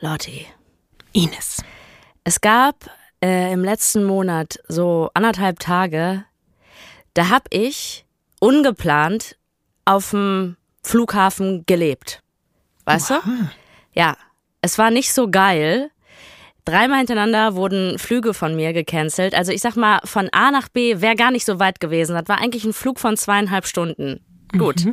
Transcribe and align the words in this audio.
Lotti. 0.00 0.46
Ines. 1.12 1.62
Es 2.24 2.40
gab 2.40 2.90
äh, 3.22 3.52
im 3.52 3.64
letzten 3.64 4.04
Monat 4.04 4.58
so 4.68 5.10
anderthalb 5.14 5.58
Tage, 5.58 6.24
da 7.14 7.30
hab 7.30 7.48
ich 7.50 8.04
ungeplant 8.40 9.36
auf 9.84 10.10
dem 10.10 10.56
Flughafen 10.82 11.64
gelebt. 11.66 12.22
Weißt 12.84 13.10
du? 13.10 13.14
Ja. 13.92 14.16
Es 14.60 14.78
war 14.78 14.90
nicht 14.90 15.12
so 15.12 15.30
geil. 15.30 15.90
Dreimal 16.64 16.98
hintereinander 16.98 17.54
wurden 17.54 17.98
Flüge 17.98 18.34
von 18.34 18.56
mir 18.56 18.72
gecancelt. 18.72 19.34
Also 19.34 19.52
ich 19.52 19.60
sag 19.60 19.76
mal, 19.76 20.00
von 20.04 20.28
A 20.32 20.50
nach 20.50 20.68
B 20.68 21.00
wäre 21.00 21.14
gar 21.14 21.30
nicht 21.30 21.44
so 21.44 21.58
weit 21.58 21.80
gewesen. 21.80 22.14
Das 22.14 22.28
war 22.28 22.38
eigentlich 22.38 22.64
ein 22.64 22.72
Flug 22.72 22.98
von 22.98 23.16
zweieinhalb 23.16 23.66
Stunden. 23.66 24.20
Gut. 24.56 24.86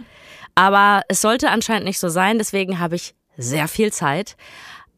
Aber 0.56 1.02
es 1.10 1.22
sollte 1.22 1.50
anscheinend 1.50 1.86
nicht 1.86 2.00
so 2.00 2.10
sein. 2.10 2.38
Deswegen 2.38 2.80
habe 2.80 2.96
ich 2.96 3.16
sehr 3.38 3.68
viel 3.68 3.92
Zeit 3.92 4.38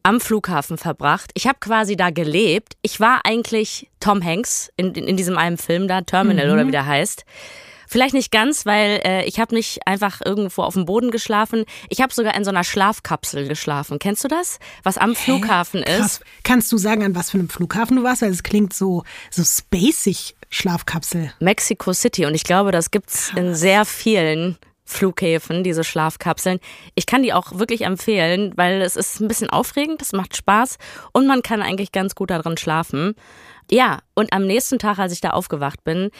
am 0.02 0.20
Flughafen 0.20 0.78
verbracht. 0.78 1.30
Ich 1.34 1.46
habe 1.46 1.58
quasi 1.60 1.96
da 1.96 2.10
gelebt. 2.10 2.74
Ich 2.82 3.00
war 3.00 3.20
eigentlich 3.24 3.90
Tom 4.00 4.24
Hanks 4.24 4.70
in, 4.76 4.94
in, 4.94 5.06
in 5.06 5.16
diesem 5.16 5.38
einen 5.38 5.58
Film 5.58 5.88
da, 5.88 6.00
Terminal 6.02 6.50
oder 6.50 6.66
wie 6.66 6.72
der 6.72 6.86
heißt. 6.86 7.24
Vielleicht 7.90 8.12
nicht 8.12 8.30
ganz, 8.30 8.66
weil 8.66 9.00
äh, 9.02 9.24
ich 9.24 9.40
habe 9.40 9.54
nicht 9.54 9.86
einfach 9.86 10.20
irgendwo 10.22 10.62
auf 10.62 10.74
dem 10.74 10.84
Boden 10.84 11.10
geschlafen. 11.10 11.64
Ich 11.88 12.02
habe 12.02 12.12
sogar 12.12 12.34
in 12.34 12.44
so 12.44 12.50
einer 12.50 12.62
Schlafkapsel 12.62 13.48
geschlafen. 13.48 13.98
Kennst 13.98 14.22
du 14.24 14.28
das? 14.28 14.58
Was 14.82 14.98
am 14.98 15.16
Flughafen 15.16 15.82
ist? 15.82 15.98
Krass. 15.98 16.20
Kannst 16.42 16.70
du 16.70 16.76
sagen, 16.76 17.02
an 17.02 17.14
was 17.14 17.30
für 17.30 17.38
einem 17.38 17.48
Flughafen 17.48 17.96
du 17.96 18.02
warst? 18.02 18.20
Weil 18.20 18.30
es 18.30 18.42
klingt 18.42 18.74
so, 18.74 19.04
so 19.30 19.42
spacig, 19.42 20.36
Schlafkapsel. 20.50 21.32
Mexico 21.40 21.94
City 21.94 22.26
und 22.26 22.34
ich 22.34 22.44
glaube, 22.44 22.72
das 22.72 22.90
gibt's 22.90 23.32
in 23.34 23.54
sehr 23.54 23.86
vielen 23.86 24.58
Flughäfen, 24.88 25.62
diese 25.62 25.84
Schlafkapseln. 25.84 26.60
Ich 26.94 27.06
kann 27.06 27.22
die 27.22 27.32
auch 27.32 27.58
wirklich 27.58 27.82
empfehlen, 27.82 28.52
weil 28.56 28.80
es 28.80 28.96
ist 28.96 29.20
ein 29.20 29.28
bisschen 29.28 29.50
aufregend, 29.50 30.00
es 30.02 30.12
macht 30.12 30.36
Spaß 30.36 30.78
und 31.12 31.26
man 31.26 31.42
kann 31.42 31.62
eigentlich 31.62 31.92
ganz 31.92 32.14
gut 32.14 32.30
darin 32.30 32.56
schlafen. 32.56 33.14
Ja, 33.70 33.98
und 34.14 34.32
am 34.32 34.46
nächsten 34.46 34.78
Tag, 34.78 34.98
als 34.98 35.12
ich 35.12 35.20
da 35.20 35.30
aufgewacht 35.30 35.84
bin, 35.84 36.10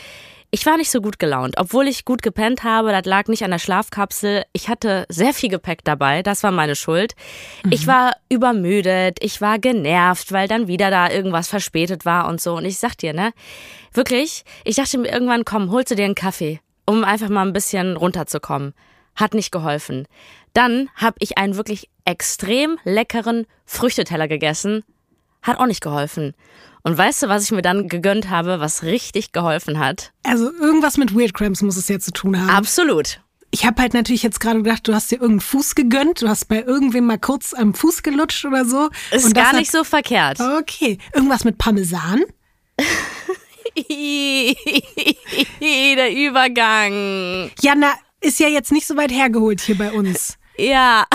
ich 0.51 0.65
war 0.65 0.79
nicht 0.79 0.91
so 0.91 1.03
gut 1.03 1.19
gelaunt, 1.19 1.57
obwohl 1.59 1.89
ich 1.89 2.07
gut 2.07 2.23
gepennt 2.23 2.65
habe. 2.65 2.91
Das 2.91 3.05
lag 3.05 3.29
nicht 3.29 3.45
an 3.45 3.51
der 3.51 3.59
Schlafkapsel. 3.59 4.45
Ich 4.55 4.69
hatte 4.69 5.05
sehr 5.11 5.35
viel 5.35 5.51
Gepäck 5.51 5.85
dabei. 5.85 6.23
Das 6.23 6.43
war 6.43 6.53
meine 6.53 6.75
Schuld. 6.75 7.15
Ich 7.71 7.87
war 7.87 8.13
übermüdet. 8.31 9.19
Ich 9.21 9.43
war 9.43 9.59
genervt, 9.59 10.33
weil 10.33 10.49
dann 10.49 10.67
wieder 10.67 10.91
da 10.91 11.11
irgendwas 11.11 11.49
verspätet 11.49 12.07
war 12.07 12.29
und 12.29 12.41
so. 12.41 12.57
Und 12.57 12.65
ich 12.65 12.79
sag 12.79 12.97
dir, 12.97 13.13
ne, 13.13 13.33
wirklich, 13.93 14.45
ich 14.65 14.77
dachte 14.77 14.97
mir 14.97 15.13
irgendwann, 15.13 15.45
komm, 15.45 15.71
holst 15.71 15.91
du 15.91 15.97
dir 15.97 16.07
einen 16.07 16.15
Kaffee, 16.15 16.61
um 16.89 17.05
einfach 17.05 17.29
mal 17.29 17.47
ein 17.47 17.53
bisschen 17.53 17.97
runterzukommen. 17.99 18.73
Hat 19.15 19.35
nicht 19.35 19.53
geholfen. 19.53 20.09
Dann 20.55 20.89
habe 20.95 21.17
ich 21.19 21.37
einen 21.37 21.57
wirklich 21.57 21.91
extrem 22.07 22.79
leckeren 22.83 23.47
Früchteteller 23.67 24.27
gegessen. 24.27 24.85
Hat 25.43 25.59
auch 25.61 25.67
nicht 25.67 25.83
geholfen. 25.83 26.35
Und 26.83 26.97
weißt 26.97 27.23
du, 27.25 27.29
was 27.29 27.45
ich 27.45 27.51
mir 27.51 27.61
dann 27.61 27.89
gegönnt 27.89 28.31
habe, 28.31 28.59
was 28.61 28.85
richtig 28.85 29.33
geholfen 29.33 29.79
hat? 29.79 30.13
Also 30.23 30.51
irgendwas 30.51 30.97
mit 30.97 31.15
Weird 31.15 31.35
Cramps 31.35 31.61
muss 31.61 31.77
es 31.77 31.89
ja 31.89 31.99
zu 31.99 32.11
tun 32.11 32.41
haben. 32.41 32.49
Absolut. 32.49 33.21
Ich 33.51 33.67
habe 33.67 33.83
halt 33.83 33.93
natürlich 33.93 34.23
jetzt 34.23 34.41
gerade 34.41 34.63
gedacht, 34.63 34.89
du 34.89 34.95
hast 34.95 35.11
dir 35.11 35.17
irgendeinen 35.17 35.41
Fuß 35.41 35.75
gegönnt, 35.75 36.23
du 36.23 36.29
hast 36.29 36.49
bei 36.49 36.63
irgendwem 36.63 37.05
mal 37.05 37.19
kurz 37.19 37.53
am 37.53 37.75
Fuß 37.75 38.03
gelutscht 38.03 38.47
oder 38.47 38.65
so. 38.65 38.89
Ist 39.11 39.35
gar 39.35 39.49
hat- 39.49 39.57
nicht 39.57 39.71
so 39.71 39.85
verkehrt. 39.85 40.41
Okay, 40.41 40.97
irgendwas 41.13 41.45
mit 41.45 41.59
Parmesan? 41.59 42.23
Der 45.61 46.13
Übergang. 46.13 47.51
Ja, 47.61 47.75
na, 47.77 47.93
ist 48.21 48.41
ja 48.41 48.49
jetzt 48.49 48.73
nicht 48.73 48.87
so 48.87 48.97
weit 48.97 49.13
hergeholt 49.13 49.61
hier 49.61 49.79
bei 49.79 49.93
uns. 49.93 50.39
Ja. 50.57 51.05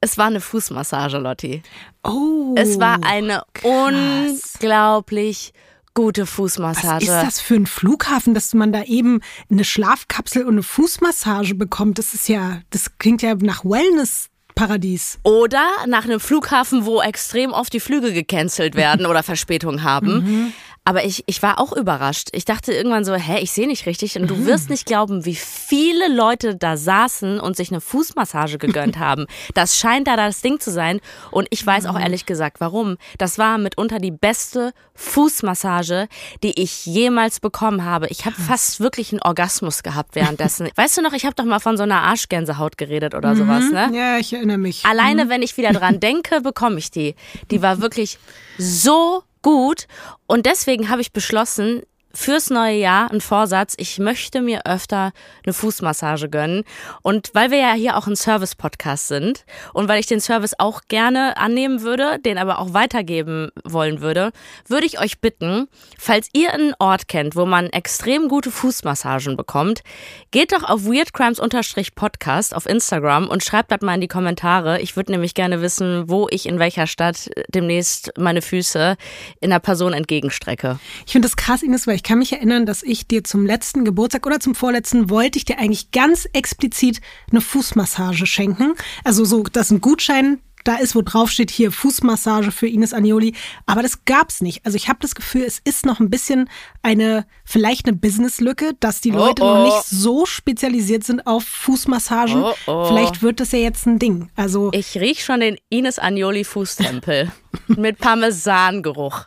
Es 0.00 0.16
war 0.16 0.26
eine 0.26 0.40
Fußmassage, 0.40 1.18
Lotti. 1.18 1.60
Oh. 2.04 2.54
Es 2.56 2.78
war 2.78 3.00
eine 3.02 3.42
unglaublich 3.64 5.52
gute 5.92 6.22
Was 6.22 6.30
Fußmassage. 6.30 7.04
ist 7.04 7.10
das 7.10 7.40
für 7.40 7.56
ein 7.56 7.66
Flughafen, 7.66 8.32
dass 8.32 8.54
man 8.54 8.70
da 8.72 8.84
eben 8.84 9.20
eine 9.50 9.64
Schlafkapsel 9.64 10.44
und 10.44 10.52
eine 10.52 10.62
Fußmassage 10.62 11.56
bekommt? 11.56 11.98
Das 11.98 12.14
ist 12.14 12.28
ja, 12.28 12.60
das 12.70 12.96
klingt 12.98 13.22
ja 13.22 13.34
nach 13.34 13.64
Wellness-Paradies. 13.64 15.18
Oder 15.24 15.66
nach 15.88 16.04
einem 16.04 16.20
Flughafen, 16.20 16.86
wo 16.86 17.02
extrem 17.02 17.50
oft 17.50 17.72
die 17.72 17.80
Flüge 17.80 18.12
gecancelt 18.12 18.76
werden 18.76 19.04
oder 19.10 19.24
Verspätung 19.24 19.82
haben. 19.82 20.52
Aber 20.88 21.04
ich, 21.04 21.22
ich 21.26 21.42
war 21.42 21.60
auch 21.60 21.74
überrascht. 21.74 22.30
Ich 22.32 22.46
dachte 22.46 22.72
irgendwann 22.72 23.04
so, 23.04 23.14
hä, 23.14 23.40
ich 23.42 23.52
sehe 23.52 23.66
nicht 23.66 23.84
richtig. 23.84 24.18
Und 24.18 24.26
du 24.26 24.46
wirst 24.46 24.70
nicht 24.70 24.86
glauben, 24.86 25.26
wie 25.26 25.34
viele 25.34 26.08
Leute 26.08 26.56
da 26.56 26.78
saßen 26.78 27.38
und 27.40 27.58
sich 27.58 27.70
eine 27.70 27.82
Fußmassage 27.82 28.56
gegönnt 28.58 28.98
haben. 28.98 29.26
Das 29.52 29.76
scheint 29.76 30.08
da 30.08 30.16
das 30.16 30.40
Ding 30.40 30.60
zu 30.60 30.70
sein. 30.70 31.00
Und 31.30 31.46
ich 31.50 31.66
weiß 31.66 31.84
auch 31.84 32.00
ehrlich 32.00 32.24
gesagt, 32.24 32.60
warum. 32.60 32.96
Das 33.18 33.36
war 33.36 33.58
mitunter 33.58 33.98
die 33.98 34.10
beste 34.10 34.72
Fußmassage, 34.94 36.08
die 36.42 36.58
ich 36.58 36.86
jemals 36.86 37.38
bekommen 37.38 37.84
habe. 37.84 38.06
Ich 38.08 38.24
habe 38.24 38.36
fast 38.36 38.80
wirklich 38.80 39.12
einen 39.12 39.20
Orgasmus 39.20 39.82
gehabt 39.82 40.14
währenddessen. 40.14 40.70
weißt 40.74 40.96
du 40.96 41.02
noch, 41.02 41.12
ich 41.12 41.26
habe 41.26 41.34
doch 41.34 41.44
mal 41.44 41.60
von 41.60 41.76
so 41.76 41.82
einer 41.82 42.00
Arschgänsehaut 42.00 42.78
geredet 42.78 43.14
oder 43.14 43.36
sowas, 43.36 43.70
ne? 43.70 43.90
Ja, 43.92 44.16
ich 44.16 44.32
erinnere 44.32 44.56
mich. 44.56 44.86
Alleine, 44.86 45.28
wenn 45.28 45.42
ich 45.42 45.54
wieder 45.58 45.72
dran 45.72 46.00
denke, 46.00 46.40
bekomme 46.40 46.78
ich 46.78 46.90
die. 46.90 47.14
Die 47.50 47.60
war 47.60 47.82
wirklich 47.82 48.18
so 48.56 49.22
gut. 49.42 49.86
Und 50.26 50.46
deswegen 50.46 50.88
habe 50.88 51.00
ich 51.00 51.12
beschlossen, 51.12 51.82
fürs 52.12 52.50
neue 52.50 52.76
Jahr 52.76 53.10
ein 53.10 53.20
Vorsatz, 53.20 53.74
ich 53.76 53.98
möchte 53.98 54.40
mir 54.40 54.66
öfter 54.66 55.12
eine 55.44 55.52
Fußmassage 55.52 56.28
gönnen. 56.28 56.64
Und 57.02 57.30
weil 57.34 57.50
wir 57.50 57.58
ja 57.58 57.72
hier 57.74 57.96
auch 57.96 58.06
ein 58.06 58.16
Service-Podcast 58.16 59.08
sind 59.08 59.44
und 59.74 59.88
weil 59.88 60.00
ich 60.00 60.06
den 60.06 60.20
Service 60.20 60.54
auch 60.58 60.82
gerne 60.88 61.36
annehmen 61.36 61.82
würde, 61.82 62.18
den 62.18 62.38
aber 62.38 62.58
auch 62.58 62.72
weitergeben 62.72 63.50
wollen 63.64 64.00
würde, 64.00 64.32
würde 64.66 64.86
ich 64.86 65.00
euch 65.00 65.20
bitten, 65.20 65.68
falls 65.98 66.28
ihr 66.32 66.52
einen 66.52 66.74
Ort 66.78 67.08
kennt, 67.08 67.36
wo 67.36 67.44
man 67.46 67.66
extrem 67.66 68.28
gute 68.28 68.50
Fußmassagen 68.50 69.36
bekommt, 69.36 69.82
geht 70.30 70.52
doch 70.52 70.64
auf 70.64 70.86
weirdcrimes-podcast 70.86 72.54
auf 72.54 72.66
Instagram 72.66 73.28
und 73.28 73.44
schreibt 73.44 73.70
das 73.70 73.82
mal 73.82 73.94
in 73.94 74.00
die 74.00 74.08
Kommentare. 74.08 74.80
Ich 74.80 74.96
würde 74.96 75.12
nämlich 75.12 75.34
gerne 75.34 75.60
wissen, 75.60 76.08
wo 76.08 76.26
ich 76.30 76.46
in 76.46 76.58
welcher 76.58 76.86
Stadt 76.86 77.30
demnächst 77.48 78.12
meine 78.16 78.42
Füße 78.42 78.96
in 79.40 79.52
einer 79.52 79.60
Person 79.60 79.92
entgegenstrecke. 79.92 80.78
Ich 81.06 81.12
finde 81.12 81.28
das 81.28 81.36
krass, 81.36 81.62
Ines, 81.62 81.86
weil 81.86 81.97
ich 81.98 82.04
kann 82.04 82.20
mich 82.20 82.32
erinnern, 82.32 82.64
dass 82.64 82.84
ich 82.84 83.08
dir 83.08 83.24
zum 83.24 83.44
letzten 83.44 83.84
Geburtstag 83.84 84.24
oder 84.24 84.38
zum 84.38 84.54
vorletzten 84.54 85.10
wollte 85.10 85.36
ich 85.36 85.44
dir 85.44 85.58
eigentlich 85.58 85.90
ganz 85.90 86.28
explizit 86.32 87.00
eine 87.28 87.40
Fußmassage 87.40 88.24
schenken. 88.24 88.74
Also 89.02 89.24
so, 89.24 89.42
dass 89.42 89.72
ein 89.72 89.80
Gutschein 89.80 90.38
da 90.62 90.76
ist, 90.76 90.94
wo 90.94 91.02
drauf 91.02 91.28
steht 91.28 91.50
hier 91.50 91.72
Fußmassage 91.72 92.52
für 92.52 92.68
Ines 92.68 92.92
Anioli. 92.92 93.34
Aber 93.66 93.82
das 93.82 94.04
gab's 94.04 94.42
nicht. 94.42 94.64
Also 94.64 94.76
ich 94.76 94.88
habe 94.88 95.00
das 95.02 95.16
Gefühl, 95.16 95.42
es 95.42 95.58
ist 95.58 95.86
noch 95.86 95.98
ein 95.98 96.08
bisschen 96.08 96.48
eine, 96.82 97.26
vielleicht 97.44 97.88
eine 97.88 97.96
Businesslücke, 97.96 98.76
dass 98.78 99.00
die 99.00 99.10
Leute 99.10 99.42
oh. 99.42 99.46
noch 99.46 99.64
nicht 99.64 99.84
so 99.84 100.24
spezialisiert 100.24 101.02
sind 101.02 101.26
auf 101.26 101.42
Fußmassagen. 101.42 102.44
Oh, 102.44 102.54
oh. 102.68 102.84
Vielleicht 102.84 103.22
wird 103.22 103.40
das 103.40 103.50
ja 103.50 103.58
jetzt 103.58 103.86
ein 103.86 103.98
Ding. 103.98 104.30
Also 104.36 104.70
Ich 104.72 104.96
riech 105.00 105.24
schon 105.24 105.40
den 105.40 105.56
Ines 105.68 105.98
Agnoli 105.98 106.44
Fußtempel 106.44 107.32
mit 107.66 107.98
Parmesangeruch. 107.98 109.26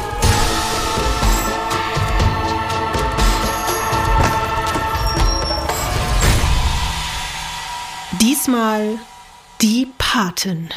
Diesmal 8.21 8.99
die 9.63 9.87
Patin. 9.97 10.69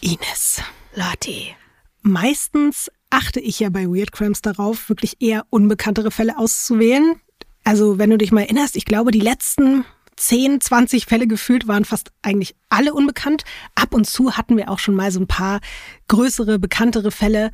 Ines. 0.00 0.62
Lotti. 0.94 1.56
Meistens 2.02 2.88
achte 3.10 3.40
ich 3.40 3.58
ja 3.58 3.68
bei 3.68 3.86
Weird 3.86 4.12
Crimes 4.12 4.42
darauf, 4.42 4.88
wirklich 4.88 5.16
eher 5.18 5.44
unbekanntere 5.50 6.12
Fälle 6.12 6.38
auszuwählen. 6.38 7.20
Also, 7.64 7.98
wenn 7.98 8.10
du 8.10 8.18
dich 8.18 8.30
mal 8.30 8.42
erinnerst, 8.42 8.76
ich 8.76 8.84
glaube, 8.84 9.10
die 9.10 9.18
letzten 9.18 9.84
10, 10.14 10.60
20 10.60 11.06
Fälle 11.06 11.26
gefühlt 11.26 11.66
waren 11.66 11.84
fast 11.84 12.12
eigentlich 12.22 12.54
alle 12.68 12.94
unbekannt. 12.94 13.42
Ab 13.74 13.92
und 13.92 14.06
zu 14.06 14.36
hatten 14.36 14.56
wir 14.56 14.70
auch 14.70 14.78
schon 14.78 14.94
mal 14.94 15.10
so 15.10 15.18
ein 15.18 15.26
paar 15.26 15.58
größere, 16.06 16.60
bekanntere 16.60 17.10
Fälle. 17.10 17.50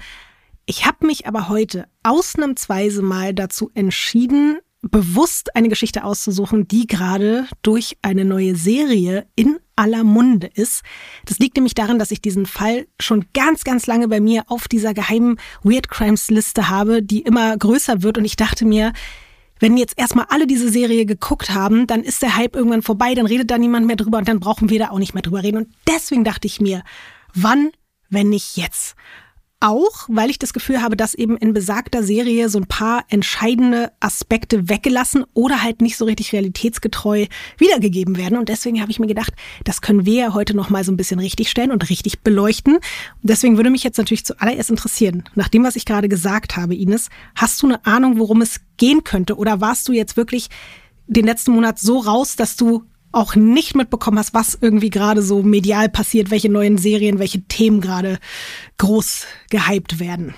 Ich 0.66 0.84
habe 0.84 1.06
mich 1.06 1.26
aber 1.26 1.48
heute 1.48 1.86
ausnahmsweise 2.02 3.00
mal 3.00 3.32
dazu 3.32 3.70
entschieden, 3.72 4.58
bewusst 4.82 5.54
eine 5.54 5.68
Geschichte 5.68 6.04
auszusuchen, 6.04 6.66
die 6.66 6.86
gerade 6.86 7.46
durch 7.62 7.96
eine 8.02 8.24
neue 8.24 8.56
Serie 8.56 9.26
in 9.36 9.58
aller 9.76 10.04
Munde 10.04 10.48
ist. 10.52 10.82
Das 11.24 11.38
liegt 11.38 11.56
nämlich 11.56 11.74
daran, 11.74 11.98
dass 11.98 12.10
ich 12.10 12.20
diesen 12.20 12.46
Fall 12.46 12.86
schon 13.00 13.26
ganz, 13.32 13.64
ganz 13.64 13.86
lange 13.86 14.08
bei 14.08 14.20
mir 14.20 14.44
auf 14.48 14.68
dieser 14.68 14.92
geheimen 14.92 15.38
Weird 15.62 15.88
Crimes 15.88 16.30
Liste 16.30 16.68
habe, 16.68 17.02
die 17.02 17.20
immer 17.20 17.56
größer 17.56 18.02
wird. 18.02 18.18
Und 18.18 18.24
ich 18.24 18.36
dachte 18.36 18.64
mir, 18.64 18.92
wenn 19.60 19.76
jetzt 19.76 19.96
erstmal 19.96 20.26
alle 20.28 20.48
diese 20.48 20.68
Serie 20.68 21.06
geguckt 21.06 21.50
haben, 21.50 21.86
dann 21.86 22.02
ist 22.02 22.20
der 22.20 22.36
Hype 22.36 22.56
irgendwann 22.56 22.82
vorbei, 22.82 23.14
dann 23.14 23.26
redet 23.26 23.50
da 23.50 23.58
niemand 23.58 23.86
mehr 23.86 23.96
drüber 23.96 24.18
und 24.18 24.26
dann 24.26 24.40
brauchen 24.40 24.68
wir 24.68 24.80
da 24.80 24.90
auch 24.90 24.98
nicht 24.98 25.14
mehr 25.14 25.22
drüber 25.22 25.44
reden. 25.44 25.58
Und 25.58 25.68
deswegen 25.88 26.24
dachte 26.24 26.48
ich 26.48 26.60
mir, 26.60 26.82
wann, 27.32 27.70
wenn 28.10 28.28
nicht 28.28 28.56
jetzt? 28.56 28.96
Auch, 29.62 30.06
weil 30.08 30.30
ich 30.30 30.38
das 30.38 30.52
Gefühl 30.52 30.82
habe, 30.82 30.96
dass 30.96 31.14
eben 31.14 31.36
in 31.36 31.52
besagter 31.52 32.02
Serie 32.02 32.48
so 32.48 32.58
ein 32.58 32.66
paar 32.66 33.04
entscheidende 33.08 33.92
Aspekte 34.00 34.68
weggelassen 34.68 35.24
oder 35.34 35.62
halt 35.62 35.80
nicht 35.80 35.96
so 35.96 36.04
richtig 36.04 36.32
realitätsgetreu 36.32 37.26
wiedergegeben 37.58 38.16
werden. 38.16 38.38
Und 38.38 38.48
deswegen 38.48 38.80
habe 38.80 38.90
ich 38.90 38.98
mir 38.98 39.06
gedacht, 39.06 39.32
das 39.64 39.80
können 39.80 40.04
wir 40.04 40.14
ja 40.14 40.34
heute 40.34 40.54
nochmal 40.54 40.84
so 40.84 40.92
ein 40.92 40.96
bisschen 40.96 41.20
richtigstellen 41.20 41.70
und 41.70 41.88
richtig 41.88 42.20
beleuchten. 42.20 42.74
Und 42.74 42.82
deswegen 43.22 43.56
würde 43.56 43.70
mich 43.70 43.84
jetzt 43.84 43.98
natürlich 43.98 44.24
zuallererst 44.24 44.70
interessieren, 44.70 45.24
nach 45.34 45.48
dem, 45.48 45.64
was 45.64 45.76
ich 45.76 45.84
gerade 45.84 46.08
gesagt 46.08 46.56
habe, 46.56 46.74
Ines, 46.74 47.08
hast 47.34 47.62
du 47.62 47.66
eine 47.66 47.84
Ahnung, 47.86 48.18
worum 48.18 48.42
es 48.42 48.60
gehen 48.76 49.04
könnte? 49.04 49.36
Oder 49.36 49.60
warst 49.60 49.88
du 49.88 49.92
jetzt 49.92 50.16
wirklich 50.16 50.48
den 51.06 51.24
letzten 51.24 51.52
Monat 51.52 51.78
so 51.78 51.98
raus, 51.98 52.36
dass 52.36 52.56
du 52.56 52.84
auch 53.12 53.34
nicht 53.34 53.76
mitbekommen 53.76 54.18
hast, 54.18 54.34
was 54.34 54.58
irgendwie 54.60 54.90
gerade 54.90 55.22
so 55.22 55.42
medial 55.42 55.88
passiert, 55.88 56.30
welche 56.30 56.50
neuen 56.50 56.78
Serien, 56.78 57.18
welche 57.18 57.42
Themen 57.42 57.80
gerade 57.80 58.18
groß 58.78 59.26
gehypt 59.50 59.98
werden. 60.00 60.34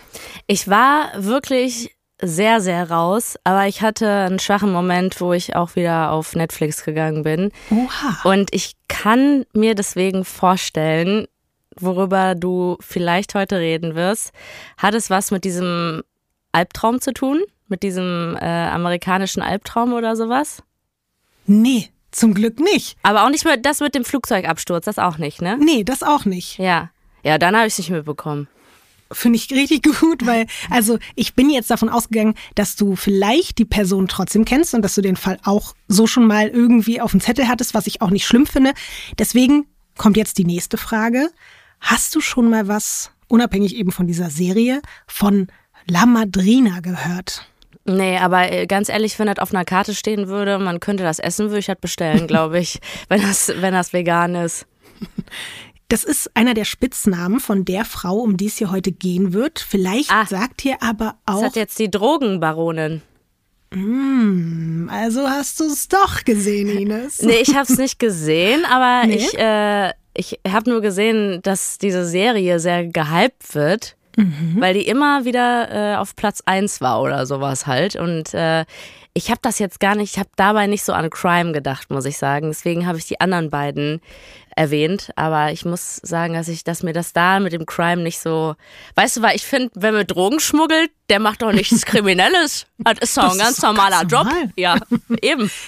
Ich 0.46 0.68
war 0.68 1.10
wirklich 1.16 1.94
sehr, 2.20 2.60
sehr 2.60 2.90
raus, 2.90 3.36
aber 3.44 3.66
ich 3.66 3.82
hatte 3.82 4.08
einen 4.08 4.38
schwachen 4.38 4.72
Moment, 4.72 5.20
wo 5.20 5.32
ich 5.32 5.56
auch 5.56 5.76
wieder 5.76 6.10
auf 6.10 6.34
Netflix 6.34 6.84
gegangen 6.84 7.22
bin. 7.22 7.50
Oha. 7.70 8.20
Und 8.24 8.54
ich 8.54 8.74
kann 8.88 9.44
mir 9.52 9.74
deswegen 9.74 10.24
vorstellen, 10.24 11.26
worüber 11.76 12.34
du 12.34 12.76
vielleicht 12.80 13.34
heute 13.34 13.58
reden 13.58 13.94
wirst, 13.94 14.32
hat 14.76 14.94
es 14.94 15.10
was 15.10 15.30
mit 15.30 15.44
diesem 15.44 16.02
Albtraum 16.52 17.00
zu 17.00 17.12
tun? 17.12 17.42
Mit 17.66 17.82
diesem 17.82 18.36
äh, 18.40 18.44
amerikanischen 18.44 19.42
Albtraum 19.42 19.92
oder 19.92 20.16
sowas? 20.16 20.62
Nee, 21.46 21.90
zum 22.14 22.34
Glück 22.34 22.60
nicht. 22.60 22.96
Aber 23.02 23.24
auch 23.24 23.30
nicht 23.30 23.44
mehr 23.44 23.56
das 23.56 23.80
mit 23.80 23.94
dem 23.94 24.04
Flugzeugabsturz, 24.04 24.84
das 24.84 24.98
auch 24.98 25.18
nicht, 25.18 25.42
ne? 25.42 25.58
Nee, 25.60 25.84
das 25.84 26.02
auch 26.02 26.24
nicht. 26.24 26.58
Ja. 26.58 26.90
Ja, 27.22 27.38
dann 27.38 27.56
habe 27.56 27.66
ich 27.66 27.74
es 27.74 27.78
nicht 27.78 27.90
mitbekommen. 27.90 28.48
Finde 29.12 29.36
ich 29.36 29.50
richtig 29.50 29.82
gut, 30.00 30.26
weil, 30.26 30.46
also 30.70 30.98
ich 31.14 31.34
bin 31.34 31.50
jetzt 31.50 31.70
davon 31.70 31.88
ausgegangen, 31.88 32.34
dass 32.54 32.76
du 32.76 32.96
vielleicht 32.96 33.58
die 33.58 33.64
Person 33.64 34.08
trotzdem 34.08 34.44
kennst 34.44 34.74
und 34.74 34.82
dass 34.82 34.94
du 34.94 35.02
den 35.02 35.16
Fall 35.16 35.38
auch 35.44 35.74
so 35.88 36.06
schon 36.06 36.26
mal 36.26 36.48
irgendwie 36.48 37.00
auf 37.00 37.12
dem 37.12 37.20
Zettel 37.20 37.48
hattest, 37.48 37.74
was 37.74 37.86
ich 37.86 38.02
auch 38.02 38.10
nicht 38.10 38.26
schlimm 38.26 38.46
finde. 38.46 38.72
Deswegen 39.18 39.66
kommt 39.96 40.16
jetzt 40.16 40.38
die 40.38 40.44
nächste 40.44 40.76
Frage. 40.76 41.30
Hast 41.80 42.14
du 42.14 42.20
schon 42.20 42.48
mal 42.48 42.68
was, 42.68 43.10
unabhängig 43.28 43.76
eben 43.76 43.92
von 43.92 44.06
dieser 44.06 44.30
Serie, 44.30 44.80
von 45.06 45.48
La 45.86 46.06
Madrina 46.06 46.80
gehört? 46.80 47.46
Nee, 47.86 48.18
aber 48.18 48.50
äh, 48.50 48.66
ganz 48.66 48.88
ehrlich, 48.88 49.18
wenn 49.18 49.26
das 49.26 49.38
auf 49.38 49.52
einer 49.52 49.64
Karte 49.64 49.94
stehen 49.94 50.28
würde, 50.28 50.58
man 50.58 50.80
könnte 50.80 51.02
das 51.02 51.18
essen, 51.18 51.48
würde 51.48 51.58
ich 51.58 51.66
das 51.66 51.78
bestellen, 51.78 52.26
glaube 52.26 52.58
ich, 52.58 52.80
wenn 53.08 53.20
das, 53.20 53.52
wenn 53.56 53.74
das 53.74 53.92
vegan 53.92 54.34
ist. 54.34 54.66
Das 55.88 56.02
ist 56.02 56.34
einer 56.34 56.54
der 56.54 56.64
Spitznamen 56.64 57.40
von 57.40 57.66
der 57.66 57.84
Frau, 57.84 58.16
um 58.16 58.38
die 58.38 58.46
es 58.46 58.56
hier 58.56 58.70
heute 58.70 58.90
gehen 58.90 59.34
wird. 59.34 59.60
Vielleicht 59.60 60.10
ah, 60.10 60.24
sagt 60.24 60.64
ihr 60.64 60.82
aber 60.82 61.16
auch. 61.26 61.40
Das 61.40 61.50
hat 61.50 61.56
jetzt 61.56 61.78
die 61.78 61.90
Drogenbaronin. 61.90 63.02
Mm, 63.74 64.88
also 64.88 65.28
hast 65.28 65.60
du 65.60 65.64
es 65.64 65.88
doch 65.88 66.24
gesehen, 66.24 66.70
Ines. 66.70 67.20
nee, 67.20 67.36
ich 67.42 67.54
habe 67.54 67.70
es 67.70 67.76
nicht 67.76 67.98
gesehen, 67.98 68.64
aber 68.64 69.06
nee? 69.06 69.16
ich, 69.16 69.38
äh, 69.38 69.92
ich 70.14 70.40
habe 70.48 70.70
nur 70.70 70.80
gesehen, 70.80 71.40
dass 71.42 71.76
diese 71.76 72.06
Serie 72.06 72.60
sehr 72.60 72.86
gehypt 72.86 73.54
wird 73.54 73.96
mhm. 74.16 74.56
weil 74.58 74.74
die 74.74 74.86
immer 74.86 75.24
wieder 75.24 75.94
äh, 75.94 75.96
auf 75.96 76.16
Platz 76.16 76.42
1 76.46 76.80
war 76.80 77.02
oder 77.02 77.26
sowas 77.26 77.66
halt. 77.66 77.96
Und 77.96 78.34
äh, 78.34 78.64
ich 79.14 79.30
habe 79.30 79.40
das 79.42 79.58
jetzt 79.60 79.78
gar 79.78 79.94
nicht, 79.94 80.14
ich 80.14 80.18
habe 80.18 80.30
dabei 80.36 80.66
nicht 80.66 80.84
so 80.84 80.92
an 80.92 81.08
Crime 81.08 81.52
gedacht, 81.52 81.90
muss 81.90 82.04
ich 82.04 82.18
sagen. 82.18 82.48
Deswegen 82.48 82.86
habe 82.86 82.98
ich 82.98 83.06
die 83.06 83.20
anderen 83.20 83.48
beiden 83.48 84.00
erwähnt. 84.56 85.10
Aber 85.16 85.52
ich 85.52 85.64
muss 85.64 85.96
sagen, 85.96 86.34
dass 86.34 86.48
ich, 86.48 86.64
dass 86.64 86.82
mir 86.82 86.92
das 86.92 87.12
da 87.12 87.38
mit 87.38 87.52
dem 87.52 87.64
Crime 87.64 88.02
nicht 88.02 88.18
so. 88.18 88.56
Weißt 88.96 89.16
du, 89.16 89.22
weil 89.22 89.36
ich 89.36 89.44
finde, 89.44 89.70
wenn 89.74 89.94
man 89.94 90.06
Drogen 90.06 90.40
schmuggelt, 90.40 90.90
der 91.10 91.20
macht 91.20 91.42
doch 91.42 91.52
nichts 91.52 91.86
Kriminelles. 91.86 92.66
Das 92.78 92.98
ist 93.00 93.16
doch 93.16 93.32
ein 93.32 93.38
ganz 93.38 93.62
normaler 93.62 94.00
ganz 94.00 94.12
Job. 94.12 94.24
Normal. 94.24 94.50
Ja, 94.56 94.78
eben. 95.22 95.50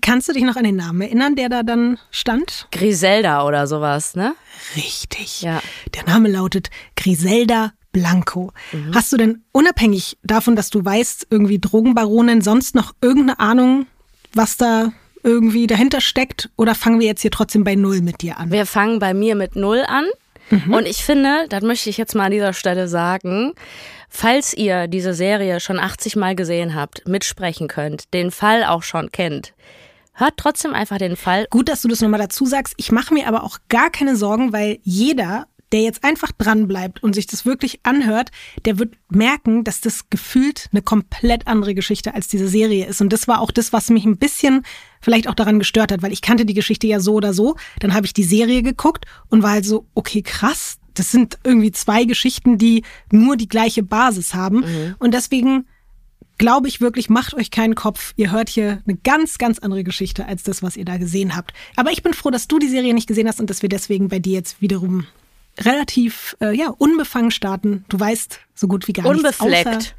Kannst 0.00 0.28
du 0.28 0.32
dich 0.32 0.44
noch 0.44 0.56
an 0.56 0.64
den 0.64 0.76
Namen 0.76 1.00
erinnern, 1.00 1.34
der 1.34 1.48
da 1.48 1.62
dann 1.62 1.98
stand? 2.10 2.68
Griselda 2.70 3.44
oder 3.44 3.66
sowas, 3.66 4.14
ne? 4.14 4.34
Richtig. 4.76 5.42
Ja. 5.42 5.60
Der 5.94 6.04
Name 6.04 6.28
lautet 6.28 6.70
Griselda 6.96 7.72
Blanco. 7.92 8.52
Mhm. 8.72 8.94
Hast 8.94 9.12
du 9.12 9.16
denn 9.16 9.42
unabhängig 9.52 10.16
davon, 10.22 10.54
dass 10.54 10.70
du 10.70 10.84
weißt, 10.84 11.26
irgendwie 11.30 11.58
Drogenbaronin, 11.58 12.40
sonst 12.40 12.74
noch 12.74 12.92
irgendeine 13.00 13.40
Ahnung, 13.40 13.86
was 14.32 14.56
da 14.56 14.92
irgendwie 15.24 15.66
dahinter 15.66 16.00
steckt? 16.00 16.50
Oder 16.56 16.74
fangen 16.74 17.00
wir 17.00 17.06
jetzt 17.06 17.22
hier 17.22 17.32
trotzdem 17.32 17.64
bei 17.64 17.74
Null 17.74 18.00
mit 18.00 18.22
dir 18.22 18.38
an? 18.38 18.52
Wir 18.52 18.66
fangen 18.66 19.00
bei 19.00 19.12
mir 19.12 19.34
mit 19.34 19.56
Null 19.56 19.82
an. 19.86 20.06
Mhm. 20.50 20.72
Und 20.72 20.86
ich 20.86 21.04
finde, 21.04 21.46
das 21.48 21.62
möchte 21.62 21.90
ich 21.90 21.96
jetzt 21.96 22.14
mal 22.14 22.26
an 22.26 22.32
dieser 22.32 22.52
Stelle 22.52 22.88
sagen, 22.88 23.52
falls 24.08 24.54
ihr 24.54 24.88
diese 24.88 25.14
Serie 25.14 25.60
schon 25.60 25.78
80 25.78 26.16
Mal 26.16 26.34
gesehen 26.34 26.74
habt, 26.74 27.06
mitsprechen 27.06 27.68
könnt, 27.68 28.12
den 28.14 28.30
Fall 28.30 28.64
auch 28.64 28.82
schon 28.82 29.12
kennt, 29.12 29.52
Hört 30.20 30.36
trotzdem 30.36 30.74
einfach 30.74 30.98
den 30.98 31.16
Fall. 31.16 31.46
Gut, 31.48 31.70
dass 31.70 31.80
du 31.80 31.88
das 31.88 32.02
nochmal 32.02 32.20
dazu 32.20 32.44
sagst. 32.44 32.74
Ich 32.76 32.92
mache 32.92 33.14
mir 33.14 33.26
aber 33.26 33.42
auch 33.42 33.56
gar 33.70 33.88
keine 33.88 34.16
Sorgen, 34.16 34.52
weil 34.52 34.78
jeder, 34.82 35.46
der 35.72 35.80
jetzt 35.80 36.04
einfach 36.04 36.30
dran 36.30 36.68
bleibt 36.68 37.02
und 37.02 37.14
sich 37.14 37.26
das 37.26 37.46
wirklich 37.46 37.80
anhört, 37.84 38.30
der 38.66 38.78
wird 38.78 38.92
merken, 39.08 39.64
dass 39.64 39.80
das 39.80 40.10
gefühlt 40.10 40.68
eine 40.72 40.82
komplett 40.82 41.46
andere 41.46 41.74
Geschichte 41.74 42.12
als 42.12 42.28
diese 42.28 42.48
Serie 42.48 42.84
ist. 42.84 43.00
Und 43.00 43.14
das 43.14 43.28
war 43.28 43.40
auch 43.40 43.50
das, 43.50 43.72
was 43.72 43.88
mich 43.88 44.04
ein 44.04 44.18
bisschen 44.18 44.62
vielleicht 45.00 45.26
auch 45.26 45.34
daran 45.34 45.58
gestört 45.58 45.90
hat, 45.90 46.02
weil 46.02 46.12
ich 46.12 46.20
kannte 46.20 46.44
die 46.44 46.52
Geschichte 46.52 46.86
ja 46.86 47.00
so 47.00 47.14
oder 47.14 47.32
so. 47.32 47.56
Dann 47.78 47.94
habe 47.94 48.04
ich 48.04 48.12
die 48.12 48.22
Serie 48.22 48.62
geguckt 48.62 49.06
und 49.30 49.42
war 49.42 49.52
halt 49.52 49.64
so, 49.64 49.86
okay, 49.94 50.20
krass. 50.20 50.76
Das 50.92 51.12
sind 51.12 51.38
irgendwie 51.44 51.72
zwei 51.72 52.04
Geschichten, 52.04 52.58
die 52.58 52.84
nur 53.10 53.38
die 53.38 53.48
gleiche 53.48 53.82
Basis 53.82 54.34
haben. 54.34 54.58
Mhm. 54.58 54.96
Und 54.98 55.14
deswegen 55.14 55.66
glaube 56.40 56.68
ich 56.68 56.80
wirklich, 56.80 57.10
macht 57.10 57.34
euch 57.34 57.50
keinen 57.50 57.74
Kopf. 57.74 58.14
Ihr 58.16 58.32
hört 58.32 58.48
hier 58.48 58.80
eine 58.86 58.96
ganz, 58.96 59.36
ganz 59.36 59.58
andere 59.58 59.84
Geschichte 59.84 60.24
als 60.24 60.42
das, 60.42 60.62
was 60.62 60.74
ihr 60.74 60.86
da 60.86 60.96
gesehen 60.96 61.36
habt. 61.36 61.52
Aber 61.76 61.92
ich 61.92 62.02
bin 62.02 62.14
froh, 62.14 62.30
dass 62.30 62.48
du 62.48 62.58
die 62.58 62.68
Serie 62.68 62.94
nicht 62.94 63.06
gesehen 63.06 63.28
hast 63.28 63.40
und 63.40 63.50
dass 63.50 63.60
wir 63.60 63.68
deswegen 63.68 64.08
bei 64.08 64.20
dir 64.20 64.32
jetzt 64.32 64.62
wiederum 64.62 65.06
relativ 65.58 66.38
äh, 66.40 66.56
ja, 66.56 66.70
unbefangen 66.70 67.30
starten. 67.30 67.84
Du 67.90 68.00
weißt 68.00 68.40
so 68.54 68.68
gut 68.68 68.88
wie 68.88 68.94
gar 68.94 69.04
Unbefleckt. 69.04 69.50
nichts. 69.50 69.66
Unbefleckt. 69.66 69.94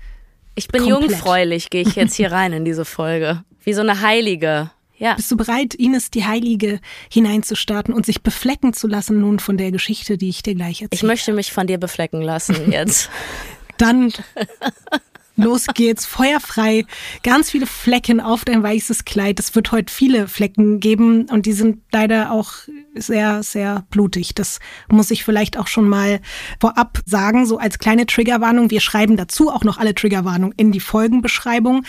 Ich 0.55 0.67
bin 0.67 0.81
komplett. 0.81 1.11
jungfräulich, 1.11 1.69
gehe 1.69 1.83
ich 1.83 1.95
jetzt 1.95 2.15
hier 2.15 2.31
rein 2.31 2.53
in 2.53 2.65
diese 2.65 2.85
Folge. 2.85 3.43
Wie 3.63 3.73
so 3.73 3.81
eine 3.81 4.01
Heilige. 4.01 4.71
Ja. 4.97 5.13
Bist 5.13 5.29
du 5.29 5.37
bereit, 5.37 5.75
Ines 5.75 6.09
die 6.09 6.25
Heilige 6.25 6.79
hineinzustarten 7.11 7.93
und 7.93 8.07
sich 8.07 8.23
beflecken 8.23 8.73
zu 8.73 8.87
lassen 8.87 9.21
nun 9.21 9.37
von 9.37 9.57
der 9.57 9.71
Geschichte, 9.71 10.17
die 10.17 10.29
ich 10.29 10.41
dir 10.41 10.55
gleich 10.55 10.81
erzähle? 10.81 10.89
Ich 10.97 11.03
möchte 11.03 11.33
mich 11.33 11.53
von 11.53 11.67
dir 11.67 11.77
beflecken 11.77 12.23
lassen 12.23 12.71
jetzt. 12.71 13.11
Dann 13.77 14.11
Los 15.35 15.67
geht's, 15.73 16.05
feuerfrei. 16.05 16.85
Ganz 17.23 17.49
viele 17.49 17.65
Flecken 17.65 18.19
auf 18.19 18.45
dein 18.45 18.61
weißes 18.61 19.05
Kleid. 19.05 19.39
Es 19.39 19.55
wird 19.55 19.71
heute 19.71 19.91
viele 19.91 20.27
Flecken 20.27 20.79
geben 20.79 21.29
und 21.29 21.45
die 21.45 21.53
sind 21.53 21.81
leider 21.91 22.31
auch 22.31 22.53
sehr, 22.95 23.41
sehr 23.41 23.85
blutig. 23.89 24.35
Das 24.35 24.59
muss 24.89 25.11
ich 25.11 25.23
vielleicht 25.23 25.57
auch 25.57 25.67
schon 25.67 25.87
mal 25.87 26.19
vorab 26.59 26.99
sagen, 27.05 27.45
so 27.45 27.57
als 27.57 27.79
kleine 27.79 28.05
Triggerwarnung. 28.05 28.69
Wir 28.69 28.81
schreiben 28.81 29.15
dazu 29.17 29.49
auch 29.49 29.63
noch 29.63 29.77
alle 29.77 29.95
Triggerwarnungen 29.95 30.53
in 30.57 30.71
die 30.71 30.79
Folgenbeschreibung. 30.79 31.85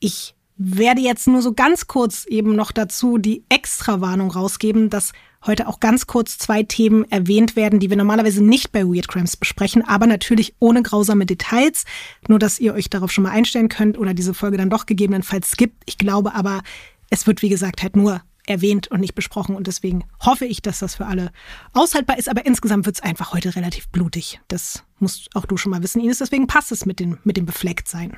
Ich 0.00 0.34
werde 0.56 1.00
jetzt 1.00 1.26
nur 1.26 1.40
so 1.42 1.54
ganz 1.54 1.86
kurz 1.86 2.26
eben 2.26 2.54
noch 2.54 2.72
dazu 2.72 3.18
die 3.18 3.44
Extrawarnung 3.48 4.30
rausgeben, 4.30 4.90
dass 4.90 5.12
heute 5.46 5.68
auch 5.68 5.80
ganz 5.80 6.06
kurz 6.06 6.38
zwei 6.38 6.62
Themen 6.62 7.10
erwähnt 7.10 7.56
werden, 7.56 7.80
die 7.80 7.90
wir 7.90 7.96
normalerweise 7.96 8.42
nicht 8.42 8.72
bei 8.72 8.84
Weird 8.84 9.08
Crimes 9.08 9.36
besprechen, 9.36 9.86
aber 9.86 10.06
natürlich 10.06 10.54
ohne 10.58 10.82
grausame 10.82 11.26
Details. 11.26 11.84
Nur, 12.28 12.38
dass 12.38 12.58
ihr 12.58 12.74
euch 12.74 12.90
darauf 12.90 13.10
schon 13.10 13.24
mal 13.24 13.30
einstellen 13.30 13.68
könnt 13.68 13.98
oder 13.98 14.14
diese 14.14 14.34
Folge 14.34 14.56
dann 14.56 14.70
doch 14.70 14.86
gegebenenfalls 14.86 15.50
skippt. 15.50 15.82
Ich 15.86 15.98
glaube 15.98 16.34
aber, 16.34 16.62
es 17.10 17.26
wird, 17.26 17.42
wie 17.42 17.48
gesagt, 17.48 17.82
halt 17.82 17.96
nur 17.96 18.22
erwähnt 18.46 18.88
und 18.88 19.00
nicht 19.00 19.14
besprochen 19.14 19.54
und 19.54 19.66
deswegen 19.66 20.04
hoffe 20.20 20.44
ich, 20.44 20.60
dass 20.60 20.80
das 20.80 20.96
für 20.96 21.06
alle 21.06 21.30
aushaltbar 21.72 22.18
ist. 22.18 22.28
Aber 22.28 22.46
insgesamt 22.46 22.86
wird 22.86 22.96
es 22.96 23.02
einfach 23.02 23.32
heute 23.32 23.54
relativ 23.54 23.88
blutig. 23.88 24.40
Das 24.48 24.82
musst 24.98 25.34
auch 25.34 25.46
du 25.46 25.56
schon 25.56 25.70
mal 25.70 25.82
wissen, 25.82 26.00
Ines. 26.00 26.18
Deswegen 26.18 26.46
passt 26.46 26.72
es 26.72 26.84
mit 26.84 27.00
dem, 27.00 27.18
mit 27.24 27.36
dem 27.36 27.46
Beflecktsein. 27.46 28.16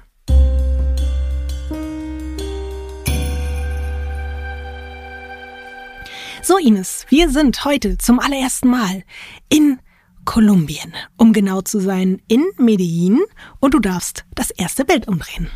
So, 6.45 6.59
Ines, 6.59 7.07
wir 7.09 7.31
sind 7.31 7.65
heute 7.65 7.99
zum 7.99 8.19
allerersten 8.19 8.69
Mal 8.69 9.05
in 9.49 9.79
Kolumbien, 10.25 10.93
um 11.17 11.33
genau 11.33 11.61
zu 11.61 11.79
sein, 11.79 12.21
in 12.27 12.45
Medellin 12.59 13.21
und 13.61 13.75
du 13.75 13.79
darfst 13.79 14.25
das 14.35 14.51
erste 14.51 14.85
Bild 14.85 15.07
umdrehen. 15.07 15.49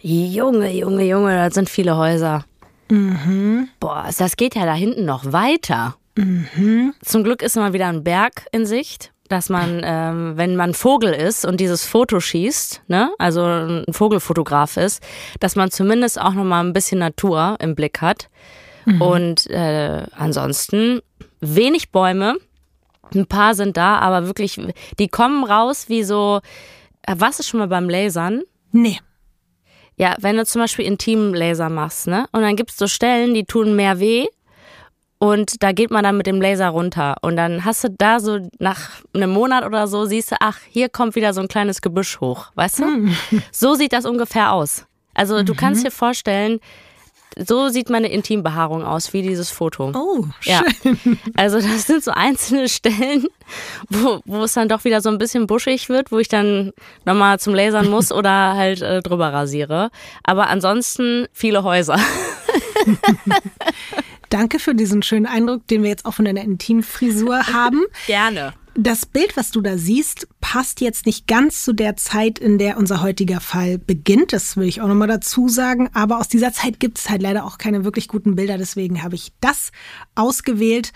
Junge, 0.00 0.72
Junge, 0.72 1.04
Junge, 1.04 1.36
das 1.36 1.54
sind 1.54 1.68
viele 1.68 1.96
Häuser. 1.96 2.44
Mhm. 2.90 3.70
Boah, 3.80 4.08
das 4.16 4.36
geht 4.36 4.54
ja 4.54 4.66
da 4.66 4.74
hinten 4.74 5.04
noch 5.04 5.32
weiter. 5.32 5.96
Mhm. 6.16 6.94
Zum 7.04 7.24
Glück 7.24 7.42
ist 7.42 7.56
mal 7.56 7.72
wieder 7.72 7.88
ein 7.88 8.04
Berg 8.04 8.46
in 8.52 8.66
Sicht, 8.66 9.12
dass 9.28 9.48
man, 9.48 9.80
ähm, 9.84 10.34
wenn 10.36 10.54
man 10.54 10.74
Vogel 10.74 11.12
ist 11.12 11.44
und 11.44 11.58
dieses 11.58 11.84
Foto 11.84 12.20
schießt, 12.20 12.82
ne, 12.86 13.10
also 13.18 13.42
ein 13.42 13.84
Vogelfotograf 13.90 14.76
ist, 14.76 15.02
dass 15.40 15.56
man 15.56 15.72
zumindest 15.72 16.20
auch 16.20 16.34
noch 16.34 16.44
mal 16.44 16.60
ein 16.60 16.72
bisschen 16.72 17.00
Natur 17.00 17.56
im 17.58 17.74
Blick 17.74 18.00
hat. 18.00 18.28
Mhm. 18.84 19.02
Und 19.02 19.46
äh, 19.48 20.06
ansonsten 20.16 21.00
wenig 21.40 21.90
Bäume. 21.90 22.36
Ein 23.14 23.26
paar 23.26 23.54
sind 23.54 23.76
da, 23.76 23.98
aber 23.98 24.26
wirklich, 24.26 24.60
die 24.98 25.08
kommen 25.08 25.44
raus 25.44 25.88
wie 25.88 26.02
so. 26.02 26.40
Äh, 27.02 27.14
was 27.18 27.40
ist 27.40 27.48
schon 27.48 27.60
mal 27.60 27.68
beim 27.68 27.88
Lasern? 27.88 28.42
Nee. 28.70 28.98
Ja, 29.96 30.16
wenn 30.20 30.36
du 30.36 30.46
zum 30.46 30.62
Beispiel 30.62 30.86
Intim-Laser 30.86 31.68
machst, 31.68 32.06
ne? 32.06 32.26
Und 32.32 32.40
dann 32.42 32.56
gibt 32.56 32.70
es 32.70 32.76
so 32.76 32.86
Stellen, 32.86 33.34
die 33.34 33.44
tun 33.44 33.76
mehr 33.76 34.00
weh. 34.00 34.26
Und 35.18 35.62
da 35.62 35.70
geht 35.70 35.92
man 35.92 36.02
dann 36.02 36.16
mit 36.16 36.26
dem 36.26 36.40
Laser 36.40 36.70
runter. 36.70 37.14
Und 37.20 37.36
dann 37.36 37.64
hast 37.64 37.84
du 37.84 37.90
da 37.90 38.18
so 38.18 38.40
nach 38.58 38.90
einem 39.14 39.30
Monat 39.30 39.64
oder 39.64 39.86
so, 39.86 40.04
siehst 40.04 40.32
du, 40.32 40.36
ach, 40.40 40.58
hier 40.68 40.88
kommt 40.88 41.14
wieder 41.14 41.32
so 41.32 41.40
ein 41.40 41.46
kleines 41.46 41.80
Gebüsch 41.80 42.18
hoch. 42.20 42.50
Weißt 42.56 42.80
du? 42.80 42.86
Mhm. 42.86 43.16
So 43.52 43.74
sieht 43.74 43.92
das 43.92 44.04
ungefähr 44.04 44.52
aus. 44.52 44.84
Also 45.14 45.44
du 45.44 45.52
mhm. 45.52 45.56
kannst 45.56 45.86
dir 45.86 45.92
vorstellen, 45.92 46.58
so 47.38 47.68
sieht 47.68 47.90
meine 47.90 48.08
Intimbehaarung 48.08 48.84
aus, 48.84 49.12
wie 49.12 49.22
dieses 49.22 49.50
Foto. 49.50 49.92
Oh, 49.94 50.24
schön. 50.40 50.52
Ja. 50.52 50.62
Also 51.34 51.60
das 51.60 51.86
sind 51.86 52.04
so 52.04 52.12
einzelne 52.12 52.68
Stellen, 52.68 53.26
wo, 53.88 54.20
wo 54.24 54.44
es 54.44 54.54
dann 54.54 54.68
doch 54.68 54.84
wieder 54.84 55.00
so 55.00 55.08
ein 55.08 55.18
bisschen 55.18 55.46
buschig 55.46 55.88
wird, 55.88 56.12
wo 56.12 56.18
ich 56.18 56.28
dann 56.28 56.72
nochmal 57.04 57.40
zum 57.40 57.54
Lasern 57.54 57.88
muss 57.88 58.12
oder 58.12 58.54
halt 58.54 58.82
äh, 58.82 59.00
drüber 59.00 59.32
rasiere. 59.32 59.90
Aber 60.24 60.48
ansonsten 60.48 61.26
viele 61.32 61.64
Häuser. 61.64 61.98
Danke 64.30 64.58
für 64.58 64.74
diesen 64.74 65.02
schönen 65.02 65.26
Eindruck, 65.26 65.66
den 65.68 65.82
wir 65.82 65.90
jetzt 65.90 66.06
auch 66.06 66.14
von 66.14 66.24
deiner 66.24 66.42
Intimfrisur 66.42 67.46
haben. 67.52 67.84
Gerne. 68.06 68.54
Das 68.74 69.04
Bild, 69.04 69.36
was 69.36 69.50
du 69.50 69.60
da 69.60 69.76
siehst, 69.76 70.28
passt 70.40 70.80
jetzt 70.80 71.04
nicht 71.04 71.26
ganz 71.26 71.62
zu 71.62 71.74
der 71.74 71.96
Zeit, 71.96 72.38
in 72.38 72.56
der 72.56 72.78
unser 72.78 73.02
heutiger 73.02 73.40
Fall 73.40 73.76
beginnt. 73.76 74.32
Das 74.32 74.56
will 74.56 74.66
ich 74.66 74.80
auch 74.80 74.88
nochmal 74.88 75.08
dazu 75.08 75.48
sagen. 75.48 75.90
Aber 75.92 76.18
aus 76.18 76.28
dieser 76.28 76.52
Zeit 76.52 76.80
gibt 76.80 76.98
es 76.98 77.10
halt 77.10 77.20
leider 77.20 77.44
auch 77.44 77.58
keine 77.58 77.84
wirklich 77.84 78.08
guten 78.08 78.34
Bilder. 78.34 78.56
Deswegen 78.56 79.02
habe 79.02 79.14
ich 79.14 79.32
das 79.40 79.72
ausgewählt. 80.14 80.92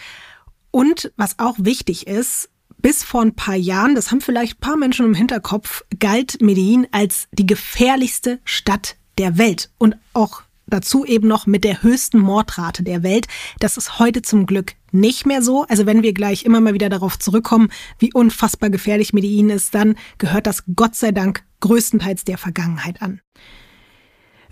Und 0.70 1.12
was 1.16 1.38
auch 1.38 1.56
wichtig 1.58 2.06
ist, 2.06 2.48
bis 2.78 3.04
vor 3.04 3.20
ein 3.20 3.34
paar 3.34 3.56
Jahren, 3.56 3.94
das 3.94 4.10
haben 4.10 4.20
vielleicht 4.20 4.56
ein 4.56 4.60
paar 4.60 4.76
Menschen 4.76 5.06
im 5.06 5.14
Hinterkopf, 5.14 5.84
galt 5.98 6.40
Medellin 6.40 6.86
als 6.92 7.28
die 7.32 7.46
gefährlichste 7.46 8.40
Stadt 8.44 8.96
der 9.18 9.38
Welt 9.38 9.70
und 9.78 9.96
auch 10.12 10.42
dazu 10.66 11.04
eben 11.04 11.28
noch 11.28 11.46
mit 11.46 11.64
der 11.64 11.82
höchsten 11.82 12.18
Mordrate 12.18 12.82
der 12.82 13.02
Welt. 13.02 13.26
Das 13.60 13.76
ist 13.76 13.98
heute 13.98 14.22
zum 14.22 14.46
Glück 14.46 14.74
nicht 14.92 15.26
mehr 15.26 15.42
so. 15.42 15.64
Also 15.68 15.86
wenn 15.86 16.02
wir 16.02 16.12
gleich 16.12 16.44
immer 16.44 16.60
mal 16.60 16.74
wieder 16.74 16.88
darauf 16.88 17.18
zurückkommen, 17.18 17.70
wie 17.98 18.12
unfassbar 18.12 18.70
gefährlich 18.70 19.12
Medellin 19.12 19.50
ist, 19.50 19.74
dann 19.74 19.96
gehört 20.18 20.46
das 20.46 20.64
Gott 20.74 20.94
sei 20.94 21.12
Dank 21.12 21.44
größtenteils 21.60 22.24
der 22.24 22.38
Vergangenheit 22.38 23.02
an. 23.02 23.20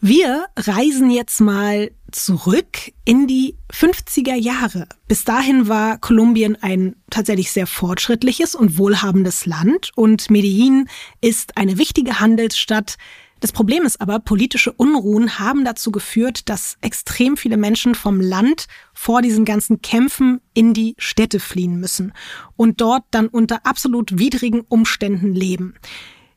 Wir 0.01 0.47
reisen 0.57 1.11
jetzt 1.11 1.41
mal 1.41 1.91
zurück 2.13 2.93
in 3.07 3.27
die 3.27 3.57
50er 3.73 4.35
Jahre. 4.35 4.87
Bis 5.09 5.25
dahin 5.25 5.67
war 5.67 5.97
Kolumbien 5.97 6.57
ein 6.61 6.97
tatsächlich 7.09 7.51
sehr 7.51 7.67
fortschrittliches 7.67 8.55
und 8.55 8.77
wohlhabendes 8.77 9.47
Land 9.47 9.93
und 9.97 10.31
Medellin 10.31 10.89
ist 11.23 11.57
eine 11.57 11.79
wichtige 11.79 12.21
Handelsstadt, 12.21 12.97
das 13.45 13.53
Problem 13.53 13.83
ist 13.83 14.01
aber, 14.01 14.21
politische 14.21 14.73
Unruhen 14.73 15.39
haben 15.39 15.67
dazu 15.67 15.93
geführt, 15.93 16.49
dass 16.49 16.79
extrem 16.81 17.37
viele 17.37 17.59
Menschen 17.59 17.95
vom 17.95 18.19
Land 18.19 18.69
vor 18.95 19.21
diesen 19.21 19.45
ganzen 19.45 19.83
Kämpfen 19.83 20.41
in 20.55 20.73
die 20.73 20.95
Städte 20.97 21.41
fliehen 21.41 21.79
müssen 21.79 22.15
und 22.57 22.81
dort 22.81 23.05
dann 23.11 23.29
unter 23.29 23.67
absolut 23.67 24.19
widrigen 24.19 24.63
Umständen 24.63 25.35
leben. 25.35 25.75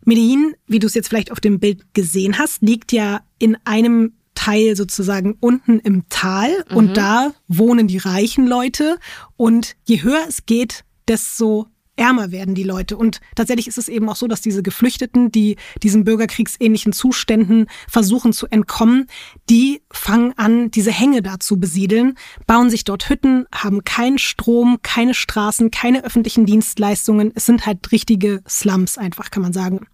Medellin, 0.03 0.53
wie 0.67 0.79
du 0.79 0.87
es 0.87 0.95
jetzt 0.95 1.07
vielleicht 1.07 1.31
auf 1.31 1.39
dem 1.39 1.61
Bild 1.61 1.93
gesehen 1.93 2.39
hast, 2.39 2.61
liegt 2.61 2.91
ja 2.91 3.21
in 3.39 3.55
einem 3.63 4.11
Teil 4.35 4.75
sozusagen 4.75 5.37
unten 5.39 5.79
im 5.79 6.09
Tal 6.09 6.65
mhm. 6.69 6.75
und 6.75 6.97
da 6.97 7.31
wohnen 7.47 7.87
die 7.87 7.99
reichen 7.99 8.47
Leute 8.47 8.99
und 9.37 9.77
je 9.85 10.03
höher 10.03 10.25
es 10.27 10.45
geht, 10.45 10.83
desto 11.07 11.67
ärmer 11.97 12.31
werden 12.31 12.55
die 12.55 12.63
Leute. 12.63 12.95
Und 12.95 13.19
tatsächlich 13.35 13.67
ist 13.67 13.77
es 13.77 13.89
eben 13.89 14.07
auch 14.09 14.15
so, 14.15 14.27
dass 14.27 14.41
diese 14.41 14.63
Geflüchteten, 14.63 15.31
die 15.31 15.57
diesen 15.83 16.03
bürgerkriegsähnlichen 16.03 16.93
Zuständen 16.93 17.67
versuchen 17.87 18.33
zu 18.33 18.47
entkommen, 18.47 19.07
die 19.49 19.81
fangen 19.91 20.33
an, 20.37 20.71
diese 20.71 20.91
Hänge 20.91 21.21
da 21.21 21.39
zu 21.39 21.59
besiedeln, 21.59 22.15
bauen 22.45 22.69
sich 22.69 22.83
dort 22.83 23.09
Hütten, 23.09 23.45
haben 23.53 23.83
keinen 23.83 24.19
Strom, 24.19 24.77
keine 24.81 25.13
Straßen, 25.13 25.71
keine 25.71 26.03
öffentlichen 26.03 26.45
Dienstleistungen. 26.45 27.31
Es 27.35 27.45
sind 27.45 27.65
halt 27.65 27.91
richtige 27.91 28.41
Slums 28.47 28.97
einfach, 28.97 29.31
kann 29.31 29.43
man 29.43 29.53
sagen. 29.53 29.87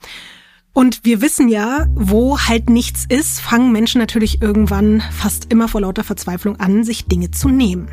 Und 0.74 1.06
wir 1.06 1.22
wissen 1.22 1.50
ja, 1.50 1.86
wo 1.94 2.40
halt 2.40 2.70
nichts 2.70 3.06
ist, 3.08 3.40
fangen 3.40 3.72
Menschen 3.72 4.00
natürlich 4.00 4.42
irgendwann 4.42 5.04
fast 5.12 5.52
immer 5.52 5.68
vor 5.68 5.82
lauter 5.82 6.04
Verzweiflung 6.04 6.60
an, 6.60 6.84
sich 6.84 7.06
Dinge 7.06 7.30
zu 7.30 7.50
nehmen. 7.50 7.90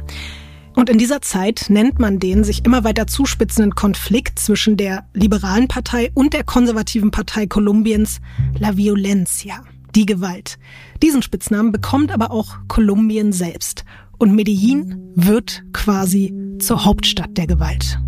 Und 0.75 0.89
in 0.89 0.99
dieser 0.99 1.21
Zeit 1.21 1.67
nennt 1.69 1.99
man 1.99 2.19
den 2.19 2.45
sich 2.45 2.65
immer 2.65 2.85
weiter 2.85 3.07
zuspitzenden 3.07 3.75
Konflikt 3.75 4.39
zwischen 4.39 4.77
der 4.77 5.05
liberalen 5.13 5.69
Partei 5.69 6.11
und 6.15 6.33
der 6.33 6.45
konservativen 6.45 7.11
Partei 7.11 7.47
Kolumbiens 7.47 8.21
La 8.59 8.77
Violencia, 8.77 9.65
die 9.95 10.07
Gewalt. 10.07 10.59
Diesen 11.03 11.23
Spitznamen 11.23 11.73
bekommt 11.73 12.13
aber 12.13 12.31
auch 12.31 12.57
Kolumbien 12.69 13.33
selbst. 13.33 13.85
Und 14.19 14.35
Medellin 14.35 14.97
wird 15.15 15.65
quasi 15.73 16.35
zur 16.59 16.85
Hauptstadt 16.85 17.37
der 17.37 17.47
Gewalt. 17.47 17.99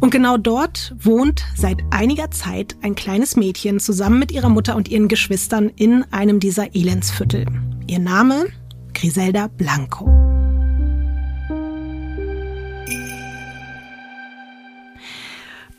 Und 0.00 0.10
genau 0.10 0.36
dort 0.36 0.96
wohnt 0.98 1.44
seit 1.54 1.78
einiger 1.90 2.32
Zeit 2.32 2.76
ein 2.82 2.96
kleines 2.96 3.36
Mädchen 3.36 3.78
zusammen 3.78 4.18
mit 4.18 4.32
ihrer 4.32 4.48
Mutter 4.48 4.74
und 4.74 4.88
ihren 4.88 5.06
Geschwistern 5.06 5.68
in 5.68 6.04
einem 6.12 6.40
dieser 6.40 6.74
Elendsviertel. 6.74 7.46
Ihr 7.86 8.00
Name? 8.00 8.46
Griselda 8.94 9.46
Blanco. 9.46 10.31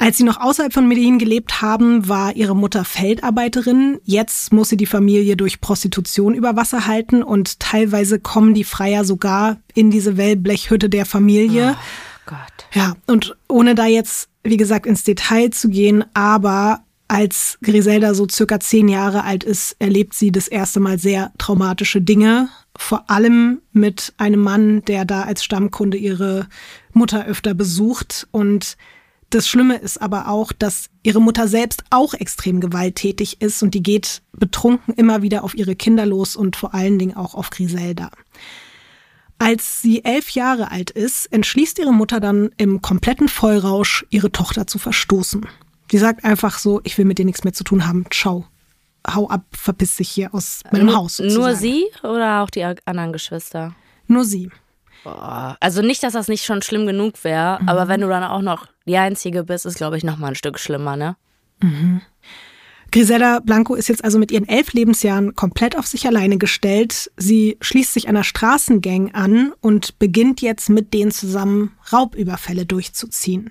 Als 0.04 0.18
sie 0.18 0.26
noch 0.26 0.42
außerhalb 0.42 0.74
von 0.74 0.86
Medellin 0.86 1.18
gelebt 1.18 1.62
haben, 1.62 2.10
war 2.10 2.36
ihre 2.36 2.58
Mutter 2.58 2.84
Feldarbeiterin. 2.84 4.02
Jetzt 4.04 4.52
muss 4.52 4.68
sie 4.68 4.76
die 4.76 4.86
Familie 4.86 5.38
durch 5.38 5.62
Prostitution 5.62 6.34
über 6.34 6.58
Wasser 6.58 6.88
halten 6.88 7.24
und 7.24 7.62
teilweise 7.62 8.20
kommen 8.20 8.54
die 8.54 8.66
Freier 8.66 9.06
sogar 9.06 9.62
in 9.74 9.92
diese 9.92 10.18
Wellblechhütte 10.18 10.90
der 10.90 11.06
Familie. 11.06 11.78
Oh 11.78 12.32
Gott. 12.32 12.68
Ja, 12.74 12.98
und 13.08 13.38
ohne 13.48 13.76
da 13.76 13.86
jetzt, 13.86 14.28
wie 14.44 14.58
gesagt, 14.58 14.88
ins 14.88 15.06
Detail 15.06 15.52
zu 15.52 15.70
gehen, 15.70 16.04
aber 16.14 16.82
als 17.08 17.58
Griselda 17.64 18.14
so 18.14 18.28
circa 18.30 18.60
zehn 18.60 18.90
Jahre 18.90 19.24
alt 19.24 19.46
ist, 19.46 19.78
erlebt 19.80 20.16
sie 20.16 20.34
das 20.34 20.50
erste 20.50 20.82
Mal 20.82 21.00
sehr 21.00 21.32
traumatische 21.38 22.02
Dinge. 22.02 22.50
Vor 22.76 23.10
allem 23.10 23.62
mit 23.72 24.14
einem 24.18 24.42
Mann, 24.42 24.84
der 24.84 25.06
da 25.06 25.22
als 25.22 25.46
Stammkunde 25.46 25.96
ihre 25.96 26.48
Mutter 26.92 27.26
öfter 27.26 27.54
besucht 27.54 28.28
und 28.32 28.76
das 29.34 29.48
Schlimme 29.48 29.78
ist 29.78 30.02
aber 30.02 30.28
auch, 30.28 30.52
dass 30.52 30.90
ihre 31.02 31.22
Mutter 31.22 31.48
selbst 31.48 31.84
auch 31.90 32.14
extrem 32.14 32.62
gewalttätig 32.62 33.42
ist 33.42 33.64
und 33.64 33.74
die 33.74 33.84
geht 33.84 34.22
betrunken 34.32 34.94
immer 34.94 35.22
wieder 35.22 35.44
auf 35.44 35.56
ihre 35.56 35.76
Kinder 35.76 36.06
los 36.06 36.36
und 36.36 36.56
vor 36.56 36.74
allen 36.74 37.00
Dingen 37.00 37.16
auch 37.16 37.34
auf 37.34 37.50
Griselda. 37.50 38.12
Als 39.40 39.82
sie 39.82 40.06
elf 40.06 40.30
Jahre 40.30 40.72
alt 40.72 40.92
ist, 40.92 41.26
entschließt 41.34 41.80
ihre 41.80 41.94
Mutter 41.94 42.20
dann 42.20 42.52
im 42.58 42.82
kompletten 42.82 43.28
Vollrausch, 43.28 44.06
ihre 44.10 44.32
Tochter 44.32 44.68
zu 44.68 44.78
verstoßen. 44.78 45.46
Sie 45.92 45.98
sagt 45.98 46.24
einfach 46.24 46.60
so, 46.60 46.80
ich 46.84 46.98
will 46.98 47.06
mit 47.06 47.18
dir 47.18 47.26
nichts 47.26 47.44
mehr 47.44 47.54
zu 47.54 47.64
tun 47.64 47.88
haben, 47.88 48.06
ciao. 48.12 48.46
Hau 49.06 49.28
ab, 49.30 49.44
verpiss 49.52 49.98
dich 49.98 50.10
hier 50.10 50.34
aus 50.34 50.62
meinem 50.72 50.96
Haus. 50.96 51.18
Sozusagen. 51.18 51.44
Nur 51.44 51.56
sie 51.56 51.86
oder 52.04 52.42
auch 52.42 52.50
die 52.50 52.64
anderen 52.64 53.12
Geschwister? 53.12 53.76
Nur 54.08 54.24
sie. 54.24 54.50
Boah. 55.04 55.58
Also 55.60 55.82
nicht, 55.82 56.04
dass 56.04 56.14
das 56.14 56.28
nicht 56.28 56.46
schon 56.46 56.62
schlimm 56.62 56.86
genug 56.86 57.24
wäre, 57.24 57.62
mhm. 57.62 57.70
aber 57.70 57.88
wenn 57.88 58.02
du 58.02 58.08
dann 58.08 58.24
auch 58.24 58.42
noch 58.42 58.68
die 58.86 58.98
Einzige 58.98 59.44
bist, 59.44 59.66
ist, 59.66 59.78
glaube 59.78 59.98
ich, 59.98 60.04
noch 60.04 60.18
mal 60.18 60.30
ein 60.30 60.36
Stück 60.36 60.60
schlimmer, 60.60 60.96
ne? 60.96 61.16
Mhm. 61.62 62.02
Grisella 62.92 63.40
Blanco 63.40 63.74
ist 63.74 63.90
jetzt 63.90 64.04
also 64.04 64.20
mit 64.20 64.32
ihren 64.32 64.48
elf 64.48 64.74
Lebensjahren 64.74 65.34
komplett 65.34 65.76
auf 65.76 65.88
sich 65.88 66.06
alleine 66.06 66.38
gestellt. 66.38 67.12
Sie 67.18 67.58
schließt 67.60 67.92
sich 67.92 68.08
einer 68.08 68.24
Straßengang 68.24 69.16
an 69.16 69.52
und 69.62 69.98
beginnt 69.98 70.42
jetzt 70.42 70.70
mit 70.70 70.94
denen 70.94 71.10
zusammen 71.10 71.72
Raubüberfälle 71.92 72.68
durchzuziehen. 72.68 73.50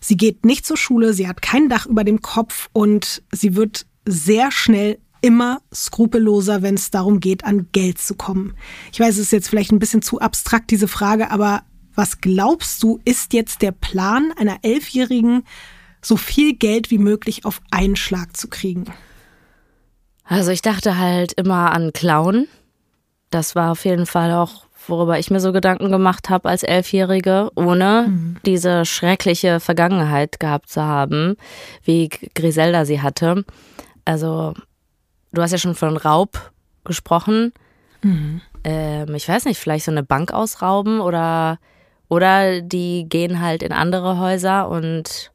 Sie 0.00 0.16
geht 0.16 0.44
nicht 0.44 0.64
zur 0.64 0.76
Schule, 0.76 1.14
sie 1.14 1.26
hat 1.26 1.42
kein 1.42 1.68
Dach 1.68 1.86
über 1.86 2.04
dem 2.04 2.22
Kopf 2.22 2.68
und 2.72 3.22
sie 3.32 3.56
wird 3.56 3.86
sehr 4.04 4.52
schnell 4.52 4.98
immer 5.20 5.60
skrupelloser, 5.72 6.62
wenn 6.62 6.74
es 6.74 6.90
darum 6.90 7.20
geht, 7.20 7.44
an 7.44 7.68
Geld 7.72 7.98
zu 7.98 8.14
kommen. 8.14 8.54
Ich 8.92 9.00
weiß, 9.00 9.14
es 9.14 9.26
ist 9.26 9.32
jetzt 9.32 9.48
vielleicht 9.48 9.72
ein 9.72 9.78
bisschen 9.78 10.02
zu 10.02 10.20
abstrakt, 10.20 10.70
diese 10.70 10.88
Frage, 10.88 11.30
aber 11.30 11.62
was 11.94 12.20
glaubst 12.20 12.82
du, 12.82 13.00
ist 13.04 13.32
jetzt 13.32 13.62
der 13.62 13.72
Plan 13.72 14.32
einer 14.38 14.58
Elfjährigen, 14.62 15.44
so 16.02 16.16
viel 16.16 16.54
Geld 16.54 16.90
wie 16.90 16.98
möglich 16.98 17.44
auf 17.44 17.60
einen 17.70 17.96
Schlag 17.96 18.36
zu 18.36 18.48
kriegen? 18.48 18.86
Also 20.24 20.50
ich 20.50 20.62
dachte 20.62 20.96
halt 20.96 21.32
immer 21.32 21.72
an 21.72 21.92
Clown. 21.92 22.46
Das 23.30 23.54
war 23.54 23.72
auf 23.72 23.84
jeden 23.84 24.06
Fall 24.06 24.32
auch, 24.32 24.64
worüber 24.86 25.18
ich 25.18 25.30
mir 25.30 25.40
so 25.40 25.52
Gedanken 25.52 25.90
gemacht 25.90 26.30
habe 26.30 26.48
als 26.48 26.62
Elfjährige, 26.62 27.50
ohne 27.54 28.06
mhm. 28.08 28.36
diese 28.46 28.84
schreckliche 28.84 29.60
Vergangenheit 29.60 30.40
gehabt 30.40 30.70
zu 30.70 30.82
haben, 30.82 31.36
wie 31.84 32.08
Griselda 32.08 32.84
sie 32.84 33.02
hatte. 33.02 33.44
Also 34.04 34.54
du 35.32 35.42
hast 35.42 35.52
ja 35.52 35.58
schon 35.58 35.74
von 35.74 35.96
Raub 35.96 36.52
gesprochen. 36.84 37.52
Mhm. 38.02 38.40
Ähm, 38.64 39.14
ich 39.14 39.28
weiß 39.28 39.44
nicht, 39.44 39.58
vielleicht 39.58 39.84
so 39.84 39.90
eine 39.90 40.02
Bank 40.02 40.32
ausrauben 40.32 41.00
oder, 41.00 41.58
oder 42.08 42.60
die 42.60 43.06
gehen 43.08 43.40
halt 43.40 43.62
in 43.62 43.72
andere 43.72 44.18
Häuser 44.18 44.68
und 44.68 45.32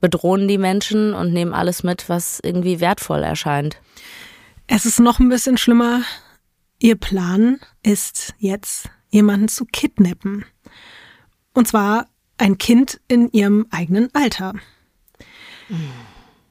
bedrohen 0.00 0.46
die 0.46 0.58
Menschen 0.58 1.14
und 1.14 1.32
nehmen 1.32 1.54
alles 1.54 1.82
mit, 1.82 2.08
was 2.08 2.40
irgendwie 2.42 2.80
wertvoll 2.80 3.22
erscheint. 3.22 3.80
Es 4.66 4.86
ist 4.86 5.00
noch 5.00 5.18
ein 5.18 5.28
bisschen 5.28 5.58
schlimmer. 5.58 6.02
Ihr 6.78 6.96
Plan 6.96 7.58
ist 7.82 8.34
jetzt, 8.38 8.90
jemanden 9.10 9.48
zu 9.48 9.64
kidnappen. 9.64 10.44
Und 11.54 11.66
zwar 11.66 12.06
ein 12.36 12.58
Kind 12.58 13.00
in 13.08 13.30
ihrem 13.32 13.66
eigenen 13.70 14.14
Alter. 14.14 14.52
Mhm. 15.68 16.07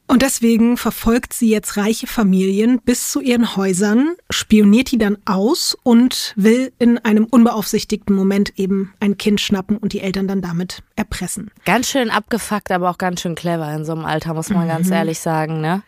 Und 0.08 0.22
deswegen 0.22 0.78
verfolgt 0.78 1.34
sie 1.34 1.50
jetzt 1.50 1.76
reiche 1.76 2.08
Familien 2.08 2.80
bis 2.80 3.12
zu 3.12 3.20
ihren 3.20 3.58
Häusern, 3.58 4.16
spioniert 4.30 4.92
die 4.92 4.98
dann 4.98 5.18
aus 5.26 5.78
und 5.84 6.34
will 6.38 6.72
in 6.80 6.98
einem 6.98 7.26
unbeaufsichtigten 7.26 8.16
Moment 8.16 8.58
eben 8.58 8.94
ein 9.02 9.18
Kind 9.18 9.42
schnappen 9.42 9.78
und 9.78 9.92
die 9.92 10.00
Eltern 10.00 10.28
dann 10.30 10.42
damit 10.42 10.82
erpressen. 10.96 11.52
Ganz 11.66 11.90
schön 11.90 12.10
abgefuckt, 12.10 12.72
aber 12.72 12.90
auch 12.90 12.98
ganz 12.98 13.22
schön 13.22 13.36
clever 13.36 13.72
in 13.74 13.84
so 13.84 13.92
einem 13.92 14.06
Alter, 14.06 14.34
muss 14.34 14.50
man 14.50 14.64
mhm. 14.64 14.70
ganz 14.70 14.90
ehrlich 14.90 15.20
sagen, 15.20 15.60
ne? 15.60 15.84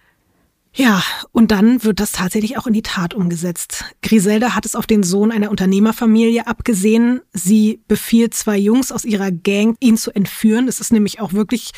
Ja, 0.74 1.02
und 1.32 1.52
dann 1.52 1.84
wird 1.84 2.00
das 2.00 2.12
tatsächlich 2.12 2.58
auch 2.58 2.68
in 2.68 2.74
die 2.74 2.84
Tat 2.84 3.14
umgesetzt. 3.14 3.86
Griselda 4.04 4.54
hat 4.54 4.66
es 4.66 4.76
auf 4.76 4.86
den 4.86 5.02
Sohn 5.02 5.32
einer 5.32 5.50
Unternehmerfamilie 5.50 6.46
abgesehen. 6.46 7.22
Sie 7.34 7.82
befiehlt 7.88 8.36
zwei 8.36 8.58
Jungs 8.58 8.92
aus 8.92 9.04
ihrer 9.04 9.32
Gang, 9.32 9.76
ihn 9.80 9.98
zu 9.98 10.12
entführen. 10.12 10.68
Es 10.68 10.80
ist 10.80 10.94
nämlich 10.94 11.20
auch 11.22 11.34
wirklich 11.34 11.72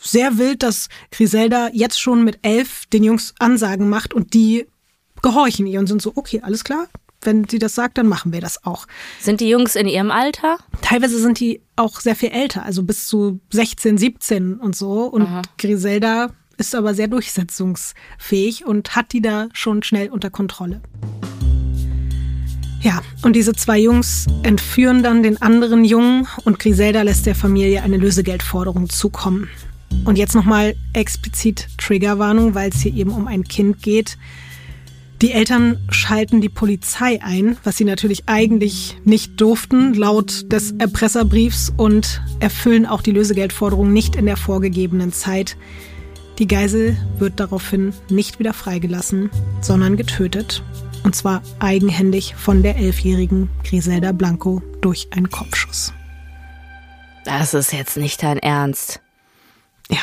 sehr 0.00 0.38
wild, 0.38 0.62
dass 0.62 0.88
Griselda 1.10 1.70
jetzt 1.72 2.00
schon 2.00 2.24
mit 2.24 2.38
elf 2.42 2.86
den 2.86 3.04
Jungs 3.04 3.34
Ansagen 3.38 3.88
macht 3.88 4.14
und 4.14 4.34
die 4.34 4.66
gehorchen 5.22 5.66
ihr 5.66 5.80
und 5.80 5.86
sind 5.86 6.02
so, 6.02 6.12
okay, 6.14 6.40
alles 6.42 6.64
klar. 6.64 6.88
Wenn 7.22 7.46
sie 7.46 7.58
das 7.58 7.74
sagt, 7.74 7.98
dann 7.98 8.06
machen 8.06 8.32
wir 8.32 8.40
das 8.40 8.64
auch. 8.64 8.86
Sind 9.20 9.40
die 9.40 9.48
Jungs 9.50 9.76
in 9.76 9.86
ihrem 9.86 10.10
Alter? 10.10 10.56
Teilweise 10.80 11.18
sind 11.20 11.38
die 11.38 11.60
auch 11.76 12.00
sehr 12.00 12.16
viel 12.16 12.30
älter, 12.30 12.64
also 12.64 12.82
bis 12.82 13.08
zu 13.08 13.40
16, 13.50 13.98
17 13.98 14.54
und 14.54 14.74
so. 14.74 15.02
Und 15.04 15.22
Aha. 15.22 15.42
Griselda 15.58 16.30
ist 16.56 16.74
aber 16.74 16.94
sehr 16.94 17.08
durchsetzungsfähig 17.08 18.64
und 18.64 18.96
hat 18.96 19.12
die 19.12 19.20
da 19.20 19.48
schon 19.52 19.82
schnell 19.82 20.08
unter 20.08 20.30
Kontrolle. 20.30 20.80
Ja, 22.80 23.02
und 23.22 23.36
diese 23.36 23.52
zwei 23.52 23.78
Jungs 23.78 24.26
entführen 24.42 25.02
dann 25.02 25.22
den 25.22 25.42
anderen 25.42 25.84
Jungen 25.84 26.26
und 26.44 26.58
Griselda 26.58 27.02
lässt 27.02 27.26
der 27.26 27.34
Familie 27.34 27.82
eine 27.82 27.98
Lösegeldforderung 27.98 28.88
zukommen. 28.88 29.50
Und 30.04 30.16
jetzt 30.16 30.34
nochmal 30.34 30.74
explizit 30.92 31.68
Triggerwarnung, 31.78 32.54
weil 32.54 32.70
es 32.70 32.80
hier 32.80 32.94
eben 32.94 33.10
um 33.10 33.26
ein 33.26 33.44
Kind 33.44 33.82
geht. 33.82 34.16
Die 35.22 35.32
Eltern 35.32 35.78
schalten 35.90 36.40
die 36.40 36.48
Polizei 36.48 37.20
ein, 37.22 37.58
was 37.62 37.76
sie 37.76 37.84
natürlich 37.84 38.22
eigentlich 38.26 38.96
nicht 39.04 39.38
durften, 39.38 39.92
laut 39.92 40.50
des 40.50 40.72
Erpresserbriefs, 40.72 41.70
und 41.76 42.22
erfüllen 42.40 42.86
auch 42.86 43.02
die 43.02 43.12
Lösegeldforderung 43.12 43.92
nicht 43.92 44.16
in 44.16 44.24
der 44.24 44.38
vorgegebenen 44.38 45.12
Zeit. 45.12 45.58
Die 46.38 46.46
Geisel 46.46 46.96
wird 47.18 47.38
daraufhin 47.38 47.92
nicht 48.08 48.38
wieder 48.38 48.54
freigelassen, 48.54 49.28
sondern 49.60 49.98
getötet. 49.98 50.62
Und 51.04 51.14
zwar 51.14 51.42
eigenhändig 51.58 52.34
von 52.34 52.62
der 52.62 52.76
elfjährigen 52.76 53.50
Griselda 53.62 54.12
Blanco 54.12 54.62
durch 54.80 55.08
einen 55.10 55.30
Kopfschuss. 55.30 55.92
Das 57.26 57.52
ist 57.52 57.74
jetzt 57.74 57.98
nicht 57.98 58.22
dein 58.22 58.38
Ernst. 58.38 59.02
Ja. 59.90 60.00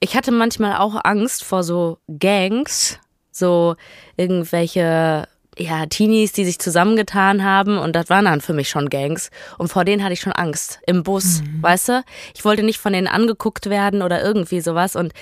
Ich 0.00 0.16
hatte 0.16 0.32
manchmal 0.32 0.76
auch 0.76 1.00
Angst 1.02 1.44
vor 1.44 1.62
so 1.62 1.98
Gangs, 2.08 2.98
so 3.30 3.76
irgendwelche 4.16 5.26
ja, 5.56 5.86
Teenies, 5.86 6.32
die 6.32 6.44
sich 6.44 6.58
zusammengetan 6.58 7.44
haben 7.44 7.78
und 7.78 7.94
das 7.94 8.10
waren 8.10 8.24
dann 8.24 8.40
für 8.40 8.52
mich 8.52 8.68
schon 8.68 8.90
Gangs 8.90 9.30
und 9.56 9.68
vor 9.68 9.84
denen 9.84 10.02
hatte 10.02 10.12
ich 10.12 10.20
schon 10.20 10.32
Angst 10.32 10.80
im 10.86 11.02
Bus, 11.02 11.42
mhm. 11.42 11.62
weißt 11.62 11.88
du? 11.90 12.04
Ich 12.34 12.44
wollte 12.44 12.62
nicht 12.62 12.78
von 12.78 12.92
denen 12.92 13.06
angeguckt 13.06 13.70
werden 13.70 14.02
oder 14.02 14.22
irgendwie 14.22 14.60
sowas 14.60 14.96
und 14.96 15.12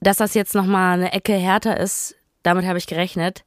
dass 0.00 0.18
das 0.18 0.34
jetzt 0.34 0.54
noch 0.54 0.66
mal 0.66 0.94
eine 0.94 1.12
Ecke 1.12 1.32
härter 1.32 1.78
ist, 1.78 2.16
damit 2.42 2.66
habe 2.66 2.78
ich 2.78 2.86
gerechnet, 2.86 3.44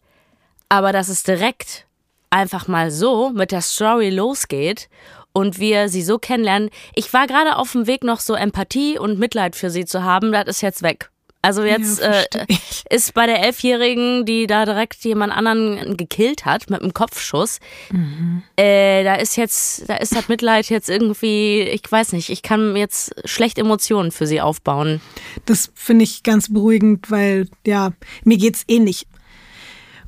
aber 0.69 0.91
dass 0.91 1.09
es 1.09 1.23
direkt 1.23 1.85
einfach 2.29 2.67
mal 2.67 2.91
so 2.91 3.29
mit 3.29 3.51
der 3.51 3.61
Story 3.61 4.09
losgeht 4.09 4.89
und 5.33 5.59
wir 5.59 5.89
sie 5.89 6.01
so 6.01 6.17
kennenlernen. 6.19 6.69
Ich 6.95 7.13
war 7.13 7.27
gerade 7.27 7.57
auf 7.57 7.71
dem 7.71 7.87
Weg, 7.87 8.03
noch 8.03 8.19
so 8.19 8.33
Empathie 8.33 8.97
und 8.97 9.19
Mitleid 9.19 9.55
für 9.55 9.69
sie 9.69 9.85
zu 9.85 10.03
haben. 10.03 10.31
Das 10.31 10.47
ist 10.47 10.61
jetzt 10.61 10.83
weg. 10.83 11.11
Also 11.43 11.63
jetzt 11.63 12.01
ja, 12.01 12.11
äh, 12.11 12.45
ist 12.89 13.13
bei 13.15 13.25
der 13.25 13.43
Elfjährigen, 13.43 14.25
die 14.25 14.45
da 14.45 14.65
direkt 14.65 15.03
jemand 15.03 15.33
anderen 15.33 15.97
gekillt 15.97 16.45
hat 16.45 16.69
mit 16.69 16.81
einem 16.81 16.93
Kopfschuss, 16.93 17.59
mhm. 17.89 18.43
äh, 18.57 19.03
da 19.03 19.15
ist 19.15 19.37
jetzt, 19.37 19.89
da 19.89 19.95
ist 19.95 20.15
das 20.15 20.27
Mitleid 20.27 20.69
jetzt 20.69 20.89
irgendwie, 20.89 21.61
ich 21.61 21.81
weiß 21.89 22.13
nicht, 22.13 22.29
ich 22.29 22.43
kann 22.43 22.75
jetzt 22.75 23.15
schlecht 23.25 23.57
Emotionen 23.57 24.11
für 24.11 24.27
sie 24.27 24.39
aufbauen. 24.39 25.01
Das 25.45 25.71
finde 25.73 26.03
ich 26.03 26.21
ganz 26.21 26.53
beruhigend, 26.53 27.09
weil 27.09 27.47
ja, 27.65 27.91
mir 28.23 28.37
geht's 28.37 28.63
ähnlich. 28.67 29.07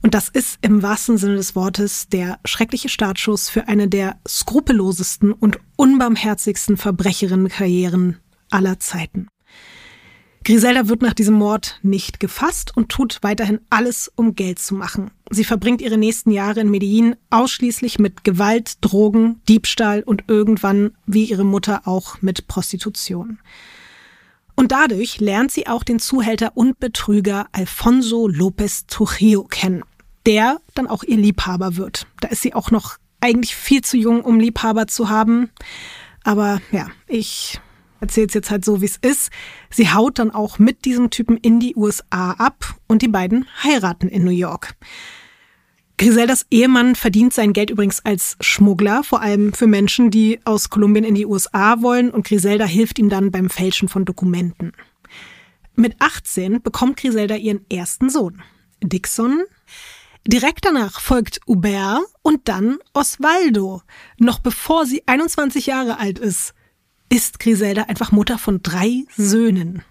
Und 0.03 0.13
das 0.13 0.27
ist 0.27 0.59
im 0.61 0.83
wahrsten 0.83 1.17
Sinne 1.17 1.37
des 1.37 1.55
Wortes 1.55 2.09
der 2.09 2.37
schreckliche 2.45 2.89
Startschuss 2.89 3.49
für 3.49 3.69
eine 3.69 3.87
der 3.87 4.19
skrupellosesten 4.27 5.31
und 5.31 5.59
unbarmherzigsten 5.77 6.75
Verbrecherinnenkarrieren 6.75 8.19
aller 8.49 8.79
Zeiten. 8.79 9.27
Griselda 10.43 10.89
wird 10.89 11.01
nach 11.01 11.13
diesem 11.13 11.35
Mord 11.35 11.79
nicht 11.83 12.19
gefasst 12.19 12.75
und 12.75 12.89
tut 12.89 13.19
weiterhin 13.21 13.61
alles, 13.69 14.11
um 14.13 14.35
Geld 14.35 14.59
zu 14.59 14.75
machen. 14.75 15.09
Sie 15.31 15.45
verbringt 15.45 15.81
ihre 15.81 15.97
nächsten 15.97 16.31
Jahre 16.31 16.59
in 16.59 16.69
Medellin 16.69 17.15
ausschließlich 17.29 17.97
mit 17.97 18.25
Gewalt, 18.25 18.73
Drogen, 18.81 19.41
Diebstahl 19.47 20.03
und 20.03 20.25
irgendwann, 20.27 20.91
wie 21.05 21.23
ihre 21.23 21.45
Mutter, 21.45 21.83
auch 21.87 22.21
mit 22.21 22.47
Prostitution. 22.49 23.39
Und 24.55 24.73
dadurch 24.73 25.21
lernt 25.21 25.51
sie 25.51 25.67
auch 25.67 25.83
den 25.83 25.99
Zuhälter 25.99 26.51
und 26.55 26.77
Betrüger 26.77 27.47
Alfonso 27.53 28.27
López 28.27 28.83
Trujillo 28.87 29.45
kennen, 29.45 29.83
der 30.25 30.59
dann 30.73 30.87
auch 30.87 31.03
ihr 31.03 31.17
Liebhaber 31.17 31.75
wird. 31.75 32.07
Da 32.19 32.29
ist 32.29 32.41
sie 32.41 32.53
auch 32.53 32.71
noch 32.71 32.97
eigentlich 33.21 33.55
viel 33.55 33.81
zu 33.81 33.97
jung, 33.97 34.21
um 34.21 34.39
Liebhaber 34.39 34.87
zu 34.87 35.09
haben. 35.09 35.49
Aber 36.23 36.61
ja, 36.71 36.87
ich 37.07 37.59
erzähle 37.99 38.27
es 38.27 38.33
jetzt 38.33 38.51
halt 38.51 38.65
so, 38.65 38.81
wie 38.81 38.85
es 38.85 38.97
ist. 38.97 39.31
Sie 39.69 39.91
haut 39.91 40.19
dann 40.19 40.31
auch 40.31 40.59
mit 40.59 40.85
diesem 40.85 41.09
Typen 41.09 41.37
in 41.37 41.59
die 41.59 41.75
USA 41.75 42.31
ab 42.31 42.75
und 42.87 43.01
die 43.01 43.07
beiden 43.07 43.47
heiraten 43.63 44.09
in 44.09 44.23
New 44.23 44.31
York. 44.31 44.75
Griseldas 45.97 46.45
Ehemann 46.49 46.95
verdient 46.95 47.33
sein 47.33 47.53
Geld 47.53 47.69
übrigens 47.69 48.03
als 48.03 48.35
Schmuggler, 48.41 49.03
vor 49.03 49.21
allem 49.21 49.53
für 49.53 49.67
Menschen, 49.67 50.11
die 50.11 50.39
aus 50.43 50.69
Kolumbien 50.69 51.05
in 51.05 51.15
die 51.15 51.25
USA 51.25 51.81
wollen 51.81 52.09
und 52.11 52.25
Griselda 52.25 52.65
hilft 52.65 52.99
ihm 52.99 53.09
dann 53.09 53.31
beim 53.31 53.49
Fälschen 53.49 53.87
von 53.87 54.03
Dokumenten. 54.03 54.73
Mit 55.75 55.95
18 55.99 56.61
bekommt 56.61 56.97
Griselda 56.97 57.35
ihren 57.35 57.65
ersten 57.69 58.09
Sohn, 58.09 58.41
Dixon. 58.81 59.43
Direkt 60.25 60.65
danach 60.65 60.99
folgt 60.99 61.39
Hubert 61.47 62.01
und 62.21 62.47
dann 62.47 62.77
Osvaldo, 62.93 63.81
noch 64.17 64.39
bevor 64.39 64.85
sie 64.85 65.03
21 65.05 65.65
Jahre 65.65 65.99
alt 65.99 66.19
ist 66.19 66.53
ist 67.13 67.39
Griselda 67.39 67.83
einfach 67.83 68.11
Mutter 68.11 68.39
von 68.39 68.63
drei 68.63 69.03
Söhnen. 69.15 69.83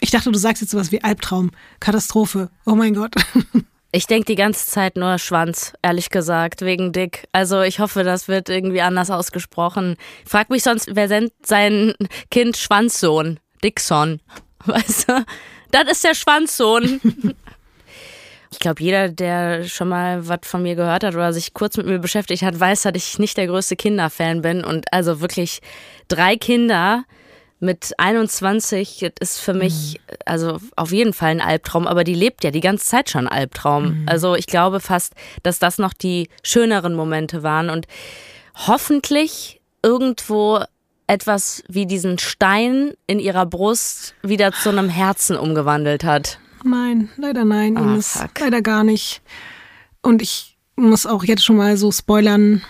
Ich 0.00 0.10
dachte, 0.10 0.32
du 0.32 0.38
sagst 0.38 0.60
jetzt 0.60 0.72
sowas 0.72 0.90
wie 0.90 1.04
Albtraum, 1.04 1.52
Katastrophe. 1.78 2.50
Oh 2.66 2.74
mein 2.74 2.94
Gott. 2.94 3.14
Ich 3.90 4.06
denke 4.06 4.26
die 4.26 4.34
ganze 4.34 4.66
Zeit 4.66 4.96
nur 4.96 5.16
Schwanz, 5.16 5.72
ehrlich 5.80 6.10
gesagt, 6.10 6.60
wegen 6.60 6.92
Dick. 6.92 7.26
Also 7.32 7.62
ich 7.62 7.80
hoffe, 7.80 8.04
das 8.04 8.28
wird 8.28 8.50
irgendwie 8.50 8.82
anders 8.82 9.10
ausgesprochen. 9.10 9.96
Frag 10.26 10.50
mich 10.50 10.62
sonst, 10.62 10.90
wer 10.92 11.08
nennt 11.08 11.32
sein 11.42 11.94
Kind 12.30 12.58
Schwanzsohn? 12.58 13.40
Dickson. 13.64 14.20
Weißt 14.66 15.08
du? 15.08 15.24
Das 15.70 15.90
ist 15.90 16.04
der 16.04 16.14
Schwanzsohn. 16.14 17.00
Ich 18.50 18.58
glaube, 18.58 18.82
jeder, 18.82 19.08
der 19.08 19.64
schon 19.64 19.88
mal 19.88 20.26
was 20.26 20.40
von 20.44 20.62
mir 20.62 20.74
gehört 20.74 21.04
hat 21.04 21.14
oder 21.14 21.32
sich 21.32 21.52
kurz 21.52 21.76
mit 21.76 21.86
mir 21.86 21.98
beschäftigt 21.98 22.42
hat, 22.42 22.58
weiß, 22.58 22.82
dass 22.82 22.94
ich 22.94 23.18
nicht 23.18 23.36
der 23.36 23.46
größte 23.46 23.76
Kinderfan 23.76 24.42
bin. 24.42 24.64
Und 24.64 24.92
also 24.92 25.20
wirklich 25.20 25.60
drei 26.08 26.36
Kinder 26.36 27.04
mit 27.60 27.92
21 27.98 29.02
ist 29.20 29.40
für 29.40 29.52
mich 29.52 29.98
mhm. 29.98 30.16
also 30.24 30.58
auf 30.76 30.92
jeden 30.92 31.12
Fall 31.12 31.30
ein 31.30 31.40
Albtraum, 31.40 31.86
aber 31.86 32.04
die 32.04 32.14
lebt 32.14 32.44
ja 32.44 32.50
die 32.50 32.60
ganze 32.60 32.86
Zeit 32.86 33.10
schon 33.10 33.26
Albtraum. 33.26 34.02
Mhm. 34.02 34.06
Also 34.06 34.34
ich 34.34 34.46
glaube 34.46 34.80
fast, 34.80 35.14
dass 35.42 35.58
das 35.58 35.78
noch 35.78 35.92
die 35.92 36.28
schöneren 36.42 36.94
Momente 36.94 37.42
waren 37.42 37.68
und 37.68 37.86
hoffentlich 38.66 39.60
irgendwo 39.82 40.62
etwas 41.06 41.64
wie 41.68 41.86
diesen 41.86 42.18
Stein 42.18 42.92
in 43.06 43.18
ihrer 43.18 43.46
Brust 43.46 44.14
wieder 44.22 44.52
zu 44.52 44.68
einem 44.68 44.88
Herzen 44.88 45.36
umgewandelt 45.36 46.04
hat. 46.04 46.38
Nein, 46.68 47.08
leider 47.16 47.44
nein, 47.44 47.76
Ah, 47.76 47.82
Ines. 47.94 48.12
fuck. 48.18 48.38
Leider 48.40 48.62
gar 48.62 48.84
nicht. 48.84 49.22
Und 50.02 50.22
ich 50.22 50.56
muss 50.76 51.06
auch 51.06 51.24
jetzt 51.24 51.44
schon 51.44 51.56
mal 51.56 51.76
so 51.76 51.90
spoilern. 51.90 52.62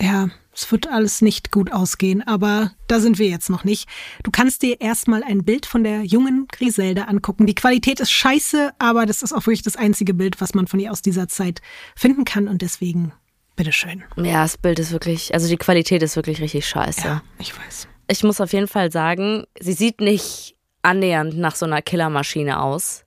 Ja, 0.00 0.28
es 0.52 0.70
wird 0.72 0.88
alles 0.88 1.22
nicht 1.22 1.50
gut 1.52 1.72
ausgehen, 1.72 2.22
aber 2.26 2.72
da 2.88 3.00
sind 3.00 3.18
wir 3.18 3.28
jetzt 3.28 3.48
noch 3.50 3.64
nicht. 3.64 3.88
Du 4.22 4.30
kannst 4.30 4.62
dir 4.62 4.80
erstmal 4.80 5.22
ein 5.22 5.44
Bild 5.44 5.66
von 5.66 5.84
der 5.84 6.02
jungen 6.02 6.48
Griselda 6.50 7.04
angucken. 7.04 7.46
Die 7.46 7.54
Qualität 7.54 8.00
ist 8.00 8.10
scheiße, 8.10 8.72
aber 8.78 9.06
das 9.06 9.22
ist 9.22 9.32
auch 9.32 9.46
wirklich 9.46 9.62
das 9.62 9.76
einzige 9.76 10.14
Bild, 10.14 10.40
was 10.40 10.54
man 10.54 10.66
von 10.66 10.80
ihr 10.80 10.92
aus 10.92 11.02
dieser 11.02 11.28
Zeit 11.28 11.60
finden 11.94 12.24
kann 12.24 12.48
und 12.48 12.62
deswegen 12.62 13.12
bitteschön. 13.54 14.04
Ja, 14.16 14.42
das 14.42 14.58
Bild 14.58 14.78
ist 14.78 14.92
wirklich, 14.92 15.32
also 15.32 15.48
die 15.48 15.56
Qualität 15.56 16.02
ist 16.02 16.16
wirklich 16.16 16.40
richtig 16.42 16.66
scheiße. 16.66 17.02
Ja, 17.06 17.22
ich 17.38 17.56
weiß. 17.58 17.88
Ich 18.08 18.22
muss 18.22 18.40
auf 18.40 18.52
jeden 18.52 18.68
Fall 18.68 18.92
sagen, 18.92 19.44
sie 19.58 19.72
sieht 19.72 20.00
nicht 20.00 20.55
annähernd 20.86 21.36
nach 21.36 21.54
so 21.56 21.66
einer 21.66 21.82
Killermaschine 21.82 22.60
aus. 22.60 23.04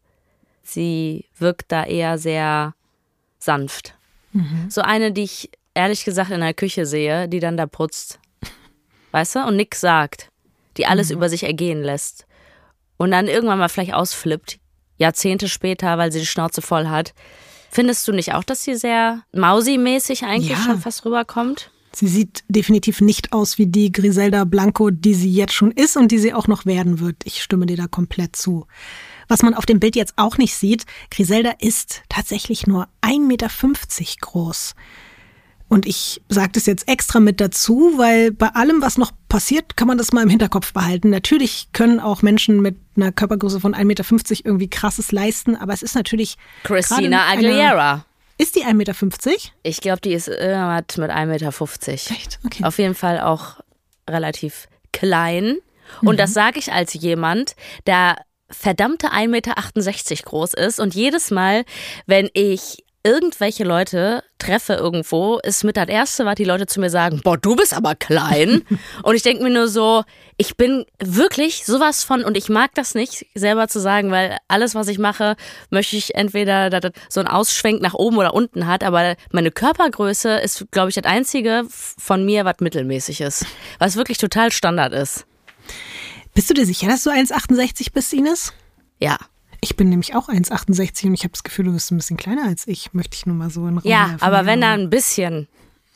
Sie 0.64 1.26
wirkt 1.38 1.72
da 1.72 1.84
eher 1.86 2.18
sehr 2.18 2.74
sanft. 3.40 3.96
So 4.68 4.82
eine, 4.82 5.12
die 5.12 5.24
ich 5.24 5.50
ehrlich 5.74 6.06
gesagt 6.06 6.30
in 6.30 6.42
der 6.42 6.54
Küche 6.54 6.86
sehe, 6.86 7.28
die 7.28 7.40
dann 7.40 7.58
da 7.58 7.66
putzt. 7.66 8.20
Weißt 9.12 9.36
du? 9.36 9.40
Und 9.48 9.56
nix 9.56 9.82
sagt. 9.82 10.30
Die 10.78 10.86
alles 10.86 11.10
über 11.10 11.30
sich 11.30 11.44
ergehen 11.44 11.82
lässt. 11.82 12.28
Und 12.98 13.10
dann 13.12 13.28
irgendwann 13.28 13.58
mal 13.58 13.70
vielleicht 13.70 13.94
ausflippt. 13.96 14.60
Jahrzehnte 14.98 15.50
später, 15.50 15.98
weil 15.98 16.12
sie 16.12 16.20
die 16.20 16.26
Schnauze 16.28 16.62
voll 16.62 16.88
hat. 16.90 17.14
Findest 17.72 18.08
du 18.08 18.12
nicht 18.12 18.34
auch, 18.36 18.44
dass 18.44 18.64
sie 18.64 18.76
sehr 18.76 19.24
Mausi-mäßig 19.34 20.26
eigentlich 20.26 20.52
Ja. 20.52 20.64
schon 20.64 20.80
fast 20.80 21.06
rüberkommt? 21.06 21.72
Sie 22.00 22.08
sieht 22.08 22.46
definitiv 22.48 23.02
nicht 23.02 23.34
aus 23.34 23.58
wie 23.58 23.68
die 23.68 23.92
Griselda 23.92 24.46
Blanco, 24.46 24.90
die 24.90 25.14
sie 25.14 25.34
jetzt 25.34 25.52
schon 25.54 25.72
ist 25.72 25.98
und 25.98 26.14
die 26.14 26.18
sie 26.18 26.34
auch 26.34 26.48
noch 26.48 26.66
werden 26.66 27.02
wird. 27.02 27.18
Ich 27.26 27.44
stimme 27.44 27.66
dir 27.66 27.76
da 27.76 27.88
komplett 27.88 28.38
zu. 28.38 28.68
Was 29.28 29.42
man 29.42 29.54
auf 29.54 29.66
dem 29.66 29.82
Bild 29.82 29.98
jetzt 29.98 30.14
auch 30.16 30.38
nicht 30.38 30.56
sieht, 30.56 30.86
Griselda 31.12 31.52
ist 31.60 32.04
tatsächlich 32.08 32.68
nur 32.68 32.88
1,50 33.02 33.20
Meter 33.28 33.50
groß. 34.22 34.76
Und 35.68 35.86
ich 35.86 36.22
sage 36.30 36.54
das 36.54 36.68
jetzt 36.68 36.88
extra 36.88 37.20
mit 37.20 37.42
dazu, 37.42 37.92
weil 37.98 38.32
bei 38.32 38.48
allem, 38.48 38.82
was 38.82 38.98
noch 38.98 39.12
passiert, 39.28 39.76
kann 39.76 39.90
man 39.90 39.98
das 39.98 40.14
mal 40.14 40.24
im 40.24 40.30
Hinterkopf 40.30 40.72
behalten. 40.72 41.10
Natürlich 41.10 41.68
können 41.74 42.00
auch 42.00 42.22
Menschen 42.22 42.62
mit 42.62 42.78
einer 42.96 43.12
Körpergröße 43.12 43.60
von 43.60 43.76
1,50 43.76 43.84
Meter 43.84 44.06
irgendwie 44.46 44.70
krasses 44.70 45.12
leisten, 45.12 45.58
aber 45.58 45.74
es 45.74 45.84
ist 45.84 45.96
natürlich. 45.96 46.38
Christina 46.64 47.28
Aguilera. 47.28 48.06
Ist 48.42 48.56
die 48.56 48.64
1,50 48.64 48.74
Meter? 48.74 49.38
Ich 49.64 49.82
glaube, 49.82 50.00
die 50.02 50.14
ist 50.14 50.30
irgendwas 50.30 50.98
mit 50.98 51.12
1,50 51.12 51.26
Meter. 51.28 52.12
Echt? 52.16 52.40
Okay. 52.46 52.64
Auf 52.64 52.78
jeden 52.80 52.96
Fall 52.96 53.20
auch 53.20 53.60
relativ 54.10 54.68
klein. 54.94 55.58
Und 56.02 56.14
Mhm. 56.14 56.18
das 56.18 56.34
sage 56.34 56.58
ich 56.58 56.72
als 56.72 56.94
jemand, 56.94 57.56
der 57.86 58.16
verdammte 58.50 59.12
1,68 59.12 59.28
Meter 59.28 60.24
groß 60.24 60.54
ist. 60.54 60.80
Und 60.80 60.96
jedes 60.96 61.32
Mal, 61.32 61.66
wenn 62.06 62.30
ich 62.34 62.84
irgendwelche 63.04 63.64
Leute 63.64 64.24
treffe 64.40 64.74
irgendwo, 64.74 65.40
ist 65.40 65.64
mit 65.64 65.78
das 65.78 65.88
Erste, 65.88 66.26
was 66.26 66.36
die 66.36 66.44
Leute 66.44 66.66
zu 66.68 66.80
mir 66.80 66.90
sagen, 66.90 67.22
boah, 67.24 67.38
du 67.38 67.56
bist 67.56 67.74
aber 67.74 67.96
klein. 67.96 68.64
und 69.04 69.16
ich 69.16 69.22
denke 69.22 69.44
mir 69.44 69.50
nur 69.50 69.68
so, 69.68 70.04
ich 70.38 70.58
bin 70.58 70.86
wirklich 71.00 71.66
sowas 71.66 72.04
von, 72.04 72.24
und 72.24 72.36
ich 72.36 72.50
mag 72.50 72.74
das 72.76 72.96
nicht 72.96 73.26
selber 73.36 73.68
zu 73.68 73.80
sagen, 73.80 74.12
weil 74.12 74.38
alles, 74.48 74.76
was 74.76 74.88
ich 74.88 75.00
mache, 75.00 75.36
möchte 75.70 75.96
ich 75.96 76.16
entweder, 76.16 76.70
dass 76.70 76.82
das 76.82 76.92
so 77.10 77.20
einen 77.20 77.30
Ausschwenk 77.30 77.82
nach 77.82 77.94
oben 77.94 78.18
oder 78.18 78.34
unten 78.34 78.68
hat, 78.68 78.84
aber 78.84 79.16
meine 79.32 79.52
Körpergröße 79.52 80.40
ist, 80.40 80.66
glaube 80.72 80.90
ich, 80.90 80.96
das 80.96 81.06
Einzige 81.06 81.64
von 81.70 82.26
mir, 82.26 82.46
was 82.46 82.58
mittelmäßig 82.60 83.22
ist. 83.22 83.46
Was 83.78 83.96
wirklich 83.96 84.18
total 84.18 84.52
Standard 84.52 84.94
ist. 84.94 85.26
Bist 86.34 86.50
du 86.50 86.54
dir 86.54 86.66
sicher, 86.66 86.88
dass 86.88 87.04
du 87.04 87.10
1,68 87.10 87.94
bist, 87.94 88.14
Ines? 88.14 88.54
Ja. 89.00 89.18
Ich 89.62 89.76
bin 89.76 89.90
nämlich 89.90 90.16
auch 90.16 90.30
1,68 90.30 91.06
und 91.08 91.14
ich 91.14 91.22
habe 91.24 91.32
das 91.32 91.44
Gefühl, 91.44 91.66
du 91.66 91.74
bist 91.74 91.92
ein 91.92 91.98
bisschen 91.98 92.18
kleiner 92.18 92.46
als 92.46 92.68
ich. 92.68 92.94
Möchte 92.94 93.16
ich 93.16 93.26
nur 93.26 93.36
mal 93.36 93.50
so 93.50 93.68
in 93.68 93.78
Raum 93.78 93.90
Ja, 93.90 94.16
aber 94.22 94.46
wenn 94.46 94.62
da 94.62 94.72
ein 94.74 94.90
bisschen 94.90 95.48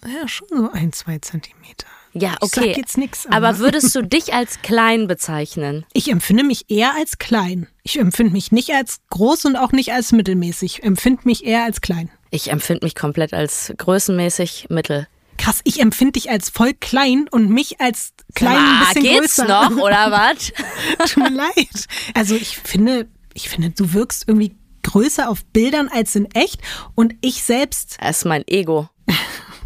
Ja, 0.06 0.28
schon 0.28 0.47
so 0.49 0.69
ein, 0.71 0.91
zwei 0.91 1.19
Zentimeter. 1.19 1.88
Ja, 2.15 2.36
Ich 2.43 2.49
sag 2.52 2.63
okay. 2.65 2.73
jetzt 2.78 2.97
nix, 2.97 3.26
aber 3.26 3.47
aber- 3.49 3.60
würdest 3.60 3.95
du 3.95 4.04
dich 4.04 4.34
als 4.34 4.62
klein 4.62 5.08
bezeichnen? 5.08 5.86
Ich 5.93 6.10
empfinde 6.12 6.43
mich 6.43 6.69
eher 6.69 6.93
als 6.95 7.17
klein. 7.17 7.67
Ich 7.84 7.97
empfinde 7.97 8.34
mich 8.34 8.52
nicht 8.52 8.69
als 8.71 8.97
groß 9.10 9.45
und 9.45 9.56
auch 9.56 9.71
nicht 9.71 9.93
als 9.93 10.12
mittelmäßig. 10.12 10.80
Ich 10.80 10.84
empfinde 10.84 11.21
mich 11.26 11.43
eher 11.45 11.63
als 11.63 11.82
klein. 11.82 12.12
Ich 12.30 12.52
empfinde 12.52 12.86
mich 12.86 12.95
komplett 12.95 13.34
als 13.34 13.73
größenmäßig 13.78 14.67
mittel. 14.69 15.08
Krass, 15.38 15.62
ich 15.63 15.80
empfinde 15.80 16.12
dich 16.13 16.30
als 16.30 16.49
voll 16.49 16.73
klein 16.76 17.26
und 17.32 17.49
mich 17.49 17.82
als 17.82 18.13
klein 18.36 18.58
ein 18.58 18.63
Ah, 18.63 18.86
bisschen 18.93 19.04
geht's 19.04 19.36
größer. 19.38 19.47
noch 19.69 19.78
oder 19.84 20.12
was? 20.12 20.52
Tut 21.12 21.23
mir 21.23 21.30
leid. 21.32 21.88
Also 22.13 22.36
ich 22.36 22.58
finde, 22.60 23.08
ich 23.34 23.50
finde, 23.50 23.72
du 23.72 23.93
wirkst 23.93 24.28
irgendwie 24.28 24.56
größer 24.84 25.30
auf 25.30 25.46
Bildern 25.46 25.88
als 25.88 26.15
in 26.15 26.30
echt 26.34 26.62
und 26.96 27.15
ich 27.22 27.43
selbst 27.43 27.98
Das 28.00 28.17
ist 28.17 28.26
mein 28.26 28.43
Ego. 28.48 28.89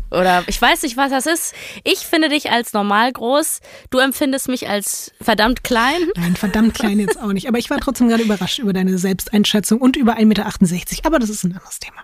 Oder 0.10 0.44
ich 0.48 0.62
weiß 0.62 0.84
nicht, 0.84 0.96
was 0.96 1.12
das 1.12 1.26
ist. 1.26 1.54
Ich 1.84 2.00
finde 2.00 2.30
dich 2.30 2.50
als 2.50 2.72
normal 2.72 3.12
groß. 3.12 3.60
Du 3.90 3.98
empfindest 4.00 4.48
mich 4.48 4.70
als 4.70 5.12
verdammt 5.20 5.66
klein. 5.66 6.00
Nein, 6.16 6.38
verdammt 6.38 6.76
klein 6.76 7.00
jetzt 7.00 7.20
auch 7.20 7.34
nicht. 7.34 7.50
Aber 7.50 7.58
ich 7.58 7.70
war 7.70 7.80
trotzdem 7.80 8.08
gerade 8.08 8.24
überrascht 8.24 8.60
über 8.60 8.72
deine 8.72 8.98
Selbsteinschätzung 8.98 9.82
und 9.82 9.98
über 9.98 10.18
1,68 10.18 10.26
Meter. 10.26 10.46
Aber 11.04 11.20
das 11.20 11.30
ist 11.30 11.44
ein 11.44 11.52
anderes 11.52 11.80
Thema. 11.80 12.04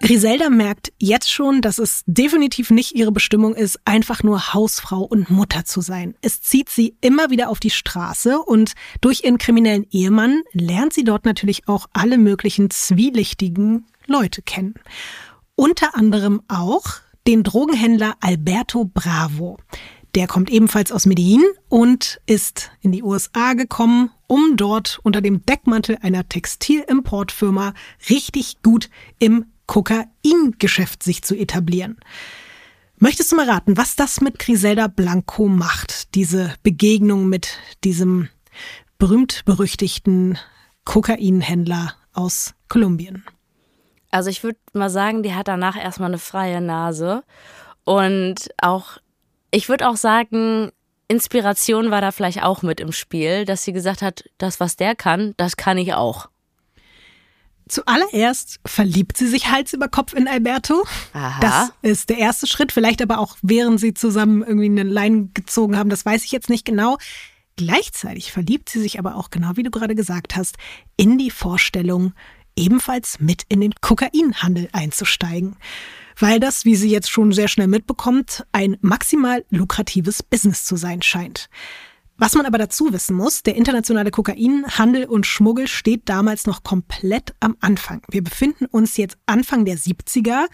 Griselda 0.00 0.48
merkt 0.48 0.92
jetzt 0.98 1.30
schon, 1.30 1.60
dass 1.60 1.78
es 1.78 2.04
definitiv 2.06 2.70
nicht 2.70 2.94
ihre 2.94 3.10
Bestimmung 3.10 3.54
ist, 3.54 3.80
einfach 3.84 4.22
nur 4.22 4.54
Hausfrau 4.54 5.02
und 5.02 5.28
Mutter 5.28 5.64
zu 5.64 5.80
sein. 5.80 6.14
Es 6.20 6.40
zieht 6.40 6.68
sie 6.68 6.96
immer 7.00 7.30
wieder 7.30 7.48
auf 7.48 7.58
die 7.58 7.70
Straße 7.70 8.38
und 8.38 8.74
durch 9.00 9.24
ihren 9.24 9.38
kriminellen 9.38 9.86
Ehemann 9.90 10.42
lernt 10.52 10.92
sie 10.92 11.04
dort 11.04 11.24
natürlich 11.24 11.66
auch 11.66 11.88
alle 11.92 12.16
möglichen 12.16 12.70
zwielichtigen 12.70 13.86
Leute 14.06 14.40
kennen. 14.40 14.74
Unter 15.56 15.96
anderem 15.96 16.42
auch 16.46 16.84
den 17.26 17.42
Drogenhändler 17.42 18.14
Alberto 18.20 18.84
Bravo. 18.84 19.58
Der 20.14 20.26
kommt 20.26 20.48
ebenfalls 20.48 20.92
aus 20.92 21.06
Medellin 21.06 21.44
und 21.68 22.20
ist 22.26 22.70
in 22.80 22.92
die 22.92 23.02
USA 23.02 23.54
gekommen, 23.54 24.10
um 24.28 24.56
dort 24.56 25.00
unter 25.02 25.20
dem 25.20 25.44
Deckmantel 25.44 25.98
einer 26.00 26.28
Textilimportfirma 26.28 27.74
richtig 28.08 28.62
gut 28.62 28.88
im 29.18 29.46
Kokaingeschäft 29.68 31.04
sich 31.04 31.22
zu 31.22 31.36
etablieren. 31.36 32.00
Möchtest 32.96 33.30
du 33.30 33.36
mal 33.36 33.48
raten, 33.48 33.76
was 33.76 33.94
das 33.94 34.20
mit 34.20 34.40
Griselda 34.40 34.88
Blanco 34.88 35.46
macht, 35.46 36.16
diese 36.16 36.54
Begegnung 36.64 37.28
mit 37.28 37.58
diesem 37.84 38.28
berühmt-berüchtigten 38.98 40.36
Kokainhändler 40.84 41.94
aus 42.12 42.54
Kolumbien? 42.68 43.24
Also 44.10 44.30
ich 44.30 44.42
würde 44.42 44.58
mal 44.72 44.90
sagen, 44.90 45.22
die 45.22 45.34
hat 45.34 45.46
danach 45.46 45.76
erstmal 45.76 46.08
eine 46.08 46.18
freie 46.18 46.60
Nase. 46.60 47.22
Und 47.84 48.48
auch, 48.60 48.98
ich 49.52 49.68
würde 49.68 49.88
auch 49.88 49.96
sagen, 49.96 50.72
Inspiration 51.08 51.90
war 51.90 52.00
da 52.00 52.10
vielleicht 52.10 52.42
auch 52.42 52.62
mit 52.62 52.80
im 52.80 52.92
Spiel, 52.92 53.44
dass 53.44 53.64
sie 53.64 53.72
gesagt 53.72 54.02
hat, 54.02 54.24
das, 54.38 54.60
was 54.60 54.76
der 54.76 54.96
kann, 54.96 55.34
das 55.36 55.56
kann 55.56 55.78
ich 55.78 55.94
auch. 55.94 56.28
Zuallererst 57.68 58.60
verliebt 58.66 59.16
sie 59.16 59.26
sich 59.26 59.50
Hals 59.50 59.72
über 59.72 59.88
Kopf 59.88 60.14
in 60.14 60.26
Alberto. 60.26 60.84
Aha. 61.12 61.40
Das 61.40 61.72
ist 61.82 62.10
der 62.10 62.18
erste 62.18 62.46
Schritt. 62.46 62.72
Vielleicht 62.72 63.02
aber 63.02 63.18
auch, 63.18 63.36
während 63.42 63.80
sie 63.80 63.94
zusammen 63.94 64.42
irgendwie 64.42 64.66
eine 64.66 64.82
Line 64.82 65.28
gezogen 65.34 65.76
haben. 65.76 65.90
Das 65.90 66.04
weiß 66.04 66.24
ich 66.24 66.32
jetzt 66.32 66.50
nicht 66.50 66.64
genau. 66.64 66.98
Gleichzeitig 67.56 68.32
verliebt 68.32 68.68
sie 68.68 68.80
sich 68.80 68.98
aber 68.98 69.16
auch, 69.16 69.30
genau 69.30 69.56
wie 69.56 69.64
du 69.64 69.70
gerade 69.70 69.94
gesagt 69.94 70.36
hast, 70.36 70.56
in 70.96 71.18
die 71.18 71.30
Vorstellung, 71.30 72.12
ebenfalls 72.56 73.20
mit 73.20 73.44
in 73.48 73.60
den 73.60 73.74
Kokainhandel 73.80 74.68
einzusteigen. 74.72 75.56
Weil 76.18 76.40
das, 76.40 76.64
wie 76.64 76.74
sie 76.74 76.90
jetzt 76.90 77.10
schon 77.10 77.32
sehr 77.32 77.48
schnell 77.48 77.68
mitbekommt, 77.68 78.44
ein 78.52 78.76
maximal 78.80 79.44
lukratives 79.50 80.22
Business 80.22 80.64
zu 80.64 80.76
sein 80.76 81.02
scheint. 81.02 81.48
Was 82.20 82.34
man 82.34 82.46
aber 82.46 82.58
dazu 82.58 82.92
wissen 82.92 83.14
muss, 83.14 83.44
der 83.44 83.54
internationale 83.54 84.10
Kokainhandel 84.10 85.04
und 85.04 85.24
Schmuggel 85.24 85.68
steht 85.68 86.08
damals 86.08 86.48
noch 86.48 86.64
komplett 86.64 87.32
am 87.38 87.56
Anfang. 87.60 88.02
Wir 88.10 88.24
befinden 88.24 88.64
uns 88.66 88.96
jetzt 88.96 89.16
Anfang 89.26 89.64
der 89.64 89.78
70er. 89.78 90.46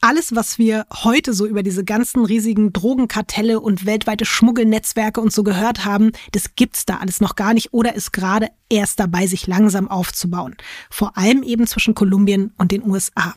Alles, 0.00 0.34
was 0.34 0.58
wir 0.58 0.86
heute 1.04 1.34
so 1.34 1.46
über 1.46 1.62
diese 1.62 1.84
ganzen 1.84 2.24
riesigen 2.24 2.72
Drogenkartelle 2.72 3.60
und 3.60 3.84
weltweite 3.84 4.24
Schmuggelnetzwerke 4.24 5.20
und 5.20 5.34
so 5.34 5.42
gehört 5.42 5.84
haben, 5.84 6.12
das 6.32 6.54
gibt's 6.56 6.86
da 6.86 6.96
alles 6.96 7.20
noch 7.20 7.36
gar 7.36 7.52
nicht 7.52 7.74
oder 7.74 7.94
ist 7.94 8.14
gerade 8.14 8.48
erst 8.70 8.98
dabei, 8.98 9.26
sich 9.26 9.46
langsam 9.46 9.88
aufzubauen. 9.88 10.56
Vor 10.88 11.18
allem 11.18 11.42
eben 11.42 11.66
zwischen 11.66 11.94
Kolumbien 11.94 12.54
und 12.56 12.72
den 12.72 12.88
USA. 12.88 13.34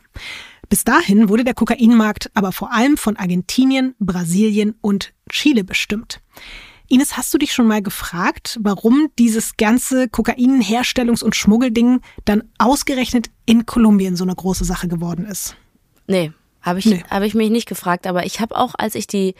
Bis 0.70 0.82
dahin 0.82 1.28
wurde 1.28 1.44
der 1.44 1.54
Kokainmarkt 1.54 2.30
aber 2.32 2.52
vor 2.52 2.72
allem 2.72 2.96
von 2.96 3.18
Argentinien, 3.18 3.94
Brasilien 3.98 4.76
und 4.80 5.12
Chile 5.28 5.62
bestimmt. 5.62 6.22
Ines, 6.88 7.16
hast 7.16 7.32
du 7.34 7.38
dich 7.38 7.52
schon 7.52 7.66
mal 7.66 7.82
gefragt, 7.82 8.58
warum 8.60 9.08
dieses 9.18 9.56
ganze 9.56 10.04
Kokain-Herstellungs- 10.08 11.24
und 11.24 11.34
Schmuggelding 11.34 12.00
dann 12.24 12.44
ausgerechnet 12.58 13.30
in 13.44 13.66
Kolumbien 13.66 14.16
so 14.16 14.24
eine 14.24 14.34
große 14.34 14.64
Sache 14.64 14.86
geworden 14.88 15.24
ist? 15.26 15.56
Nee, 16.06 16.32
habe 16.62 16.78
ich, 16.78 16.86
Nee. 16.86 17.04
hab 17.10 17.22
ich 17.22 17.34
mich 17.34 17.50
nicht 17.50 17.66
gefragt. 17.68 18.06
Aber 18.06 18.24
ich 18.24 18.40
habe 18.40 18.56
auch, 18.56 18.74
als 18.78 18.94
ich 18.94 19.06
die 19.06 19.34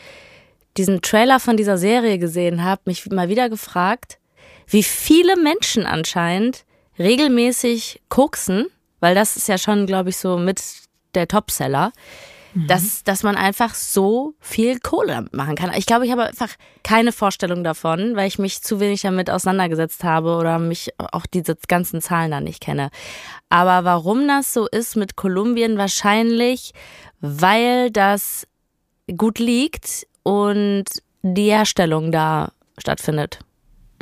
diesen 0.76 1.00
Trailer 1.00 1.40
von 1.40 1.56
dieser 1.56 1.78
Serie 1.78 2.18
gesehen 2.18 2.62
habe, 2.62 2.82
mich 2.84 3.06
mal 3.10 3.28
wieder 3.28 3.48
gefragt, 3.48 4.18
wie 4.66 4.82
viele 4.82 5.36
Menschen 5.36 5.86
anscheinend 5.86 6.64
regelmäßig 6.98 8.02
koksen, 8.08 8.66
weil 9.00 9.14
das 9.14 9.36
ist 9.36 9.48
ja 9.48 9.56
schon, 9.58 9.86
glaube 9.86 10.10
ich, 10.10 10.16
so 10.18 10.36
mit 10.36 10.62
der 11.14 11.28
Topseller, 11.28 11.92
mhm. 12.56 12.66
dass, 12.66 13.04
dass 13.04 13.22
man 13.22 13.36
einfach 13.36 13.74
so 13.74 14.34
viel 14.40 14.80
Kohle 14.80 15.26
machen 15.32 15.54
kann. 15.54 15.72
Ich 15.76 15.86
glaube, 15.86 16.06
ich 16.06 16.12
habe 16.12 16.24
einfach 16.24 16.50
keine 16.82 17.12
Vorstellung 17.12 17.62
davon, 17.62 18.16
weil 18.16 18.28
ich 18.28 18.38
mich 18.38 18.62
zu 18.62 18.80
wenig 18.80 19.02
damit 19.02 19.30
auseinandergesetzt 19.30 20.02
habe 20.04 20.36
oder 20.36 20.58
mich 20.58 20.90
auch 20.98 21.26
diese 21.26 21.56
ganzen 21.68 22.00
Zahlen 22.00 22.30
da 22.30 22.40
nicht 22.40 22.60
kenne. 22.60 22.90
Aber 23.48 23.84
warum 23.84 24.26
das 24.26 24.52
so 24.52 24.66
ist 24.66 24.96
mit 24.96 25.16
Kolumbien, 25.16 25.78
wahrscheinlich, 25.78 26.72
weil 27.20 27.90
das 27.90 28.46
gut 29.16 29.38
liegt 29.38 30.06
und 30.22 30.84
die 31.22 31.50
Herstellung 31.50 32.10
da 32.10 32.52
stattfindet. 32.78 33.38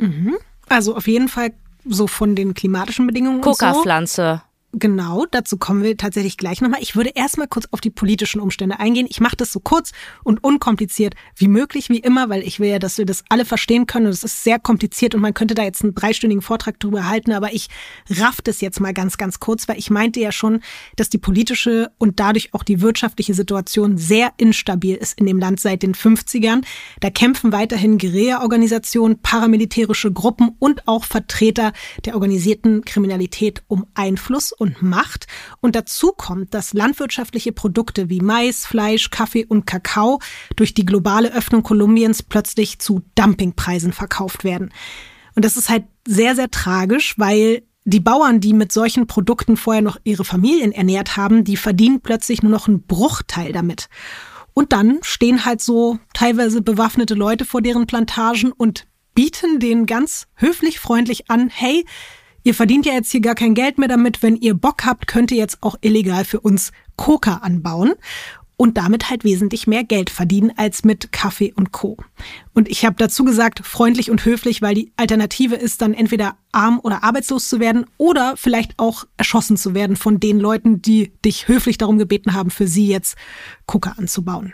Mhm. 0.01 0.37
Also 0.67 0.95
auf 0.95 1.07
jeden 1.07 1.27
Fall 1.27 1.51
so 1.85 2.07
von 2.07 2.35
den 2.35 2.53
klimatischen 2.53 3.05
Bedingungen. 3.05 3.41
Coca-Pflanze. 3.41 4.41
So. 4.43 4.54
Genau, 4.77 5.25
dazu 5.31 5.55
kommen 5.55 5.83
wir 5.83 5.95
tatsächlich 5.95 6.35
gleich 6.35 6.59
nochmal. 6.59 6.81
Ich 6.81 6.97
würde 6.97 7.11
erstmal 7.15 7.47
kurz 7.47 7.65
auf 7.71 7.79
die 7.79 7.89
politischen 7.89 8.41
Umstände 8.41 8.77
eingehen. 8.77 9.07
Ich 9.09 9.21
mache 9.21 9.37
das 9.37 9.53
so 9.53 9.61
kurz 9.61 9.93
und 10.25 10.43
unkompliziert 10.43 11.15
wie 11.37 11.47
möglich, 11.47 11.87
wie 11.87 11.99
immer, 11.99 12.27
weil 12.27 12.43
ich 12.43 12.59
will 12.59 12.67
ja, 12.67 12.77
dass 12.77 12.97
wir 12.97 13.05
das 13.05 13.23
alle 13.29 13.45
verstehen 13.45 13.87
können. 13.87 14.07
Und 14.07 14.11
es 14.11 14.25
ist 14.25 14.43
sehr 14.43 14.59
kompliziert 14.59 15.15
und 15.15 15.21
man 15.21 15.33
könnte 15.33 15.55
da 15.55 15.63
jetzt 15.63 15.81
einen 15.81 15.95
dreistündigen 15.95 16.41
Vortrag 16.41 16.77
drüber 16.77 17.07
halten, 17.07 17.31
aber 17.31 17.53
ich 17.53 17.69
raff 18.09 18.41
das 18.41 18.59
jetzt 18.59 18.81
mal 18.81 18.93
ganz, 18.93 19.17
ganz 19.17 19.39
kurz, 19.39 19.69
weil 19.69 19.79
ich 19.79 19.89
meinte 19.89 20.19
ja 20.19 20.33
schon, 20.33 20.59
dass 20.97 21.09
die 21.09 21.19
politische 21.19 21.91
und 21.97 22.19
dadurch 22.19 22.53
auch 22.53 22.63
die 22.63 22.81
wirtschaftliche 22.81 23.33
Situation 23.33 23.97
sehr 23.97 24.33
instabil 24.35 24.95
ist 24.95 25.17
in 25.17 25.25
dem 25.25 25.39
Land 25.39 25.61
seit 25.61 25.83
den 25.83 25.95
50ern. 25.95 26.65
Da 26.99 27.09
kämpfen 27.11 27.53
weiterhin 27.53 27.97
Guerilla-Organisationen, 27.97 29.19
paramilitärische 29.19 30.11
Gruppen 30.11 30.57
und 30.59 30.85
auch 30.85 31.05
Vertreter 31.05 31.71
der 32.03 32.15
organisierten 32.15 32.83
Kriminalität 32.83 33.63
um 33.67 33.85
Einfluss 33.93 34.51
und 34.51 34.64
Macht. 34.79 35.27
Und 35.61 35.75
dazu 35.75 36.11
kommt, 36.11 36.53
dass 36.53 36.73
landwirtschaftliche 36.73 37.51
Produkte 37.51 38.09
wie 38.09 38.21
Mais, 38.21 38.65
Fleisch, 38.65 39.09
Kaffee 39.09 39.45
und 39.45 39.65
Kakao 39.65 40.19
durch 40.55 40.73
die 40.73 40.85
globale 40.85 41.33
Öffnung 41.33 41.63
Kolumbiens 41.63 42.23
plötzlich 42.23 42.79
zu 42.79 43.01
Dumpingpreisen 43.15 43.93
verkauft 43.93 44.43
werden. 44.43 44.73
Und 45.35 45.45
das 45.45 45.57
ist 45.57 45.69
halt 45.69 45.85
sehr, 46.07 46.35
sehr 46.35 46.49
tragisch, 46.49 47.17
weil 47.17 47.63
die 47.83 47.99
Bauern, 47.99 48.39
die 48.39 48.53
mit 48.53 48.71
solchen 48.71 49.05
Produkten 49.05 49.57
vorher 49.57 49.83
noch 49.83 49.97
ihre 50.03 50.25
Familien 50.25 50.71
ernährt 50.71 51.17
haben, 51.17 51.43
die 51.43 51.57
verdienen 51.57 52.01
plötzlich 52.01 52.41
nur 52.41 52.51
noch 52.51 52.67
einen 52.67 52.81
Bruchteil 52.81 53.51
damit. 53.51 53.89
Und 54.53 54.71
dann 54.71 54.99
stehen 55.01 55.45
halt 55.45 55.61
so 55.61 55.99
teilweise 56.13 56.61
bewaffnete 56.61 57.13
Leute 57.13 57.45
vor 57.45 57.61
deren 57.61 57.85
Plantagen 57.85 58.51
und 58.51 58.87
bieten 59.13 59.59
denen 59.59 59.85
ganz 59.85 60.27
höflich 60.35 60.79
freundlich 60.79 61.29
an, 61.29 61.49
hey, 61.49 61.85
ihr 62.45 62.53
verdient 62.53 62.85
ja 62.85 62.93
jetzt 62.93 63.11
hier 63.11 63.21
gar 63.21 63.35
kein 63.35 63.55
Geld 63.55 63.77
mehr 63.77 63.89
damit. 63.89 64.23
Wenn 64.23 64.37
ihr 64.37 64.53
Bock 64.53 64.85
habt, 64.85 65.07
könnt 65.07 65.31
ihr 65.31 65.37
jetzt 65.37 65.61
auch 65.61 65.75
illegal 65.81 66.23
für 66.23 66.39
uns 66.39 66.71
Coca 66.95 67.37
anbauen 67.37 67.93
und 68.55 68.77
damit 68.77 69.09
halt 69.09 69.25
wesentlich 69.25 69.67
mehr 69.67 69.83
Geld 69.83 70.09
verdienen 70.09 70.53
als 70.55 70.85
mit 70.85 71.11
Kaffee 71.11 71.51
und 71.53 71.73
Co. 71.73 71.97
Und 72.53 72.69
ich 72.69 72.85
habe 72.85 72.95
dazu 72.97 73.25
gesagt, 73.25 73.59
freundlich 73.65 74.11
und 74.11 74.23
höflich, 74.23 74.61
weil 74.61 74.75
die 74.75 74.93
Alternative 74.95 75.55
ist 75.55 75.81
dann 75.81 75.93
entweder 75.93 76.37
arm 76.53 76.79
oder 76.81 77.03
arbeitslos 77.03 77.49
zu 77.49 77.59
werden 77.59 77.85
oder 77.97 78.37
vielleicht 78.37 78.79
auch 78.79 79.05
erschossen 79.17 79.57
zu 79.57 79.73
werden 79.73 79.97
von 79.97 80.19
den 80.19 80.39
Leuten, 80.39 80.81
die 80.81 81.11
dich 81.25 81.49
höflich 81.49 81.77
darum 81.77 81.97
gebeten 81.97 82.33
haben, 82.33 82.49
für 82.49 82.67
sie 82.67 82.87
jetzt 82.87 83.17
Coca 83.65 83.95
anzubauen. 83.97 84.53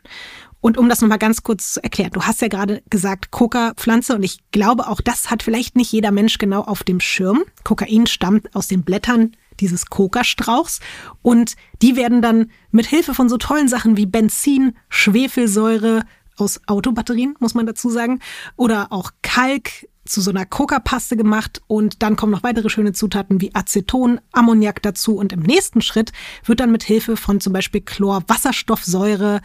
Und 0.62 0.78
um 0.78 0.88
das 0.88 1.02
nochmal 1.02 1.18
ganz 1.18 1.44
kurz 1.44 1.74
zu 1.74 1.84
erklären, 1.84 2.12
du 2.12 2.22
hast 2.22 2.42
ja 2.42 2.48
gerade 2.48 2.84
gesagt, 2.90 3.32
Coca-Pflanze 3.32 4.16
und 4.16 4.24
ich 4.24 4.40
glaube 4.52 4.88
auch 4.88 5.02
das 5.02 5.32
hat 5.32 5.44
vielleicht 5.44 5.76
nicht 5.76 5.92
jeder 5.92 6.12
Mensch 6.12 6.38
genau 6.38 6.62
auf 6.62 6.84
dem 6.84 7.00
Schirm. 7.00 7.44
Kokain 7.64 8.06
stammt 8.08 8.56
aus 8.56 8.68
den 8.68 8.84
Blättern 8.84 9.36
dieses 9.60 9.88
Coca-Strauchs. 9.88 10.80
Und 11.22 11.56
die 11.82 11.96
werden 11.96 12.22
dann 12.22 12.52
mit 12.72 12.86
Hilfe 12.86 13.14
von 13.14 13.30
so 13.30 13.38
tollen 13.38 13.68
Sachen 13.68 13.98
wie 13.98 14.06
Benzin, 14.06 14.76
Schwefelsäure 14.90 16.04
aus 16.38 16.62
Autobatterien, 16.68 17.36
muss 17.40 17.54
man 17.54 17.66
dazu 17.66 17.90
sagen, 17.90 18.20
oder 18.56 18.92
auch 18.92 19.12
Kalk 19.22 19.88
zu 20.06 20.22
so 20.22 20.32
einer 20.32 20.46
Coca-Paste 20.46 21.16
gemacht. 21.16 21.62
Und 21.68 22.02
dann 22.02 22.16
kommen 22.16 22.32
noch 22.32 22.44
weitere 22.44 22.70
schöne 22.70 22.94
Zutaten 22.94 23.42
wie 23.42 23.54
Aceton, 23.54 24.20
Ammoniak 24.32 24.82
dazu. 24.82 25.16
Und 25.16 25.34
im 25.34 25.42
nächsten 25.42 25.82
Schritt 25.82 26.12
wird 26.46 26.60
dann 26.60 26.72
mit 26.72 26.84
Hilfe 26.84 27.18
von 27.18 27.40
zum 27.40 27.54
Beispiel 27.54 27.82
Chlorwasserstoffsäure 27.82 29.42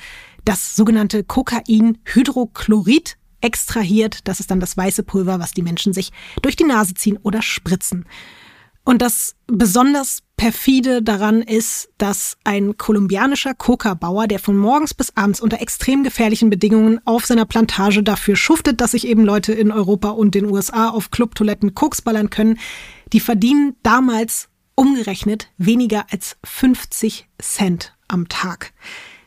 das 0.46 0.74
sogenannte 0.74 1.24
Kokainhydrochlorid 1.24 3.18
extrahiert. 3.42 4.20
Das 4.24 4.40
ist 4.40 4.50
dann 4.50 4.60
das 4.60 4.76
weiße 4.76 5.02
Pulver, 5.02 5.38
was 5.38 5.52
die 5.52 5.62
Menschen 5.62 5.92
sich 5.92 6.10
durch 6.40 6.56
die 6.56 6.64
Nase 6.64 6.94
ziehen 6.94 7.18
oder 7.22 7.42
spritzen. 7.42 8.06
Und 8.84 9.02
das 9.02 9.34
besonders 9.48 10.22
perfide 10.36 11.02
daran 11.02 11.42
ist, 11.42 11.88
dass 11.98 12.36
ein 12.44 12.76
kolumbianischer 12.76 13.52
Coca-Bauer, 13.52 14.28
der 14.28 14.38
von 14.38 14.56
morgens 14.56 14.94
bis 14.94 15.16
abends 15.16 15.40
unter 15.40 15.60
extrem 15.60 16.04
gefährlichen 16.04 16.50
Bedingungen 16.50 17.00
auf 17.04 17.26
seiner 17.26 17.46
Plantage 17.46 18.04
dafür 18.04 18.36
schuftet, 18.36 18.80
dass 18.80 18.92
sich 18.92 19.08
eben 19.08 19.24
Leute 19.24 19.52
in 19.52 19.72
Europa 19.72 20.10
und 20.10 20.36
den 20.36 20.46
USA 20.46 20.90
auf 20.90 21.10
Clubtoiletten 21.10 21.74
Koks 21.74 22.00
ballern 22.00 22.30
können, 22.30 22.60
die 23.12 23.20
verdienen 23.20 23.74
damals 23.82 24.48
umgerechnet 24.76 25.48
weniger 25.58 26.06
als 26.12 26.36
50 26.44 27.28
Cent 27.42 27.96
am 28.06 28.28
Tag. 28.28 28.72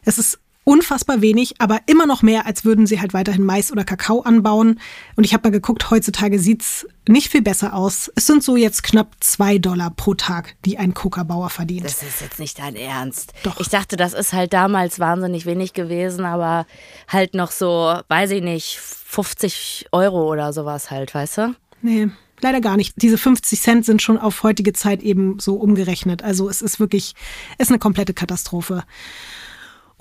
Es 0.05 0.17
ist 0.17 0.39
unfassbar 0.69 1.21
wenig, 1.21 1.55
aber 1.57 1.79
immer 1.87 2.05
noch 2.05 2.21
mehr, 2.21 2.45
als 2.45 2.63
würden 2.63 2.85
sie 2.85 3.01
halt 3.01 3.11
weiterhin 3.11 3.43
Mais 3.43 3.71
oder 3.71 3.83
Kakao 3.83 4.21
anbauen. 4.21 4.79
Und 5.15 5.23
ich 5.23 5.33
habe 5.33 5.49
mal 5.49 5.51
geguckt, 5.51 5.89
heutzutage 5.89 6.37
sieht's 6.37 6.85
nicht 7.07 7.31
viel 7.31 7.41
besser 7.41 7.73
aus. 7.73 8.11
Es 8.13 8.27
sind 8.27 8.43
so 8.43 8.55
jetzt 8.55 8.83
knapp 8.83 9.15
zwei 9.19 9.57
Dollar 9.57 9.89
pro 9.89 10.13
Tag, 10.13 10.57
die 10.65 10.77
ein 10.77 10.93
Coca-Bauer 10.93 11.49
verdient. 11.49 11.85
Das 11.85 12.03
ist 12.03 12.21
jetzt 12.21 12.37
nicht 12.37 12.59
dein 12.59 12.75
Ernst. 12.75 13.33
Doch. 13.41 13.59
Ich 13.59 13.69
dachte, 13.69 13.97
das 13.97 14.13
ist 14.13 14.31
halt 14.31 14.53
damals 14.53 14.99
wahnsinnig 14.99 15.47
wenig 15.47 15.73
gewesen, 15.73 16.23
aber 16.23 16.67
halt 17.07 17.33
noch 17.33 17.49
so, 17.49 17.95
weiß 18.07 18.29
ich 18.29 18.43
nicht, 18.43 18.77
50 18.77 19.87
Euro 19.91 20.31
oder 20.31 20.53
sowas 20.53 20.91
halt, 20.91 21.15
weißt 21.15 21.37
du? 21.39 21.55
Nee. 21.81 22.09
Leider 22.41 22.61
gar 22.61 22.77
nicht. 22.77 22.93
Diese 23.01 23.17
50 23.17 23.59
Cent 23.59 23.85
sind 23.85 24.03
schon 24.03 24.19
auf 24.19 24.43
heutige 24.43 24.73
Zeit 24.73 25.01
eben 25.01 25.39
so 25.39 25.55
umgerechnet. 25.55 26.23
Also 26.23 26.47
es 26.47 26.61
ist 26.61 26.79
wirklich, 26.79 27.15
es 27.57 27.65
ist 27.65 27.71
eine 27.71 27.79
komplette 27.79 28.13
Katastrophe. 28.13 28.83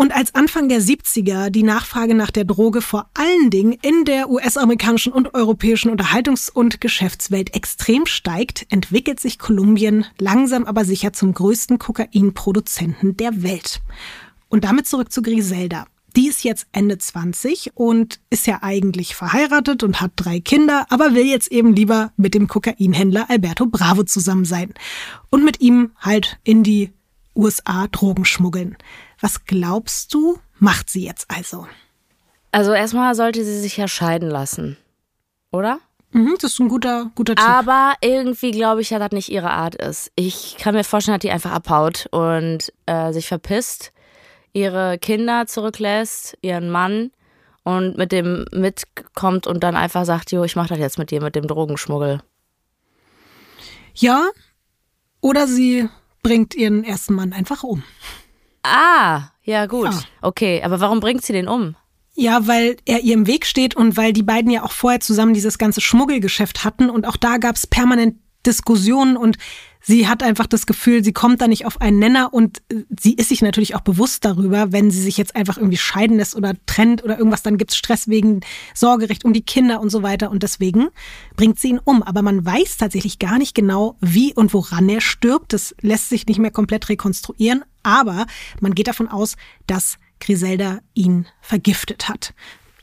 Und 0.00 0.14
als 0.14 0.32
Anfang 0.37 0.68
der 0.68 0.80
70er 0.80 1.50
die 1.50 1.64
Nachfrage 1.64 2.14
nach 2.14 2.30
der 2.30 2.44
Droge 2.44 2.82
vor 2.82 3.11
allen 3.14 3.50
Dingen 3.50 3.72
in 3.72 4.04
der 4.04 4.30
US-amerikanischen 4.30 5.12
und 5.12 5.34
europäischen 5.34 5.90
Unterhaltungs- 5.90 6.52
und 6.52 6.80
Geschäftswelt 6.80 7.52
extrem 7.56 8.06
steigt, 8.06 8.64
entwickelt 8.70 9.18
sich 9.18 9.40
Kolumbien 9.40 10.06
langsam 10.20 10.66
aber 10.66 10.84
sicher 10.84 11.12
zum 11.12 11.34
größten 11.34 11.80
Kokainproduzenten 11.80 13.16
der 13.16 13.42
Welt. 13.42 13.80
Und 14.48 14.62
damit 14.62 14.87
zurück 14.87 15.11
zu 15.11 15.20
Griselda. 15.20 15.87
Die 16.14 16.28
ist 16.28 16.44
jetzt 16.44 16.68
Ende 16.70 16.98
20 16.98 17.72
und 17.74 18.20
ist 18.30 18.46
ja 18.46 18.61
eigentlich 18.62 19.16
verheiratet 19.16 19.82
und 19.82 20.00
hat 20.00 20.12
drei 20.14 20.38
Kinder, 20.38 20.87
aber 20.90 21.14
will 21.14 21.26
jetzt 21.26 21.50
eben 21.50 21.74
lieber 21.74 22.12
mit 22.16 22.34
dem 22.34 22.46
Kokainhändler 22.46 23.28
Alberto 23.28 23.66
Bravo 23.66 24.04
zusammen 24.04 24.44
sein 24.44 24.74
und 25.30 25.44
mit 25.44 25.61
ihm 25.61 25.90
halt 25.98 26.38
in 26.44 26.62
die 26.62 26.92
USA 27.34 27.88
Drogen 27.88 28.24
schmuggeln. 28.24 28.76
Was 29.20 29.44
glaubst 29.44 30.14
du, 30.14 30.38
macht 30.59 30.90
sie 30.90 31.04
jetzt 31.04 31.26
also? 31.31 31.66
Also 32.52 32.72
erstmal 32.72 33.14
sollte 33.14 33.44
sie 33.44 33.59
sich 33.61 33.76
ja 33.76 33.88
scheiden 33.88 34.31
lassen, 34.31 34.76
oder? 35.50 35.81
Mhm, 36.12 36.37
das 36.40 36.52
ist 36.52 36.61
ein 36.61 36.68
guter, 36.68 37.11
guter 37.14 37.35
Tipp. 37.35 37.46
Aber 37.46 37.94
irgendwie 38.00 38.50
glaube 38.52 38.81
ich 38.81 38.90
ja, 38.90 38.98
dass 38.98 39.12
nicht 39.12 39.28
ihre 39.28 39.50
Art 39.50 39.74
ist. 39.74 40.11
Ich 40.14 40.57
kann 40.59 40.74
mir 40.74 40.85
vorstellen, 40.85 41.16
dass 41.16 41.22
die 41.22 41.31
einfach 41.31 41.52
abhaut 41.52 42.07
und 42.11 42.72
äh, 42.87 43.12
sich 43.12 43.28
verpisst, 43.28 43.92
ihre 44.52 44.98
Kinder 44.98 45.46
zurücklässt, 45.46 46.38
ihren 46.40 46.70
Mann 46.70 47.11
und 47.64 47.98
mit 47.98 48.12
dem 48.12 48.46
mitkommt 48.52 49.46
und 49.46 49.62
dann 49.62 49.76
einfach 49.76 50.07
sagt, 50.07 50.33
jo, 50.33 50.44
ich 50.44 50.57
mache 50.57 50.68
das 50.68 50.78
jetzt 50.78 50.98
mit 50.98 51.11
dir, 51.11 51.20
mit 51.20 51.35
dem 51.35 51.46
Drogenschmuggel. 51.46 52.22
Ja, 53.94 54.28
oder 55.20 55.46
sie 55.46 55.88
bringt 56.22 56.54
ihren 56.54 56.85
ersten 56.85 57.14
Mann 57.14 57.33
einfach 57.33 57.62
um. 57.62 57.83
Ah, 58.68 59.31
ja 59.42 59.66
gut. 59.66 59.92
Ja. 59.92 60.00
Okay, 60.22 60.62
aber 60.62 60.81
warum 60.81 61.00
bringt 61.00 61.24
sie 61.24 61.33
den 61.33 61.48
um? 61.48 61.76
Ja, 62.14 62.46
weil 62.46 62.76
er 62.85 63.00
ihr 63.00 63.14
im 63.14 63.26
Weg 63.26 63.46
steht 63.46 63.76
und 63.76 63.96
weil 63.96 64.12
die 64.12 64.22
beiden 64.22 64.50
ja 64.50 64.64
auch 64.64 64.72
vorher 64.72 65.00
zusammen 65.00 65.35
dieses 65.35 65.57
ganze 65.57 65.81
Schmuggelgeschäft 65.81 66.64
hatten 66.64 66.90
und 66.90 67.07
auch 67.07 67.16
da 67.16 67.37
gab 67.37 67.57
es 67.57 67.66
permanent 67.66 68.16
Diskussionen 68.44 69.16
und 69.16 69.38
sie 69.88 70.07
hat 70.07 70.22
einfach 70.22 70.46
das 70.46 70.66
Gefühl, 70.66 71.03
sie 71.03 71.14
kommt 71.14 71.40
da 71.40 71.48
nicht 71.48 71.64
auf 71.64 71.81
einen 71.81 71.98
Nenner 71.98 72.33
und 72.33 72.59
äh, 72.70 72.85
sie 73.01 73.14
ist 73.14 73.31
sich 73.31 73.40
natürlich 73.42 73.74
auch 73.74 73.81
bewusst 73.81 74.24
darüber, 74.24 74.70
wenn 74.70 74.90
sie 74.90 75.01
sich 75.01 75.16
jetzt 75.16 75.35
einfach 75.35 75.57
irgendwie 75.57 75.79
scheiden 75.79 76.18
lässt 76.18 76.37
oder 76.37 76.53
trennt 76.66 77.03
oder 77.03 77.16
irgendwas, 77.16 77.42
dann 77.42 77.57
gibt's 77.57 77.77
Stress 77.77 78.07
wegen 78.07 78.42
Sorgerecht 78.74 79.24
um 79.24 79.33
die 79.33 79.42
Kinder 79.42 79.81
und 79.81 79.90
so 79.90 80.03
weiter 80.03 80.31
und 80.31 80.42
deswegen 80.42 80.88
bringt 81.37 81.59
sie 81.59 81.70
ihn 81.70 81.81
um. 81.83 82.03
Aber 82.03 82.20
man 82.20 82.44
weiß 82.44 82.77
tatsächlich 82.77 83.18
gar 83.18 83.38
nicht 83.38 83.55
genau, 83.55 83.96
wie 84.01 84.35
und 84.35 84.53
woran 84.53 84.88
er 84.90 85.01
stirbt. 85.01 85.55
Das 85.55 85.74
lässt 85.81 86.11
sich 86.11 86.27
nicht 86.27 86.38
mehr 86.38 86.51
komplett 86.51 86.88
rekonstruieren, 86.90 87.64
aber 87.83 88.27
man 88.61 88.74
geht 88.74 88.88
davon 88.88 89.09
aus, 89.09 89.37
dass 89.66 89.98
Griselda 90.20 90.81
ihn 90.92 91.27
vergiftet 91.40 92.11
hat. 92.11 92.35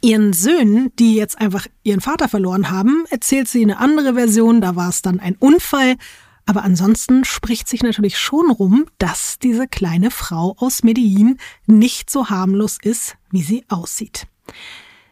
Ihren 0.01 0.33
Söhnen, 0.33 0.91
die 0.97 1.15
jetzt 1.15 1.39
einfach 1.39 1.67
ihren 1.83 2.01
Vater 2.01 2.29
verloren 2.29 2.71
haben, 2.71 3.05
erzählt 3.09 3.47
sie 3.47 3.61
eine 3.61 3.77
andere 3.77 4.15
Version, 4.15 4.61
da 4.61 4.75
war 4.75 4.89
es 4.89 5.01
dann 5.01 5.19
ein 5.19 5.35
Unfall. 5.35 5.97
Aber 6.45 6.63
ansonsten 6.63 7.25
spricht 7.25 7.67
sich 7.67 7.81
natürlich 7.81 8.19
schon 8.19 8.51
rum, 8.51 8.85
dass 8.97 9.39
diese 9.39 9.67
kleine 9.67 10.11
Frau 10.11 10.55
aus 10.59 10.83
Medellin 10.83 11.37
nicht 11.65 12.09
so 12.09 12.29
harmlos 12.29 12.77
ist, 12.81 13.15
wie 13.31 13.41
sie 13.41 13.65
aussieht. 13.67 14.27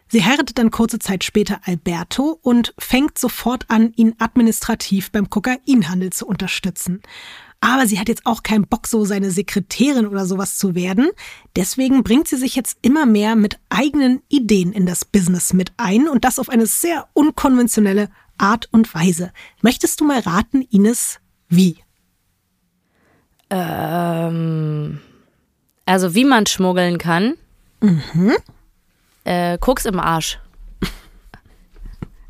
Sie 0.08 0.24
heiratet 0.24 0.58
dann 0.58 0.70
kurze 0.70 1.00
Zeit 1.00 1.24
später 1.24 1.60
Alberto 1.64 2.38
und 2.40 2.72
fängt 2.78 3.18
sofort 3.18 3.68
an, 3.68 3.92
ihn 3.96 4.14
administrativ 4.18 5.10
beim 5.10 5.28
Kokainhandel 5.28 6.10
zu 6.10 6.26
unterstützen. 6.26 7.02
Aber 7.60 7.86
sie 7.88 7.98
hat 7.98 8.08
jetzt 8.08 8.26
auch 8.26 8.42
keinen 8.42 8.66
Bock, 8.66 8.86
so 8.86 9.04
seine 9.04 9.30
Sekretärin 9.30 10.06
oder 10.06 10.26
sowas 10.26 10.56
zu 10.58 10.74
werden. 10.74 11.08
Deswegen 11.56 12.04
bringt 12.04 12.28
sie 12.28 12.36
sich 12.36 12.54
jetzt 12.54 12.78
immer 12.82 13.06
mehr 13.06 13.34
mit 13.34 13.58
eigenen 13.70 14.22
Ideen 14.28 14.72
in 14.72 14.86
das 14.86 15.04
Business 15.04 15.52
mit 15.52 15.72
ein 15.78 16.06
und 16.06 16.24
das 16.24 16.38
auf 16.38 16.48
eine 16.48 16.66
sehr 16.66 17.08
unkonventionelle 17.14 18.10
Art 18.38 18.68
und 18.70 18.94
Weise. 18.94 19.32
Möchtest 19.62 20.00
du 20.00 20.04
mal 20.04 20.20
raten, 20.20 20.62
Ines, 20.62 21.20
wie? 21.48 21.78
Ähm, 23.50 25.00
also 25.86 26.14
wie 26.14 26.24
man 26.24 26.46
schmuggeln 26.46 26.98
kann. 26.98 27.34
Mhm. 27.80 28.34
Äh, 29.24 29.58
Koks 29.58 29.84
im 29.84 30.00
Arsch. 30.00 30.38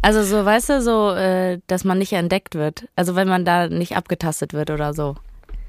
Also 0.05 0.23
so, 0.23 0.45
weißt 0.45 0.69
du, 0.69 0.83
so, 0.83 1.13
äh, 1.13 1.61
dass 1.67 1.83
man 1.85 1.97
nicht 1.97 2.13
entdeckt 2.13 2.57
wird. 2.57 2.91
Also 2.95 3.17
wenn 3.17 3.27
man 3.27 3.47
da 3.47 3.69
nicht 3.69 3.97
abgetastet 3.97 4.53
wird 4.53 4.69
oder 4.69 4.93
so. 4.93 5.17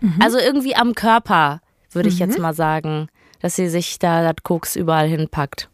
Mhm. 0.01 0.21
Also 0.21 0.37
irgendwie 0.37 0.75
am 0.75 0.93
Körper, 0.93 1.61
würde 1.93 2.09
ich 2.09 2.15
mhm. 2.15 2.19
jetzt 2.21 2.39
mal 2.39 2.53
sagen, 2.53 3.07
dass 3.39 3.55
sie 3.55 3.69
sich 3.69 3.97
da 3.97 4.23
das 4.23 4.43
Koks 4.43 4.75
überall 4.75 5.07
hinpackt. 5.07 5.69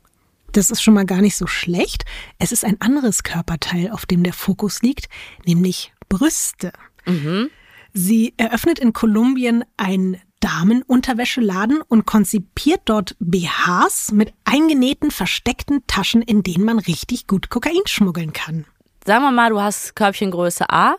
Das 0.52 0.70
ist 0.70 0.84
schon 0.84 0.94
mal 0.94 1.08
gar 1.08 1.22
nicht 1.22 1.38
so 1.38 1.48
schlecht. 1.48 2.06
Es 2.38 2.52
ist 2.52 2.64
ein 2.64 2.80
anderes 2.82 3.24
Körperteil, 3.24 3.90
auf 3.90 4.06
dem 4.06 4.22
der 4.22 4.34
Fokus 4.34 4.84
liegt, 4.84 5.08
nämlich 5.44 5.92
Brüste. 6.08 6.72
Mhm. 7.08 7.50
Sie 7.94 8.34
eröffnet 8.38 8.80
in 8.80 8.94
Kolumbien 8.94 9.66
ein 9.78 10.22
Damenunterwäscheladen 10.40 11.82
und 11.88 12.06
konzipiert 12.06 12.82
dort 12.86 13.16
BHs 13.20 14.12
mit 14.12 14.34
eingenähten, 14.44 15.12
versteckten 15.12 15.86
Taschen, 15.88 16.22
in 16.22 16.44
denen 16.44 16.66
man 16.66 16.80
richtig 16.80 17.28
gut 17.28 17.50
Kokain 17.50 17.82
schmuggeln 17.86 18.34
kann. 18.34 18.66
Sagen 19.06 19.24
wir 19.24 19.32
mal, 19.32 19.50
du 19.52 19.62
hast 19.62 19.96
Körbchengröße 19.96 20.70
A 20.70 20.96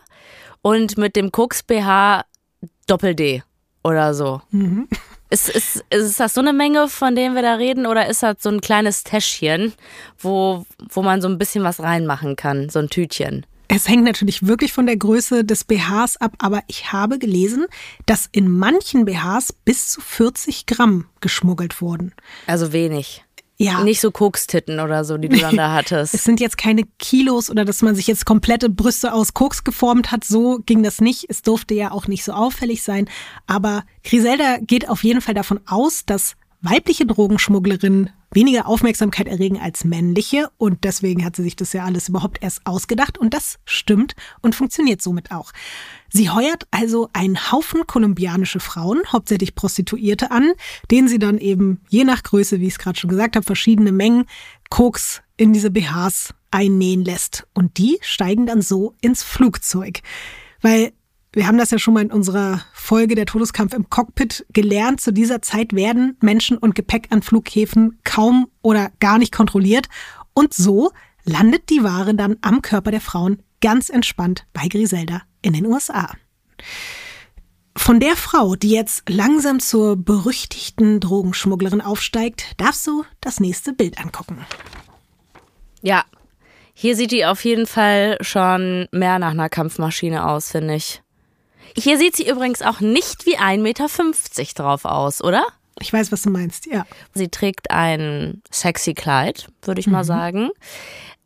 und 0.61 0.97
mit 0.97 1.15
dem 1.15 1.31
Koks 1.31 1.63
BH 1.63 2.25
Doppel 2.87 3.15
D 3.15 3.43
oder 3.83 4.13
so. 4.13 4.41
Mhm. 4.51 4.87
Ist, 5.29 5.49
ist, 5.49 5.83
ist 5.89 6.19
das 6.19 6.33
so 6.35 6.41
eine 6.41 6.53
Menge, 6.53 6.87
von 6.87 7.15
denen 7.15 7.33
wir 7.33 7.41
da 7.41 7.55
reden, 7.55 7.85
oder 7.87 8.07
ist 8.07 8.21
das 8.23 8.37
so 8.39 8.49
ein 8.49 8.61
kleines 8.61 9.03
Täschchen, 9.03 9.73
wo, 10.19 10.65
wo 10.91 11.01
man 11.01 11.21
so 11.21 11.27
ein 11.27 11.37
bisschen 11.37 11.63
was 11.63 11.79
reinmachen 11.81 12.35
kann, 12.35 12.69
so 12.69 12.79
ein 12.79 12.89
Tütchen? 12.89 13.45
Es 13.67 13.87
hängt 13.87 14.03
natürlich 14.03 14.45
wirklich 14.45 14.73
von 14.73 14.85
der 14.85 14.97
Größe 14.97 15.43
des 15.43 15.63
BHs 15.63 16.17
ab, 16.17 16.33
aber 16.37 16.61
ich 16.67 16.91
habe 16.91 17.17
gelesen, 17.17 17.65
dass 18.05 18.27
in 18.31 18.49
manchen 18.49 19.05
BHs 19.05 19.53
bis 19.65 19.89
zu 19.89 20.01
40 20.01 20.65
Gramm 20.65 21.05
geschmuggelt 21.21 21.81
wurden. 21.81 22.13
Also 22.45 22.73
wenig. 22.73 23.23
Ja. 23.57 23.83
Nicht 23.83 24.01
so 24.01 24.11
Kokstitten 24.11 24.79
oder 24.79 25.05
so, 25.05 25.17
die 25.17 25.29
du 25.29 25.37
dann 25.37 25.55
da 25.55 25.71
hattest. 25.73 26.13
es 26.13 26.23
sind 26.23 26.39
jetzt 26.39 26.57
keine 26.57 26.83
Kilos 26.99 27.49
oder 27.49 27.65
dass 27.65 27.81
man 27.81 27.95
sich 27.95 28.07
jetzt 28.07 28.25
komplette 28.25 28.69
Brüste 28.69 29.13
aus 29.13 29.33
Koks 29.33 29.63
geformt 29.63 30.11
hat. 30.11 30.23
So 30.23 30.59
ging 30.65 30.83
das 30.83 30.99
nicht. 30.99 31.27
Es 31.29 31.43
durfte 31.43 31.73
ja 31.73 31.91
auch 31.91 32.07
nicht 32.07 32.23
so 32.23 32.33
auffällig 32.33 32.83
sein. 32.83 33.07
Aber 33.47 33.83
Griselda 34.03 34.57
geht 34.59 34.89
auf 34.89 35.03
jeden 35.03 35.21
Fall 35.21 35.35
davon 35.35 35.61
aus, 35.65 36.05
dass 36.05 36.35
weibliche 36.61 37.05
Drogenschmugglerinnen 37.05 38.09
weniger 38.33 38.67
Aufmerksamkeit 38.67 39.27
erregen 39.27 39.59
als 39.59 39.83
männliche 39.85 40.49
und 40.57 40.83
deswegen 40.83 41.23
hat 41.23 41.35
sie 41.35 41.43
sich 41.43 41.55
das 41.55 41.73
ja 41.73 41.85
alles 41.85 42.09
überhaupt 42.09 42.41
erst 42.41 42.65
ausgedacht 42.65 43.17
und 43.17 43.33
das 43.33 43.59
stimmt 43.65 44.15
und 44.41 44.55
funktioniert 44.55 45.01
somit 45.01 45.31
auch. 45.31 45.51
Sie 46.09 46.29
heuert 46.29 46.67
also 46.71 47.09
einen 47.13 47.51
Haufen 47.51 47.87
kolumbianische 47.87 48.59
Frauen, 48.59 49.01
hauptsächlich 49.11 49.55
Prostituierte 49.55 50.31
an, 50.31 50.53
denen 50.91 51.07
sie 51.07 51.19
dann 51.19 51.37
eben 51.37 51.81
je 51.89 52.03
nach 52.03 52.23
Größe, 52.23 52.59
wie 52.59 52.67
ich 52.67 52.73
es 52.73 52.79
gerade 52.79 52.99
schon 52.99 53.09
gesagt 53.09 53.35
habe, 53.35 53.45
verschiedene 53.45 53.91
Mengen 53.91 54.25
Koks 54.69 55.21
in 55.37 55.53
diese 55.53 55.71
BHs 55.71 56.33
einnähen 56.51 57.03
lässt 57.03 57.47
und 57.53 57.77
die 57.77 57.97
steigen 58.01 58.45
dann 58.45 58.61
so 58.61 58.93
ins 59.01 59.23
Flugzeug. 59.23 60.01
Weil 60.61 60.93
wir 61.33 61.47
haben 61.47 61.57
das 61.57 61.71
ja 61.71 61.79
schon 61.79 61.95
mal 61.95 62.03
in 62.03 62.11
unserer 62.11 62.61
Folge 62.73 63.15
der 63.15 63.25
Todeskampf 63.25 63.73
im 63.73 63.89
Cockpit 63.89 64.45
gelernt. 64.53 65.01
Zu 65.01 65.11
dieser 65.11 65.41
Zeit 65.41 65.73
werden 65.73 66.15
Menschen 66.21 66.57
und 66.57 66.75
Gepäck 66.75 67.07
an 67.09 67.23
Flughäfen 67.23 67.99
kaum 68.03 68.47
oder 68.61 68.91
gar 68.99 69.17
nicht 69.17 69.33
kontrolliert. 69.33 69.87
Und 70.33 70.53
so 70.53 70.91
landet 71.25 71.69
die 71.69 71.83
Ware 71.83 72.13
dann 72.13 72.37
am 72.41 72.61
Körper 72.61 72.91
der 72.91 73.01
Frauen 73.01 73.41
ganz 73.61 73.89
entspannt 73.89 74.45
bei 74.53 74.67
Griselda 74.67 75.23
in 75.41 75.53
den 75.53 75.65
USA. 75.65 76.11
Von 77.75 77.99
der 77.99 78.15
Frau, 78.15 78.55
die 78.55 78.69
jetzt 78.69 79.09
langsam 79.09 79.59
zur 79.59 79.95
berüchtigten 79.97 80.99
Drogenschmugglerin 80.99 81.81
aufsteigt, 81.81 82.53
darfst 82.57 82.85
du 82.85 83.03
das 83.19 83.39
nächste 83.39 83.73
Bild 83.73 83.99
angucken. 83.99 84.45
Ja, 85.81 86.05
hier 86.73 86.95
sieht 86.95 87.11
die 87.11 87.25
auf 87.25 87.43
jeden 87.43 87.67
Fall 87.67 88.17
schon 88.21 88.87
mehr 88.91 89.19
nach 89.19 89.31
einer 89.31 89.49
Kampfmaschine 89.49 90.27
aus, 90.27 90.51
finde 90.51 90.75
ich. 90.75 91.02
Hier 91.75 91.97
sieht 91.97 92.15
sie 92.15 92.29
übrigens 92.29 92.61
auch 92.61 92.79
nicht 92.79 93.25
wie 93.25 93.37
1,50 93.37 93.57
Meter 93.61 93.87
drauf 94.55 94.85
aus, 94.85 95.23
oder? 95.23 95.45
Ich 95.79 95.91
weiß, 95.91 96.11
was 96.11 96.21
du 96.21 96.29
meinst, 96.29 96.67
ja. 96.67 96.85
Sie 97.13 97.29
trägt 97.29 97.71
ein 97.71 98.41
sexy 98.51 98.93
Kleid, 98.93 99.47
würde 99.63 99.81
ich 99.81 99.87
mhm. 99.87 99.93
mal 99.93 100.03
sagen. 100.03 100.49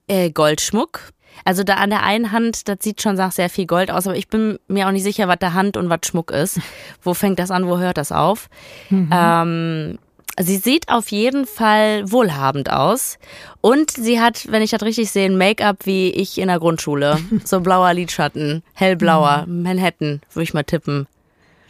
Äh, 0.07 0.31
Goldschmuck. 0.31 1.11
Also 1.45 1.63
da 1.63 1.75
an 1.75 1.89
der 1.89 2.03
einen 2.03 2.31
Hand, 2.31 2.67
das 2.67 2.77
sieht 2.81 3.01
schon 3.01 3.15
nach 3.15 3.31
sehr 3.31 3.49
viel 3.49 3.67
Gold 3.67 3.91
aus, 3.91 4.07
aber 4.07 4.15
ich 4.15 4.27
bin 4.27 4.57
mir 4.67 4.87
auch 4.87 4.91
nicht 4.91 5.03
sicher, 5.03 5.27
was 5.27 5.37
der 5.39 5.53
Hand 5.53 5.77
und 5.77 5.89
was 5.89 5.99
Schmuck 6.05 6.31
ist. 6.31 6.59
Wo 7.01 7.13
fängt 7.13 7.39
das 7.39 7.51
an, 7.51 7.67
wo 7.67 7.77
hört 7.77 7.97
das 7.97 8.11
auf? 8.11 8.49
Mhm. 8.89 9.09
Ähm, 9.11 9.99
Sie 10.39 10.57
sieht 10.57 10.89
auf 10.89 11.09
jeden 11.09 11.47
Fall 11.47 12.11
wohlhabend 12.11 12.71
aus. 12.71 13.17
Und 13.61 13.91
sie 13.91 14.21
hat, 14.21 14.51
wenn 14.51 14.61
ich 14.61 14.71
das 14.71 14.83
richtig 14.83 15.09
sehe, 15.09 15.25
ein 15.25 15.37
Make-up 15.37 15.85
wie 15.85 16.11
ich 16.11 16.37
in 16.37 16.47
der 16.47 16.59
Grundschule. 16.59 17.17
So 17.43 17.61
blauer 17.61 17.93
Lidschatten, 17.93 18.63
hellblauer, 18.73 19.45
mhm. 19.47 19.63
Manhattan, 19.63 20.21
würde 20.33 20.43
ich 20.43 20.53
mal 20.53 20.63
tippen, 20.63 21.07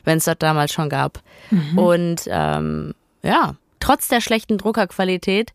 wenn 0.04 0.18
es 0.18 0.26
das 0.26 0.38
damals 0.40 0.74
schon 0.74 0.90
gab. 0.90 1.22
Mhm. 1.50 1.78
Und 1.78 2.22
ähm, 2.28 2.94
ja, 3.24 3.56
trotz 3.80 4.08
der 4.08 4.22
schlechten 4.22 4.58
Druckerqualität 4.58 5.54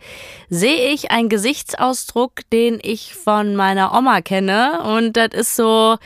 sehe 0.48 0.90
ich 0.92 1.11
einen 1.11 1.29
Gesichtsausdruck, 1.29 2.48
den 2.53 2.79
ich 2.83 3.14
von 3.14 3.57
meiner 3.57 3.94
Oma 3.94 4.20
kenne. 4.22 4.83
Und 4.83 5.16
das 5.16 5.31
ist 5.33 5.57
so, 5.57 5.98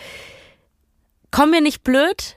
komm 1.30 1.50
mir 1.50 1.60
nicht 1.60 1.84
blöd, 1.84 2.36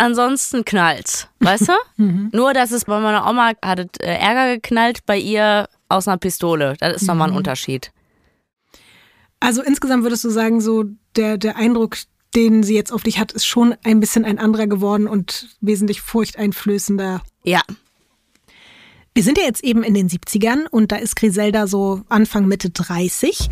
ansonsten 0.00 0.64
knallt's, 0.64 1.28
weißt 1.40 1.68
du? 1.68 1.72
mhm. 2.02 2.30
Nur, 2.32 2.54
dass 2.54 2.72
es 2.72 2.86
bei 2.86 2.98
meiner 3.00 3.28
Oma 3.28 3.52
hat 3.62 4.00
äh, 4.00 4.16
Ärger 4.16 4.54
geknallt, 4.56 5.06
bei 5.06 5.18
ihr 5.18 5.68
aus 5.88 6.08
einer 6.08 6.18
Pistole. 6.18 6.74
Das 6.80 6.96
ist 6.96 7.06
nochmal 7.06 7.28
ein 7.28 7.32
mhm. 7.32 7.38
Unterschied. 7.38 7.92
Also 9.38 9.62
insgesamt 9.62 10.02
würdest 10.02 10.24
du 10.24 10.30
sagen, 10.30 10.60
so 10.60 10.84
der, 11.16 11.38
der 11.38 11.56
Eindruck, 11.56 11.96
den 12.34 12.62
sie 12.62 12.74
jetzt 12.74 12.92
auf 12.92 13.02
dich 13.02 13.18
hat, 13.18 13.32
ist 13.32 13.46
schon 13.46 13.74
ein 13.84 14.00
bisschen 14.00 14.24
ein 14.24 14.38
anderer 14.38 14.66
geworden 14.66 15.08
und 15.08 15.56
wesentlich 15.60 16.00
furchteinflößender. 16.00 17.22
Ja, 17.44 17.62
wir 19.12 19.24
sind 19.24 19.38
ja 19.38 19.44
jetzt 19.44 19.64
eben 19.64 19.82
in 19.82 19.94
den 19.94 20.08
70ern 20.08 20.68
und 20.70 20.92
da 20.92 20.96
ist 20.96 21.16
Griselda 21.16 21.66
so 21.66 22.02
Anfang 22.08 22.46
Mitte 22.46 22.70
30 22.70 23.50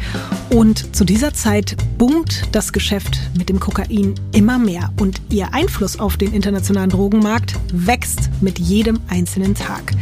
und 0.51 0.95
zu 0.95 1.05
dieser 1.05 1.35
Zeit 1.35 1.77
boomt 1.99 2.43
das 2.53 2.73
Geschäft 2.73 3.19
mit 3.37 3.49
dem 3.49 3.59
Kokain 3.59 4.15
immer 4.33 4.59
mehr 4.61 4.93
und 5.01 5.21
ihr 5.31 5.53
Einfluss 5.55 5.99
auf 5.99 6.17
den 6.17 6.33
internationalen 6.33 6.91
Drogenmarkt 6.91 7.57
wächst 7.73 8.31
mit 8.41 8.61
jedem 8.61 9.01
einzelnen 9.09 9.57
Tag. 9.57 9.95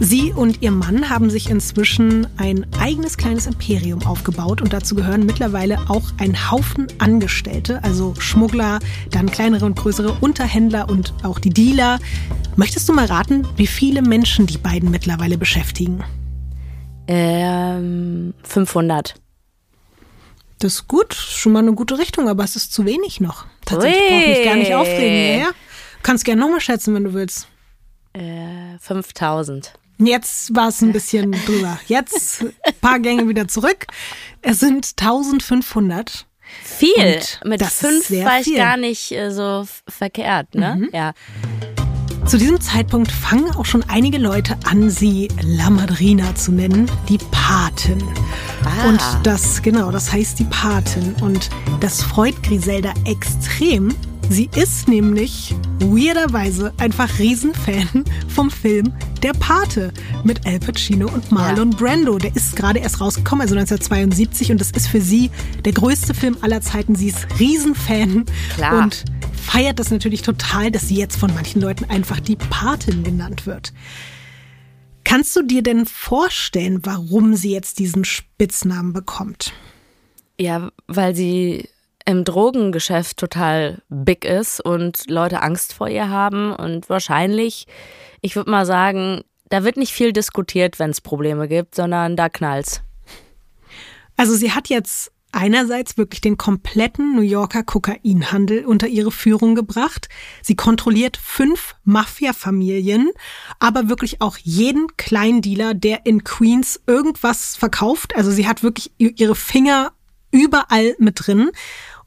Sie 0.00 0.32
und 0.32 0.60
ihr 0.60 0.70
Mann 0.70 1.08
haben 1.08 1.30
sich 1.30 1.48
inzwischen 1.48 2.26
ein 2.36 2.66
eigenes 2.78 3.16
kleines 3.16 3.46
Imperium 3.46 4.02
aufgebaut 4.04 4.60
und 4.60 4.72
dazu 4.72 4.94
gehören 4.94 5.24
mittlerweile 5.24 5.78
auch 5.88 6.02
ein 6.18 6.50
Haufen 6.50 6.88
Angestellte, 6.98 7.82
also 7.82 8.14
Schmuggler, 8.18 8.80
dann 9.10 9.30
kleinere 9.30 9.64
und 9.64 9.76
größere 9.76 10.12
Unterhändler 10.20 10.88
und 10.88 11.14
auch 11.22 11.38
die 11.38 11.50
Dealer. 11.50 12.00
Möchtest 12.56 12.88
du 12.88 12.92
mal 12.92 13.06
raten, 13.06 13.46
wie 13.56 13.66
viele 13.66 14.02
Menschen 14.02 14.46
die 14.46 14.58
beiden 14.58 14.90
mittlerweile 14.90 15.38
beschäftigen? 15.38 16.04
Ähm, 17.06 18.34
500. 18.42 19.14
Das 20.58 20.74
ist 20.74 20.88
gut, 20.88 21.14
schon 21.14 21.52
mal 21.52 21.60
eine 21.60 21.74
gute 21.74 21.98
Richtung, 21.98 22.28
aber 22.28 22.44
es 22.44 22.56
ist 22.56 22.72
zu 22.72 22.84
wenig 22.84 23.20
noch. 23.20 23.46
Tatsächlich 23.64 24.02
brauche 24.08 24.22
ich 24.22 24.38
mich 24.38 24.44
gar 24.44 24.56
nicht 24.56 24.74
aufregen. 24.74 25.40
Ja, 25.40 25.50
Kannst 26.02 26.24
gerne 26.26 26.40
nochmal 26.40 26.60
schätzen, 26.60 26.94
wenn 26.94 27.04
du 27.04 27.14
willst. 27.14 27.48
Äh, 28.12 28.78
5000. 28.78 29.72
Jetzt 29.98 30.54
war 30.54 30.68
es 30.68 30.82
ein 30.82 30.92
bisschen 30.92 31.32
drüber. 31.46 31.78
Jetzt 31.86 32.42
ein 32.42 32.74
paar 32.80 32.98
Gänge 32.98 33.28
wieder 33.28 33.48
zurück. 33.48 33.86
Es 34.42 34.60
sind 34.60 34.94
1500. 34.98 36.26
Viel. 36.62 37.20
Mit 37.44 37.62
fünf 37.64 38.10
war 38.10 38.40
ich 38.40 38.54
gar 38.54 38.76
nicht 38.76 39.12
äh, 39.12 39.30
so 39.30 39.66
verkehrt, 39.88 40.54
ne? 40.54 40.76
Mhm. 40.76 40.88
Ja. 40.92 41.12
Zu 42.26 42.38
diesem 42.38 42.60
Zeitpunkt 42.60 43.12
fangen 43.12 43.50
auch 43.50 43.66
schon 43.66 43.84
einige 43.88 44.16
Leute 44.18 44.56
an, 44.64 44.88
sie 44.88 45.28
La 45.42 45.68
Madrina 45.68 46.34
zu 46.34 46.52
nennen, 46.52 46.90
die 47.08 47.18
Patin. 47.30 48.02
Ah. 48.64 48.88
Und 48.88 49.00
das, 49.24 49.60
genau, 49.60 49.90
das 49.90 50.10
heißt 50.10 50.38
die 50.38 50.44
Patin. 50.44 51.14
Und 51.20 51.50
das 51.80 52.02
freut 52.02 52.42
Griselda 52.42 52.94
extrem. 53.04 53.94
Sie 54.30 54.50
ist 54.56 54.88
nämlich 54.88 55.54
weirderweise 55.80 56.72
einfach 56.78 57.18
Riesenfan 57.18 58.04
vom 58.28 58.50
Film 58.50 58.92
Der 59.22 59.32
Pate 59.32 59.92
mit 60.24 60.46
Al 60.46 60.58
Pacino 60.58 61.08
und 61.08 61.30
Marlon 61.30 61.72
ja. 61.72 61.78
Brando. 61.78 62.18
Der 62.18 62.34
ist 62.34 62.56
gerade 62.56 62.80
erst 62.80 63.00
rausgekommen, 63.00 63.42
also 63.42 63.54
1972 63.54 64.50
und 64.50 64.60
das 64.60 64.70
ist 64.72 64.88
für 64.88 65.00
sie 65.00 65.30
der 65.64 65.72
größte 65.72 66.14
Film 66.14 66.36
aller 66.40 66.60
Zeiten. 66.60 66.94
Sie 66.94 67.08
ist 67.08 67.26
Riesenfan 67.38 68.24
Klar. 68.54 68.84
und 68.84 69.04
feiert 69.34 69.78
das 69.78 69.90
natürlich 69.90 70.22
total, 70.22 70.70
dass 70.70 70.88
sie 70.88 70.96
jetzt 70.96 71.16
von 71.16 71.32
manchen 71.34 71.60
Leuten 71.60 71.84
einfach 71.84 72.20
die 72.20 72.36
Patin 72.36 73.04
genannt 73.04 73.46
wird. 73.46 73.72
Kannst 75.04 75.36
du 75.36 75.42
dir 75.42 75.62
denn 75.62 75.86
vorstellen, 75.86 76.80
warum 76.82 77.36
sie 77.36 77.52
jetzt 77.52 77.78
diesen 77.78 78.04
Spitznamen 78.04 78.92
bekommt? 78.94 79.52
Ja, 80.40 80.70
weil 80.88 81.14
sie 81.14 81.68
im 82.04 82.24
Drogengeschäft 82.24 83.16
total 83.16 83.82
big 83.88 84.24
ist 84.24 84.60
und 84.60 85.08
Leute 85.08 85.42
Angst 85.42 85.72
vor 85.72 85.88
ihr 85.88 86.10
haben 86.10 86.52
und 86.52 86.88
wahrscheinlich, 86.88 87.66
ich 88.20 88.36
würde 88.36 88.50
mal 88.50 88.66
sagen, 88.66 89.22
da 89.48 89.64
wird 89.64 89.76
nicht 89.76 89.92
viel 89.92 90.12
diskutiert, 90.12 90.78
wenn 90.78 90.90
es 90.90 91.00
Probleme 91.00 91.48
gibt, 91.48 91.74
sondern 91.74 92.16
da 92.16 92.28
knallt's. 92.28 92.82
Also 94.16 94.34
sie 94.34 94.52
hat 94.52 94.68
jetzt 94.68 95.12
einerseits 95.32 95.98
wirklich 95.98 96.20
den 96.20 96.38
kompletten 96.38 97.16
New 97.16 97.22
Yorker 97.22 97.64
Kokainhandel 97.64 98.64
unter 98.64 98.86
ihre 98.86 99.10
Führung 99.10 99.54
gebracht. 99.54 100.08
Sie 100.42 100.54
kontrolliert 100.54 101.16
fünf 101.16 101.74
Mafia-Familien, 101.84 103.10
aber 103.58 103.88
wirklich 103.88 104.20
auch 104.20 104.36
jeden 104.38 104.96
Kleindealer, 104.96 105.74
der 105.74 106.06
in 106.06 106.22
Queens 106.22 106.80
irgendwas 106.86 107.56
verkauft. 107.56 108.14
Also 108.14 108.30
sie 108.30 108.46
hat 108.46 108.62
wirklich 108.62 108.92
ihre 108.98 109.34
Finger 109.34 109.92
überall 110.30 110.94
mit 110.98 111.26
drin. 111.26 111.50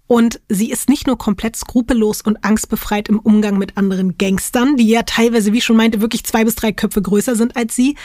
Und 0.08 0.39
sie 0.47 0.72
ist 0.72 0.88
nicht 0.88 1.05
nur 1.05 1.18
komplett 1.18 1.58
skrupellos 1.58 2.22
und 2.22 2.43
angstbefreit 2.43 3.10
im 3.10 3.20
Umgang 3.20 3.58
mit 3.58 3.78
anderen 3.78 4.18
Gangstern, 4.18 4.78
die 4.78 4.88
ja 4.88 5.03
teilweise, 5.03 5.51
wie 5.51 5.58
ich 5.58 5.66
schon 5.66 5.76
meinte, 5.76 6.01
wirklich 6.01 6.24
zwei 6.24 6.45
bis 6.45 6.55
drei 6.55 6.72
Köpfe 6.72 7.01
größer 7.01 7.36
sind 7.36 7.58
als 7.58 7.76
sie. 7.76 7.95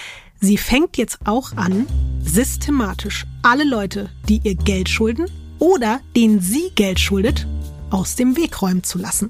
Sie 0.40 0.58
fängt 0.58 0.96
jetzt 0.96 1.20
auch 1.24 1.52
an, 1.56 1.86
systematisch 2.24 3.24
alle 3.42 3.64
Leute, 3.64 4.10
die 4.28 4.40
ihr 4.42 4.56
Geld 4.56 4.88
schulden 4.88 5.26
oder 5.60 6.00
denen 6.16 6.40
sie 6.40 6.72
Geld 6.74 6.98
schuldet, 6.98 7.46
aus 7.90 8.16
dem 8.16 8.36
Weg 8.36 8.60
räumen 8.60 8.82
zu 8.82 8.98
lassen. 8.98 9.28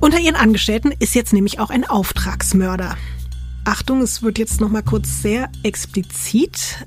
Unter 0.00 0.20
ihren 0.20 0.36
Angestellten 0.36 0.92
ist 1.00 1.16
jetzt 1.16 1.32
nämlich 1.32 1.58
auch 1.58 1.70
ein 1.70 1.84
Auftragsmörder. 1.88 2.96
Achtung, 3.64 4.00
es 4.02 4.22
wird 4.22 4.38
jetzt 4.38 4.60
noch 4.60 4.70
mal 4.70 4.82
kurz 4.82 5.22
sehr 5.22 5.50
explizit. 5.64 6.86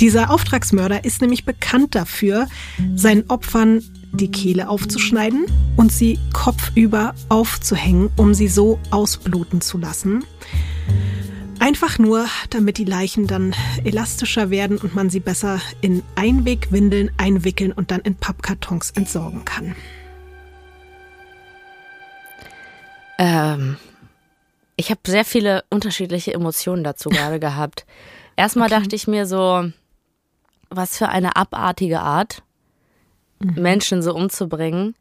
Dieser 0.00 0.30
Auftragsmörder 0.30 1.04
ist 1.04 1.20
nämlich 1.20 1.44
bekannt 1.44 1.94
dafür, 1.94 2.48
seinen 2.94 3.28
Opfern 3.30 3.82
die 4.12 4.30
Kehle 4.30 4.68
aufzuschneiden 4.68 5.46
und 5.76 5.92
sie 5.92 6.18
kopfüber 6.32 7.14
aufzuhängen, 7.28 8.10
um 8.16 8.34
sie 8.34 8.48
so 8.48 8.78
ausbluten 8.90 9.60
zu 9.60 9.78
lassen. 9.78 10.24
Einfach 11.58 11.98
nur, 11.98 12.26
damit 12.50 12.78
die 12.78 12.84
Leichen 12.84 13.26
dann 13.26 13.54
elastischer 13.84 14.50
werden 14.50 14.76
und 14.76 14.94
man 14.94 15.10
sie 15.10 15.20
besser 15.20 15.60
in 15.80 16.02
Einwegwindeln 16.14 17.10
einwickeln 17.16 17.72
und 17.72 17.90
dann 17.90 18.00
in 18.00 18.16
Pappkartons 18.16 18.90
entsorgen 18.90 19.44
kann. 19.44 19.74
Ähm, 23.18 23.76
ich 24.76 24.90
habe 24.90 25.00
sehr 25.06 25.24
viele 25.24 25.64
unterschiedliche 25.70 26.34
Emotionen 26.34 26.84
dazu 26.84 27.08
gerade 27.08 27.38
gehabt. 27.38 27.86
Erstmal 28.36 28.68
okay. 28.70 28.80
dachte 28.80 28.96
ich 28.96 29.06
mir 29.06 29.26
so, 29.26 29.70
was 30.70 30.98
für 30.98 31.08
eine 31.08 31.36
abartige 31.36 32.00
Art, 32.00 32.42
mhm. 33.38 33.62
Menschen 33.62 34.02
so 34.02 34.14
umzubringen. 34.14 34.94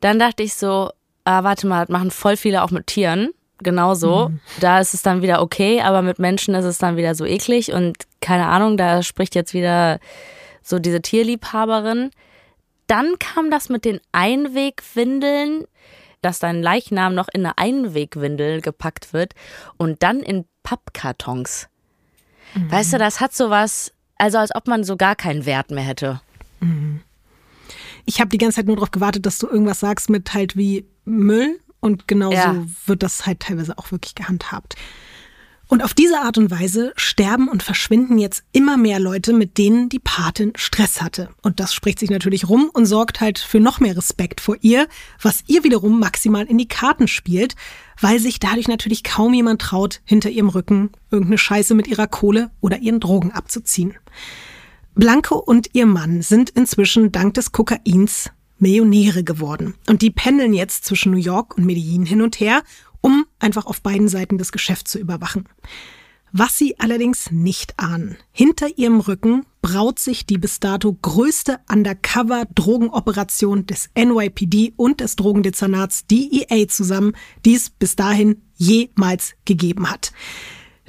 Dann 0.00 0.18
dachte 0.18 0.42
ich 0.42 0.54
so, 0.54 0.90
ah, 1.24 1.44
warte 1.44 1.66
mal, 1.66 1.86
machen 1.88 2.10
voll 2.10 2.36
viele 2.36 2.62
auch 2.62 2.70
mit 2.70 2.86
Tieren 2.86 3.30
genauso. 3.62 4.30
Mhm. 4.30 4.40
Da 4.60 4.80
ist 4.80 4.94
es 4.94 5.02
dann 5.02 5.22
wieder 5.22 5.42
okay, 5.42 5.80
aber 5.82 6.02
mit 6.02 6.18
Menschen 6.18 6.54
ist 6.54 6.64
es 6.64 6.78
dann 6.78 6.96
wieder 6.96 7.14
so 7.14 7.24
eklig 7.24 7.72
und 7.72 7.96
keine 8.20 8.46
Ahnung, 8.46 8.76
da 8.76 9.02
spricht 9.02 9.34
jetzt 9.34 9.54
wieder 9.54 9.98
so 10.62 10.78
diese 10.78 11.02
Tierliebhaberin. 11.02 12.10
Dann 12.86 13.18
kam 13.18 13.50
das 13.50 13.68
mit 13.68 13.84
den 13.84 14.00
Einwegwindeln, 14.12 15.64
dass 16.22 16.38
dein 16.38 16.62
Leichnam 16.62 17.14
noch 17.14 17.28
in 17.32 17.46
eine 17.46 17.56
Einwegwindel 17.56 18.60
gepackt 18.60 19.12
wird 19.12 19.34
und 19.76 20.02
dann 20.02 20.20
in 20.20 20.44
Pappkartons. 20.62 21.69
Mhm. 22.54 22.70
Weißt 22.70 22.92
du, 22.92 22.98
das 22.98 23.20
hat 23.20 23.34
sowas, 23.34 23.92
also 24.16 24.38
als 24.38 24.54
ob 24.54 24.66
man 24.66 24.84
so 24.84 24.96
gar 24.96 25.16
keinen 25.16 25.46
Wert 25.46 25.70
mehr 25.70 25.84
hätte. 25.84 26.20
Mhm. 26.60 27.00
Ich 28.04 28.20
habe 28.20 28.30
die 28.30 28.38
ganze 28.38 28.56
Zeit 28.56 28.66
nur 28.66 28.76
darauf 28.76 28.90
gewartet, 28.90 29.26
dass 29.26 29.38
du 29.38 29.46
irgendwas 29.46 29.80
sagst 29.80 30.10
mit 30.10 30.34
halt 30.34 30.56
wie 30.56 30.86
Müll 31.04 31.60
und 31.80 32.08
genauso 32.08 32.36
ja. 32.36 32.64
wird 32.86 33.02
das 33.02 33.26
halt 33.26 33.40
teilweise 33.40 33.78
auch 33.78 33.92
wirklich 33.92 34.14
gehandhabt. 34.14 34.76
Und 35.70 35.84
auf 35.84 35.94
diese 35.94 36.18
Art 36.18 36.36
und 36.36 36.50
Weise 36.50 36.92
sterben 36.96 37.46
und 37.46 37.62
verschwinden 37.62 38.18
jetzt 38.18 38.42
immer 38.50 38.76
mehr 38.76 38.98
Leute, 38.98 39.32
mit 39.32 39.56
denen 39.56 39.88
die 39.88 40.00
Patin 40.00 40.52
Stress 40.56 41.00
hatte. 41.00 41.28
Und 41.42 41.60
das 41.60 41.72
spricht 41.72 42.00
sich 42.00 42.10
natürlich 42.10 42.48
rum 42.48 42.70
und 42.72 42.86
sorgt 42.86 43.20
halt 43.20 43.38
für 43.38 43.60
noch 43.60 43.78
mehr 43.78 43.96
Respekt 43.96 44.40
vor 44.40 44.56
ihr, 44.62 44.88
was 45.22 45.44
ihr 45.46 45.62
wiederum 45.62 46.00
maximal 46.00 46.44
in 46.44 46.58
die 46.58 46.66
Karten 46.66 47.06
spielt, 47.06 47.54
weil 48.00 48.18
sich 48.18 48.40
dadurch 48.40 48.68
natürlich 48.68 49.04
kaum 49.04 49.34
jemand 49.34 49.60
traut, 49.60 50.00
hinter 50.04 50.30
ihrem 50.30 50.48
Rücken 50.48 50.90
irgendeine 51.10 51.38
Scheiße 51.38 51.74
mit 51.74 51.86
ihrer 51.86 52.06
Kohle 52.06 52.50
oder 52.60 52.78
ihren 52.78 53.00
Drogen 53.00 53.32
abzuziehen. 53.32 53.94
Blanco 54.94 55.36
und 55.36 55.70
ihr 55.72 55.86
Mann 55.86 56.22
sind 56.22 56.50
inzwischen 56.50 57.12
dank 57.12 57.34
des 57.34 57.52
Kokains 57.52 58.30
Millionäre 58.58 59.24
geworden. 59.24 59.74
Und 59.88 60.02
die 60.02 60.10
pendeln 60.10 60.52
jetzt 60.52 60.84
zwischen 60.84 61.12
New 61.12 61.18
York 61.18 61.56
und 61.56 61.64
Medellin 61.64 62.04
hin 62.04 62.22
und 62.22 62.38
her, 62.40 62.62
um 63.00 63.24
einfach 63.38 63.66
auf 63.66 63.80
beiden 63.80 64.08
Seiten 64.08 64.36
das 64.36 64.52
Geschäft 64.52 64.88
zu 64.88 64.98
überwachen. 64.98 65.48
Was 66.32 66.56
sie 66.56 66.78
allerdings 66.78 67.30
nicht 67.32 67.74
ahnen. 67.78 68.16
Hinter 68.30 68.78
ihrem 68.78 69.00
Rücken 69.00 69.44
braut 69.62 69.98
sich 69.98 70.26
die 70.26 70.38
bis 70.38 70.60
dato 70.60 70.96
größte 71.02 71.58
Undercover-Drogenoperation 71.68 73.66
des 73.66 73.90
NYPD 73.96 74.74
und 74.76 75.00
des 75.00 75.16
Drogendezernats 75.16 76.06
DEA 76.06 76.68
zusammen, 76.68 77.16
die 77.44 77.54
es 77.54 77.70
bis 77.70 77.96
dahin 77.96 78.42
jemals 78.56 79.34
gegeben 79.44 79.90
hat. 79.90 80.12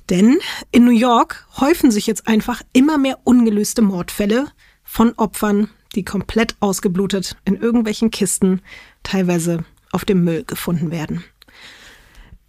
Denn 0.10 0.38
in 0.72 0.86
New 0.86 0.92
York 0.92 1.48
häufen 1.60 1.90
sich 1.90 2.06
jetzt 2.06 2.28
einfach 2.28 2.62
immer 2.74 2.98
mehr 2.98 3.20
ungelöste 3.24 3.82
Mordfälle 3.82 4.48
von 4.84 5.14
Opfern, 5.14 5.70
die 5.96 6.06
komplett 6.06 6.56
ausgeblutet 6.60 7.38
in 7.46 7.56
irgendwelchen 7.56 8.12
Kisten, 8.12 8.62
teilweise 9.04 9.64
auf 9.92 10.06
dem 10.06 10.24
Müll 10.24 10.44
gefunden 10.44 10.92
werden. 10.92 11.24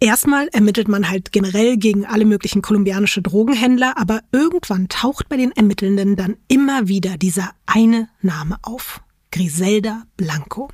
Erstmal 0.03 0.49
ermittelt 0.49 0.89
man 0.89 1.09
halt 1.09 1.31
generell 1.31 1.77
gegen 1.77 2.05
alle 2.05 2.25
möglichen 2.25 2.61
kolumbianische 2.61 3.21
Drogenhändler, 3.21 3.97
aber 3.97 4.19
irgendwann 4.33 4.89
taucht 4.89 5.29
bei 5.29 5.37
den 5.37 5.53
Ermittelnden 5.53 6.17
dann 6.17 6.35
immer 6.49 6.89
wieder 6.89 7.17
dieser 7.17 7.51
eine 7.65 8.09
Name 8.21 8.57
auf. 8.63 8.99
Griselda 9.31 10.03
Blanco. 10.17 10.67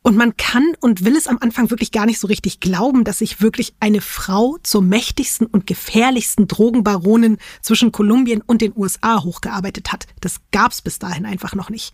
Und 0.00 0.16
man 0.16 0.36
kann 0.36 0.62
und 0.80 1.04
will 1.04 1.16
es 1.16 1.26
am 1.26 1.38
Anfang 1.40 1.70
wirklich 1.70 1.90
gar 1.90 2.06
nicht 2.06 2.20
so 2.20 2.28
richtig 2.28 2.60
glauben, 2.60 3.02
dass 3.02 3.18
sich 3.18 3.40
wirklich 3.40 3.74
eine 3.80 4.00
Frau 4.00 4.58
zur 4.62 4.80
mächtigsten 4.80 5.48
und 5.48 5.66
gefährlichsten 5.66 6.46
Drogenbaronin 6.46 7.38
zwischen 7.62 7.90
Kolumbien 7.90 8.42
und 8.46 8.60
den 8.60 8.74
USA 8.76 9.24
hochgearbeitet 9.24 9.92
hat. 9.92 10.06
Das 10.20 10.36
gab's 10.52 10.82
bis 10.82 11.00
dahin 11.00 11.26
einfach 11.26 11.56
noch 11.56 11.68
nicht. 11.68 11.92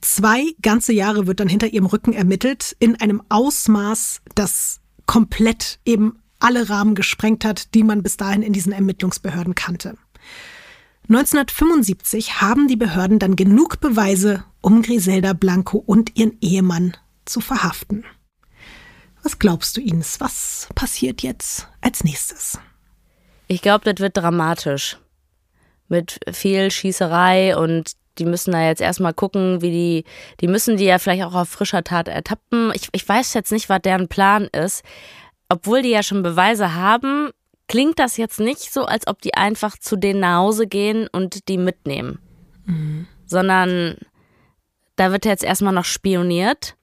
Zwei 0.00 0.52
ganze 0.62 0.92
Jahre 0.92 1.28
wird 1.28 1.38
dann 1.38 1.48
hinter 1.48 1.68
ihrem 1.68 1.86
Rücken 1.86 2.12
ermittelt, 2.12 2.74
in 2.80 3.00
einem 3.00 3.22
Ausmaß, 3.28 4.20
das 4.34 4.80
komplett 5.06 5.78
eben 5.84 6.18
alle 6.38 6.68
Rahmen 6.68 6.94
gesprengt 6.94 7.44
hat, 7.44 7.74
die 7.74 7.82
man 7.82 8.02
bis 8.02 8.16
dahin 8.16 8.42
in 8.42 8.52
diesen 8.52 8.72
Ermittlungsbehörden 8.72 9.54
kannte. 9.54 9.96
1975 11.08 12.40
haben 12.40 12.66
die 12.66 12.76
Behörden 12.76 13.18
dann 13.18 13.36
genug 13.36 13.80
Beweise, 13.80 14.44
um 14.60 14.82
Griselda 14.82 15.34
Blanco 15.34 15.78
und 15.78 16.16
ihren 16.16 16.38
Ehemann 16.40 16.96
zu 17.24 17.40
verhaften. 17.40 18.04
Was 19.22 19.38
glaubst 19.38 19.76
du, 19.76 19.80
Ines? 19.80 20.20
Was 20.20 20.68
passiert 20.74 21.22
jetzt 21.22 21.68
als 21.80 22.04
nächstes? 22.04 22.58
Ich 23.48 23.62
glaube, 23.62 23.90
das 23.90 24.00
wird 24.00 24.16
dramatisch. 24.16 24.98
Mit 25.88 26.20
viel 26.32 26.70
Schießerei 26.70 27.56
und 27.56 27.92
die 28.18 28.24
müssen 28.24 28.52
da 28.52 28.66
jetzt 28.66 28.80
erstmal 28.80 29.14
gucken, 29.14 29.60
wie 29.60 29.70
die, 29.70 30.04
die 30.40 30.48
müssen 30.48 30.76
die 30.76 30.84
ja 30.84 30.98
vielleicht 30.98 31.24
auch 31.24 31.34
auf 31.34 31.48
frischer 31.48 31.84
Tat 31.84 32.08
ertappen. 32.08 32.72
Ich, 32.74 32.88
ich 32.92 33.08
weiß 33.08 33.34
jetzt 33.34 33.52
nicht, 33.52 33.68
was 33.68 33.82
deren 33.82 34.08
Plan 34.08 34.48
ist. 34.52 34.82
Obwohl 35.48 35.82
die 35.82 35.90
ja 35.90 36.02
schon 36.02 36.22
Beweise 36.22 36.74
haben, 36.74 37.30
klingt 37.68 37.98
das 37.98 38.16
jetzt 38.16 38.40
nicht 38.40 38.72
so, 38.72 38.84
als 38.84 39.06
ob 39.06 39.20
die 39.22 39.34
einfach 39.34 39.78
zu 39.78 39.96
denen 39.96 40.20
nach 40.20 40.38
Hause 40.38 40.66
gehen 40.66 41.08
und 41.12 41.48
die 41.48 41.58
mitnehmen. 41.58 42.18
Mhm. 42.66 43.06
Sondern 43.26 43.96
da 44.96 45.12
wird 45.12 45.24
jetzt 45.24 45.44
erstmal 45.44 45.72
noch 45.72 45.84
spioniert 45.84 46.76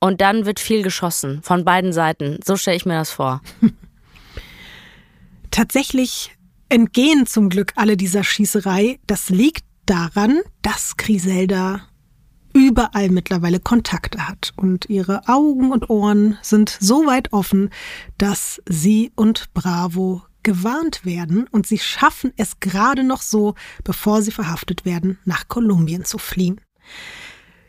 Und 0.00 0.20
dann 0.20 0.44
wird 0.44 0.60
viel 0.60 0.82
geschossen 0.82 1.42
von 1.42 1.64
beiden 1.64 1.92
Seiten. 1.92 2.38
So 2.44 2.56
stelle 2.56 2.76
ich 2.76 2.84
mir 2.84 2.98
das 2.98 3.10
vor. 3.10 3.40
Tatsächlich 5.50 6.32
entgehen 6.68 7.26
zum 7.26 7.48
Glück 7.48 7.72
alle 7.76 7.96
dieser 7.96 8.24
Schießerei. 8.24 8.98
Das 9.06 9.30
liegt 9.30 9.64
daran, 9.86 10.40
dass 10.62 10.96
Griselda 10.96 11.82
überall 12.54 13.10
mittlerweile 13.10 13.60
Kontakte 13.60 14.28
hat 14.28 14.52
und 14.56 14.88
ihre 14.88 15.28
Augen 15.28 15.72
und 15.72 15.90
Ohren 15.90 16.38
sind 16.40 16.76
so 16.80 17.06
weit 17.06 17.32
offen, 17.32 17.70
dass 18.16 18.62
sie 18.68 19.12
und 19.16 19.52
Bravo 19.54 20.22
gewarnt 20.44 21.04
werden 21.04 21.48
und 21.50 21.66
sie 21.66 21.78
schaffen 21.78 22.32
es 22.36 22.60
gerade 22.60 23.02
noch 23.02 23.22
so, 23.22 23.54
bevor 23.82 24.22
sie 24.22 24.30
verhaftet 24.30 24.84
werden, 24.84 25.18
nach 25.24 25.48
Kolumbien 25.48 26.04
zu 26.04 26.18
fliehen. 26.18 26.60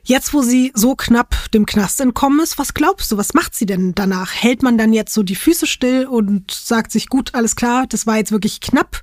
Jetzt, 0.04 0.36
wo 0.36 0.44
sie 0.44 0.72
so 0.76 0.96
knapp 0.96 1.50
dem 1.52 1.66
Knast 1.66 2.00
entkommen 2.00 2.40
ist, 2.40 2.60
was 2.60 2.76
glaubst 2.76 3.12
du, 3.12 3.18
was 3.18 3.34
macht 3.34 3.56
sie 3.56 3.66
denn 3.66 3.96
danach? 3.96 4.32
Hält 4.36 4.62
man 4.62 4.78
dann 4.78 4.94
jetzt 4.94 5.16
so 5.16 5.24
die 5.24 5.36
Füße 5.36 5.66
still 5.66 6.06
und 6.06 6.52
sagt 6.52 6.92
sich, 6.92 7.10
gut, 7.10 7.34
alles 7.34 7.56
klar, 7.56 7.88
das 7.88 8.06
war 8.06 8.18
jetzt 8.18 8.32
wirklich 8.32 8.62
knapp? 8.62 9.02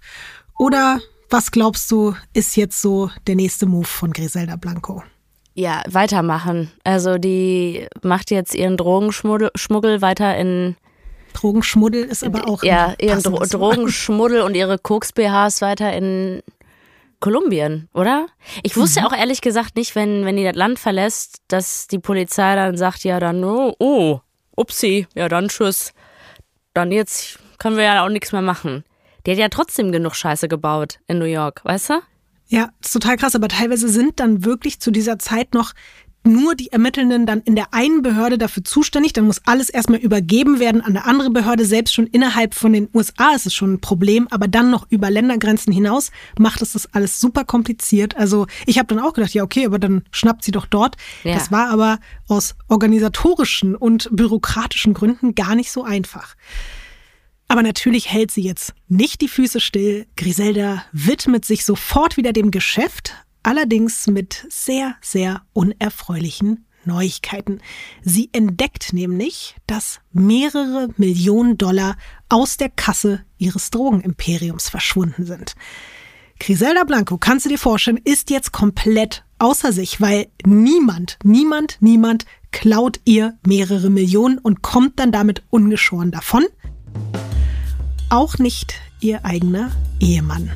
Oder 0.56 1.00
was 1.32 1.50
glaubst 1.50 1.90
du, 1.90 2.14
ist 2.34 2.56
jetzt 2.56 2.80
so 2.80 3.10
der 3.26 3.36
nächste 3.36 3.66
Move 3.66 3.86
von 3.86 4.12
Griselda 4.12 4.56
Blanco? 4.56 5.02
Ja, 5.54 5.82
weitermachen. 5.88 6.70
Also 6.84 7.18
die 7.18 7.86
macht 8.02 8.30
jetzt 8.30 8.54
ihren 8.54 8.76
Drogenschmuggel 8.76 10.02
weiter 10.02 10.36
in 10.36 10.76
Drogenschmuddel 11.32 12.04
ist 12.04 12.24
aber 12.24 12.46
auch. 12.46 12.62
Ja, 12.62 12.94
ihren 13.00 13.22
Dro 13.22 13.38
Drogenschmuddel 13.38 14.42
und 14.42 14.54
ihre 14.54 14.78
Koks-BHs 14.78 15.62
weiter 15.62 15.92
in 15.94 16.42
Kolumbien, 17.20 17.88
oder? 17.94 18.26
Ich 18.62 18.76
wusste 18.76 19.00
mhm. 19.00 19.06
auch 19.06 19.16
ehrlich 19.16 19.40
gesagt 19.40 19.76
nicht, 19.76 19.94
wenn, 19.94 20.26
wenn 20.26 20.36
die 20.36 20.44
das 20.44 20.56
Land 20.56 20.78
verlässt, 20.78 21.38
dass 21.48 21.86
die 21.86 21.98
Polizei 21.98 22.54
dann 22.54 22.76
sagt, 22.76 23.04
ja, 23.04 23.18
dann, 23.18 23.42
oh, 23.44 23.74
oh, 23.78 24.20
upsi, 24.56 25.06
ja, 25.14 25.28
dann 25.28 25.48
tschüss. 25.48 25.94
Dann 26.74 26.92
jetzt 26.92 27.38
können 27.58 27.76
wir 27.76 27.84
ja 27.84 28.04
auch 28.04 28.10
nichts 28.10 28.32
mehr 28.32 28.42
machen. 28.42 28.84
Die 29.26 29.32
hat 29.32 29.38
ja 29.38 29.48
trotzdem 29.48 29.92
genug 29.92 30.14
Scheiße 30.14 30.48
gebaut 30.48 30.98
in 31.06 31.18
New 31.18 31.24
York, 31.24 31.64
weißt 31.64 31.90
du? 31.90 31.94
Ja, 32.48 32.70
ist 32.82 32.92
total 32.92 33.16
krass, 33.16 33.34
aber 33.34 33.48
teilweise 33.48 33.88
sind 33.88 34.20
dann 34.20 34.44
wirklich 34.44 34.80
zu 34.80 34.90
dieser 34.90 35.18
Zeit 35.18 35.54
noch 35.54 35.72
nur 36.24 36.54
die 36.54 36.70
Ermittelnden 36.70 37.26
dann 37.26 37.40
in 37.40 37.56
der 37.56 37.74
einen 37.74 38.02
Behörde 38.02 38.38
dafür 38.38 38.64
zuständig. 38.64 39.12
Dann 39.12 39.26
muss 39.26 39.40
alles 39.44 39.70
erstmal 39.70 39.98
übergeben 39.98 40.60
werden 40.60 40.80
an 40.80 40.96
eine 40.96 41.04
andere 41.04 41.30
Behörde. 41.30 41.64
Selbst 41.64 41.94
schon 41.94 42.06
innerhalb 42.06 42.54
von 42.54 42.72
den 42.72 42.88
USA 42.94 43.34
ist 43.34 43.46
es 43.46 43.54
schon 43.54 43.74
ein 43.74 43.80
Problem, 43.80 44.28
aber 44.30 44.48
dann 44.48 44.70
noch 44.70 44.86
über 44.90 45.10
Ländergrenzen 45.10 45.72
hinaus 45.72 46.10
macht 46.38 46.62
es 46.62 46.72
das 46.72 46.92
alles 46.94 47.20
super 47.20 47.44
kompliziert. 47.44 48.16
Also 48.16 48.46
ich 48.66 48.78
habe 48.78 48.94
dann 48.94 49.04
auch 49.04 49.14
gedacht, 49.14 49.34
ja 49.34 49.42
okay, 49.42 49.66
aber 49.66 49.78
dann 49.78 50.04
schnappt 50.10 50.44
sie 50.44 50.52
doch 50.52 50.66
dort. 50.66 50.96
Ja. 51.24 51.34
Das 51.34 51.50
war 51.50 51.70
aber 51.70 51.98
aus 52.28 52.54
organisatorischen 52.68 53.74
und 53.74 54.08
bürokratischen 54.12 54.94
Gründen 54.94 55.34
gar 55.34 55.54
nicht 55.54 55.72
so 55.72 55.82
einfach. 55.82 56.36
Aber 57.52 57.62
natürlich 57.62 58.10
hält 58.10 58.30
sie 58.30 58.40
jetzt 58.40 58.72
nicht 58.88 59.20
die 59.20 59.28
Füße 59.28 59.60
still. 59.60 60.06
Griselda 60.16 60.86
widmet 60.92 61.44
sich 61.44 61.66
sofort 61.66 62.16
wieder 62.16 62.32
dem 62.32 62.50
Geschäft, 62.50 63.12
allerdings 63.42 64.06
mit 64.06 64.46
sehr, 64.48 64.96
sehr 65.02 65.42
unerfreulichen 65.52 66.64
Neuigkeiten. 66.86 67.60
Sie 68.00 68.30
entdeckt 68.32 68.94
nämlich, 68.94 69.54
dass 69.66 70.00
mehrere 70.12 70.88
Millionen 70.96 71.58
Dollar 71.58 71.98
aus 72.30 72.56
der 72.56 72.70
Kasse 72.70 73.22
ihres 73.36 73.68
Drogenimperiums 73.68 74.70
verschwunden 74.70 75.26
sind. 75.26 75.54
Griselda 76.40 76.84
Blanco, 76.84 77.18
kannst 77.18 77.44
du 77.44 77.50
dir 77.50 77.58
vorstellen, 77.58 78.00
ist 78.02 78.30
jetzt 78.30 78.52
komplett 78.52 79.26
außer 79.38 79.74
sich, 79.74 80.00
weil 80.00 80.28
niemand, 80.46 81.18
niemand, 81.22 81.76
niemand 81.80 82.24
klaut 82.50 82.98
ihr 83.04 83.38
mehrere 83.46 83.90
Millionen 83.90 84.38
und 84.38 84.62
kommt 84.62 84.98
dann 84.98 85.12
damit 85.12 85.42
ungeschoren 85.50 86.12
davon. 86.12 86.46
Auch 88.12 88.36
nicht 88.36 88.74
ihr 89.00 89.24
eigener 89.24 89.72
Ehemann. 89.98 90.50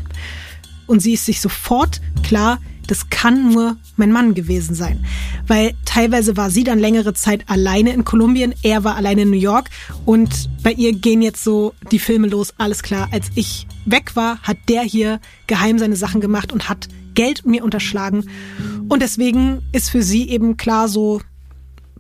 Und 0.86 1.00
sie 1.00 1.14
ist 1.14 1.24
sich 1.24 1.40
sofort 1.40 2.02
klar, 2.22 2.60
das 2.86 3.08
kann 3.08 3.50
nur 3.50 3.78
mein 3.96 4.12
Mann 4.12 4.34
gewesen 4.34 4.74
sein. 4.74 5.06
Weil 5.46 5.72
teilweise 5.86 6.36
war 6.36 6.50
sie 6.50 6.64
dann 6.64 6.78
längere 6.78 7.14
Zeit 7.14 7.48
alleine 7.48 7.94
in 7.94 8.04
Kolumbien, 8.04 8.54
er 8.62 8.84
war 8.84 8.96
alleine 8.96 9.22
in 9.22 9.30
New 9.30 9.38
York 9.38 9.70
und 10.04 10.50
bei 10.62 10.72
ihr 10.72 10.92
gehen 10.92 11.22
jetzt 11.22 11.42
so 11.42 11.72
die 11.90 11.98
Filme 11.98 12.26
los, 12.26 12.52
alles 12.58 12.82
klar. 12.82 13.08
Als 13.10 13.30
ich 13.36 13.66
weg 13.86 14.16
war, 14.16 14.38
hat 14.42 14.58
der 14.68 14.82
hier 14.82 15.18
geheim 15.46 15.78
seine 15.78 15.96
Sachen 15.96 16.20
gemacht 16.20 16.52
und 16.52 16.68
hat 16.68 16.88
Geld 17.14 17.46
mir 17.46 17.64
unterschlagen. 17.64 18.28
Und 18.90 19.00
deswegen 19.00 19.62
ist 19.72 19.88
für 19.88 20.02
sie 20.02 20.28
eben 20.28 20.58
klar 20.58 20.88
so, 20.88 21.22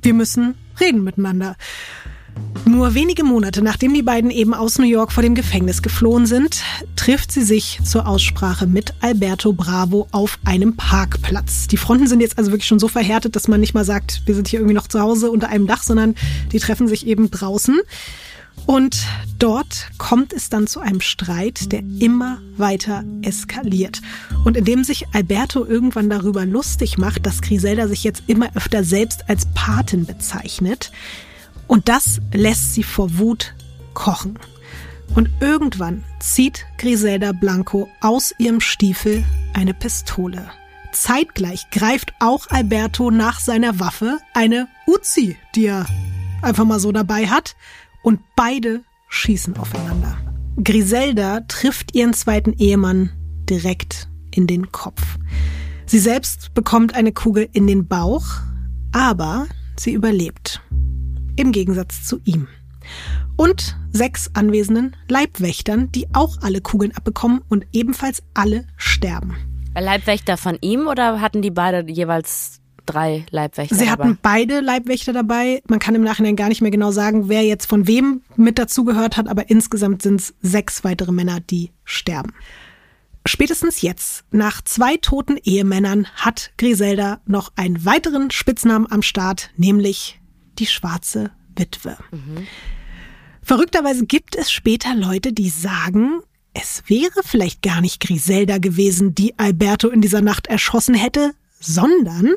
wir 0.02 0.12
müssen 0.12 0.54
reden 0.78 1.02
miteinander. 1.02 1.56
Nur 2.68 2.94
wenige 2.94 3.22
Monate 3.22 3.62
nachdem 3.62 3.94
die 3.94 4.02
beiden 4.02 4.30
eben 4.30 4.52
aus 4.52 4.78
New 4.78 4.86
York 4.86 5.12
vor 5.12 5.22
dem 5.22 5.36
Gefängnis 5.36 5.82
geflohen 5.82 6.26
sind, 6.26 6.62
trifft 6.96 7.30
sie 7.30 7.42
sich 7.42 7.78
zur 7.84 8.08
Aussprache 8.08 8.66
mit 8.66 8.92
Alberto 9.00 9.52
Bravo 9.52 10.08
auf 10.10 10.38
einem 10.44 10.76
Parkplatz. 10.76 11.68
Die 11.68 11.76
Fronten 11.76 12.08
sind 12.08 12.20
jetzt 12.20 12.38
also 12.38 12.50
wirklich 12.50 12.66
schon 12.66 12.80
so 12.80 12.88
verhärtet, 12.88 13.36
dass 13.36 13.46
man 13.46 13.60
nicht 13.60 13.74
mal 13.74 13.84
sagt, 13.84 14.22
wir 14.26 14.34
sind 14.34 14.48
hier 14.48 14.58
irgendwie 14.58 14.74
noch 14.74 14.88
zu 14.88 15.00
Hause 15.00 15.30
unter 15.30 15.48
einem 15.48 15.66
Dach, 15.68 15.84
sondern 15.84 16.16
die 16.52 16.58
treffen 16.58 16.88
sich 16.88 17.06
eben 17.06 17.30
draußen. 17.30 17.78
Und 18.64 19.06
dort 19.38 19.88
kommt 19.96 20.32
es 20.32 20.48
dann 20.48 20.66
zu 20.66 20.80
einem 20.80 21.00
Streit, 21.00 21.70
der 21.70 21.82
immer 22.00 22.40
weiter 22.56 23.04
eskaliert. 23.22 24.00
Und 24.44 24.56
indem 24.56 24.82
sich 24.82 25.06
Alberto 25.12 25.64
irgendwann 25.64 26.10
darüber 26.10 26.44
lustig 26.44 26.98
macht, 26.98 27.26
dass 27.26 27.42
Griselda 27.42 27.86
sich 27.86 28.02
jetzt 28.02 28.24
immer 28.26 28.48
öfter 28.56 28.82
selbst 28.82 29.28
als 29.28 29.46
Patin 29.54 30.04
bezeichnet, 30.04 30.90
und 31.66 31.88
das 31.88 32.20
lässt 32.32 32.74
sie 32.74 32.82
vor 32.82 33.18
Wut 33.18 33.54
kochen. 33.94 34.38
Und 35.14 35.30
irgendwann 35.40 36.04
zieht 36.20 36.66
Griselda 36.78 37.32
Blanco 37.32 37.88
aus 38.00 38.34
ihrem 38.38 38.60
Stiefel 38.60 39.24
eine 39.54 39.74
Pistole. 39.74 40.50
Zeitgleich 40.92 41.70
greift 41.70 42.12
auch 42.20 42.48
Alberto 42.50 43.10
nach 43.10 43.40
seiner 43.40 43.78
Waffe 43.80 44.18
eine 44.34 44.68
Uzi, 44.86 45.36
die 45.54 45.66
er 45.66 45.86
einfach 46.42 46.64
mal 46.64 46.80
so 46.80 46.92
dabei 46.92 47.28
hat, 47.28 47.56
und 48.02 48.20
beide 48.36 48.82
schießen 49.08 49.56
aufeinander. 49.56 50.16
Griselda 50.62 51.40
trifft 51.40 51.94
ihren 51.94 52.14
zweiten 52.14 52.52
Ehemann 52.52 53.10
direkt 53.48 54.08
in 54.30 54.46
den 54.46 54.72
Kopf. 54.72 55.02
Sie 55.86 55.98
selbst 55.98 56.54
bekommt 56.54 56.94
eine 56.94 57.12
Kugel 57.12 57.48
in 57.52 57.66
den 57.66 57.86
Bauch, 57.86 58.24
aber 58.92 59.46
sie 59.76 59.92
überlebt 59.92 60.62
im 61.36 61.52
Gegensatz 61.52 62.04
zu 62.04 62.20
ihm. 62.24 62.48
Und 63.36 63.76
sechs 63.92 64.30
anwesenden 64.34 64.96
Leibwächtern, 65.08 65.90
die 65.92 66.06
auch 66.14 66.38
alle 66.42 66.60
Kugeln 66.60 66.96
abbekommen 66.96 67.42
und 67.48 67.66
ebenfalls 67.72 68.22
alle 68.34 68.66
sterben. 68.76 69.36
Leibwächter 69.78 70.36
von 70.36 70.56
ihm 70.60 70.86
oder 70.86 71.20
hatten 71.20 71.42
die 71.42 71.50
beide 71.50 71.84
jeweils 71.90 72.60
drei 72.86 73.26
Leibwächter 73.30 73.74
Sie 73.74 73.84
dabei? 73.84 74.04
hatten 74.04 74.18
beide 74.22 74.60
Leibwächter 74.60 75.12
dabei. 75.12 75.62
Man 75.68 75.78
kann 75.80 75.94
im 75.94 76.02
Nachhinein 76.02 76.36
gar 76.36 76.48
nicht 76.48 76.62
mehr 76.62 76.70
genau 76.70 76.92
sagen, 76.92 77.28
wer 77.28 77.42
jetzt 77.42 77.66
von 77.66 77.86
wem 77.86 78.22
mit 78.36 78.58
dazugehört 78.58 79.16
hat, 79.16 79.28
aber 79.28 79.50
insgesamt 79.50 80.02
sind 80.02 80.20
es 80.20 80.34
sechs 80.40 80.84
weitere 80.84 81.12
Männer, 81.12 81.40
die 81.40 81.72
sterben. 81.84 82.32
Spätestens 83.26 83.82
jetzt, 83.82 84.24
nach 84.30 84.62
zwei 84.62 84.96
toten 84.98 85.36
Ehemännern, 85.42 86.06
hat 86.14 86.52
Griselda 86.58 87.20
noch 87.26 87.52
einen 87.56 87.84
weiteren 87.84 88.30
Spitznamen 88.30 88.90
am 88.90 89.02
Start, 89.02 89.50
nämlich 89.56 90.20
die 90.58 90.66
schwarze 90.66 91.30
Witwe. 91.56 91.96
Mhm. 92.10 92.46
Verrückterweise 93.42 94.06
gibt 94.06 94.36
es 94.36 94.50
später 94.50 94.94
Leute, 94.94 95.32
die 95.32 95.50
sagen, 95.50 96.20
es 96.52 96.82
wäre 96.86 97.20
vielleicht 97.22 97.62
gar 97.62 97.80
nicht 97.80 98.00
Griselda 98.00 98.58
gewesen, 98.58 99.14
die 99.14 99.38
Alberto 99.38 99.88
in 99.88 100.00
dieser 100.00 100.22
Nacht 100.22 100.46
erschossen 100.46 100.94
hätte, 100.94 101.32
sondern 101.60 102.34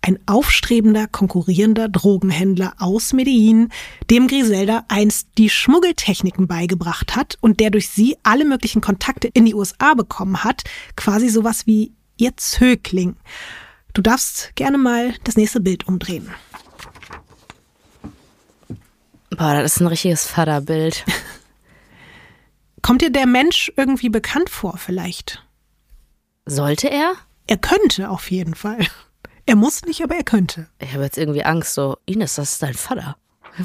ein 0.00 0.18
aufstrebender, 0.26 1.06
konkurrierender 1.06 1.88
Drogenhändler 1.88 2.74
aus 2.78 3.12
Medellin, 3.12 3.68
dem 4.10 4.26
Griselda 4.26 4.84
einst 4.88 5.28
die 5.38 5.50
Schmuggeltechniken 5.50 6.46
beigebracht 6.46 7.16
hat 7.16 7.36
und 7.40 7.60
der 7.60 7.70
durch 7.70 7.88
sie 7.88 8.16
alle 8.22 8.44
möglichen 8.44 8.80
Kontakte 8.80 9.28
in 9.28 9.44
die 9.44 9.54
USA 9.54 9.94
bekommen 9.94 10.44
hat, 10.44 10.64
quasi 10.96 11.28
sowas 11.28 11.66
wie 11.66 11.92
ihr 12.16 12.36
Zögling. 12.36 13.16
Du 13.92 14.02
darfst 14.02 14.52
gerne 14.54 14.78
mal 14.78 15.14
das 15.24 15.36
nächste 15.36 15.60
Bild 15.60 15.88
umdrehen. 15.88 16.28
Boah, 19.30 19.54
das 19.54 19.74
ist 19.74 19.80
ein 19.80 19.86
richtiges 19.86 20.26
Vaterbild. 20.26 21.04
Kommt 22.82 23.02
dir 23.02 23.10
der 23.10 23.26
Mensch 23.26 23.72
irgendwie 23.76 24.08
bekannt 24.08 24.50
vor, 24.50 24.78
vielleicht? 24.78 25.44
Sollte 26.46 26.88
er? 26.90 27.14
Er 27.46 27.58
könnte 27.58 28.08
auf 28.08 28.30
jeden 28.30 28.54
Fall. 28.54 28.78
Er 29.46 29.56
muss 29.56 29.84
nicht, 29.84 30.02
aber 30.02 30.14
er 30.14 30.24
könnte. 30.24 30.68
Ich 30.78 30.92
habe 30.92 31.04
jetzt 31.04 31.18
irgendwie 31.18 31.44
Angst, 31.44 31.74
so, 31.74 31.98
Ines, 32.06 32.34
das 32.36 32.52
ist 32.52 32.62
dein 32.62 32.74
Vater. 32.74 33.16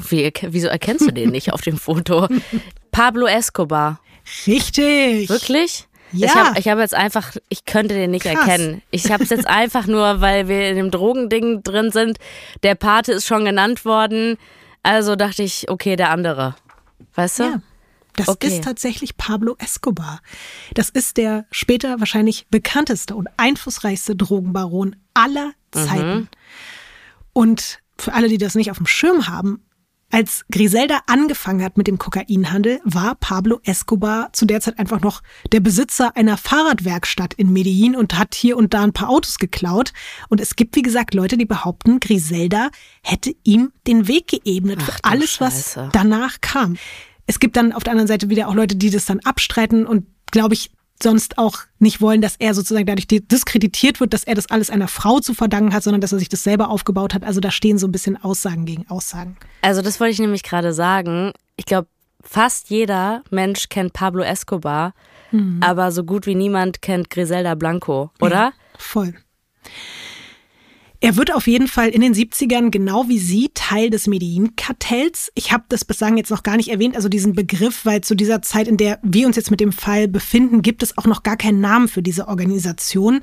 Wie, 0.08 0.32
wieso 0.42 0.68
erkennst 0.68 1.06
du 1.06 1.12
den 1.12 1.30
nicht 1.30 1.52
auf 1.52 1.60
dem 1.60 1.78
Foto? 1.78 2.28
Pablo 2.90 3.26
Escobar. 3.26 4.00
Richtig. 4.46 5.28
Wirklich? 5.28 5.86
Ja. 6.12 6.26
Ich 6.28 6.34
habe 6.34 6.58
ich 6.58 6.68
hab 6.68 6.78
jetzt 6.78 6.94
einfach, 6.94 7.36
ich 7.48 7.64
könnte 7.64 7.94
den 7.94 8.12
nicht 8.12 8.24
Krass. 8.24 8.46
erkennen. 8.46 8.82
Ich 8.90 9.10
habe 9.10 9.24
es 9.24 9.30
jetzt 9.30 9.46
einfach 9.46 9.86
nur, 9.86 10.20
weil 10.20 10.48
wir 10.48 10.70
in 10.70 10.76
dem 10.76 10.90
Drogending 10.90 11.62
drin 11.62 11.90
sind. 11.90 12.18
Der 12.62 12.74
Pate 12.74 13.12
ist 13.12 13.26
schon 13.26 13.44
genannt 13.44 13.84
worden. 13.84 14.36
Also 14.84 15.16
dachte 15.16 15.42
ich, 15.42 15.68
okay, 15.68 15.96
der 15.96 16.10
andere. 16.10 16.54
Weißt 17.14 17.40
du? 17.40 17.42
Ja. 17.44 17.62
Das 18.16 18.28
Okay. 18.28 18.46
ist 18.46 18.62
tatsächlich 18.62 19.16
Pablo 19.16 19.56
Escobar. 19.58 20.20
Das 20.74 20.88
ist 20.88 21.16
der 21.16 21.46
später 21.50 21.98
wahrscheinlich 21.98 22.46
bekannteste 22.48 23.16
und 23.16 23.28
einflussreichste 23.38 24.14
Drogenbaron 24.14 24.94
aller 25.14 25.52
Zeiten. 25.72 26.28
Und 27.32 27.80
für 27.98 28.12
alle, 28.12 28.28
die 28.28 28.38
das 28.38 28.54
nicht 28.54 28.70
auf 28.70 28.76
dem 28.76 28.86
Schirm 28.86 29.26
haben, 29.26 29.64
als 30.14 30.44
Griselda 30.48 31.00
angefangen 31.08 31.64
hat 31.64 31.76
mit 31.76 31.88
dem 31.88 31.98
Kokainhandel, 31.98 32.80
war 32.84 33.16
Pablo 33.16 33.58
Escobar 33.64 34.32
zu 34.32 34.46
der 34.46 34.60
Zeit 34.60 34.78
einfach 34.78 35.00
noch 35.00 35.24
der 35.50 35.58
Besitzer 35.58 36.16
einer 36.16 36.36
Fahrradwerkstatt 36.36 37.34
in 37.34 37.52
Medellin 37.52 37.96
und 37.96 38.16
hat 38.16 38.36
hier 38.36 38.56
und 38.56 38.74
da 38.74 38.84
ein 38.84 38.92
paar 38.92 39.08
Autos 39.08 39.40
geklaut. 39.40 39.92
Und 40.28 40.40
es 40.40 40.54
gibt, 40.54 40.76
wie 40.76 40.82
gesagt, 40.82 41.14
Leute, 41.14 41.36
die 41.36 41.46
behaupten, 41.46 41.98
Griselda 41.98 42.70
hätte 43.02 43.34
ihm 43.42 43.72
den 43.88 44.06
Weg 44.06 44.28
geebnet 44.28 44.78
Ach 44.82 44.84
für 44.84 44.98
alles, 45.02 45.40
was 45.40 45.76
danach 45.90 46.40
kam. 46.40 46.76
Es 47.26 47.40
gibt 47.40 47.56
dann 47.56 47.72
auf 47.72 47.82
der 47.82 47.90
anderen 47.90 48.06
Seite 48.06 48.30
wieder 48.30 48.46
auch 48.46 48.54
Leute, 48.54 48.76
die 48.76 48.90
das 48.90 49.06
dann 49.06 49.18
abstreiten 49.18 49.84
und, 49.84 50.06
glaube 50.30 50.54
ich, 50.54 50.70
sonst 51.02 51.38
auch 51.38 51.58
nicht 51.78 52.00
wollen, 52.00 52.20
dass 52.20 52.36
er 52.38 52.54
sozusagen 52.54 52.86
dadurch 52.86 53.06
diskreditiert 53.08 54.00
wird, 54.00 54.12
dass 54.12 54.24
er 54.24 54.34
das 54.34 54.50
alles 54.50 54.70
einer 54.70 54.88
Frau 54.88 55.20
zu 55.20 55.34
verdanken 55.34 55.74
hat, 55.74 55.82
sondern 55.82 56.00
dass 56.00 56.12
er 56.12 56.18
sich 56.18 56.28
das 56.28 56.42
selber 56.42 56.68
aufgebaut 56.70 57.14
hat. 57.14 57.24
Also 57.24 57.40
da 57.40 57.50
stehen 57.50 57.78
so 57.78 57.86
ein 57.86 57.92
bisschen 57.92 58.22
Aussagen 58.22 58.64
gegen 58.64 58.88
Aussagen. 58.88 59.36
Also 59.60 59.82
das 59.82 60.00
wollte 60.00 60.12
ich 60.12 60.18
nämlich 60.20 60.42
gerade 60.42 60.72
sagen. 60.72 61.32
Ich 61.56 61.66
glaube, 61.66 61.88
fast 62.22 62.70
jeder 62.70 63.22
Mensch 63.30 63.68
kennt 63.68 63.92
Pablo 63.92 64.22
Escobar, 64.22 64.94
aber 65.60 65.90
so 65.90 66.04
gut 66.04 66.26
wie 66.26 66.36
niemand 66.36 66.80
kennt 66.80 67.10
Griselda 67.10 67.56
Blanco, 67.56 68.12
oder? 68.20 68.36
Ja, 68.36 68.52
voll. 68.78 69.14
Er 71.04 71.16
wird 71.16 71.34
auf 71.34 71.46
jeden 71.46 71.68
Fall 71.68 71.90
in 71.90 72.00
den 72.00 72.14
70ern, 72.14 72.70
genau 72.70 73.08
wie 73.08 73.18
sie, 73.18 73.50
Teil 73.52 73.90
des 73.90 74.06
Medellin-Kartells. 74.06 75.30
Ich 75.34 75.52
habe 75.52 75.64
das 75.68 75.84
bislang 75.84 76.16
jetzt 76.16 76.30
noch 76.30 76.42
gar 76.42 76.56
nicht 76.56 76.70
erwähnt, 76.70 76.96
also 76.96 77.10
diesen 77.10 77.34
Begriff, 77.34 77.84
weil 77.84 78.00
zu 78.00 78.14
dieser 78.14 78.40
Zeit, 78.40 78.66
in 78.68 78.78
der 78.78 79.00
wir 79.02 79.26
uns 79.26 79.36
jetzt 79.36 79.50
mit 79.50 79.60
dem 79.60 79.70
Fall 79.70 80.08
befinden, 80.08 80.62
gibt 80.62 80.82
es 80.82 80.96
auch 80.96 81.04
noch 81.04 81.22
gar 81.22 81.36
keinen 81.36 81.60
Namen 81.60 81.88
für 81.88 82.00
diese 82.00 82.26
Organisation. 82.26 83.20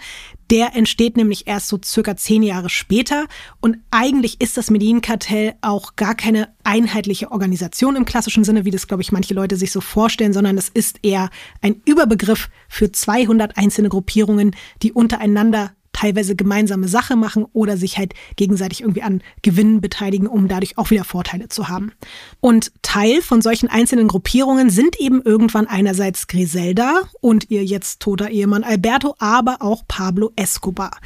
Der 0.52 0.76
entsteht 0.76 1.18
nämlich 1.18 1.48
erst 1.48 1.70
so 1.70 1.80
circa 1.84 2.16
zehn 2.16 2.44
Jahre 2.44 2.70
später. 2.70 3.26
Und 3.62 3.78
eigentlich 3.90 4.40
ist 4.40 4.58
das 4.58 4.70
Medellin-Kartell 4.70 5.56
auch 5.62 5.96
gar 5.96 6.14
keine 6.14 6.50
einheitliche 6.64 7.32
Organisation 7.32 7.96
im 7.96 8.06
klassischen 8.06 8.44
Sinne, 8.44 8.64
wie 8.64 8.70
das, 8.70 8.88
glaube 8.88 9.02
ich, 9.02 9.12
manche 9.12 9.34
Leute 9.34 9.56
sich 9.56 9.72
so 9.72 9.82
vorstellen, 9.82 10.34
sondern 10.34 10.56
es 10.56 10.70
ist 10.70 11.00
eher 11.02 11.32
ein 11.62 11.82
Überbegriff 11.86 12.52
für 12.70 12.92
200 12.92 13.58
einzelne 13.58 13.90
Gruppierungen, 13.90 14.56
die 14.84 14.92
untereinander 14.92 15.72
teilweise 15.94 16.36
gemeinsame 16.36 16.88
Sache 16.88 17.16
machen 17.16 17.46
oder 17.54 17.78
sich 17.78 17.98
halt 17.98 18.14
gegenseitig 18.36 18.82
irgendwie 18.82 19.04
an 19.04 19.22
Gewinnen 19.42 19.82
beteiligen, 19.82 20.28
um 20.28 20.48
dadurch 20.48 20.78
auch 20.78 20.90
wieder 20.90 21.04
Vorteile 21.04 21.50
zu 21.50 21.70
haben. 21.70 21.92
Und 22.40 22.72
Teil 22.82 23.22
von 23.22 23.42
solchen 23.42 23.70
einzelnen 23.70 24.08
Gruppierungen 24.08 24.70
sind 24.70 25.00
eben 25.00 25.22
irgendwann 25.22 25.68
einerseits 25.68 26.28
Griselda 26.28 27.02
und 27.20 27.50
ihr 27.50 27.64
jetzt 27.64 28.02
toter 28.02 28.30
Ehemann 28.30 28.64
Alberto, 28.64 29.16
aber 29.20 29.58
auch 29.62 29.84
Pablo 29.88 30.32
Escobar. 30.36 30.98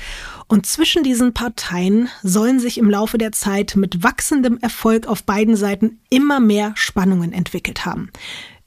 Und 0.48 0.66
zwischen 0.66 1.04
diesen 1.04 1.34
Parteien 1.34 2.10
sollen 2.24 2.60
sich 2.60 2.78
im 2.78 2.90
Laufe 2.90 3.18
der 3.18 3.32
Zeit 3.32 3.76
mit 3.76 4.04
wachsendem 4.04 4.58
Erfolg 4.60 5.08
auf 5.08 5.24
beiden 5.24 5.56
Seiten 5.56 6.00
immer 6.10 6.40
mehr 6.40 6.74
Spannungen 6.76 7.34
entwickelt 7.34 7.86
haben. 7.86 8.12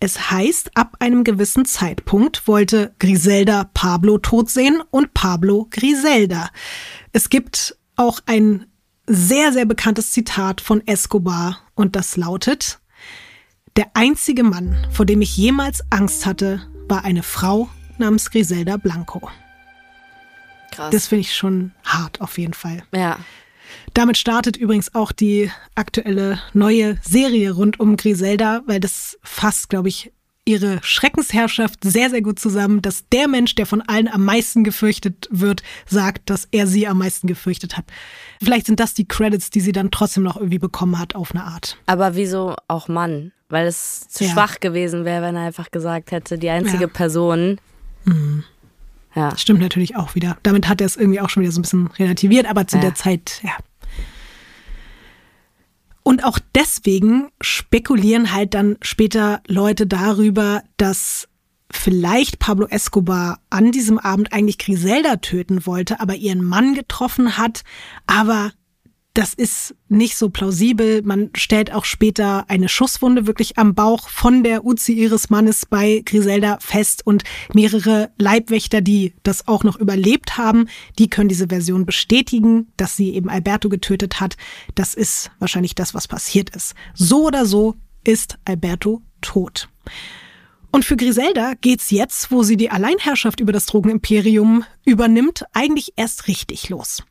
Es 0.01 0.31
heißt, 0.31 0.77
ab 0.77 0.97
einem 1.01 1.25
gewissen 1.25 1.65
Zeitpunkt 1.65 2.47
wollte 2.47 2.95
Griselda 3.01 3.69
Pablo 3.75 4.19
tot 4.19 4.49
sehen 4.49 4.81
und 4.91 5.13
Pablo 5.13 5.67
Griselda. 5.71 6.51
Es 7.13 7.31
gibt 7.31 7.77
auch 7.97 8.21
ein 8.27 8.67
sehr, 9.07 9.53
sehr 9.53 9.65
bekanntes 9.65 10.13
Zitat 10.13 10.61
von 10.61 10.87
Escobar 10.87 11.59
und 11.75 11.97
das 11.97 12.17
lautet, 12.17 12.79
der 13.77 13.91
einzige 13.95 14.45
Mann, 14.45 14.77
vor 14.91 15.05
dem 15.07 15.21
ich 15.21 15.37
jemals 15.37 15.83
Angst 15.91 16.27
hatte, 16.27 16.63
war 16.89 17.05
eine 17.05 17.23
Frau 17.23 17.69
namens 17.97 18.31
Griselda 18.31 18.77
Blanco. 18.77 19.29
Krass. 20.71 20.91
Das 20.91 21.09
finde 21.09 21.21
ich 21.23 21.35
schon 21.35 21.73
hart 21.85 22.21
auf 22.21 22.39
jeden 22.39 22.55
Fall. 22.55 22.83
ja. 22.93 23.19
Damit 23.99 24.17
startet 24.17 24.57
übrigens 24.57 24.95
auch 24.95 25.11
die 25.11 25.51
aktuelle 25.75 26.39
neue 26.53 26.99
Serie 27.03 27.51
rund 27.51 27.81
um 27.81 27.97
Griselda, 27.97 28.63
weil 28.67 28.79
das 28.79 29.19
fasst, 29.25 29.71
glaube 29.71 29.89
ich, 29.89 30.13
ihre 30.45 30.79
Schreckensherrschaft 30.85 31.83
sehr, 31.83 32.09
sehr 32.09 32.23
gut 32.23 32.39
zusammen, 32.39 32.81
dass 32.81 33.03
der 33.11 33.27
Mensch, 33.27 33.57
der 33.57 33.67
von 33.67 33.83
allen 33.83 34.07
am 34.07 34.25
meisten 34.25 34.63
gefürchtet 34.63 35.27
wird, 35.33 35.65
sagt, 35.89 36.31
dass 36.31 36.47
er 36.53 36.69
sie 36.69 36.87
am 36.87 36.99
meisten 36.99 37.27
gefürchtet 37.27 37.77
hat. 37.77 37.87
Vielleicht 38.41 38.67
sind 38.67 38.79
das 38.79 38.95
die 38.95 39.09
Credits, 39.09 39.51
die 39.51 39.59
sie 39.59 39.73
dann 39.73 39.91
trotzdem 39.91 40.23
noch 40.23 40.37
irgendwie 40.37 40.61
bekommen 40.61 40.97
hat, 40.97 41.17
auf 41.17 41.33
eine 41.35 41.43
Art. 41.43 41.77
Aber 41.87 42.15
wieso 42.15 42.55
auch 42.69 42.87
Mann? 42.87 43.33
Weil 43.49 43.67
es 43.67 44.07
zu 44.07 44.23
Ja. 44.23 44.31
schwach 44.31 44.61
gewesen 44.61 45.05
wäre, 45.05 45.23
wenn 45.23 45.35
er 45.35 45.43
einfach 45.43 45.73
gesagt 45.73 46.13
hätte, 46.13 46.39
die 46.39 46.51
einzige 46.51 46.83
Ja. 46.83 46.87
Mhm. 46.87 46.93
Person. 46.93 47.61
Ja. 49.17 49.37
Stimmt 49.37 49.61
natürlich 49.61 49.97
auch 49.97 50.15
wieder. 50.15 50.39
Damit 50.45 50.69
hat 50.69 50.81
er 50.81 50.87
es 50.87 50.97
irgendwie 50.97 51.21
auch 51.21 51.31
schon 51.31 51.43
wieder 51.43 51.51
so 51.51 51.59
ein 51.59 51.63
bisschen 51.63 51.89
relativiert, 51.99 52.47
aber 52.47 52.69
zu 52.69 52.79
der 52.79 52.95
Zeit, 52.95 53.41
ja. 53.43 53.51
Und 56.09 56.25
auch 56.25 56.39
deswegen 56.55 57.29
spekulieren 57.39 58.33
halt 58.33 58.55
dann 58.55 58.79
später 58.81 59.43
Leute 59.47 59.87
darüber, 59.87 60.63
dass 60.79 61.29
vielleicht 61.71 62.39
Pablo 62.39 62.67
Escobar 62.67 63.41
an 63.51 63.73
diesem 63.73 63.99
Abend 63.99 64.33
eigentlich 64.33 64.57
Griselda 64.57 65.17
töten 65.17 65.67
wollte, 65.67 66.01
aber 66.01 66.15
ihren 66.15 66.43
Mann 66.43 66.73
getroffen 66.73 67.37
hat. 67.37 67.63
Aber 68.07 68.53
das 69.19 69.35
ist 69.35 69.75
nicht 69.89 70.17
so 70.17 70.29
plausibel. 70.29 71.03
Man 71.03 71.31
stellt 71.35 71.73
auch 71.73 71.85
später 71.85 72.49
eine 72.49 72.69
Schusswunde 72.69 73.27
wirklich 73.27 73.59
am 73.59 73.75
Bauch 73.75 74.09
von 74.09 74.45
der 74.45 74.65
Uzi 74.65 74.93
ihres 74.93 75.29
Mannes 75.29 75.67
bei 75.67 76.03
Griselda 76.05 76.59
fest 76.61 77.05
und 77.05 77.25
mehrere 77.53 78.13
Leibwächter, 78.17 78.81
die 78.81 79.15
das 79.25 79.49
auch 79.49 79.65
noch 79.65 79.75
überlebt 79.75 80.39
haben, 80.39 80.69
die 81.01 81.11
können 81.11 81.29
diese 81.29 81.49
Version 81.49 81.85
bestätigen, 81.85 82.69
dass 82.77 82.97
sie 82.97 83.13
eben 83.13 83.29
Alberto 83.29 83.69
getötet 83.69 84.21
hat. 84.21 84.37
Das 84.77 84.95
ist 84.95 85.33
wahrscheinlich 85.41 85.75
das, 85.75 85.95
was 85.95 86.07
passiert 86.07 86.51
ist. 86.51 86.77
So 86.95 87.27
oder 87.27 87.45
so 87.45 87.75
ist 88.05 88.39
Alberto 88.45 89.03
tot. 89.21 89.69
Und 90.71 90.85
für 90.85 90.97
Griselda 90.97 91.55
geht's 91.61 91.91
jetzt, 91.91 92.31
wo 92.31 92.45
sie 92.45 92.57
die 92.57 92.71
Alleinherrschaft 92.71 93.41
über 93.41 93.51
das 93.51 93.67
Drogenimperium 93.67 94.63
übernimmt, 94.85 95.45
eigentlich 95.55 95.95
erst 95.97 96.29
richtig 96.29 96.69
los. 96.69 97.03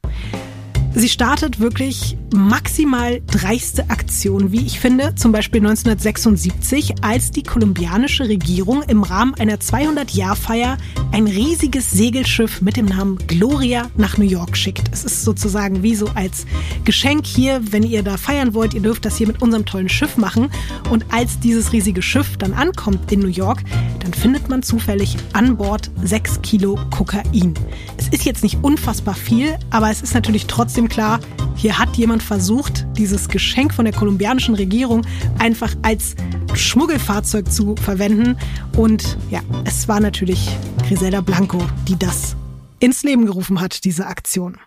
Sie 0.96 1.10
startet 1.10 1.60
wirklich 1.60 2.18
maximal 2.34 3.22
dreiste 3.28 3.90
Aktionen, 3.90 4.52
wie 4.52 4.66
ich 4.66 4.80
finde, 4.80 5.14
zum 5.16 5.32
Beispiel 5.32 5.60
1976, 5.60 6.96
als 7.02 7.32
die 7.32 7.44
kolumbianische 7.44 8.28
Regierung 8.28 8.84
im 8.84 9.04
Rahmen 9.04 9.36
einer 9.36 9.58
200-Jahr-Feier 9.58 10.78
ein 11.12 11.28
riesiges 11.28 11.92
Segelschiff 11.92 12.62
mit 12.62 12.78
dem 12.78 12.86
Namen 12.86 13.18
Gloria 13.28 13.90
nach 13.96 14.18
New 14.18 14.26
York 14.26 14.58
schickt. 14.58 14.90
Es 14.92 15.06
ist 15.06 15.24
sozusagen 15.24 15.84
wie 15.84 15.96
so 15.96 16.08
als 16.16 16.46
Geschenk 16.84 17.26
hier, 17.26 17.62
wenn 17.72 17.84
ihr 17.84 18.04
da 18.04 18.18
feiern 18.18 18.54
wollt, 18.54 18.74
ihr 18.74 18.82
dürft 18.82 19.06
das 19.06 19.18
hier 19.18 19.28
mit 19.28 19.42
unserem 19.42 19.66
tollen 19.66 19.90
Schiff 19.90 20.18
machen. 20.18 20.50
Und 20.90 21.06
als 21.14 21.40
dieses 21.40 21.72
riesige 21.72 22.02
Schiff 22.02 22.38
dann 22.38 22.54
ankommt 22.54 23.12
in 23.12 23.20
New 23.20 23.28
York, 23.28 23.64
dann 24.00 24.14
findet 24.14 24.50
man 24.50 24.64
zufällig 24.64 25.16
an 25.34 25.58
Bord 25.58 25.92
sechs 26.04 26.42
Kilo 26.42 26.80
Kokain. 26.92 27.54
Es 27.98 28.08
ist 28.10 28.26
jetzt 28.26 28.44
nicht 28.44 28.64
unfassbar 28.64 29.16
viel, 29.16 29.58
aber 29.70 29.90
es 29.92 30.02
ist 30.02 30.14
natürlich 30.14 30.48
trotzdem 30.48 30.87
klar, 30.88 31.20
hier 31.56 31.78
hat 31.78 31.96
jemand 31.98 32.22
versucht, 32.22 32.86
dieses 32.98 33.30
Geschenk 33.30 33.74
von 33.74 33.86
der 33.86 33.94
kolumbianischen 33.94 34.56
Regierung 34.56 35.06
einfach 35.40 35.76
als 35.82 36.16
Schmuggelfahrzeug 36.54 37.52
zu 37.52 37.76
verwenden. 37.76 38.38
Und 38.76 39.18
ja, 39.30 39.42
es 39.66 39.88
war 39.88 40.00
natürlich 40.00 40.50
Griselda 40.88 41.22
Blanco, 41.22 41.62
die 41.88 41.98
das 41.98 42.36
ins 42.80 43.04
Leben 43.04 43.26
gerufen 43.26 43.60
hat, 43.60 43.84
diese 43.86 44.06
Aktion. 44.06 44.58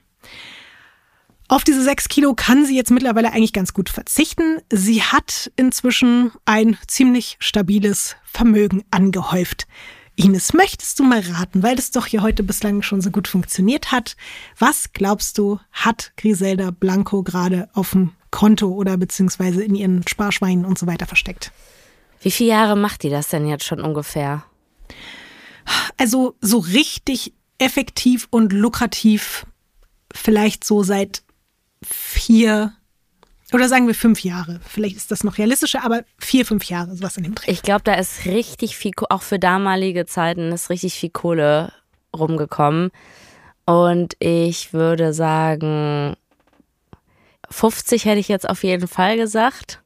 Auf 1.48 1.64
diese 1.64 1.82
sechs 1.82 2.08
Kilo 2.08 2.34
kann 2.34 2.64
sie 2.64 2.76
jetzt 2.76 2.92
mittlerweile 2.92 3.32
eigentlich 3.32 3.52
ganz 3.52 3.72
gut 3.72 3.88
verzichten. 3.88 4.58
Sie 4.72 5.02
hat 5.02 5.50
inzwischen 5.56 6.30
ein 6.44 6.76
ziemlich 6.86 7.36
stabiles 7.40 8.14
Vermögen 8.24 8.84
angehäuft. 8.92 9.66
Ines, 10.24 10.52
möchtest 10.52 10.98
du 10.98 11.04
mal 11.04 11.20
raten, 11.20 11.62
weil 11.62 11.76
das 11.76 11.92
doch 11.92 12.04
hier 12.04 12.20
heute 12.20 12.42
bislang 12.42 12.82
schon 12.82 13.00
so 13.00 13.10
gut 13.10 13.26
funktioniert 13.26 13.90
hat? 13.90 14.16
Was 14.58 14.92
glaubst 14.92 15.38
du, 15.38 15.58
hat 15.72 16.12
Griselda 16.16 16.70
Blanco 16.72 17.22
gerade 17.22 17.70
auf 17.72 17.92
dem 17.92 18.12
Konto 18.30 18.68
oder 18.68 18.98
beziehungsweise 18.98 19.64
in 19.64 19.74
ihren 19.74 20.06
Sparschweinen 20.06 20.66
und 20.66 20.78
so 20.78 20.86
weiter 20.86 21.06
versteckt? 21.06 21.52
Wie 22.20 22.30
viele 22.30 22.50
Jahre 22.50 22.76
macht 22.76 23.02
die 23.02 23.08
das 23.08 23.28
denn 23.28 23.48
jetzt 23.48 23.64
schon 23.64 23.80
ungefähr? 23.80 24.44
Also 25.96 26.36
so 26.42 26.58
richtig 26.58 27.32
effektiv 27.56 28.28
und 28.30 28.52
lukrativ 28.52 29.46
vielleicht 30.12 30.64
so 30.64 30.82
seit 30.82 31.22
vier, 31.82 32.74
Oder 33.52 33.68
sagen 33.68 33.86
wir 33.86 33.94
fünf 33.94 34.22
Jahre. 34.22 34.60
Vielleicht 34.66 34.96
ist 34.96 35.10
das 35.10 35.24
noch 35.24 35.38
realistischer, 35.38 35.84
aber 35.84 36.04
vier, 36.18 36.46
fünf 36.46 36.64
Jahre, 36.64 36.94
sowas 36.94 37.16
in 37.16 37.24
dem 37.24 37.34
Dreh. 37.34 37.50
Ich 37.50 37.62
glaube, 37.62 37.82
da 37.84 37.94
ist 37.94 38.24
richtig 38.26 38.76
viel, 38.76 38.92
auch 39.08 39.22
für 39.22 39.38
damalige 39.38 40.06
Zeiten 40.06 40.52
ist 40.52 40.70
richtig 40.70 40.94
viel 40.94 41.10
Kohle 41.10 41.72
rumgekommen. 42.16 42.90
Und 43.66 44.14
ich 44.18 44.72
würde 44.72 45.12
sagen, 45.12 46.16
50 47.50 48.04
hätte 48.04 48.20
ich 48.20 48.28
jetzt 48.28 48.48
auf 48.48 48.62
jeden 48.62 48.88
Fall 48.88 49.16
gesagt. 49.16 49.80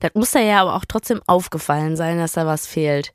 Das 0.00 0.14
muss 0.14 0.32
da 0.32 0.40
ja 0.40 0.62
aber 0.62 0.74
auch 0.74 0.84
trotzdem 0.86 1.20
aufgefallen 1.26 1.96
sein, 1.96 2.18
dass 2.18 2.32
da 2.32 2.46
was 2.46 2.66
fehlt. 2.66 3.12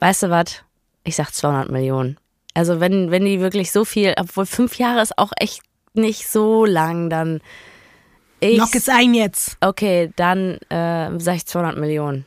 Weißt 0.00 0.22
du 0.22 0.30
was? 0.30 0.62
Ich 1.04 1.16
sag 1.16 1.32
200 1.32 1.70
Millionen. 1.70 2.18
Also 2.54 2.80
wenn, 2.80 3.10
wenn 3.10 3.24
die 3.24 3.40
wirklich 3.40 3.72
so 3.72 3.84
viel, 3.84 4.14
obwohl 4.18 4.46
fünf 4.46 4.78
Jahre 4.78 5.00
ist 5.00 5.16
auch 5.16 5.32
echt 5.36 5.62
nicht 5.94 6.28
so 6.28 6.64
lang, 6.64 7.10
dann. 7.10 7.40
Ich, 8.40 8.58
Lock 8.58 8.74
es 8.74 8.88
ein 8.88 9.14
jetzt. 9.14 9.56
Okay, 9.60 10.10
dann 10.16 10.58
äh, 10.68 11.18
sag 11.18 11.36
ich 11.36 11.46
200 11.46 11.78
Millionen. 11.78 12.24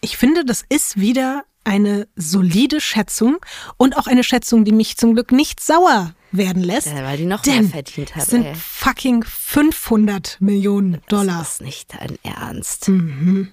Ich 0.00 0.16
finde, 0.16 0.44
das 0.44 0.64
ist 0.68 0.98
wieder 0.98 1.44
eine 1.64 2.06
solide 2.14 2.80
Schätzung 2.80 3.38
und 3.76 3.96
auch 3.96 4.06
eine 4.06 4.22
Schätzung, 4.22 4.64
die 4.64 4.72
mich 4.72 4.96
zum 4.96 5.14
Glück 5.14 5.32
nicht 5.32 5.60
sauer 5.60 6.14
werden 6.30 6.62
lässt. 6.62 6.88
Ja, 6.88 7.04
weil 7.04 7.16
die 7.16 7.26
noch 7.26 7.44
mehr 7.44 7.64
verdient 7.64 8.14
hat. 8.14 8.24
Es 8.24 8.28
sind 8.28 8.44
ey. 8.44 8.54
fucking 8.54 9.24
500 9.24 10.36
Millionen 10.40 11.00
Dollar. 11.08 11.38
Das 11.38 11.52
ist 11.54 11.62
nicht 11.62 11.94
dein 11.94 12.18
Ernst. 12.22 12.88
Mhm. 12.88 13.52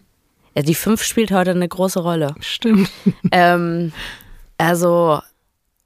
Ja, 0.56 0.62
die 0.64 0.76
5 0.76 1.02
spielt 1.04 1.32
heute 1.32 1.52
eine 1.52 1.68
große 1.68 2.00
Rolle. 2.00 2.36
Stimmt. 2.40 2.92
Ähm, 3.32 3.94
also 4.58 5.22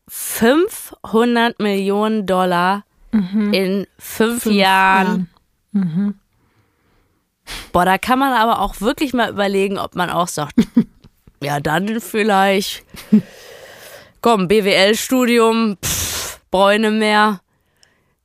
500 0.07 1.59
Millionen 1.59 2.26
Dollar 2.26 2.84
mhm. 3.11 3.53
in 3.53 3.88
fünf, 3.99 4.43
fünf 4.43 4.55
Jahren. 4.55 5.05
Jahren. 5.07 5.30
Mhm. 5.76 6.15
Boah, 7.71 7.86
da 7.86 7.97
kann 7.97 8.17
man 8.17 8.34
aber 8.34 8.61
auch 8.61 8.80
wirklich 8.82 9.13
mal 9.13 9.30
überlegen, 9.30 9.78
ob 9.78 9.95
man 9.95 10.09
auch 10.09 10.28
sagt, 10.28 10.55
ja, 11.43 11.59
dann 11.59 11.99
vielleicht. 11.99 12.84
Komm, 14.21 14.47
BWL-Studium, 14.47 15.78
Bräune 16.49 16.91
mehr. 16.91 17.41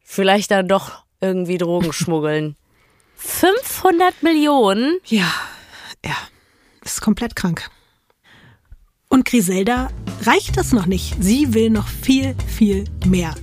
Vielleicht 0.03 0.51
dann 0.51 0.68
doch 0.68 1.05
irgendwie 1.20 1.59
Drogen 1.59 1.92
schmuggeln. 1.92 2.57
500 3.16 4.22
Millionen? 4.22 4.98
Ja, 5.07 5.30
ja. 6.05 6.16
Ist 6.82 7.03
komplett 7.03 7.36
krank. 7.36 7.68
Und 9.09 9.24
Griselda 9.24 9.90
reicht 10.22 10.57
das 10.57 10.72
noch 10.72 10.86
nicht. 10.86 11.16
Sie 11.20 11.53
will 11.53 11.68
noch 11.68 11.88
viel, 11.88 12.36
viel 12.46 12.84
mehr. 13.05 13.34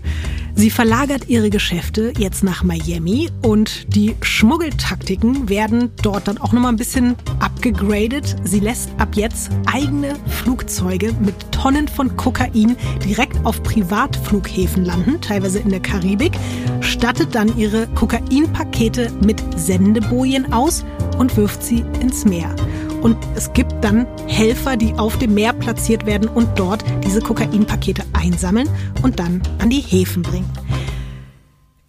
Sie 0.59 0.71
verlagert 0.71 1.29
ihre 1.29 1.51
Geschäfte 1.51 2.13
jetzt 2.17 2.43
nach 2.43 2.63
Miami 2.63 3.29
und 3.43 3.95
die 3.95 4.15
Schmuggeltaktiken 4.23 5.49
werden 5.49 5.91
dort 6.01 6.27
dann 6.27 6.39
auch 6.39 6.51
nochmal 6.51 6.71
ein 6.71 6.77
bisschen 6.77 7.15
abgegradet. 7.39 8.35
Sie 8.43 8.59
lässt 8.59 8.89
ab 8.97 9.09
jetzt 9.13 9.51
eigene 9.71 10.15
Flugzeuge 10.25 11.13
mit 11.19 11.51
Tonnen 11.51 11.87
von 11.87 12.17
Kokain 12.17 12.75
direkt 13.05 13.45
auf 13.45 13.61
Privatflughäfen 13.61 14.83
landen, 14.83 15.21
teilweise 15.21 15.59
in 15.59 15.69
der 15.69 15.79
Karibik, 15.79 16.33
stattet 16.81 17.35
dann 17.35 17.55
ihre 17.55 17.85
Kokainpakete 17.89 19.11
mit 19.23 19.39
Sendebojen 19.55 20.53
aus 20.53 20.83
und 21.19 21.37
wirft 21.37 21.61
sie 21.61 21.85
ins 22.01 22.25
Meer. 22.25 22.55
Und 23.01 23.17
es 23.35 23.53
gibt 23.53 23.73
dann 23.81 24.07
Helfer, 24.27 24.75
die 24.75 24.93
auf 24.93 25.17
dem 25.19 25.33
Meer 25.33 25.53
platziert 25.53 26.05
werden 26.05 26.27
und 26.27 26.57
dort 26.57 26.83
diese 27.05 27.21
Kokainpakete 27.21 28.03
einsammeln 28.13 28.69
und 29.03 29.19
dann 29.19 29.41
an 29.59 29.69
die 29.69 29.81
Häfen 29.81 30.23
bringen. 30.23 30.51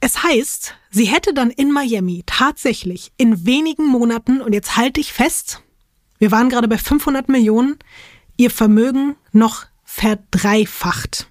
Es 0.01 0.23
heißt, 0.23 0.75
sie 0.91 1.07
hätte 1.07 1.35
dann 1.35 1.51
in 1.51 1.73
Miami 1.73 2.23
tatsächlich 2.27 3.13
in 3.17 3.47
wenigen 3.47 3.87
Monaten, 3.87 4.41
und 4.41 4.53
jetzt 4.53 4.77
halte 4.77 5.01
ich 5.01 5.13
fest, 5.13 5.63
wir 6.19 6.31
waren 6.31 6.49
gerade 6.49 6.69
bei 6.69 6.79
500 6.79 7.29
Millionen, 7.29 7.79
ihr 8.37 8.51
Vermögen 8.51 9.17
noch 9.33 9.67
verdreifacht. 9.85 11.29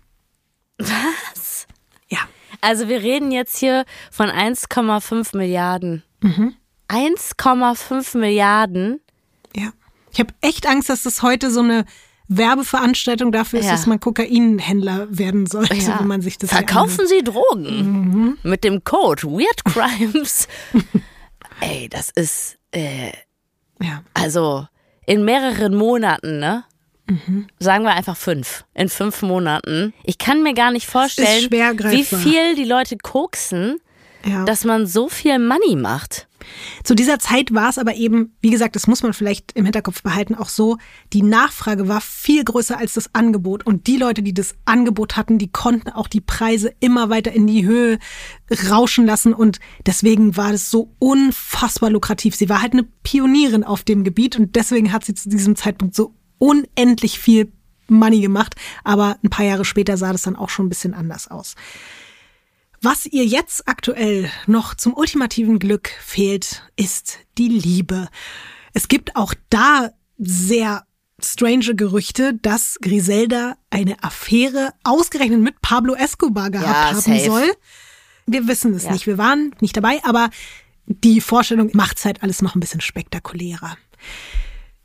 Was? 0.77 1.67
Ja. 2.09 2.19
Also 2.61 2.87
wir 2.87 3.01
reden 3.01 3.31
jetzt 3.31 3.57
hier 3.57 3.85
von 4.11 4.29
1,5 4.29 5.37
Milliarden. 5.37 6.03
Mhm. 6.21 6.55
1,5 6.89 8.17
Milliarden. 8.17 8.99
Ich 10.17 10.19
habe 10.19 10.33
echt 10.41 10.65
Angst, 10.65 10.89
dass 10.89 11.03
das 11.03 11.21
heute 11.21 11.51
so 11.51 11.59
eine 11.59 11.85
Werbeveranstaltung 12.27 13.31
dafür 13.31 13.59
ist, 13.59 13.67
ja. 13.67 13.73
dass 13.73 13.85
man 13.85 13.99
Kokainhändler 13.99 15.05
werden 15.11 15.45
sollte, 15.45 15.75
ja. 15.75 15.99
wenn 15.99 16.07
man 16.07 16.23
sich 16.23 16.39
das 16.39 16.49
Verkaufen 16.49 17.05
Sie 17.05 17.23
Drogen 17.23 17.83
mhm. 17.83 18.37
mit 18.41 18.63
dem 18.63 18.83
Code 18.83 19.21
Weird 19.21 19.63
Crimes. 19.63 20.47
Ey, 21.61 21.87
das 21.87 22.09
ist 22.09 22.57
äh, 22.71 23.11
ja. 23.79 24.01
also 24.15 24.65
in 25.05 25.23
mehreren 25.23 25.75
Monaten, 25.75 26.39
ne? 26.39 26.63
Mhm. 27.05 27.45
Sagen 27.59 27.83
wir 27.83 27.93
einfach 27.93 28.17
fünf. 28.17 28.65
In 28.73 28.89
fünf 28.89 29.21
Monaten. 29.21 29.93
Ich 30.03 30.17
kann 30.17 30.41
mir 30.41 30.55
gar 30.55 30.71
nicht 30.71 30.87
vorstellen, 30.87 31.51
wie 31.51 32.03
viel 32.03 32.55
die 32.55 32.65
Leute 32.65 32.97
koksen, 32.97 33.77
ja. 34.25 34.45
dass 34.45 34.65
man 34.65 34.87
so 34.87 35.09
viel 35.09 35.37
Money 35.37 35.75
macht. 35.75 36.26
Zu 36.83 36.95
dieser 36.95 37.19
Zeit 37.19 37.53
war 37.53 37.69
es 37.69 37.77
aber 37.77 37.95
eben, 37.95 38.35
wie 38.41 38.49
gesagt, 38.49 38.75
das 38.75 38.87
muss 38.87 39.03
man 39.03 39.13
vielleicht 39.13 39.53
im 39.53 39.65
Hinterkopf 39.65 40.03
behalten, 40.03 40.35
auch 40.35 40.49
so, 40.49 40.77
die 41.13 41.23
Nachfrage 41.23 41.87
war 41.87 42.01
viel 42.01 42.43
größer 42.43 42.77
als 42.77 42.93
das 42.93 43.13
Angebot. 43.13 43.65
Und 43.65 43.87
die 43.87 43.97
Leute, 43.97 44.23
die 44.23 44.33
das 44.33 44.55
Angebot 44.65 45.17
hatten, 45.17 45.37
die 45.37 45.51
konnten 45.51 45.89
auch 45.89 46.07
die 46.07 46.21
Preise 46.21 46.73
immer 46.79 47.09
weiter 47.09 47.31
in 47.31 47.47
die 47.47 47.65
Höhe 47.65 47.99
rauschen 48.69 49.05
lassen. 49.05 49.33
Und 49.33 49.59
deswegen 49.85 50.37
war 50.37 50.51
das 50.51 50.71
so 50.71 50.93
unfassbar 50.99 51.89
lukrativ. 51.89 52.35
Sie 52.35 52.49
war 52.49 52.61
halt 52.61 52.73
eine 52.73 52.83
Pionierin 52.83 53.63
auf 53.63 53.83
dem 53.83 54.03
Gebiet 54.03 54.37
und 54.37 54.55
deswegen 54.55 54.91
hat 54.91 55.05
sie 55.05 55.13
zu 55.13 55.29
diesem 55.29 55.55
Zeitpunkt 55.55 55.95
so 55.95 56.13
unendlich 56.37 57.19
viel 57.19 57.51
Money 57.87 58.21
gemacht. 58.21 58.55
Aber 58.83 59.17
ein 59.23 59.29
paar 59.29 59.45
Jahre 59.45 59.65
später 59.65 59.97
sah 59.97 60.11
das 60.11 60.23
dann 60.23 60.35
auch 60.35 60.49
schon 60.49 60.67
ein 60.67 60.69
bisschen 60.69 60.93
anders 60.93 61.27
aus. 61.29 61.55
Was 62.81 63.05
ihr 63.05 63.25
jetzt 63.25 63.67
aktuell 63.67 64.29
noch 64.45 64.75
zum 64.75 64.93
ultimativen 64.93 65.59
Glück 65.59 65.89
fehlt, 65.99 66.63
ist 66.75 67.19
die 67.37 67.47
Liebe. 67.47 68.07
Es 68.73 68.87
gibt 68.87 69.15
auch 69.15 69.33
da 69.49 69.89
sehr 70.17 70.85
strange 71.19 71.75
Gerüchte, 71.75 72.35
dass 72.35 72.77
Griselda 72.81 73.57
eine 73.71 74.03
Affäre 74.03 74.73
ausgerechnet 74.83 75.41
mit 75.41 75.59
Pablo 75.61 75.95
Escobar 75.95 76.51
gehabt 76.51 76.67
ja, 76.67 76.85
haben 76.91 77.01
safe. 77.01 77.25
soll. 77.25 77.51
Wir 78.27 78.47
wissen 78.47 78.73
es 78.73 78.83
ja. 78.83 78.91
nicht, 78.91 79.07
wir 79.07 79.17
waren 79.17 79.55
nicht 79.59 79.75
dabei, 79.75 79.99
aber 80.03 80.29
die 80.85 81.21
Vorstellung 81.21 81.71
macht 81.73 82.03
halt 82.05 82.21
alles 82.21 82.41
noch 82.41 82.55
ein 82.55 82.59
bisschen 82.59 82.81
spektakulärer. 82.81 83.77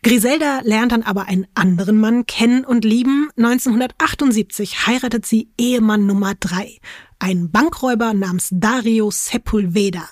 Griselda 0.05 0.63
lernt 0.65 0.91
dann 0.91 1.05
aber 1.05 1.29
einen 1.29 1.47
anderen 1.55 1.99
Mann 1.99 2.27
kennen 2.27 2.65
und 2.65 2.85
lieben. 2.85 3.31
1978 3.37 4.89
heiratet 4.89 5.25
sie 5.25 5.53
Ehemann 5.57 6.07
Nummer 6.07 6.35
drei, 6.35 6.79
ein 7.21 7.53
Bankräuber 7.53 8.13
namens 8.13 8.49
Dario 8.51 9.13
Sepulveda. 9.13 10.09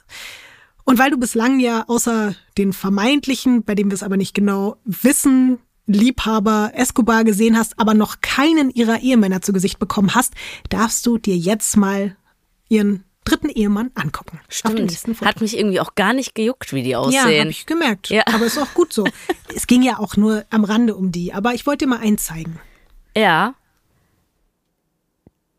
Und 0.84 0.98
weil 0.98 1.10
du 1.10 1.18
bislang 1.18 1.58
ja 1.58 1.84
außer 1.88 2.36
den 2.56 2.72
vermeintlichen, 2.72 3.64
bei 3.64 3.74
dem 3.74 3.90
wir 3.90 3.94
es 3.94 4.04
aber 4.04 4.16
nicht 4.16 4.32
genau 4.32 4.76
wissen, 4.84 5.58
Liebhaber 5.86 6.70
Escobar 6.74 7.24
gesehen 7.24 7.58
hast, 7.58 7.80
aber 7.80 7.94
noch 7.94 8.20
keinen 8.20 8.70
ihrer 8.70 9.00
Ehemänner 9.00 9.42
zu 9.42 9.52
Gesicht 9.52 9.80
bekommen 9.80 10.14
hast, 10.14 10.34
darfst 10.68 11.04
du 11.04 11.18
dir 11.18 11.36
jetzt 11.36 11.76
mal 11.76 12.16
ihren 12.68 13.02
dritten 13.30 13.48
Ehemann 13.48 13.90
angucken. 13.94 14.40
Stimmt. 14.48 14.92
Hat 15.24 15.40
mich 15.40 15.56
irgendwie 15.56 15.80
auch 15.80 15.94
gar 15.94 16.12
nicht 16.12 16.34
gejuckt, 16.34 16.72
wie 16.72 16.82
die 16.82 16.96
aussehen. 16.96 17.30
Ja, 17.30 17.40
habe 17.40 17.50
ich 17.50 17.66
gemerkt. 17.66 18.08
Ja. 18.08 18.22
Aber 18.26 18.44
ist 18.44 18.58
auch 18.58 18.72
gut 18.74 18.92
so. 18.92 19.04
es 19.54 19.66
ging 19.66 19.82
ja 19.82 19.98
auch 19.98 20.16
nur 20.16 20.44
am 20.50 20.64
Rande 20.64 20.94
um 20.94 21.12
die. 21.12 21.32
Aber 21.32 21.54
ich 21.54 21.66
wollte 21.66 21.84
dir 21.84 21.90
mal 21.90 22.00
eins 22.00 22.24
zeigen. 22.24 22.58
Ja. 23.16 23.54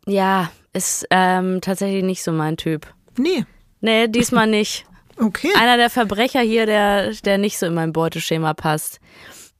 Ja, 0.05 0.51
ist 0.73 1.05
ähm, 1.09 1.61
tatsächlich 1.61 2.03
nicht 2.03 2.23
so 2.23 2.31
mein 2.31 2.57
Typ. 2.57 2.87
Nee. 3.17 3.45
Nee, 3.81 4.07
diesmal 4.07 4.47
nicht. 4.47 4.85
Okay. 5.17 5.51
Einer 5.55 5.77
der 5.77 5.91
Verbrecher 5.91 6.39
hier, 6.39 6.65
der, 6.65 7.11
der 7.11 7.37
nicht 7.37 7.59
so 7.59 7.67
in 7.67 7.75
mein 7.75 7.93
Beuteschema 7.93 8.55
passt. 8.55 8.99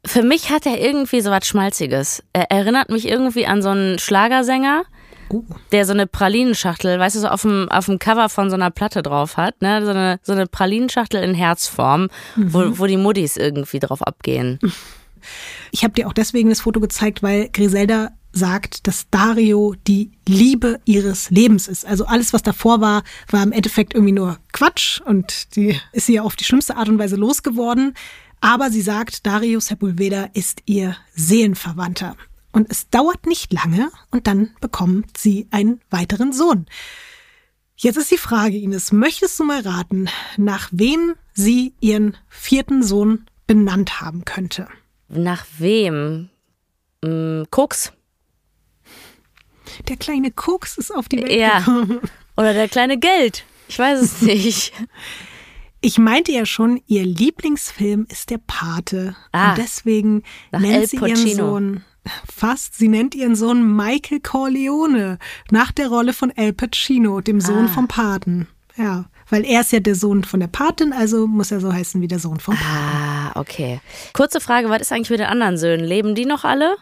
Für 0.04 0.24
mich 0.24 0.50
hat 0.50 0.66
er 0.66 0.80
irgendwie 0.80 1.22
so 1.22 1.30
was 1.30 1.46
Schmalziges. 1.46 2.24
Er 2.34 2.50
erinnert 2.50 2.90
mich 2.90 3.08
irgendwie 3.08 3.46
an 3.46 3.62
so 3.62 3.70
einen 3.70 4.00
Schlagersänger, 4.00 4.86
Uh. 5.32 5.46
Der 5.72 5.86
so 5.86 5.94
eine 5.94 6.08
Pralinenschachtel, 6.08 7.00
weißt 7.00 7.16
du, 7.16 7.20
so 7.22 7.28
auf 7.28 7.42
dem, 7.44 7.70
auf 7.70 7.86
dem 7.86 8.00
Cover 8.00 8.30
von 8.30 8.50
so 8.50 8.56
einer 8.56 8.72
Platte 8.72 9.02
drauf 9.02 9.38
hat, 9.38 9.62
ne? 9.62 9.84
So 9.84 9.92
eine, 9.92 10.20
so 10.24 10.34
eine 10.34 10.48
Pralinenschachtel 10.48 11.24
in 11.24 11.34
Herzform, 11.34 12.10
mhm. 12.36 12.54
wo, 12.54 12.80
wo 12.80 12.86
die 12.86 12.98
Muddis 12.98 13.38
irgendwie 13.38 13.80
drauf 13.80 14.02
abgehen. 14.02 14.60
Ich 15.70 15.84
habe 15.84 15.94
dir 15.94 16.08
auch 16.08 16.14
deswegen 16.14 16.50
das 16.50 16.62
Foto 16.62 16.80
gezeigt, 16.80 17.22
weil 17.22 17.50
Griselda 17.50 18.10
sagt, 18.34 18.88
dass 18.88 19.10
Dario 19.10 19.76
die 19.88 20.12
Liebe 20.28 20.80
ihres 20.86 21.30
Lebens 21.30 21.68
ist. 21.68 21.86
Also 21.86 22.06
alles, 22.06 22.34
was 22.34 22.44
davor 22.44 22.82
war, 22.82 23.04
war 23.30 23.44
im 23.44 23.52
Endeffekt 23.52 23.94
irgendwie 23.94 24.14
nur 24.14 24.38
Quatsch 24.54 25.02
und 25.02 25.56
die 25.56 25.80
ist 25.92 26.06
sie 26.06 26.16
ja 26.16 26.24
auf 26.24 26.36
die 26.36 26.44
schlimmste 26.44 26.78
Art 26.78 26.90
und 26.90 27.00
Weise 27.00 27.18
losgeworden. 27.18 27.94
Aber 28.40 28.72
sie 28.72 28.82
sagt, 28.82 29.26
Dario 29.28 29.60
Sepulveda 29.60 30.30
ist 30.34 30.64
ihr 30.66 30.96
Seelenverwandter. 31.14 32.16
Und 32.52 32.70
es 32.70 32.90
dauert 32.90 33.26
nicht 33.26 33.54
lange 33.54 33.92
und 34.12 34.28
dann 34.28 34.52
bekommt 34.60 35.18
sie 35.18 35.48
einen 35.52 35.80
weiteren 35.90 36.34
Sohn. 36.34 36.66
Jetzt 37.78 37.98
ist 37.98 38.12
die 38.12 38.18
Frage, 38.18 38.58
Ines, 38.58 38.92
möchtest 38.92 39.40
du 39.40 39.44
mal 39.44 39.62
raten, 39.62 40.08
nach 40.38 40.70
wem 40.72 41.16
sie 41.34 41.74
ihren 41.80 42.16
vierten 42.30 42.84
Sohn 42.84 43.26
benannt 43.48 44.02
haben 44.02 44.26
könnte? 44.26 44.68
Nach 45.08 45.46
wem? 45.58 46.30
Hm, 47.04 47.46
Koks? 47.50 47.94
Der 49.88 49.96
kleine 49.98 50.32
Koks 50.32 50.78
ist 50.78 50.92
auf 50.94 51.08
die 51.08 51.18
Welt 51.22 51.32
Ja. 51.32 51.60
gekommen. 51.60 52.00
Oder 52.38 52.54
der 52.54 52.68
kleine 52.70 53.00
Geld? 53.00 53.46
Ich 53.68 53.80
weiß 53.80 54.02
es 54.02 54.22
nicht. 54.22 54.74
Ich 55.80 55.98
meinte 55.98 56.32
ja 56.32 56.46
schon, 56.46 56.82
ihr 56.86 57.04
Lieblingsfilm 57.06 58.06
ist 58.10 58.30
der 58.30 58.38
Pate. 58.46 59.16
Ah, 59.32 59.52
und 59.52 59.58
deswegen 59.58 60.24
nennt 60.52 60.90
sie 60.90 60.98
ihren. 60.98 61.36
Sohn 61.36 61.84
fast, 62.32 62.76
sie 62.78 62.88
nennt 62.88 63.16
ihren 63.16 63.36
Sohn 63.36 63.76
Michael 63.76 64.20
Corleone 64.22 65.18
nach 65.52 65.72
der 65.72 65.88
Rolle 65.90 66.14
von 66.14 66.32
El 66.36 66.54
Pacino, 66.54 67.22
dem 67.22 67.40
Sohn 67.42 67.66
Ah. 67.66 67.70
vom 67.70 67.88
Paten. 67.88 68.48
Ja, 68.78 69.06
weil 69.30 69.46
er 69.46 69.62
ist 69.62 69.72
ja 69.72 69.80
der 69.80 69.96
Sohn 69.96 70.24
von 70.24 70.40
der 70.40 70.48
Patin, 70.48 70.94
also 70.94 71.28
muss 71.28 71.52
er 71.52 71.60
so 71.60 71.72
heißen 71.72 72.02
wie 72.02 72.08
der 72.08 72.20
Sohn 72.20 72.40
vom 72.40 72.56
Paten. 72.56 72.68
Ah, 73.36 73.40
okay. 73.40 73.82
Kurze 74.14 74.40
Frage, 74.42 74.70
was 74.70 74.82
ist 74.82 74.92
eigentlich 74.92 75.10
mit 75.10 75.20
den 75.20 75.28
anderen 75.28 75.58
Söhnen? 75.58 75.86
Leben 75.86 76.16
die 76.16 76.26
noch 76.26 76.44
alle? 76.44 76.76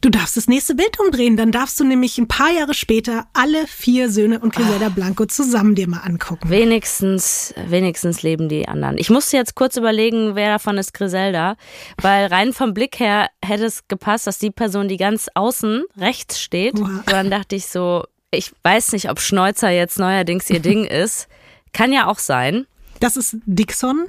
Du 0.00 0.10
darfst 0.10 0.36
das 0.36 0.46
nächste 0.46 0.76
Bild 0.76 1.00
umdrehen, 1.00 1.36
dann 1.36 1.50
darfst 1.50 1.80
du 1.80 1.84
nämlich 1.84 2.18
ein 2.18 2.28
paar 2.28 2.52
Jahre 2.52 2.72
später 2.72 3.26
alle 3.32 3.66
vier 3.66 4.08
Söhne 4.10 4.38
und 4.38 4.56
Ah. 4.56 4.60
Griselda 4.60 4.88
Blanco 4.90 5.26
zusammen 5.26 5.74
dir 5.74 5.88
mal 5.88 5.98
angucken. 6.02 6.48
Wenigstens, 6.50 7.52
wenigstens 7.66 8.22
leben 8.22 8.48
die 8.48 8.68
anderen. 8.68 8.96
Ich 8.96 9.10
musste 9.10 9.36
jetzt 9.36 9.56
kurz 9.56 9.76
überlegen, 9.76 10.36
wer 10.36 10.50
davon 10.52 10.78
ist 10.78 10.94
Griselda, 10.94 11.56
weil 12.00 12.26
rein 12.26 12.52
vom 12.52 12.74
Blick 12.74 13.00
her 13.00 13.28
hätte 13.44 13.64
es 13.64 13.88
gepasst, 13.88 14.28
dass 14.28 14.38
die 14.38 14.52
Person, 14.52 14.86
die 14.86 14.98
ganz 14.98 15.28
außen 15.34 15.82
rechts 15.96 16.40
steht, 16.40 16.78
Oha. 16.78 17.02
dann 17.06 17.28
dachte 17.28 17.56
ich 17.56 17.66
so, 17.66 18.04
ich 18.30 18.52
weiß 18.62 18.92
nicht, 18.92 19.10
ob 19.10 19.18
Schneuzer 19.18 19.70
jetzt 19.70 19.98
neuerdings 19.98 20.48
ihr 20.48 20.60
Ding 20.60 20.84
ist. 20.84 21.26
Kann 21.72 21.92
ja 21.92 22.06
auch 22.06 22.18
sein. 22.20 22.66
Das 23.00 23.16
ist 23.16 23.36
Dixon. 23.46 24.06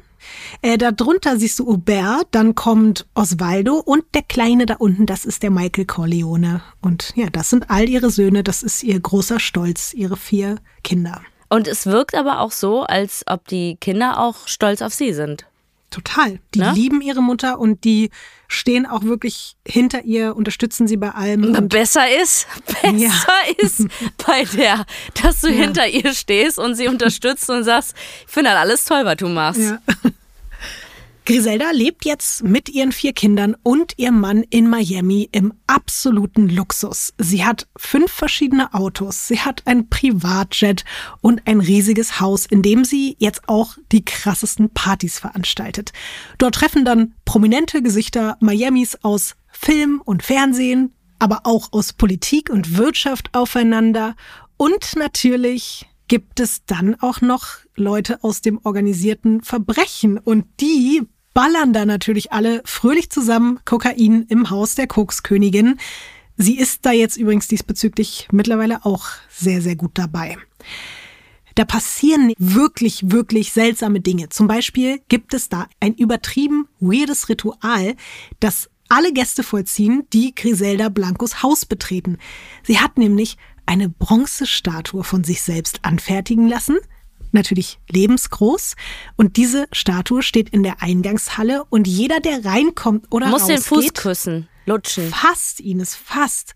Äh, 0.62 0.78
darunter 0.78 1.38
siehst 1.38 1.60
du 1.60 1.70
Aubert, 1.70 2.28
dann 2.32 2.56
kommt 2.56 3.08
Osvaldo 3.16 3.76
und 3.76 4.04
der 4.14 4.24
Kleine 4.24 4.66
da 4.66 4.76
unten, 4.76 5.06
das 5.06 5.26
ist 5.26 5.44
der 5.44 5.52
Michael 5.52 5.86
Corleone. 5.86 6.62
Und 6.82 7.14
ja, 7.16 7.30
das 7.30 7.50
sind 7.50 7.70
all 7.70 7.88
ihre 7.90 8.10
Söhne, 8.10 8.44
das 8.44 8.64
ist 8.64 8.84
ihr 8.84 9.00
großer 9.00 9.40
Stolz, 9.40 9.94
ihre 9.94 10.18
vier 10.18 10.58
Kinder. 10.84 11.22
Und 11.50 11.68
es 11.68 11.86
wirkt 11.86 12.16
aber 12.16 12.40
auch 12.42 12.52
so, 12.52 12.84
als 12.84 13.24
ob 13.28 13.48
die 13.48 13.76
Kinder 13.78 14.20
auch 14.20 14.48
stolz 14.48 14.82
auf 14.82 14.94
sie 14.94 15.14
sind. 15.14 15.46
Total. 15.90 16.40
Die 16.54 16.60
Ne? 16.60 16.72
lieben 16.76 17.02
ihre 17.02 17.24
Mutter 17.24 17.60
und 17.60 17.84
die 17.84 18.12
stehen 18.52 18.86
auch 18.86 19.04
wirklich 19.04 19.56
hinter 19.66 20.04
ihr, 20.04 20.36
unterstützen 20.36 20.88
sie 20.88 20.98
bei 20.98 21.12
allem. 21.12 21.70
Besser 21.70 22.04
ist, 22.22 22.48
besser 22.66 22.96
Ja. 22.98 23.12
ist 23.58 23.86
bei 24.28 24.44
der, 24.58 24.86
dass 25.22 25.40
du 25.42 25.48
hinter 25.50 25.88
ihr 25.88 26.14
stehst 26.14 26.58
und 26.60 26.76
sie 26.76 26.88
unterstützt 26.88 27.50
und 27.50 27.64
sagst, 27.64 27.94
ich 28.28 28.34
finde 28.34 28.50
das 28.50 28.60
alles 28.60 28.86
toll, 28.86 29.06
was 29.06 29.16
du 29.18 29.30
machst. 29.30 29.62
Ja. 29.62 29.80
Griselda 31.30 31.70
lebt 31.70 32.06
jetzt 32.06 32.44
mit 32.44 32.70
ihren 32.70 32.92
vier 32.92 33.14
Kindern 33.14 33.56
und 33.62 33.94
ihrem 34.00 34.20
Mann 34.20 34.42
in 34.50 34.68
Miami 34.68 35.30
im 35.32 35.54
absoluten 35.68 36.50
Luxus. 36.50 37.14
Sie 37.20 37.46
hat 37.46 37.68
fünf 37.78 38.12
verschiedene 38.12 38.74
Autos, 38.74 39.28
sie 39.28 39.40
hat 39.40 39.62
ein 39.68 39.90
Privatjet 39.90 40.86
und 41.22 41.46
ein 41.46 41.60
riesiges 41.60 42.20
Haus, 42.20 42.48
in 42.48 42.64
dem 42.64 42.84
sie 42.84 43.16
jetzt 43.20 43.48
auch 43.48 43.78
die 43.92 44.04
krassesten 44.04 44.72
Partys 44.72 45.20
veranstaltet. 45.20 45.94
Dort 46.40 46.56
treffen 46.56 46.84
dann 46.84 47.14
prominente 47.26 47.84
Gesichter 47.84 48.36
Miamis 48.40 48.98
aus 49.04 49.36
Film 49.52 50.02
und 50.04 50.24
Fernsehen, 50.24 50.96
aber 51.20 51.42
auch 51.44 51.72
aus 51.74 51.94
Politik 51.94 52.50
und 52.50 52.76
Wirtschaft 52.76 53.30
aufeinander. 53.34 54.16
Und 54.58 54.96
natürlich 54.96 55.86
gibt 56.08 56.40
es 56.40 56.66
dann 56.66 56.96
auch 57.00 57.22
noch 57.22 57.58
Leute 57.76 58.24
aus 58.24 58.42
dem 58.42 58.60
organisierten 58.64 59.44
Verbrechen 59.44 60.18
und 60.18 60.48
die 60.60 61.04
ballern 61.40 61.72
da 61.72 61.86
natürlich 61.86 62.34
alle 62.34 62.62
fröhlich 62.66 63.10
zusammen 63.10 63.62
Kokain 63.64 64.26
im 64.28 64.50
Haus 64.50 64.76
der 64.76 64.88
Kokskönigin. 64.88 65.80
Sie 66.36 66.58
ist 66.58 66.86
da 66.86 66.92
jetzt 66.92 67.16
übrigens 67.16 67.48
diesbezüglich 67.48 68.28
mittlerweile 68.34 68.84
auch 68.84 69.06
sehr, 69.30 69.62
sehr 69.62 69.78
gut 69.78 69.92
dabei. 69.94 70.38
Da 71.56 71.64
passieren 71.64 72.34
wirklich, 72.38 73.10
wirklich 73.12 73.54
seltsame 73.54 74.02
Dinge. 74.02 74.28
Zum 74.28 74.48
Beispiel 74.48 75.00
gibt 75.08 75.34
es 75.34 75.48
da 75.48 75.70
ein 75.80 75.94
übertrieben 75.94 76.68
weirdes 76.82 77.30
Ritual, 77.30 77.96
das 78.42 78.70
alle 78.90 79.14
Gäste 79.14 79.42
vollziehen, 79.42 80.04
die 80.12 80.36
Griselda 80.36 80.90
Blancos 80.90 81.42
Haus 81.42 81.66
betreten. 81.66 82.18
Sie 82.64 82.80
hat 82.80 82.98
nämlich 82.98 83.38
eine 83.66 83.88
Bronzestatue 83.88 85.06
von 85.06 85.24
sich 85.24 85.42
selbst 85.42 85.86
anfertigen 85.86 86.50
lassen. 86.50 86.80
Natürlich 87.32 87.80
lebensgroß. 87.90 88.76
Und 89.16 89.38
diese 89.38 89.68
Statue 89.72 90.22
steht 90.24 90.50
in 90.50 90.64
der 90.64 90.82
Eingangshalle 90.82 91.64
und 91.70 91.88
jeder, 91.88 92.20
der 92.20 92.44
reinkommt 92.46 93.06
oder 93.12 93.28
Muss 93.28 93.46
den 93.46 93.62
Fuß 93.62 93.78
rausgeht, 93.78 93.96
küssen, 93.96 94.50
lutschen. 94.66 95.10
Fast, 95.10 95.60
Ines, 95.60 95.96
fast. 95.96 96.54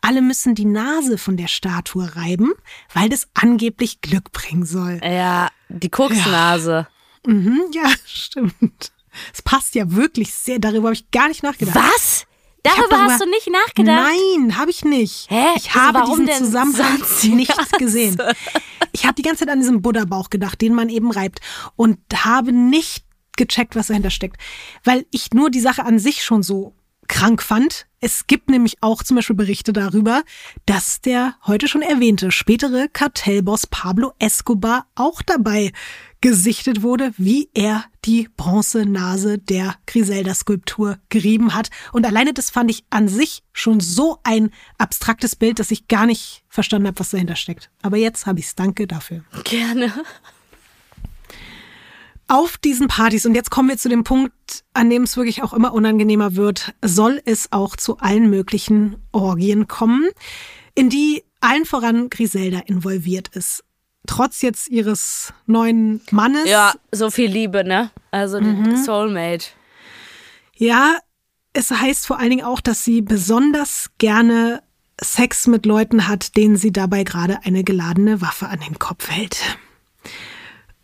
Alle 0.00 0.20
müssen 0.20 0.54
die 0.54 0.66
Nase 0.66 1.16
von 1.16 1.36
der 1.36 1.48
Statue 1.48 2.14
reiben, 2.14 2.52
weil 2.92 3.08
das 3.08 3.28
angeblich 3.32 4.02
Glück 4.02 4.32
bringen 4.32 4.66
soll. 4.66 5.00
Ja, 5.02 5.48
die 5.70 5.88
Koksnase. 5.88 6.86
Mhm, 7.26 7.60
ja, 7.72 7.90
stimmt. 8.04 8.92
Es 9.32 9.42
passt 9.42 9.74
ja 9.74 9.92
wirklich 9.92 10.34
sehr. 10.34 10.58
Darüber 10.58 10.88
habe 10.88 10.94
ich 10.94 11.10
gar 11.10 11.28
nicht 11.28 11.42
nachgedacht. 11.42 11.76
Was? 11.76 12.26
Darüber 12.64 13.02
hast 13.04 13.20
du 13.20 13.28
nicht 13.28 13.48
nachgedacht? 13.50 14.08
Nein, 14.38 14.56
habe 14.58 14.70
ich 14.70 14.84
nicht. 14.84 15.30
Hä? 15.30 15.48
Ich 15.56 15.68
Also 15.68 15.80
habe 15.80 15.98
warum 16.00 16.26
diesen 16.26 16.46
Zusammenhang 16.46 17.02
nicht 17.36 17.78
gesehen. 17.78 18.16
Ich 18.92 19.04
habe 19.04 19.14
die 19.14 19.22
ganze 19.22 19.40
Zeit 19.44 19.50
an 19.52 19.60
diesen 19.60 19.82
Buddha-Bauch 19.82 20.30
gedacht, 20.30 20.60
den 20.60 20.74
man 20.74 20.88
eben 20.88 21.10
reibt 21.10 21.40
und 21.76 21.98
habe 22.24 22.52
nicht 22.52 23.04
gecheckt, 23.36 23.76
was 23.76 23.88
dahinter 23.88 24.10
steckt, 24.10 24.40
weil 24.82 25.06
ich 25.10 25.32
nur 25.32 25.50
die 25.50 25.60
Sache 25.60 25.84
an 25.84 25.98
sich 25.98 26.24
schon 26.24 26.42
so 26.42 26.74
krank 27.08 27.42
fand. 27.42 27.86
Es 28.04 28.26
gibt 28.26 28.50
nämlich 28.50 28.82
auch 28.82 29.02
zum 29.02 29.14
Beispiel 29.14 29.34
Berichte 29.34 29.72
darüber, 29.72 30.24
dass 30.66 31.00
der 31.00 31.36
heute 31.46 31.68
schon 31.68 31.80
erwähnte 31.80 32.30
spätere 32.32 32.86
Kartellboss 32.92 33.66
Pablo 33.66 34.12
Escobar 34.18 34.86
auch 34.94 35.22
dabei 35.22 35.72
gesichtet 36.20 36.82
wurde, 36.82 37.14
wie 37.16 37.48
er 37.54 37.86
die 38.04 38.28
Bronzenase 38.36 39.38
der 39.38 39.76
Griselda-Skulptur 39.86 40.98
gerieben 41.08 41.54
hat. 41.54 41.70
Und 41.92 42.04
alleine 42.04 42.34
das 42.34 42.50
fand 42.50 42.70
ich 42.70 42.84
an 42.90 43.08
sich 43.08 43.42
schon 43.54 43.80
so 43.80 44.18
ein 44.22 44.50
abstraktes 44.76 45.34
Bild, 45.34 45.58
dass 45.58 45.70
ich 45.70 45.88
gar 45.88 46.04
nicht 46.04 46.44
verstanden 46.50 46.88
habe, 46.88 47.00
was 47.00 47.08
dahinter 47.08 47.36
steckt. 47.36 47.70
Aber 47.80 47.96
jetzt 47.96 48.26
habe 48.26 48.38
ich's. 48.38 48.54
Danke 48.54 48.86
dafür. 48.86 49.24
Gerne. 49.44 49.90
Auf 52.26 52.56
diesen 52.56 52.88
Partys, 52.88 53.26
und 53.26 53.34
jetzt 53.34 53.50
kommen 53.50 53.68
wir 53.68 53.76
zu 53.76 53.88
dem 53.88 54.02
Punkt, 54.02 54.64
an 54.72 54.88
dem 54.88 55.02
es 55.02 55.16
wirklich 55.16 55.42
auch 55.42 55.52
immer 55.52 55.74
unangenehmer 55.74 56.36
wird, 56.36 56.74
soll 56.82 57.20
es 57.26 57.52
auch 57.52 57.76
zu 57.76 57.98
allen 57.98 58.30
möglichen 58.30 58.96
Orgien 59.12 59.68
kommen, 59.68 60.08
in 60.74 60.88
die 60.88 61.22
allen 61.40 61.66
voran 61.66 62.08
Griselda 62.08 62.60
involviert 62.60 63.28
ist. 63.28 63.62
Trotz 64.06 64.42
jetzt 64.42 64.68
ihres 64.68 65.32
neuen 65.46 66.00
Mannes. 66.10 66.48
Ja, 66.48 66.72
so 66.92 67.10
viel 67.10 67.30
Liebe, 67.30 67.64
ne? 67.64 67.90
Also 68.10 68.40
Mhm. 68.40 68.76
Soulmate. 68.76 69.46
Ja, 70.56 70.96
es 71.52 71.70
heißt 71.70 72.06
vor 72.06 72.18
allen 72.18 72.30
Dingen 72.30 72.44
auch, 72.44 72.60
dass 72.60 72.84
sie 72.84 73.02
besonders 73.02 73.90
gerne 73.98 74.62
Sex 75.00 75.46
mit 75.46 75.66
Leuten 75.66 76.06
hat, 76.08 76.36
denen 76.36 76.56
sie 76.56 76.72
dabei 76.72 77.02
gerade 77.04 77.44
eine 77.44 77.64
geladene 77.64 78.20
Waffe 78.20 78.48
an 78.48 78.60
den 78.60 78.78
Kopf 78.78 79.10
hält. 79.10 79.58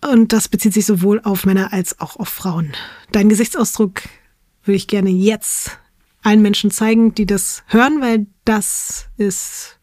Und 0.03 0.32
das 0.32 0.48
bezieht 0.48 0.72
sich 0.72 0.86
sowohl 0.86 1.20
auf 1.24 1.44
Männer 1.44 1.72
als 1.72 2.01
auch 2.01 2.16
auf 2.16 2.28
Frauen. 2.28 2.72
Deinen 3.12 3.28
Gesichtsausdruck 3.28 4.03
würde 4.64 4.76
ich 4.76 4.88
gerne 4.88 5.11
jetzt 5.11 5.78
allen 6.22 6.42
Menschen 6.42 6.70
zeigen, 6.70 7.14
die 7.14 7.26
das 7.26 7.62
hören, 7.66 8.01
weil 8.01 8.26
das 8.44 9.09
ist, 9.16 9.78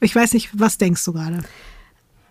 ich 0.00 0.14
weiß 0.14 0.34
nicht, 0.34 0.50
was 0.58 0.78
denkst 0.78 1.04
du 1.04 1.12
gerade? 1.12 1.44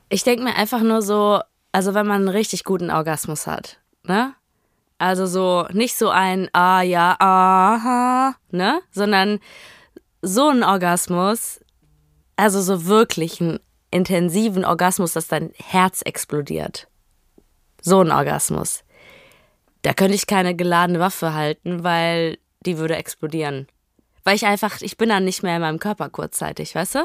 Ich 0.10 0.24
denke 0.24 0.44
mir 0.44 0.56
einfach 0.56 0.82
nur 0.82 1.02
so, 1.02 1.42
also 1.72 1.94
wenn 1.94 2.08
man 2.08 2.22
einen 2.22 2.30
richtig 2.30 2.64
guten 2.64 2.92
Orgasmus 2.92 3.48
hat, 3.48 3.80
ne? 4.04 4.36
Also 5.00 5.26
so, 5.26 5.68
nicht 5.74 5.98
so 5.98 6.10
ein 6.10 6.50
Ah 6.54 6.82
ja, 6.82 7.16
aha, 7.20 8.36
ne? 8.52 8.80
Sondern 8.92 9.40
so 10.22 10.50
ein 10.50 10.64
Orgasmus, 10.64 11.60
also 12.36 12.62
so 12.62 12.86
wirklich 12.86 13.42
einen 13.42 13.60
intensiven 13.92 14.66
Orgasmus, 14.66 15.14
dass 15.14 15.28
dein 15.28 15.52
Herz 15.56 16.02
explodiert. 16.04 16.88
So 17.84 18.02
ein 18.02 18.12
Orgasmus. 18.12 18.84
Da 19.84 19.94
könnte 19.94 20.16
ich 20.16 20.26
keine 20.26 20.56
geladene 20.56 21.00
Waffe 21.00 21.34
halten, 21.34 21.84
weil 21.84 22.38
die 22.66 22.78
würde 22.78 22.96
explodieren. 22.96 23.68
Weil 24.24 24.36
ich 24.36 24.46
einfach, 24.46 24.82
ich 24.82 24.98
bin 24.98 25.10
dann 25.10 25.26
nicht 25.26 25.44
mehr 25.44 25.58
in 25.58 25.62
meinem 25.62 25.80
Körper 25.80 26.10
kurzzeitig, 26.10 26.74
weißt 26.74 26.96
du? 26.96 27.00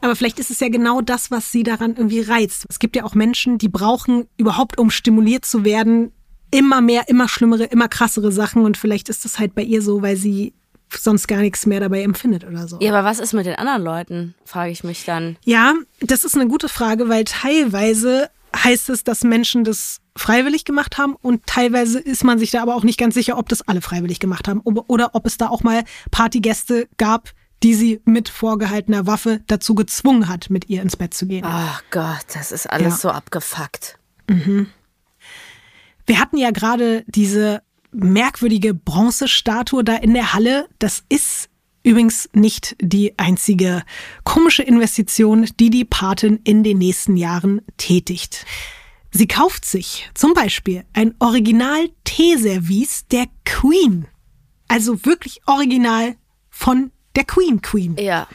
Aber 0.00 0.16
vielleicht 0.16 0.38
ist 0.38 0.50
es 0.50 0.60
ja 0.60 0.70
genau 0.70 1.02
das, 1.02 1.30
was 1.30 1.52
sie 1.52 1.62
daran 1.62 1.94
irgendwie 1.94 2.22
reizt. 2.22 2.64
Es 2.70 2.78
gibt 2.78 2.96
ja 2.96 3.04
auch 3.04 3.14
Menschen, 3.14 3.58
die 3.58 3.68
brauchen 3.68 4.26
überhaupt, 4.38 4.78
um 4.78 4.90
stimuliert 4.90 5.44
zu 5.44 5.64
werden, 5.64 6.12
immer 6.50 6.80
mehr, 6.80 7.08
immer 7.08 7.28
schlimmere, 7.28 7.64
immer 7.64 7.88
krassere 7.88 8.32
Sachen. 8.32 8.64
Und 8.64 8.78
vielleicht 8.78 9.10
ist 9.10 9.26
das 9.26 9.38
halt 9.38 9.54
bei 9.54 9.62
ihr 9.62 9.82
so, 9.82 10.00
weil 10.00 10.16
sie 10.16 10.54
sonst 10.88 11.28
gar 11.28 11.40
nichts 11.40 11.66
mehr 11.66 11.80
dabei 11.80 12.02
empfindet 12.02 12.44
oder 12.44 12.66
so. 12.66 12.78
Ja, 12.80 12.92
aber 12.92 13.06
was 13.06 13.20
ist 13.20 13.34
mit 13.34 13.44
den 13.44 13.56
anderen 13.56 13.82
Leuten, 13.82 14.34
frage 14.44 14.72
ich 14.72 14.82
mich 14.82 15.04
dann. 15.04 15.36
Ja, 15.44 15.74
das 16.00 16.24
ist 16.24 16.34
eine 16.34 16.48
gute 16.48 16.70
Frage, 16.70 17.08
weil 17.10 17.24
teilweise 17.24 18.30
heißt 18.56 18.90
es, 18.90 19.04
dass 19.04 19.22
Menschen 19.22 19.64
das 19.64 20.00
freiwillig 20.16 20.64
gemacht 20.64 20.98
haben 20.98 21.16
und 21.20 21.46
teilweise 21.46 21.98
ist 21.98 22.24
man 22.24 22.38
sich 22.38 22.50
da 22.50 22.62
aber 22.62 22.74
auch 22.74 22.84
nicht 22.84 22.98
ganz 22.98 23.14
sicher, 23.14 23.38
ob 23.38 23.48
das 23.48 23.62
alle 23.62 23.80
freiwillig 23.80 24.20
gemacht 24.20 24.48
haben 24.48 24.60
oder 24.60 25.14
ob 25.14 25.26
es 25.26 25.38
da 25.38 25.48
auch 25.48 25.62
mal 25.62 25.84
Partygäste 26.10 26.88
gab, 26.96 27.30
die 27.62 27.74
sie 27.74 28.00
mit 28.04 28.28
vorgehaltener 28.28 29.06
Waffe 29.06 29.42
dazu 29.46 29.74
gezwungen 29.74 30.28
hat, 30.28 30.50
mit 30.50 30.68
ihr 30.68 30.82
ins 30.82 30.96
Bett 30.96 31.14
zu 31.14 31.26
gehen. 31.26 31.44
Ach 31.46 31.82
Gott, 31.90 32.24
das 32.34 32.52
ist 32.52 32.68
alles 32.68 32.94
ja. 32.94 32.98
so 32.98 33.10
abgefuckt. 33.10 33.98
Mhm. 34.28 34.68
Wir 36.06 36.18
hatten 36.18 36.38
ja 36.38 36.50
gerade 36.50 37.04
diese 37.06 37.62
merkwürdige 37.92 38.74
Bronzestatue 38.74 39.84
da 39.84 39.96
in 39.96 40.14
der 40.14 40.32
Halle. 40.32 40.68
Das 40.78 41.04
ist 41.08 41.49
übrigens 41.82 42.28
nicht 42.32 42.76
die 42.80 43.18
einzige 43.18 43.82
komische 44.24 44.62
Investition, 44.62 45.48
die 45.58 45.70
die 45.70 45.84
Patin 45.84 46.40
in 46.44 46.62
den 46.62 46.78
nächsten 46.78 47.16
Jahren 47.16 47.62
tätigt. 47.76 48.44
Sie 49.10 49.26
kauft 49.26 49.64
sich 49.64 50.08
zum 50.14 50.34
Beispiel 50.34 50.84
ein 50.92 51.14
Original-Teeservice 51.18 53.06
der 53.08 53.26
Queen. 53.44 54.06
Also 54.68 55.04
wirklich 55.04 55.40
original 55.46 56.14
von 56.48 56.92
der 57.16 57.24
Queen 57.24 57.60
Queen. 57.60 57.96
Ja. 57.98 58.28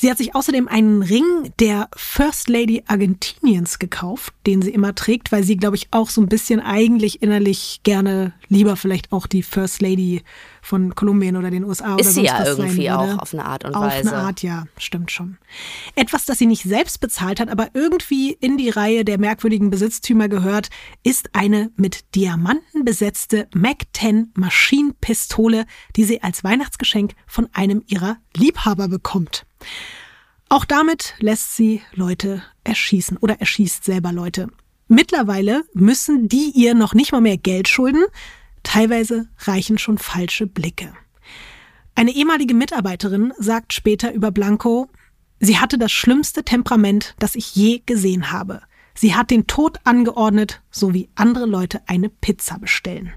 Sie 0.00 0.10
hat 0.10 0.16
sich 0.16 0.34
außerdem 0.34 0.66
einen 0.66 1.02
Ring 1.02 1.52
der 1.60 1.90
First 1.94 2.48
Lady 2.48 2.82
Argentiniens 2.86 3.78
gekauft, 3.78 4.32
den 4.46 4.62
sie 4.62 4.70
immer 4.70 4.94
trägt, 4.94 5.30
weil 5.30 5.44
sie, 5.44 5.58
glaube 5.58 5.76
ich, 5.76 5.88
auch 5.90 6.08
so 6.08 6.22
ein 6.22 6.28
bisschen 6.28 6.58
eigentlich 6.58 7.22
innerlich 7.22 7.80
gerne 7.82 8.32
lieber 8.48 8.76
vielleicht 8.76 9.12
auch 9.12 9.26
die 9.26 9.42
First 9.42 9.82
Lady 9.82 10.22
von 10.62 10.94
Kolumbien 10.94 11.36
oder 11.36 11.50
den 11.50 11.64
USA 11.64 11.96
ist 11.96 12.06
oder 12.06 12.10
sie 12.10 12.22
ja 12.22 12.44
irgendwie 12.44 12.90
auch 12.90 13.18
auf 13.18 13.32
eine 13.32 13.44
Art 13.44 13.64
und 13.64 13.74
auf 13.74 13.84
Weise. 13.84 14.08
Auf 14.08 14.14
eine 14.14 14.22
Art, 14.24 14.42
ja, 14.42 14.64
stimmt 14.78 15.10
schon. 15.10 15.38
Etwas, 15.94 16.24
das 16.24 16.38
sie 16.38 16.46
nicht 16.46 16.62
selbst 16.62 17.00
bezahlt 17.00 17.40
hat, 17.40 17.48
aber 17.48 17.68
irgendwie 17.74 18.32
in 18.32 18.58
die 18.58 18.70
Reihe 18.70 19.04
der 19.04 19.18
merkwürdigen 19.18 19.70
Besitztümer 19.70 20.28
gehört, 20.28 20.70
ist 21.02 21.30
eine 21.34 21.70
mit 21.76 22.14
Diamanten 22.14 22.84
besetzte 22.84 23.48
Mac-10 23.54 24.28
Maschinenpistole, 24.34 25.66
die 25.96 26.04
sie 26.04 26.22
als 26.22 26.44
Weihnachtsgeschenk 26.44 27.12
von 27.26 27.48
einem 27.52 27.82
ihrer 27.86 28.18
Liebhaber 28.36 28.88
bekommt. 28.88 29.46
Auch 30.48 30.64
damit 30.64 31.14
lässt 31.20 31.56
sie 31.56 31.80
Leute 31.94 32.42
erschießen 32.64 33.16
oder 33.18 33.40
erschießt 33.40 33.84
selber 33.84 34.12
Leute. 34.12 34.48
Mittlerweile 34.88 35.62
müssen 35.72 36.28
die 36.28 36.50
ihr 36.52 36.74
noch 36.74 36.94
nicht 36.94 37.12
mal 37.12 37.20
mehr 37.20 37.36
Geld 37.36 37.68
schulden. 37.68 38.02
Teilweise 38.62 39.28
reichen 39.38 39.78
schon 39.78 39.98
falsche 39.98 40.46
Blicke. 40.46 40.92
Eine 41.94 42.12
ehemalige 42.12 42.54
Mitarbeiterin 42.54 43.32
sagt 43.38 43.72
später 43.72 44.12
über 44.12 44.30
Blanco, 44.30 44.88
sie 45.38 45.58
hatte 45.58 45.78
das 45.78 45.92
schlimmste 45.92 46.44
Temperament, 46.44 47.14
das 47.18 47.34
ich 47.34 47.54
je 47.54 47.82
gesehen 47.84 48.32
habe. 48.32 48.62
Sie 48.94 49.14
hat 49.14 49.30
den 49.30 49.46
Tod 49.46 49.78
angeordnet, 49.84 50.62
so 50.70 50.94
wie 50.94 51.08
andere 51.14 51.46
Leute 51.46 51.80
eine 51.86 52.08
Pizza 52.08 52.58
bestellen. 52.58 53.12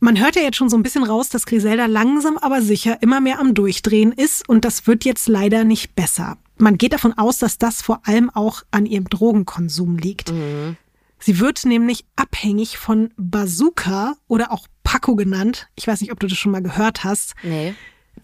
Man 0.00 0.20
hört 0.20 0.36
ja 0.36 0.42
jetzt 0.42 0.56
schon 0.56 0.68
so 0.68 0.76
ein 0.76 0.82
bisschen 0.82 1.04
raus, 1.04 1.30
dass 1.30 1.46
Griselda 1.46 1.86
langsam 1.86 2.36
aber 2.36 2.60
sicher 2.60 3.00
immer 3.00 3.20
mehr 3.20 3.40
am 3.40 3.54
Durchdrehen 3.54 4.12
ist 4.12 4.46
und 4.46 4.64
das 4.66 4.86
wird 4.86 5.04
jetzt 5.06 5.28
leider 5.28 5.64
nicht 5.64 5.94
besser. 5.94 6.36
Man 6.58 6.76
geht 6.76 6.92
davon 6.92 7.14
aus, 7.14 7.38
dass 7.38 7.56
das 7.56 7.80
vor 7.80 8.06
allem 8.06 8.28
auch 8.28 8.62
an 8.70 8.84
ihrem 8.84 9.08
Drogenkonsum 9.08 9.96
liegt. 9.96 10.30
Mhm. 10.30 10.76
Sie 11.24 11.40
wird 11.40 11.64
nämlich 11.64 12.04
abhängig 12.16 12.76
von 12.76 13.14
Bazooka 13.16 14.12
oder 14.28 14.52
auch 14.52 14.66
Paco 14.82 15.16
genannt. 15.16 15.70
Ich 15.74 15.86
weiß 15.86 16.02
nicht, 16.02 16.12
ob 16.12 16.20
du 16.20 16.26
das 16.26 16.36
schon 16.36 16.52
mal 16.52 16.60
gehört 16.60 17.02
hast. 17.02 17.32
Nee. 17.42 17.74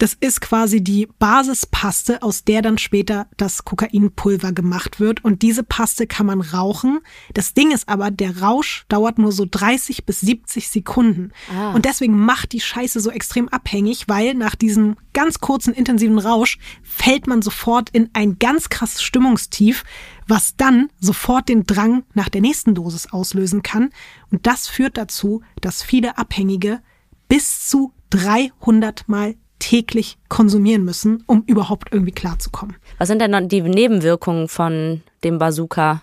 Das 0.01 0.17
ist 0.19 0.41
quasi 0.41 0.83
die 0.83 1.07
Basispaste, 1.19 2.23
aus 2.23 2.43
der 2.43 2.63
dann 2.63 2.79
später 2.79 3.27
das 3.37 3.65
Kokainpulver 3.65 4.51
gemacht 4.51 4.99
wird. 4.99 5.23
Und 5.23 5.43
diese 5.43 5.61
Paste 5.61 6.07
kann 6.07 6.25
man 6.25 6.41
rauchen. 6.41 7.01
Das 7.35 7.53
Ding 7.53 7.69
ist 7.69 7.87
aber, 7.87 8.09
der 8.09 8.41
Rausch 8.41 8.85
dauert 8.89 9.19
nur 9.19 9.31
so 9.31 9.45
30 9.45 10.07
bis 10.07 10.21
70 10.21 10.69
Sekunden. 10.69 11.33
Ah. 11.55 11.73
Und 11.73 11.85
deswegen 11.85 12.17
macht 12.17 12.53
die 12.53 12.61
Scheiße 12.61 12.99
so 12.99 13.11
extrem 13.11 13.47
abhängig, 13.49 14.05
weil 14.07 14.33
nach 14.33 14.55
diesem 14.55 14.95
ganz 15.13 15.39
kurzen, 15.39 15.71
intensiven 15.71 16.17
Rausch 16.17 16.57
fällt 16.81 17.27
man 17.27 17.43
sofort 17.43 17.91
in 17.91 18.09
ein 18.13 18.39
ganz 18.39 18.69
krasses 18.69 19.03
Stimmungstief, 19.03 19.83
was 20.27 20.55
dann 20.55 20.89
sofort 20.99 21.47
den 21.47 21.67
Drang 21.67 22.05
nach 22.15 22.29
der 22.29 22.41
nächsten 22.41 22.73
Dosis 22.73 23.13
auslösen 23.13 23.61
kann. 23.61 23.91
Und 24.31 24.47
das 24.47 24.67
führt 24.67 24.97
dazu, 24.97 25.43
dass 25.61 25.83
viele 25.83 26.17
Abhängige 26.17 26.81
bis 27.27 27.69
zu 27.69 27.93
300 28.09 29.07
Mal 29.07 29.35
täglich 29.61 30.17
konsumieren 30.27 30.83
müssen, 30.83 31.23
um 31.27 31.43
überhaupt 31.45 31.93
irgendwie 31.93 32.11
klarzukommen. 32.11 32.75
Was 32.97 33.07
sind 33.07 33.21
denn 33.21 33.47
die 33.47 33.61
Nebenwirkungen 33.61 34.47
von 34.47 35.01
dem 35.23 35.37
Bazooka? 35.37 36.01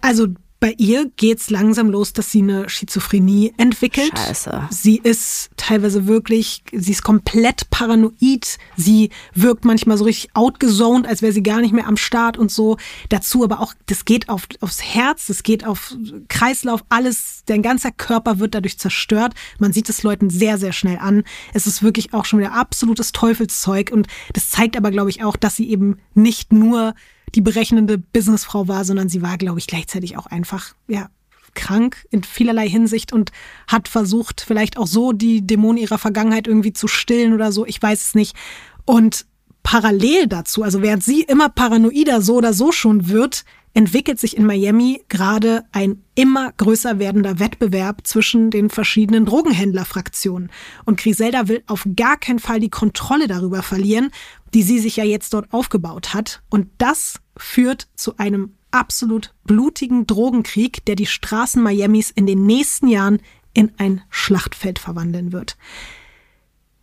Also 0.00 0.28
bei 0.60 0.74
ihr 0.76 1.10
geht's 1.16 1.50
langsam 1.50 1.88
los, 1.88 2.12
dass 2.12 2.32
sie 2.32 2.42
eine 2.42 2.68
Schizophrenie 2.68 3.54
entwickelt. 3.58 4.12
Scheiße. 4.18 4.68
Sie 4.70 4.96
ist 4.96 5.50
teilweise 5.56 6.06
wirklich, 6.06 6.64
sie 6.72 6.90
ist 6.90 7.04
komplett 7.04 7.70
paranoid. 7.70 8.58
Sie 8.76 9.10
wirkt 9.34 9.64
manchmal 9.64 9.96
so 9.96 10.04
richtig 10.04 10.34
outgezoned, 10.34 11.06
als 11.06 11.22
wäre 11.22 11.32
sie 11.32 11.44
gar 11.44 11.60
nicht 11.60 11.72
mehr 11.72 11.86
am 11.86 11.96
Start 11.96 12.36
und 12.36 12.50
so. 12.50 12.76
Dazu 13.08 13.44
aber 13.44 13.60
auch, 13.60 13.72
das 13.86 14.04
geht 14.04 14.28
auf, 14.28 14.48
aufs 14.60 14.82
Herz, 14.82 15.26
das 15.26 15.44
geht 15.44 15.64
auf 15.64 15.94
Kreislauf, 16.28 16.84
alles, 16.88 17.42
dein 17.46 17.62
ganzer 17.62 17.92
Körper 17.92 18.40
wird 18.40 18.54
dadurch 18.54 18.78
zerstört. 18.78 19.34
Man 19.60 19.72
sieht 19.72 19.88
es 19.88 20.02
Leuten 20.02 20.28
sehr, 20.28 20.58
sehr 20.58 20.72
schnell 20.72 20.98
an. 20.98 21.22
Es 21.54 21.68
ist 21.68 21.84
wirklich 21.84 22.14
auch 22.14 22.24
schon 22.24 22.40
wieder 22.40 22.54
absolutes 22.54 23.12
Teufelszeug 23.12 23.92
und 23.92 24.08
das 24.32 24.50
zeigt 24.50 24.76
aber, 24.76 24.90
glaube 24.90 25.10
ich, 25.10 25.22
auch, 25.22 25.36
dass 25.36 25.54
sie 25.54 25.70
eben 25.70 25.98
nicht 26.14 26.52
nur 26.52 26.94
die 27.34 27.40
berechnende 27.40 27.98
Businessfrau 27.98 28.68
war, 28.68 28.84
sondern 28.84 29.08
sie 29.08 29.22
war, 29.22 29.38
glaube 29.38 29.58
ich, 29.58 29.66
gleichzeitig 29.66 30.16
auch 30.16 30.26
einfach, 30.26 30.74
ja, 30.86 31.08
krank 31.54 32.06
in 32.10 32.22
vielerlei 32.22 32.68
Hinsicht 32.68 33.12
und 33.12 33.32
hat 33.66 33.88
versucht, 33.88 34.40
vielleicht 34.46 34.76
auch 34.76 34.86
so 34.86 35.12
die 35.12 35.46
Dämonen 35.46 35.78
ihrer 35.78 35.98
Vergangenheit 35.98 36.46
irgendwie 36.46 36.72
zu 36.72 36.88
stillen 36.88 37.32
oder 37.32 37.52
so. 37.52 37.66
Ich 37.66 37.82
weiß 37.82 38.00
es 38.00 38.14
nicht. 38.14 38.36
Und 38.84 39.26
parallel 39.62 40.28
dazu, 40.28 40.62
also 40.62 40.82
während 40.82 41.02
sie 41.02 41.22
immer 41.22 41.48
paranoider 41.48 42.22
so 42.22 42.36
oder 42.36 42.52
so 42.52 42.72
schon 42.72 43.08
wird, 43.08 43.44
entwickelt 43.74 44.18
sich 44.18 44.36
in 44.36 44.46
Miami 44.46 45.02
gerade 45.08 45.64
ein 45.72 46.02
immer 46.14 46.52
größer 46.52 46.98
werdender 46.98 47.38
Wettbewerb 47.38 48.06
zwischen 48.06 48.50
den 48.50 48.70
verschiedenen 48.70 49.26
Drogenhändlerfraktionen. 49.26 50.50
Und 50.84 50.98
Griselda 50.98 51.48
will 51.48 51.62
auf 51.66 51.86
gar 51.96 52.16
keinen 52.16 52.38
Fall 52.38 52.60
die 52.60 52.70
Kontrolle 52.70 53.28
darüber 53.28 53.62
verlieren, 53.62 54.10
die 54.54 54.62
sie 54.62 54.78
sich 54.78 54.96
ja 54.96 55.04
jetzt 55.04 55.34
dort 55.34 55.52
aufgebaut 55.52 56.14
hat. 56.14 56.42
Und 56.48 56.68
das 56.78 57.20
führt 57.36 57.88
zu 57.94 58.16
einem 58.16 58.54
absolut 58.70 59.34
blutigen 59.44 60.06
Drogenkrieg, 60.06 60.84
der 60.84 60.94
die 60.94 61.06
Straßen 61.06 61.62
Miamis 61.62 62.10
in 62.10 62.26
den 62.26 62.44
nächsten 62.46 62.88
Jahren 62.88 63.20
in 63.54 63.72
ein 63.78 64.02
Schlachtfeld 64.10 64.78
verwandeln 64.78 65.32
wird. 65.32 65.56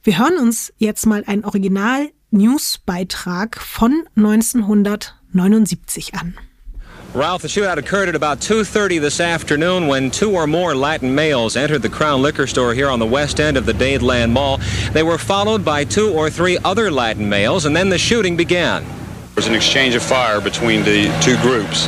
Wir 0.04 0.18
hören 0.20 0.38
uns 0.38 0.74
jetzt 0.78 1.06
mal 1.06 1.24
einen 1.26 1.46
Original-News-Beitrag 1.46 3.60
von 3.60 4.04
1979 4.16 6.16
an. 6.16 6.36
Ralph, 7.16 7.44
the 7.44 7.48
shootout 7.48 7.78
occurred 7.78 8.10
at 8.10 8.16
about 8.16 8.40
2.30 8.42 9.00
this 9.00 9.22
afternoon 9.22 9.88
when 9.88 10.12
two 10.12 10.34
or 10.34 10.46
more 10.48 10.76
Latin 10.76 11.16
males 11.16 11.56
entered 11.56 11.82
the 11.82 11.88
Crown 11.88 12.22
Liquor 12.22 12.46
Store 12.46 12.74
here 12.74 12.90
on 12.90 13.00
the 13.00 13.06
west 13.06 13.40
end 13.40 13.56
of 13.56 13.66
the 13.66 13.72
Dadeland 13.72 14.34
Mall. 14.34 14.60
They 14.92 15.02
were 15.02 15.18
followed 15.18 15.64
by 15.64 15.86
two 15.86 16.12
or 16.12 16.30
three 16.30 16.58
other 16.66 16.92
Latin 16.92 17.30
males, 17.30 17.64
and 17.64 17.74
then 17.74 17.88
the 17.88 17.98
shooting 17.98 18.36
began. 18.36 18.84
There 18.84 19.38
was 19.38 19.48
an 19.48 19.56
exchange 19.56 19.96
of 19.96 20.04
fire 20.04 20.42
between 20.42 20.84
the 20.84 21.06
two 21.24 21.38
groups. 21.38 21.88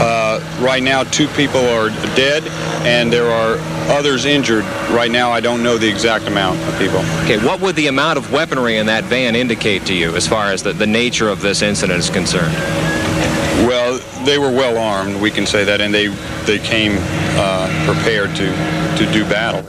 Uh, 0.00 0.40
right 0.62 0.82
now, 0.82 1.04
two 1.04 1.28
people 1.28 1.60
are 1.60 1.90
dead, 2.16 2.42
and 2.86 3.12
there 3.12 3.30
are 3.30 3.58
others 3.94 4.24
injured. 4.24 4.64
Right 4.88 5.10
now, 5.10 5.30
I 5.30 5.40
don't 5.40 5.62
know 5.62 5.76
the 5.76 5.88
exact 5.88 6.28
amount 6.28 6.58
of 6.60 6.78
people. 6.78 7.00
Okay, 7.24 7.36
what 7.44 7.60
would 7.60 7.76
the 7.76 7.88
amount 7.88 8.16
of 8.16 8.32
weaponry 8.32 8.78
in 8.78 8.86
that 8.86 9.04
van 9.04 9.36
indicate 9.36 9.84
to 9.86 9.94
you 9.94 10.16
as 10.16 10.26
far 10.26 10.50
as 10.50 10.62
the, 10.62 10.72
the 10.72 10.86
nature 10.86 11.28
of 11.28 11.42
this 11.42 11.60
incident 11.60 11.98
is 11.98 12.08
concerned? 12.08 12.91
Well, 13.66 13.98
they 14.24 14.38
were 14.38 14.50
well 14.50 14.78
armed, 14.78 15.20
we 15.20 15.30
can 15.30 15.46
say 15.46 15.64
that, 15.64 15.80
and 15.80 15.92
they 15.92 16.08
they 16.46 16.58
came 16.58 16.96
uh, 17.36 17.68
prepared 17.86 18.34
to 18.36 18.46
to 18.96 19.12
do 19.12 19.24
battle. 19.24 19.64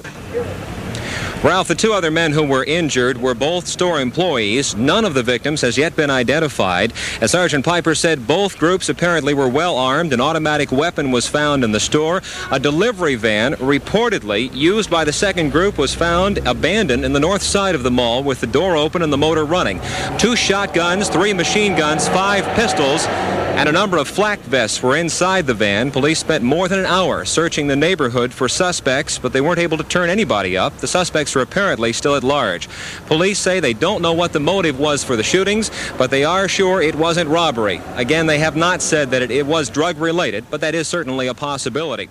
Ralph, 1.43 1.67
the 1.67 1.75
two 1.75 1.91
other 1.91 2.09
men 2.09 2.31
who 2.31 2.43
were 2.43 2.63
injured 2.63 3.17
were 3.17 3.35
both 3.35 3.67
store 3.67 3.99
employees. 3.99 4.77
None 4.77 5.03
of 5.03 5.13
the 5.13 5.23
victims 5.23 5.59
has 5.59 5.77
yet 5.77 5.93
been 5.93 6.09
identified. 6.09 6.93
As 7.19 7.31
Sergeant 7.31 7.65
Piper 7.65 7.93
said, 7.95 8.25
both 8.25 8.57
groups 8.57 8.87
apparently 8.87 9.33
were 9.33 9.49
well 9.49 9.75
armed. 9.75 10.13
An 10.13 10.21
automatic 10.21 10.71
weapon 10.71 11.11
was 11.11 11.27
found 11.27 11.65
in 11.65 11.73
the 11.73 11.81
store. 11.81 12.21
A 12.49 12.61
delivery 12.61 13.15
van, 13.15 13.55
reportedly 13.55 14.55
used 14.55 14.89
by 14.89 15.03
the 15.03 15.11
second 15.11 15.51
group, 15.51 15.77
was 15.77 15.93
found 15.93 16.37
abandoned 16.47 17.03
in 17.03 17.11
the 17.11 17.19
north 17.19 17.43
side 17.43 17.75
of 17.75 17.83
the 17.83 17.91
mall 17.91 18.23
with 18.23 18.39
the 18.39 18.47
door 18.47 18.77
open 18.77 19.01
and 19.01 19.11
the 19.11 19.17
motor 19.17 19.43
running. 19.43 19.81
Two 20.17 20.37
shotguns, 20.37 21.09
three 21.09 21.33
machine 21.33 21.75
guns, 21.75 22.07
five 22.07 22.45
pistols, 22.55 23.05
and 23.53 23.69
a 23.69 23.71
number 23.71 23.97
of 23.97 24.07
flak 24.07 24.39
vests 24.39 24.81
were 24.81 24.95
inside 24.95 25.45
the 25.45 25.53
van. 25.53 25.91
Police 25.91 26.17
spent 26.17 26.43
more 26.43 26.67
than 26.67 26.79
an 26.79 26.87
hour 26.87 27.23
searching 27.23 27.67
the 27.67 27.75
neighborhood 27.75 28.33
for 28.33 28.49
suspects, 28.49 29.19
but 29.19 29.31
they 29.31 29.41
weren't 29.41 29.59
able 29.59 29.77
to 29.77 29.83
turn 29.83 30.09
anybody 30.09 30.57
up. 30.57 30.75
The 30.77 30.87
suspects 30.87 31.32
suspects 31.33 31.35
are 31.35 31.41
apparently 31.41 31.93
still 31.93 32.15
at 32.15 32.23
large. 32.23 32.69
Police 33.07 33.39
say 33.39 33.59
they 33.59 33.73
don't 33.73 34.01
know 34.01 34.13
what 34.13 34.31
the 34.33 34.39
motive 34.39 34.79
was 34.79 35.03
for 35.03 35.15
the 35.15 35.23
shootings, 35.23 35.71
but 35.97 36.09
they 36.09 36.23
are 36.23 36.47
sure 36.47 36.81
it 36.81 36.95
wasn't 36.95 37.29
robbery. 37.29 37.81
Again, 37.97 38.27
they 38.27 38.39
have 38.39 38.55
not 38.55 38.81
said 38.81 39.11
that 39.11 39.21
it, 39.21 39.31
it 39.31 39.45
was 39.45 39.69
drug 39.69 39.97
related, 39.97 40.43
but 40.49 40.61
that 40.61 40.75
is 40.75 40.87
certainly 40.87 41.27
a 41.27 41.33
possibility. 41.33 42.09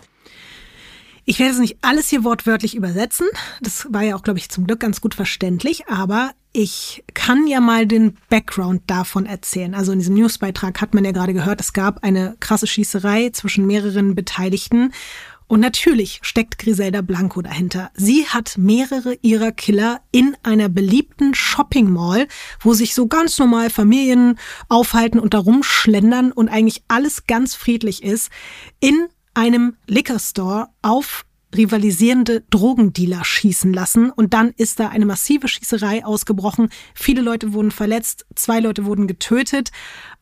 Ich 1.24 1.38
werde 1.38 1.52
es 1.52 1.60
nicht 1.60 1.76
alles 1.82 2.08
hier 2.08 2.24
wortwörtlich 2.24 2.74
übersetzen. 2.74 3.28
Das 3.60 3.86
war 3.90 4.02
ja 4.02 4.16
auch, 4.16 4.24
glaube 4.24 4.40
ich, 4.40 4.48
zum 4.48 4.66
Glück 4.66 4.80
ganz 4.80 5.00
gut 5.00 5.14
verständlich. 5.14 5.86
Aber 5.86 6.32
ich 6.52 7.04
kann 7.14 7.46
ja 7.46 7.60
mal 7.60 7.86
den 7.86 8.18
Background 8.28 8.82
davon 8.88 9.24
erzählen. 9.24 9.76
Also 9.76 9.92
in 9.92 10.00
diesem 10.00 10.16
Newsbeitrag 10.16 10.80
hat 10.80 10.94
man 10.94 11.04
ja 11.04 11.12
gerade 11.12 11.32
gehört, 11.32 11.60
es 11.60 11.72
gab 11.72 12.02
eine 12.02 12.36
krasse 12.40 12.66
Schießerei 12.66 13.30
zwischen 13.30 13.68
mehreren 13.68 14.16
Beteiligten. 14.16 14.92
Und 15.52 15.60
natürlich 15.60 16.18
steckt 16.22 16.56
Griselda 16.56 17.02
Blanco 17.02 17.42
dahinter. 17.42 17.90
Sie 17.92 18.26
hat 18.26 18.56
mehrere 18.56 19.18
ihrer 19.20 19.52
Killer 19.52 20.00
in 20.10 20.34
einer 20.42 20.70
beliebten 20.70 21.34
Shopping 21.34 21.90
Mall, 21.90 22.26
wo 22.60 22.72
sich 22.72 22.94
so 22.94 23.06
ganz 23.06 23.38
normal 23.38 23.68
Familien 23.68 24.38
aufhalten 24.70 25.18
und 25.18 25.34
darum 25.34 25.62
schlendern 25.62 26.32
und 26.32 26.48
eigentlich 26.48 26.84
alles 26.88 27.26
ganz 27.26 27.54
friedlich 27.54 28.02
ist, 28.02 28.30
in 28.80 29.08
einem 29.34 29.76
Liquor 29.86 30.20
Store 30.20 30.68
auf 30.80 31.26
rivalisierende 31.54 32.44
Drogendealer 32.48 33.22
schießen 33.22 33.74
lassen 33.74 34.10
und 34.10 34.32
dann 34.32 34.54
ist 34.56 34.80
da 34.80 34.88
eine 34.88 35.04
massive 35.04 35.48
Schießerei 35.48 36.02
ausgebrochen. 36.02 36.70
Viele 36.94 37.20
Leute 37.20 37.52
wurden 37.52 37.72
verletzt, 37.72 38.24
zwei 38.36 38.58
Leute 38.60 38.86
wurden 38.86 39.06
getötet, 39.06 39.70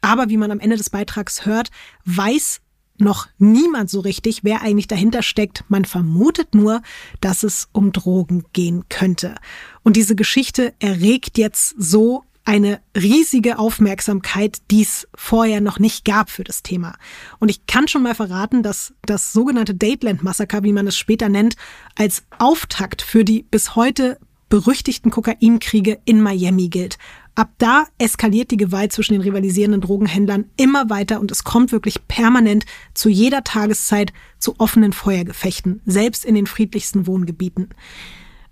aber 0.01 0.29
wie 0.29 0.37
man 0.37 0.51
am 0.51 0.59
Ende 0.59 0.77
des 0.77 0.91
Beitrags 0.91 1.47
hört, 1.47 1.71
weiß 2.05 2.63
noch 3.01 3.29
niemand 3.39 3.91
so 3.91 4.01
richtig, 4.01 4.45
wer 4.45 4.63
eigentlich 4.63 4.89
dahinter 4.89 5.23
steckt. 5.23 5.65
Man 5.69 5.85
vermutet 5.85 6.55
nur, 6.55 6.83
dass 7.21 7.43
es 7.43 7.69
um 7.73 7.93
Drogen 7.93 8.45
gehen 8.53 8.85
könnte. 8.89 9.35
Und 9.83 9.97
diese 9.97 10.17
Geschichte 10.17 10.75
erregt 10.79 11.39
jetzt 11.39 11.75
so 11.79 12.25
eine 12.45 12.81
riesige 12.97 13.59
Aufmerksamkeit, 13.59 14.59
die 14.71 14.83
es 14.83 15.07
vorher 15.15 15.61
noch 15.61 15.79
nicht 15.79 16.05
gab 16.05 16.31
für 16.31 16.43
das 16.43 16.63
Thema. 16.63 16.97
Und 17.39 17.49
ich 17.49 17.67
kann 17.67 17.87
schon 17.87 18.03
mal 18.03 18.15
verraten, 18.15 18.63
dass 18.63 18.93
das 19.03 19.33
sogenannte 19.33 19.75
Dateland-Massaker, 19.75 20.63
wie 20.63 20.73
man 20.73 20.87
es 20.87 20.97
später 20.97 21.29
nennt, 21.29 21.57
als 21.97 22.25
Auftakt 22.39 23.03
für 23.03 23.25
die 23.25 23.43
bis 23.43 23.77
heute 23.77 24.19
berüchtigten 24.49 25.11
Kokainkriege 25.11 26.01
in 26.05 26.21
Miami 26.21 26.69
gilt. 26.69 26.99
Ab 27.41 27.55
da 27.57 27.87
eskaliert 27.97 28.51
die 28.51 28.59
Gewalt 28.59 28.93
zwischen 28.93 29.15
den 29.15 29.23
rivalisierenden 29.23 29.81
Drogenhändlern 29.81 30.51
immer 30.59 30.91
weiter 30.91 31.21
und 31.21 31.31
es 31.31 31.43
kommt 31.43 31.73
wirklich 31.73 32.07
permanent 32.07 32.67
zu 32.93 33.09
jeder 33.09 33.45
Tageszeit 33.45 34.13
zu 34.39 34.57
offenen 34.59 34.93
Feuergefechten, 34.93 35.81
selbst 35.87 36.27
in 36.27 36.35
den 36.35 36.47
friedlichsten 36.47 37.07
Wohngebieten. 37.07 37.71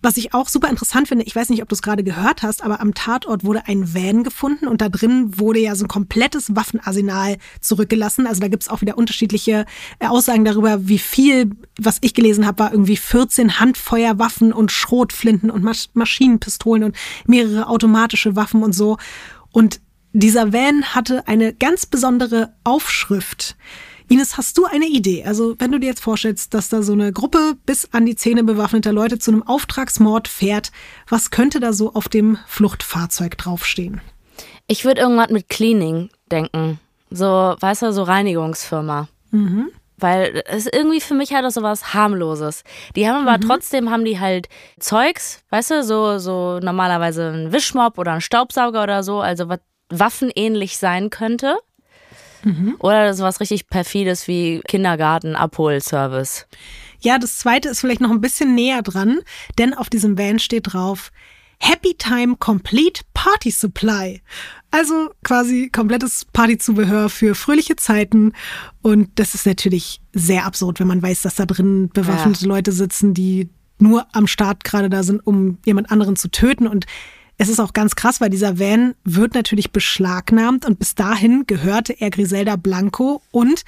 Was 0.01 0.17
ich 0.17 0.33
auch 0.33 0.49
super 0.49 0.69
interessant 0.69 1.09
finde, 1.09 1.25
ich 1.25 1.35
weiß 1.35 1.49
nicht, 1.51 1.61
ob 1.61 1.69
du 1.69 1.75
es 1.75 1.83
gerade 1.83 2.05
gehört 2.05 2.43
hast, 2.43 2.63
aber 2.63 2.81
am 2.81 2.95
Tatort 2.95 3.43
wurde 3.43 3.67
ein 3.67 3.95
Van 3.95 4.23
gefunden 4.23 4.69
und 4.69 4.81
da 4.81 4.89
drin 4.89 5.39
wurde 5.39 5.59
ja 5.59 5.75
so 5.75 5.85
ein 5.85 5.89
komplettes 5.89 6.55
Waffenarsenal 6.55 7.37
zurückgelassen. 7.61 8.29
Also 8.29 8.41
da 8.41 8.47
gibt 8.47 8.63
es 8.63 8.69
auch 8.69 8.81
wieder 8.81 8.97
unterschiedliche 8.97 9.67
äh, 9.99 10.07
Aussagen 10.07 10.45
darüber, 10.45 10.87
wie 10.87 11.01
viel, 11.01 11.51
was 11.81 11.99
ich 12.01 12.15
gelesen 12.15 12.47
habe, 12.47 12.61
war 12.61 12.73
irgendwie 12.73 12.97
14 12.97 13.59
Handfeuerwaffen 13.59 14.53
und 14.53 14.71
Schrotflinten 14.71 15.51
und 15.51 15.65
Mas 15.65 15.91
Maschinenpistolen 15.95 16.85
und 16.85 16.97
mehrere 17.27 17.67
automatische 17.69 18.37
Waffen 18.37 18.63
und 18.63 18.73
so. 18.73 18.99
Und 19.51 19.81
dieser 20.13 20.53
Van 20.53 20.95
hatte 20.95 21.27
eine 21.27 21.53
ganz 21.53 21.87
besondere 21.87 22.55
Aufschrift. 22.63 23.57
Ines, 24.09 24.39
hast 24.39 24.57
du 24.57 24.65
eine 24.65 24.87
Idee? 24.87 25.25
Also, 25.25 25.55
wenn 25.59 25.71
du 25.71 25.79
dir 25.79 25.87
jetzt 25.87 26.03
vorstellst, 26.03 26.55
dass 26.55 26.69
da 26.69 26.83
so 26.83 26.95
eine 26.95 27.13
Gruppe 27.13 27.55
bis 27.67 27.93
an 27.93 28.07
die 28.07 28.17
Zähne 28.17 28.43
bewaffneter 28.43 28.93
Leute 28.93 29.19
zu 29.19 29.31
einem 29.31 29.43
Auftragsmord 29.43 30.29
fährt, 30.29 30.73
was 31.09 31.31
könnte 31.31 31.61
da 31.61 31.73
so 31.73 31.93
auf 31.93 32.09
dem 32.09 32.39
Fluchtfahrzeug 32.47 33.37
draufstehen? 33.37 34.01
Ich 34.67 34.85
würde 34.85 35.03
irgendwas 35.03 35.31
mit 35.31 35.49
Cleaning 35.49 36.11
denken. 36.31 36.81
So, 37.11 37.27
weißt 37.27 37.83
du, 37.83 37.93
so 37.93 38.03
Reinigungsfirma. 38.03 39.09
Mhm. 39.31 39.71
Weil 39.99 40.43
es 40.47 40.67
irgendwie 40.67 41.01
für 41.01 41.15
mich 41.15 41.33
halt 41.33 41.45
auch 41.45 41.51
so 41.51 41.63
was 41.63 41.93
harmloses. 41.93 42.63
Die 42.95 43.09
haben 43.09 43.27
aber 43.27 43.39
mhm. 43.39 43.49
trotzdem 43.49 43.91
haben 43.91 44.05
die 44.05 44.21
halt 44.21 44.49
Zeugs, 44.79 45.43
weißt 45.51 45.71
du, 45.73 45.85
so, 45.85 46.19
so 46.19 46.61
normalerweise 46.63 47.31
ein 47.31 47.53
Wischmopp 47.53 47.99
oder 47.99 48.13
ein 48.13 48.21
Staubsauger 48.21 48.85
oder 48.85 49.03
so, 49.03 49.21
also 49.21 49.49
was 49.49 49.61
waffenähnlich 49.91 50.79
sein 50.79 51.11
könnte. 51.11 51.57
Mhm. 52.45 52.77
Oder 52.79 53.15
sowas 53.15 53.41
richtig 53.41 53.69
perfides 53.69 54.29
wie 54.29 54.61
Kindergarten-Abholservice. 54.67 56.47
Ja, 57.01 57.19
das 57.19 57.39
zweite 57.39 57.69
ist 57.69 57.81
vielleicht 57.81 58.01
noch 58.01 58.11
ein 58.11 58.21
bisschen 58.21 58.55
näher 58.55 58.83
dran, 58.83 59.21
denn 59.59 59.75
auf 59.75 59.89
diesem 59.89 60.19
Van 60.19 60.39
steht 60.39 60.73
drauf 60.73 61.13
Happy 61.61 61.95
Time 61.95 62.37
Complete 62.37 63.03
Party 63.15 63.51
Supply. 63.51 64.23
Also 64.71 65.11
quasi 65.25 65.71
komplettes 65.71 66.27
Partyzubehör 66.33 67.09
für 67.09 67.35
fröhliche 67.35 67.77
Zeiten. 67.77 68.33
Und 68.83 69.11
das 69.19 69.35
ist 69.35 69.47
natürlich 69.47 70.01
sehr 70.13 70.45
absurd, 70.45 70.79
wenn 70.79 70.87
man 70.87 71.03
weiß, 71.03 71.23
dass 71.23 71.37
da 71.37 71.47
drin 71.47 71.91
bewaffnete 71.93 72.43
ja. 72.43 72.49
Leute 72.49 72.73
sitzen, 72.73 73.15
die 73.15 73.49
nur 73.79 74.07
am 74.13 74.27
Start 74.27 74.65
gerade 74.65 74.91
da 74.91 75.03
sind, 75.03 75.27
um 75.27 75.59
jemand 75.65 75.91
anderen 75.91 76.17
zu 76.17 76.31
töten. 76.31 76.67
Und 76.67 76.87
es 77.39 77.49
ist 77.49 77.61
auch 77.61 77.73
ganz 77.73 77.95
krass, 77.95 78.21
weil 78.21 78.31
dieser 78.31 78.59
Van 78.59 78.95
wird 79.05 79.35
natürlich 79.35 79.71
beschlagnahmt 79.71 80.67
und 80.67 80.81
bis 80.81 80.97
dahin 80.97 81.47
gehörte 81.47 81.93
er 81.99 82.11
Griselda 82.11 82.57
Blanco 82.57 83.23
und 83.31 83.63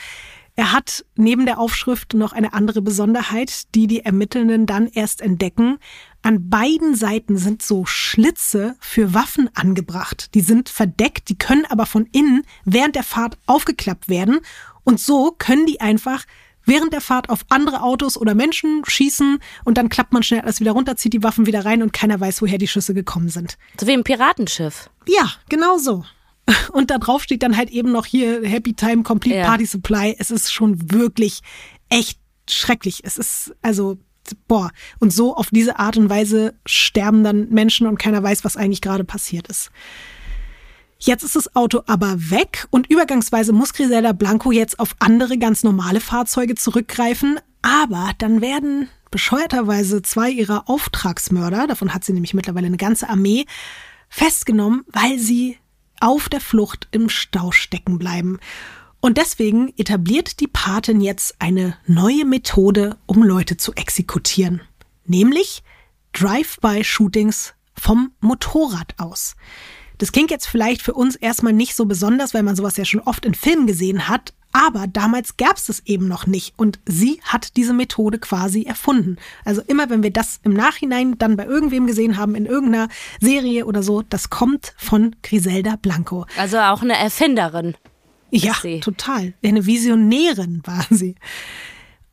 er 0.56 0.72
hat 0.72 1.06
neben 1.14 1.46
der 1.46 1.58
Aufschrift 1.58 2.12
noch 2.12 2.32
eine 2.32 2.52
andere 2.52 2.82
Besonderheit, 2.82 3.74
die 3.76 3.86
die 3.86 4.04
Ermittelnden 4.04 4.66
dann 4.66 4.88
erst 4.88 5.22
entdecken. 5.22 5.78
An 6.20 6.50
beiden 6.50 6.96
Seiten 6.96 7.38
sind 7.38 7.62
so 7.62 7.86
Schlitze 7.86 8.74
für 8.80 9.14
Waffen 9.14 9.48
angebracht. 9.54 10.34
Die 10.34 10.42
sind 10.42 10.68
verdeckt, 10.68 11.28
die 11.28 11.38
können 11.38 11.64
aber 11.70 11.86
von 11.86 12.06
innen 12.06 12.42
während 12.64 12.96
der 12.96 13.04
Fahrt 13.04 13.38
aufgeklappt 13.46 14.08
werden 14.08 14.40
und 14.82 14.98
so 15.00 15.34
können 15.38 15.64
die 15.64 15.80
einfach 15.80 16.26
während 16.64 16.92
der 16.92 17.00
Fahrt 17.00 17.28
auf 17.28 17.40
andere 17.48 17.82
Autos 17.82 18.16
oder 18.16 18.34
Menschen 18.34 18.82
schießen 18.86 19.38
und 19.64 19.78
dann 19.78 19.88
klappt 19.88 20.12
man 20.12 20.22
schnell 20.22 20.40
alles 20.40 20.60
wieder 20.60 20.72
runter, 20.72 20.96
zieht 20.96 21.12
die 21.12 21.22
Waffen 21.22 21.46
wieder 21.46 21.64
rein 21.64 21.82
und 21.82 21.92
keiner 21.92 22.20
weiß, 22.20 22.42
woher 22.42 22.58
die 22.58 22.68
Schüsse 22.68 22.94
gekommen 22.94 23.28
sind. 23.28 23.58
So 23.78 23.86
wie 23.86 23.92
im 23.92 24.04
Piratenschiff. 24.04 24.90
Ja, 25.06 25.30
genau 25.48 25.78
so. 25.78 26.04
Und 26.72 26.90
da 26.90 26.98
drauf 26.98 27.22
steht 27.22 27.42
dann 27.42 27.56
halt 27.56 27.70
eben 27.70 27.92
noch 27.92 28.06
hier 28.06 28.42
Happy 28.44 28.74
Time 28.74 29.02
Complete 29.02 29.38
ja. 29.38 29.46
Party 29.46 29.66
Supply. 29.66 30.16
Es 30.18 30.30
ist 30.30 30.52
schon 30.52 30.90
wirklich 30.90 31.40
echt 31.88 32.18
schrecklich. 32.48 33.00
Es 33.04 33.16
ist 33.16 33.54
also 33.62 33.98
boah, 34.48 34.70
und 34.98 35.12
so 35.12 35.34
auf 35.34 35.48
diese 35.50 35.78
Art 35.78 35.96
und 35.96 36.10
Weise 36.10 36.54
sterben 36.66 37.24
dann 37.24 37.48
Menschen 37.50 37.86
und 37.86 37.98
keiner 37.98 38.22
weiß, 38.22 38.44
was 38.44 38.56
eigentlich 38.56 38.80
gerade 38.80 39.04
passiert 39.04 39.48
ist. 39.48 39.70
Jetzt 41.02 41.22
ist 41.22 41.34
das 41.34 41.56
Auto 41.56 41.82
aber 41.86 42.30
weg 42.30 42.66
und 42.70 42.90
übergangsweise 42.90 43.54
muss 43.54 43.72
Griselda 43.72 44.12
Blanco 44.12 44.52
jetzt 44.52 44.78
auf 44.78 44.94
andere 44.98 45.38
ganz 45.38 45.62
normale 45.62 45.98
Fahrzeuge 45.98 46.56
zurückgreifen. 46.56 47.40
Aber 47.62 48.12
dann 48.18 48.42
werden 48.42 48.88
bescheuerterweise 49.10 50.02
zwei 50.02 50.30
ihrer 50.30 50.68
Auftragsmörder, 50.68 51.66
davon 51.66 51.94
hat 51.94 52.04
sie 52.04 52.12
nämlich 52.12 52.34
mittlerweile 52.34 52.66
eine 52.66 52.76
ganze 52.76 53.08
Armee, 53.08 53.46
festgenommen, 54.10 54.84
weil 54.88 55.18
sie 55.18 55.56
auf 56.00 56.28
der 56.28 56.40
Flucht 56.40 56.88
im 56.90 57.08
Stau 57.08 57.50
stecken 57.50 57.98
bleiben. 57.98 58.38
Und 59.00 59.16
deswegen 59.16 59.72
etabliert 59.78 60.40
die 60.40 60.48
Patin 60.48 61.00
jetzt 61.00 61.36
eine 61.38 61.78
neue 61.86 62.26
Methode, 62.26 62.98
um 63.06 63.22
Leute 63.22 63.56
zu 63.56 63.72
exekutieren. 63.72 64.60
Nämlich 65.06 65.62
Drive-by-Shootings 66.12 67.54
vom 67.74 68.12
Motorrad 68.20 68.94
aus. 68.98 69.34
Das 70.00 70.12
klingt 70.12 70.30
jetzt 70.30 70.46
vielleicht 70.46 70.80
für 70.80 70.94
uns 70.94 71.14
erstmal 71.14 71.52
nicht 71.52 71.76
so 71.76 71.84
besonders, 71.84 72.32
weil 72.32 72.42
man 72.42 72.56
sowas 72.56 72.78
ja 72.78 72.86
schon 72.86 73.00
oft 73.00 73.26
in 73.26 73.34
Filmen 73.34 73.66
gesehen 73.66 74.08
hat. 74.08 74.32
Aber 74.50 74.86
damals 74.86 75.36
gab 75.36 75.58
es 75.58 75.68
es 75.68 75.80
eben 75.86 76.08
noch 76.08 76.26
nicht 76.26 76.54
und 76.56 76.80
sie 76.86 77.20
hat 77.22 77.56
diese 77.56 77.74
Methode 77.74 78.18
quasi 78.18 78.62
erfunden. 78.62 79.18
Also 79.44 79.60
immer 79.66 79.90
wenn 79.90 80.02
wir 80.02 80.10
das 80.10 80.40
im 80.42 80.54
Nachhinein 80.54 81.18
dann 81.18 81.36
bei 81.36 81.44
irgendwem 81.44 81.86
gesehen 81.86 82.16
haben, 82.16 82.34
in 82.34 82.46
irgendeiner 82.46 82.88
Serie 83.20 83.66
oder 83.66 83.82
so, 83.82 84.00
das 84.00 84.30
kommt 84.30 84.72
von 84.78 85.14
Griselda 85.22 85.76
Blanco. 85.76 86.24
Also 86.38 86.58
auch 86.58 86.80
eine 86.80 86.96
Erfinderin. 86.96 87.76
Ja, 88.30 88.54
total. 88.80 89.34
Eine 89.44 89.66
Visionärin 89.66 90.62
war 90.64 90.86
sie. 90.88 91.14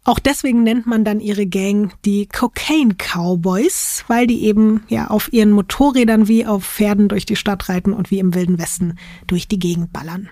Auch 0.07 0.19
deswegen 0.19 0.63
nennt 0.63 0.87
man 0.87 1.03
dann 1.03 1.19
ihre 1.19 1.45
Gang 1.45 1.93
die 2.05 2.27
Cocaine 2.27 2.95
Cowboys, 2.95 4.05
weil 4.07 4.25
die 4.25 4.45
eben 4.45 4.85
ja 4.87 5.07
auf 5.07 5.33
ihren 5.33 5.51
Motorrädern 5.51 6.29
wie 6.29 6.45
auf 6.45 6.63
Pferden 6.63 7.09
durch 7.09 7.25
die 7.25 7.35
Stadt 7.35 7.67
reiten 7.67 7.91
und 7.91 8.09
wie 8.09 8.19
im 8.19 8.33
Wilden 8.33 8.57
Westen 8.57 8.97
durch 9.27 9.49
die 9.49 9.59
Gegend 9.59 9.91
ballern. 9.91 10.29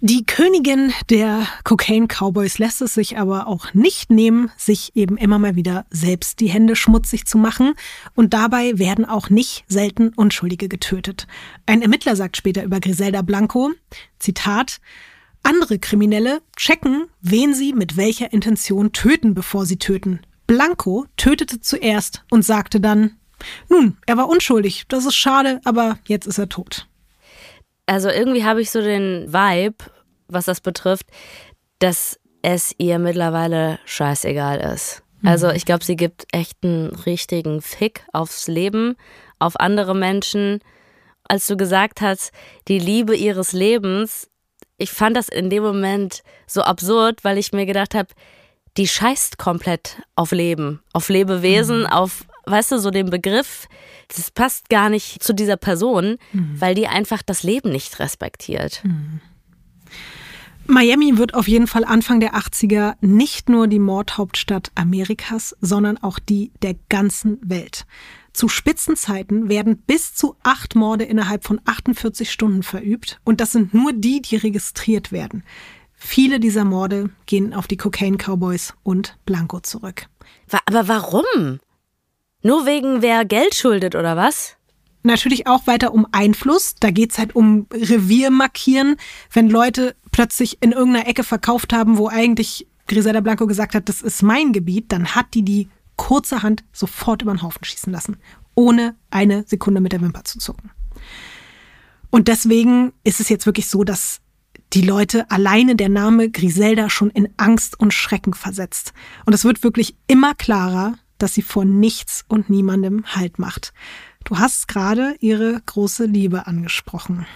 Die 0.00 0.26
Königin 0.26 0.92
der 1.08 1.46
Cocaine 1.64 2.06
Cowboys 2.06 2.58
lässt 2.58 2.82
es 2.82 2.92
sich 2.92 3.16
aber 3.16 3.46
auch 3.46 3.72
nicht 3.72 4.10
nehmen, 4.10 4.50
sich 4.58 4.94
eben 4.94 5.16
immer 5.16 5.38
mal 5.38 5.56
wieder 5.56 5.86
selbst 5.88 6.40
die 6.40 6.50
Hände 6.50 6.76
schmutzig 6.76 7.24
zu 7.24 7.38
machen. 7.38 7.72
Und 8.14 8.34
dabei 8.34 8.78
werden 8.78 9.06
auch 9.06 9.30
nicht 9.30 9.64
selten 9.68 10.10
Unschuldige 10.10 10.68
getötet. 10.68 11.26
Ein 11.64 11.80
Ermittler 11.80 12.14
sagt 12.14 12.36
später 12.36 12.62
über 12.62 12.78
Griselda 12.78 13.22
Blanco, 13.22 13.70
Zitat, 14.18 14.80
andere 15.42 15.78
Kriminelle 15.78 16.40
checken, 16.56 17.06
wen 17.20 17.54
sie 17.54 17.72
mit 17.72 17.96
welcher 17.96 18.32
Intention 18.32 18.92
töten, 18.92 19.34
bevor 19.34 19.66
sie 19.66 19.78
töten. 19.78 20.20
Blanco 20.46 21.06
tötete 21.16 21.60
zuerst 21.60 22.24
und 22.30 22.44
sagte 22.44 22.80
dann, 22.80 23.16
Nun, 23.68 23.96
er 24.06 24.16
war 24.16 24.28
unschuldig. 24.28 24.84
Das 24.88 25.06
ist 25.06 25.16
schade, 25.16 25.60
aber 25.64 25.98
jetzt 26.06 26.26
ist 26.26 26.38
er 26.38 26.48
tot. 26.48 26.86
Also 27.86 28.08
irgendwie 28.08 28.44
habe 28.44 28.60
ich 28.60 28.70
so 28.70 28.80
den 28.80 29.32
Vibe, 29.32 29.84
was 30.28 30.44
das 30.44 30.60
betrifft, 30.60 31.06
dass 31.78 32.18
es 32.42 32.74
ihr 32.78 32.98
mittlerweile 32.98 33.78
scheißegal 33.84 34.60
ist. 34.74 35.02
Also 35.24 35.50
ich 35.50 35.64
glaube, 35.64 35.84
sie 35.84 35.96
gibt 35.96 36.26
echt 36.32 36.58
einen 36.62 36.88
richtigen 37.06 37.62
Fick 37.62 38.04
aufs 38.12 38.48
Leben, 38.48 38.96
auf 39.38 39.58
andere 39.60 39.94
Menschen. 39.94 40.60
Als 41.24 41.46
du 41.46 41.56
gesagt 41.56 42.00
hast, 42.00 42.32
die 42.66 42.80
Liebe 42.80 43.14
ihres 43.14 43.52
Lebens, 43.52 44.28
ich 44.82 44.90
fand 44.90 45.16
das 45.16 45.28
in 45.28 45.48
dem 45.48 45.62
Moment 45.62 46.22
so 46.46 46.62
absurd, 46.62 47.22
weil 47.24 47.38
ich 47.38 47.52
mir 47.52 47.66
gedacht 47.66 47.94
habe, 47.94 48.08
die 48.76 48.88
scheißt 48.88 49.38
komplett 49.38 50.02
auf 50.16 50.32
Leben, 50.32 50.80
auf 50.92 51.08
Lebewesen, 51.08 51.80
mhm. 51.80 51.86
auf, 51.86 52.24
weißt 52.46 52.72
du, 52.72 52.78
so 52.78 52.90
den 52.90 53.10
Begriff, 53.10 53.68
das 54.08 54.30
passt 54.30 54.68
gar 54.70 54.88
nicht 54.88 55.22
zu 55.22 55.34
dieser 55.34 55.56
Person, 55.56 56.16
mhm. 56.32 56.60
weil 56.60 56.74
die 56.74 56.88
einfach 56.88 57.22
das 57.22 57.42
Leben 57.42 57.70
nicht 57.70 57.98
respektiert. 58.00 58.80
Mhm. 58.84 59.20
Miami 60.66 61.18
wird 61.18 61.34
auf 61.34 61.48
jeden 61.48 61.66
Fall 61.66 61.84
Anfang 61.84 62.20
der 62.20 62.34
80er 62.34 62.94
nicht 63.00 63.48
nur 63.48 63.66
die 63.66 63.80
Mordhauptstadt 63.80 64.70
Amerikas, 64.74 65.56
sondern 65.60 65.98
auch 65.98 66.18
die 66.18 66.52
der 66.62 66.76
ganzen 66.88 67.38
Welt. 67.42 67.84
Zu 68.32 68.48
Spitzenzeiten 68.48 69.48
werden 69.48 69.76
bis 69.76 70.14
zu 70.14 70.36
acht 70.42 70.74
Morde 70.74 71.04
innerhalb 71.04 71.44
von 71.44 71.60
48 71.64 72.30
Stunden 72.30 72.62
verübt 72.62 73.20
und 73.24 73.40
das 73.40 73.52
sind 73.52 73.74
nur 73.74 73.92
die, 73.92 74.22
die 74.22 74.36
registriert 74.36 75.12
werden. 75.12 75.44
Viele 75.92 76.40
dieser 76.40 76.64
Morde 76.64 77.10
gehen 77.26 77.54
auf 77.54 77.68
die 77.68 77.76
Cocaine 77.76 78.16
Cowboys 78.16 78.74
und 78.82 79.16
Blanco 79.24 79.60
zurück. 79.60 80.06
Aber 80.66 80.88
warum? 80.88 81.60
Nur 82.42 82.66
wegen 82.66 83.02
wer 83.02 83.24
Geld 83.24 83.54
schuldet 83.54 83.94
oder 83.94 84.16
was? 84.16 84.56
Natürlich 85.04 85.46
auch 85.46 85.66
weiter 85.66 85.92
um 85.92 86.06
Einfluss. 86.12 86.74
Da 86.78 86.90
geht's 86.90 87.18
halt 87.18 87.34
um 87.34 87.66
Revier 87.72 88.30
markieren. 88.30 88.96
Wenn 89.32 89.48
Leute 89.48 89.94
plötzlich 90.10 90.58
in 90.60 90.72
irgendeiner 90.72 91.08
Ecke 91.08 91.24
verkauft 91.24 91.72
haben, 91.72 91.98
wo 91.98 92.08
eigentlich 92.08 92.66
Griselda 92.88 93.20
Blanco 93.20 93.46
gesagt 93.46 93.74
hat, 93.74 93.88
das 93.88 94.02
ist 94.02 94.22
mein 94.22 94.52
Gebiet, 94.52 94.92
dann 94.92 95.14
hat 95.14 95.34
die 95.34 95.42
die 95.42 95.68
kurzerhand 95.96 96.64
sofort 96.72 97.22
über 97.22 97.32
den 97.32 97.42
Haufen 97.42 97.64
schießen 97.64 97.92
lassen, 97.92 98.16
ohne 98.54 98.96
eine 99.10 99.44
Sekunde 99.46 99.80
mit 99.80 99.92
der 99.92 100.00
Wimper 100.00 100.24
zu 100.24 100.38
zucken. 100.38 100.70
Und 102.10 102.28
deswegen 102.28 102.92
ist 103.04 103.20
es 103.20 103.28
jetzt 103.28 103.46
wirklich 103.46 103.68
so, 103.68 103.84
dass 103.84 104.20
die 104.72 104.82
Leute 104.82 105.30
alleine 105.30 105.76
der 105.76 105.88
Name 105.88 106.30
Griselda 106.30 106.88
schon 106.88 107.10
in 107.10 107.28
Angst 107.36 107.78
und 107.78 107.92
Schrecken 107.92 108.34
versetzt. 108.34 108.92
Und 109.26 109.32
es 109.32 109.44
wird 109.44 109.62
wirklich 109.62 109.96
immer 110.06 110.34
klarer, 110.34 110.94
dass 111.18 111.34
sie 111.34 111.42
vor 111.42 111.64
nichts 111.64 112.24
und 112.28 112.50
niemandem 112.50 113.04
Halt 113.14 113.38
macht. 113.38 113.72
Du 114.24 114.38
hast 114.38 114.68
gerade 114.68 115.16
ihre 115.20 115.60
große 115.66 116.04
Liebe 116.04 116.46
angesprochen. 116.46 117.26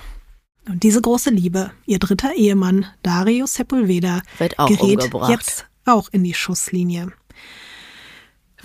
Und 0.68 0.82
diese 0.82 1.00
große 1.00 1.30
Liebe, 1.30 1.70
ihr 1.84 1.98
dritter 1.98 2.34
Ehemann, 2.34 2.86
Dario 3.02 3.46
Sepulveda, 3.46 4.22
gerät 4.38 4.80
umgebracht. 4.80 5.30
jetzt 5.30 5.66
auch 5.84 6.08
in 6.10 6.24
die 6.24 6.34
Schusslinie. 6.34 7.12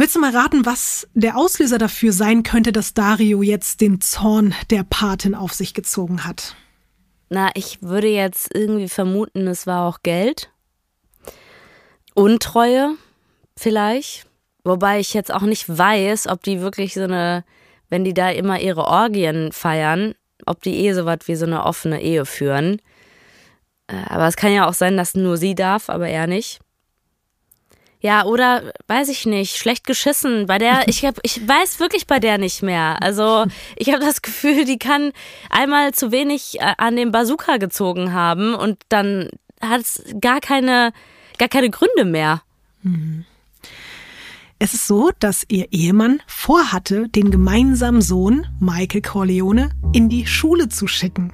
Willst 0.01 0.15
du 0.15 0.19
mal 0.19 0.35
raten, 0.35 0.65
was 0.65 1.07
der 1.13 1.37
Auslöser 1.37 1.77
dafür 1.77 2.11
sein 2.11 2.41
könnte, 2.41 2.71
dass 2.71 2.95
Dario 2.95 3.43
jetzt 3.43 3.81
den 3.81 4.01
Zorn 4.01 4.55
der 4.71 4.83
Patin 4.83 5.35
auf 5.35 5.53
sich 5.53 5.75
gezogen 5.75 6.25
hat? 6.25 6.55
Na, 7.29 7.51
ich 7.53 7.83
würde 7.83 8.07
jetzt 8.07 8.49
irgendwie 8.51 8.89
vermuten, 8.89 9.45
es 9.45 9.67
war 9.67 9.87
auch 9.87 9.99
Geld. 10.01 10.49
Untreue 12.15 12.95
vielleicht. 13.55 14.25
Wobei 14.63 14.99
ich 14.99 15.13
jetzt 15.13 15.31
auch 15.31 15.43
nicht 15.43 15.69
weiß, 15.69 16.25
ob 16.25 16.41
die 16.41 16.61
wirklich 16.61 16.95
so 16.95 17.03
eine, 17.03 17.45
wenn 17.89 18.03
die 18.03 18.15
da 18.15 18.31
immer 18.31 18.59
ihre 18.59 18.85
Orgien 18.85 19.51
feiern, 19.51 20.15
ob 20.47 20.63
die 20.63 20.77
eh 20.77 20.93
so 20.93 21.05
was 21.05 21.19
wie 21.27 21.35
so 21.35 21.45
eine 21.45 21.63
offene 21.63 22.01
Ehe 22.01 22.25
führen. 22.25 22.81
Äh, 23.85 24.01
aber 24.07 24.25
es 24.25 24.35
kann 24.35 24.51
ja 24.51 24.67
auch 24.67 24.73
sein, 24.73 24.97
dass 24.97 25.13
nur 25.13 25.37
sie 25.37 25.53
darf, 25.53 25.91
aber 25.91 26.07
er 26.07 26.25
nicht. 26.25 26.59
Ja, 28.01 28.25
oder 28.25 28.73
weiß 28.87 29.09
ich 29.09 29.25
nicht, 29.25 29.57
schlecht 29.57 29.85
geschissen. 29.85 30.47
Bei 30.47 30.57
der, 30.57 30.83
ich 30.87 31.05
hab, 31.05 31.19
ich 31.23 31.47
weiß 31.47 31.79
wirklich 31.79 32.07
bei 32.07 32.19
der 32.19 32.37
nicht 32.37 32.63
mehr. 32.63 33.01
Also 33.01 33.45
ich 33.75 33.89
habe 33.89 34.03
das 34.03 34.21
Gefühl, 34.21 34.65
die 34.65 34.79
kann 34.79 35.13
einmal 35.49 35.93
zu 35.93 36.11
wenig 36.11 36.59
äh, 36.59 36.73
an 36.77 36.95
den 36.95 37.11
Bazooka 37.11 37.57
gezogen 37.57 38.11
haben 38.13 38.55
und 38.55 38.79
dann 38.89 39.29
hat 39.61 39.81
es 39.81 40.03
gar 40.19 40.39
keine, 40.39 40.91
gar 41.37 41.47
keine 41.47 41.69
Gründe 41.69 42.05
mehr. 42.05 42.41
Mhm. 42.81 43.25
Es 44.63 44.75
ist 44.75 44.85
so, 44.85 45.09
dass 45.17 45.43
ihr 45.47 45.71
Ehemann 45.71 46.21
vorhatte, 46.27 47.09
den 47.09 47.31
gemeinsamen 47.31 48.03
Sohn 48.03 48.45
Michael 48.59 49.01
Corleone 49.01 49.71
in 49.91 50.07
die 50.07 50.27
Schule 50.27 50.69
zu 50.69 50.85
schicken. 50.85 51.33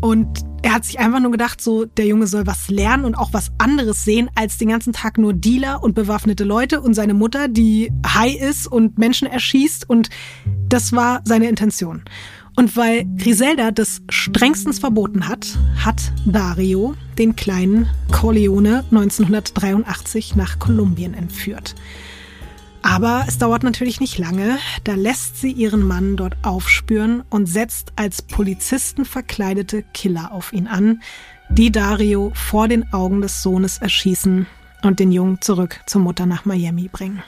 Und 0.00 0.44
er 0.62 0.74
hat 0.74 0.84
sich 0.84 0.98
einfach 0.98 1.20
nur 1.20 1.30
gedacht, 1.30 1.60
so, 1.60 1.84
der 1.84 2.06
Junge 2.06 2.26
soll 2.26 2.46
was 2.46 2.68
lernen 2.68 3.04
und 3.04 3.14
auch 3.14 3.32
was 3.32 3.52
anderes 3.58 4.04
sehen, 4.04 4.30
als 4.34 4.58
den 4.58 4.68
ganzen 4.68 4.92
Tag 4.92 5.18
nur 5.18 5.32
Dealer 5.32 5.82
und 5.82 5.94
bewaffnete 5.94 6.44
Leute 6.44 6.80
und 6.80 6.94
seine 6.94 7.14
Mutter, 7.14 7.48
die 7.48 7.92
high 8.06 8.34
ist 8.34 8.66
und 8.66 8.98
Menschen 8.98 9.28
erschießt. 9.28 9.88
Und 9.88 10.10
das 10.68 10.92
war 10.92 11.20
seine 11.24 11.48
Intention. 11.48 12.02
Und 12.56 12.76
weil 12.76 13.04
Griselda 13.16 13.72
das 13.72 14.02
strengstens 14.08 14.78
verboten 14.78 15.28
hat, 15.28 15.58
hat 15.84 16.12
Dario 16.24 16.94
den 17.18 17.34
kleinen 17.34 17.88
Corleone 18.12 18.84
1983 18.90 20.36
nach 20.36 20.58
Kolumbien 20.58 21.14
entführt. 21.14 21.74
Aber 22.86 23.24
es 23.26 23.38
dauert 23.38 23.62
natürlich 23.62 23.98
nicht 23.98 24.18
lange. 24.18 24.58
Da 24.84 24.92
lässt 24.92 25.38
sie 25.38 25.50
ihren 25.50 25.82
Mann 25.82 26.18
dort 26.18 26.36
aufspüren 26.42 27.24
und 27.30 27.46
setzt 27.46 27.94
als 27.96 28.20
Polizisten 28.20 29.06
verkleidete 29.06 29.84
Killer 29.94 30.32
auf 30.32 30.52
ihn 30.52 30.66
an, 30.66 31.02
die 31.48 31.72
Dario 31.72 32.30
vor 32.34 32.68
den 32.68 32.92
Augen 32.92 33.22
des 33.22 33.42
Sohnes 33.42 33.78
erschießen 33.78 34.46
und 34.82 35.00
den 35.00 35.12
Jungen 35.12 35.40
zurück 35.40 35.80
zur 35.86 36.02
Mutter 36.02 36.26
nach 36.26 36.44
Miami 36.44 36.88
bringen. 36.88 37.22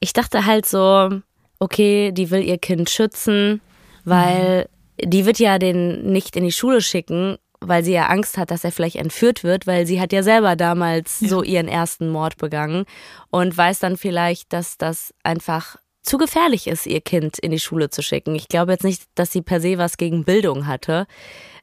Ich 0.00 0.12
dachte 0.12 0.44
halt 0.44 0.66
so, 0.66 1.20
okay, 1.60 2.10
die 2.10 2.32
will 2.32 2.42
ihr 2.42 2.58
Kind 2.58 2.90
schützen, 2.90 3.60
weil 4.04 4.68
die 5.00 5.24
wird 5.24 5.38
ja 5.38 5.60
den 5.60 6.10
nicht 6.10 6.34
in 6.34 6.42
die 6.42 6.50
Schule 6.50 6.80
schicken 6.80 7.38
weil 7.68 7.84
sie 7.84 7.92
ja 7.92 8.06
Angst 8.06 8.38
hat, 8.38 8.50
dass 8.50 8.64
er 8.64 8.72
vielleicht 8.72 8.96
entführt 8.96 9.44
wird, 9.44 9.66
weil 9.66 9.86
sie 9.86 10.00
hat 10.00 10.12
ja 10.12 10.22
selber 10.22 10.56
damals 10.56 11.20
ja. 11.20 11.28
so 11.28 11.42
ihren 11.42 11.68
ersten 11.68 12.08
Mord 12.08 12.36
begangen 12.36 12.84
und 13.30 13.56
weiß 13.56 13.78
dann 13.78 13.96
vielleicht, 13.96 14.52
dass 14.52 14.78
das 14.78 15.14
einfach 15.22 15.76
zu 16.02 16.18
gefährlich 16.18 16.66
ist, 16.66 16.86
ihr 16.86 17.00
Kind 17.00 17.38
in 17.38 17.50
die 17.50 17.58
Schule 17.58 17.90
zu 17.90 18.02
schicken. 18.02 18.34
Ich 18.34 18.48
glaube 18.48 18.72
jetzt 18.72 18.84
nicht, 18.84 19.04
dass 19.14 19.32
sie 19.32 19.42
per 19.42 19.60
se 19.60 19.78
was 19.78 19.96
gegen 19.96 20.24
Bildung 20.24 20.66
hatte, 20.66 21.06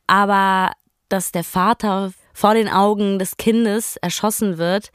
aber 0.07 0.71
dass 1.09 1.31
der 1.31 1.43
Vater 1.43 2.11
vor 2.33 2.53
den 2.53 2.69
Augen 2.69 3.19
des 3.19 3.37
Kindes 3.37 3.97
erschossen 3.97 4.57
wird, 4.57 4.91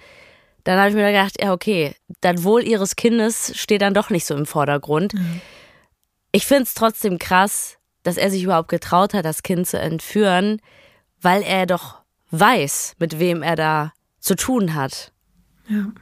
dann 0.65 0.79
habe 0.79 0.89
ich 0.89 0.97
mir 0.97 1.07
gedacht, 1.07 1.41
ja, 1.41 1.53
okay, 1.53 1.95
das 2.21 2.43
Wohl 2.43 2.67
ihres 2.67 2.97
Kindes 2.97 3.53
steht 3.57 3.83
dann 3.83 3.95
doch 3.95 4.11
nicht 4.11 4.27
so 4.27 4.35
im 4.35 4.47
Vordergrund. 4.47 5.15
Mhm. 5.15 5.41
Ich 6.33 6.45
finde 6.45 6.65
es 6.65 6.75
trotzdem 6.75 7.19
krass, 7.19 7.79
dass 8.03 8.17
er 8.17 8.31
sich 8.31 8.43
überhaupt 8.43 8.69
getraut 8.69 9.15
hat, 9.15 9.25
das 9.25 9.43
Kind 9.43 9.67
zu 9.69 9.79
entführen 9.79 10.61
weil 11.21 11.43
er 11.43 11.67
doch 11.67 12.03
weiß, 12.31 12.95
mit 12.99 13.19
wem 13.19 13.43
er 13.43 13.57
da 13.57 13.93
zu 14.21 14.35
tun 14.35 14.75
hat. 14.75 15.13
Ja. 15.69 15.93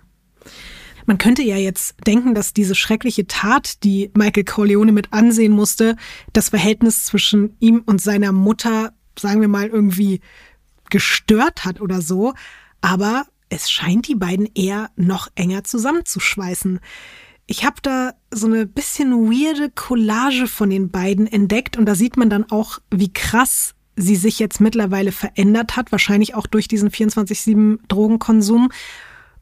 Man 1.06 1.18
könnte 1.18 1.42
ja 1.42 1.56
jetzt 1.56 1.96
denken, 2.06 2.34
dass 2.34 2.54
diese 2.54 2.74
schreckliche 2.74 3.26
Tat, 3.26 3.82
die 3.84 4.10
Michael 4.14 4.44
Corleone 4.44 4.92
mit 4.92 5.12
ansehen 5.12 5.52
musste, 5.52 5.96
das 6.32 6.48
Verhältnis 6.48 7.04
zwischen 7.04 7.56
ihm 7.60 7.82
und 7.84 8.00
seiner 8.00 8.32
Mutter, 8.32 8.94
sagen 9.18 9.40
wir 9.40 9.48
mal, 9.48 9.66
irgendwie 9.66 10.20
gestört 10.90 11.64
hat 11.64 11.80
oder 11.80 12.00
so. 12.00 12.32
Aber 12.80 13.26
es 13.50 13.70
scheint 13.70 14.08
die 14.08 14.14
beiden 14.14 14.48
eher 14.54 14.90
noch 14.96 15.28
enger 15.34 15.64
zusammenzuschweißen. 15.64 16.80
Ich 17.46 17.64
habe 17.64 17.76
da 17.82 18.14
so 18.30 18.46
eine 18.46 18.66
bisschen 18.66 19.30
weirde 19.30 19.70
Collage 19.70 20.46
von 20.46 20.70
den 20.70 20.90
beiden 20.90 21.26
entdeckt 21.26 21.76
und 21.76 21.84
da 21.84 21.94
sieht 21.94 22.16
man 22.16 22.30
dann 22.30 22.50
auch, 22.50 22.78
wie 22.90 23.12
krass 23.12 23.74
sie 23.96 24.16
sich 24.16 24.38
jetzt 24.38 24.60
mittlerweile 24.60 25.12
verändert 25.12 25.76
hat, 25.76 25.92
wahrscheinlich 25.92 26.34
auch 26.34 26.46
durch 26.46 26.68
diesen 26.68 26.90
24-7 26.90 27.78
Drogenkonsum. 27.88 28.70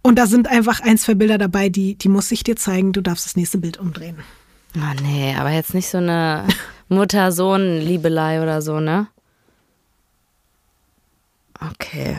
Und 0.03 0.19
da 0.19 0.27
sind 0.27 0.49
einfach 0.49 0.81
ein, 0.81 0.99
zwei 0.99 1.15
Bilder 1.15 1.39
dabei, 1.39 1.69
die, 1.69 1.95
die 1.95 2.09
muss 2.09 2.31
ich 2.33 2.43
dir 2.43 2.57
zeigen. 2.57 2.93
Du 2.93 3.01
darfst 3.01 3.25
das 3.25 3.37
nächste 3.37 3.59
Bild 3.59 3.79
umdrehen. 3.79 4.17
Oh 4.77 5.03
nee, 5.03 5.35
aber 5.35 5.51
jetzt 5.51 5.75
nicht 5.75 5.89
so 5.89 5.99
eine 5.99 6.47
Mutter-Sohn-Liebelei 6.89 8.43
oder 8.43 8.63
so, 8.63 8.81
ne? 8.81 9.09
Okay. 11.61 12.19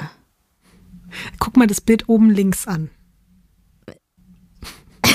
Guck 1.39 1.57
mal 1.57 1.68
das 1.68 1.81
Bild 1.81 2.07
oben 2.07 2.30
links 2.30 2.68
an. 2.68 2.89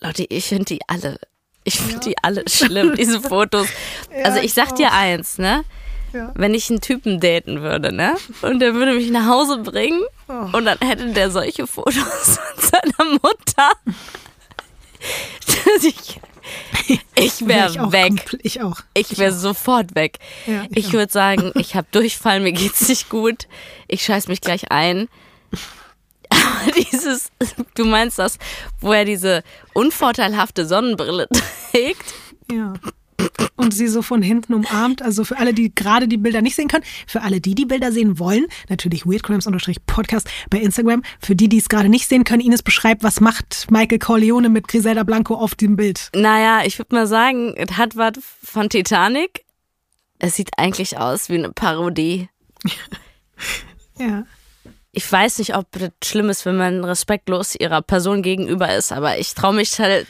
Leute, 0.00 0.24
ich 0.28 0.46
finde 0.46 0.64
die 0.64 0.80
alle 0.88 1.18
ich 1.66 1.78
finde 1.78 1.94
ja. 1.94 2.00
die 2.00 2.14
alle 2.22 2.44
schlimm, 2.48 2.94
diese 2.96 3.20
Fotos. 3.28 3.66
Ja, 4.16 4.24
also 4.24 4.40
ich 4.40 4.54
sag 4.54 4.74
dir 4.76 4.92
eins, 4.92 5.38
ne? 5.38 5.64
Ja. 6.12 6.32
Wenn 6.34 6.54
ich 6.54 6.70
einen 6.70 6.80
Typen 6.80 7.20
daten 7.20 7.60
würde, 7.60 7.92
ne? 7.92 8.16
Und 8.42 8.60
der 8.60 8.74
würde 8.74 8.94
mich 8.94 9.10
nach 9.10 9.26
Hause 9.26 9.58
bringen 9.58 10.00
oh. 10.28 10.56
und 10.56 10.64
dann 10.64 10.78
hätte 10.78 11.12
der 11.12 11.30
solche 11.30 11.66
Fotos 11.66 11.96
von 11.98 12.70
seiner 12.70 13.10
Mutter. 13.20 13.72
ich 15.82 16.20
ich 17.16 17.46
wäre 17.46 17.74
Wär 17.74 17.92
weg. 17.92 18.38
Ich 18.42 18.62
auch. 18.62 18.80
Ich 18.94 19.18
wäre 19.18 19.32
sofort 19.32 19.96
weg. 19.96 20.18
Ja, 20.46 20.64
ich 20.70 20.86
ich 20.86 20.92
würde 20.92 21.12
sagen, 21.12 21.50
ich 21.56 21.74
habe 21.74 21.88
Durchfall, 21.90 22.38
mir 22.38 22.52
geht's 22.52 22.88
nicht 22.88 23.08
gut. 23.08 23.48
Ich 23.88 24.04
scheiß 24.04 24.28
mich 24.28 24.40
gleich 24.40 24.70
ein. 24.70 25.08
Dieses, 26.92 27.30
du 27.74 27.84
meinst 27.84 28.18
das, 28.18 28.38
wo 28.80 28.92
er 28.92 29.04
diese 29.04 29.42
unvorteilhafte 29.72 30.66
Sonnenbrille 30.66 31.28
trägt? 31.70 32.14
Ja. 32.50 32.74
Und 33.56 33.72
sie 33.72 33.88
so 33.88 34.02
von 34.02 34.22
hinten 34.22 34.52
umarmt. 34.54 35.02
Also 35.02 35.24
für 35.24 35.38
alle, 35.38 35.54
die 35.54 35.74
gerade 35.74 36.06
die 36.06 36.18
Bilder 36.18 36.42
nicht 36.42 36.54
sehen 36.54 36.68
können, 36.68 36.84
für 37.06 37.22
alle, 37.22 37.40
die 37.40 37.54
die 37.54 37.64
Bilder 37.64 37.90
sehen 37.90 38.18
wollen, 38.18 38.46
natürlich 38.68 39.06
weirdcrimes-podcast 39.06 40.28
bei 40.50 40.58
Instagram. 40.58 41.02
Für 41.20 41.34
die, 41.34 41.48
die 41.48 41.58
es 41.58 41.68
gerade 41.68 41.88
nicht 41.88 42.08
sehen 42.08 42.24
können, 42.24 42.42
Ines 42.42 42.62
beschreibt, 42.62 43.02
was 43.02 43.20
macht 43.20 43.70
Michael 43.70 43.98
Corleone 43.98 44.48
mit 44.50 44.68
Griselda 44.68 45.02
Blanco 45.02 45.34
auf 45.34 45.54
dem 45.54 45.76
Bild. 45.76 46.10
Naja, 46.14 46.64
ich 46.64 46.78
würde 46.78 46.94
mal 46.94 47.06
sagen, 47.06 47.54
es 47.56 47.76
hat 47.76 47.96
was 47.96 48.12
von 48.42 48.68
Titanic. 48.68 49.44
Es 50.18 50.36
sieht 50.36 50.50
eigentlich 50.58 50.98
aus 50.98 51.28
wie 51.28 51.38
eine 51.38 51.52
Parodie. 51.52 52.28
Ja. 53.98 54.24
Ich 54.96 55.12
weiß 55.12 55.40
nicht, 55.40 55.54
ob 55.54 55.70
das 55.72 55.90
schlimm 56.02 56.30
ist, 56.30 56.46
wenn 56.46 56.56
man 56.56 56.82
respektlos 56.82 57.54
ihrer 57.54 57.82
Person 57.82 58.22
gegenüber 58.22 58.74
ist, 58.74 58.92
aber 58.92 59.18
ich 59.18 59.34
traue 59.34 59.54
mich 59.54 59.78
halt 59.78 60.06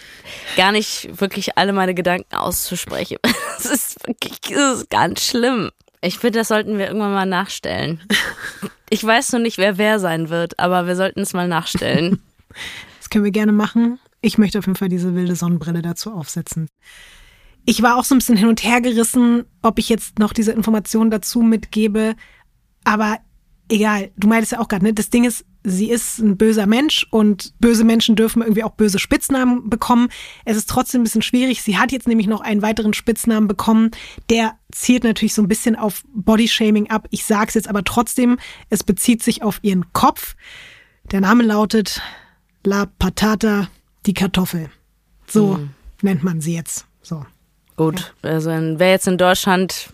gar 0.56 0.70
nicht 0.70 1.20
wirklich 1.20 1.58
alle 1.58 1.72
meine 1.72 1.92
Gedanken 1.92 2.36
auszusprechen. 2.36 3.18
Das 3.56 3.66
ist 3.66 4.06
wirklich 4.06 4.38
das 4.42 4.82
ist 4.82 4.90
ganz 4.90 5.24
schlimm. 5.24 5.70
Ich 6.02 6.18
finde, 6.18 6.38
das 6.38 6.48
sollten 6.48 6.78
wir 6.78 6.86
irgendwann 6.86 7.12
mal 7.12 7.26
nachstellen. 7.26 8.00
Ich 8.88 9.02
weiß 9.02 9.32
noch 9.32 9.40
nicht, 9.40 9.58
wer 9.58 9.78
wer 9.78 9.98
sein 9.98 10.28
wird, 10.28 10.60
aber 10.60 10.86
wir 10.86 10.94
sollten 10.94 11.18
es 11.18 11.32
mal 11.32 11.48
nachstellen. 11.48 12.22
Das 13.00 13.10
können 13.10 13.24
wir 13.24 13.32
gerne 13.32 13.52
machen. 13.52 13.98
Ich 14.20 14.38
möchte 14.38 14.58
auf 14.60 14.66
jeden 14.66 14.76
Fall 14.76 14.88
diese 14.88 15.16
wilde 15.16 15.34
Sonnenbrille 15.34 15.82
dazu 15.82 16.12
aufsetzen. 16.12 16.68
Ich 17.64 17.82
war 17.82 17.96
auch 17.96 18.04
so 18.04 18.14
ein 18.14 18.18
bisschen 18.18 18.36
hin 18.36 18.48
und 18.48 18.62
her 18.62 18.80
gerissen, 18.80 19.46
ob 19.62 19.80
ich 19.80 19.88
jetzt 19.88 20.20
noch 20.20 20.32
diese 20.32 20.52
Informationen 20.52 21.10
dazu 21.10 21.40
mitgebe. 21.40 22.14
Aber 22.84 23.18
egal, 23.68 24.10
du 24.16 24.28
meintest 24.28 24.52
ja 24.52 24.60
auch 24.60 24.68
gerade, 24.68 24.84
ne? 24.84 24.94
Das 24.94 25.10
Ding 25.10 25.24
ist, 25.24 25.44
sie 25.64 25.90
ist 25.90 26.18
ein 26.18 26.36
böser 26.36 26.66
Mensch 26.66 27.06
und 27.10 27.52
böse 27.58 27.84
Menschen 27.84 28.16
dürfen 28.16 28.42
irgendwie 28.42 28.64
auch 28.64 28.72
böse 28.72 28.98
Spitznamen 28.98 29.68
bekommen. 29.68 30.08
Es 30.44 30.56
ist 30.56 30.68
trotzdem 30.68 31.00
ein 31.00 31.04
bisschen 31.04 31.22
schwierig. 31.22 31.62
Sie 31.62 31.78
hat 31.78 31.92
jetzt 31.92 32.06
nämlich 32.06 32.26
noch 32.26 32.40
einen 32.40 32.62
weiteren 32.62 32.94
Spitznamen 32.94 33.48
bekommen. 33.48 33.90
Der 34.30 34.54
zielt 34.70 35.04
natürlich 35.04 35.34
so 35.34 35.42
ein 35.42 35.48
bisschen 35.48 35.76
auf 35.76 36.04
Bodyshaming 36.14 36.90
ab. 36.90 37.08
Ich 37.10 37.24
sag's 37.24 37.54
jetzt 37.54 37.68
aber 37.68 37.84
trotzdem, 37.84 38.38
es 38.70 38.84
bezieht 38.84 39.22
sich 39.22 39.42
auf 39.42 39.58
ihren 39.62 39.92
Kopf. 39.92 40.36
Der 41.10 41.20
Name 41.20 41.42
lautet 41.42 42.00
La 42.64 42.86
Patata, 42.86 43.68
die 44.06 44.14
Kartoffel. 44.14 44.70
So 45.26 45.58
nennt 46.02 46.22
man 46.22 46.40
sie 46.40 46.54
jetzt. 46.54 46.86
So. 47.02 47.24
Gut, 47.76 48.14
also 48.22 48.50
wäre 48.50 48.90
jetzt 48.90 49.06
in 49.06 49.18
Deutschland 49.18 49.90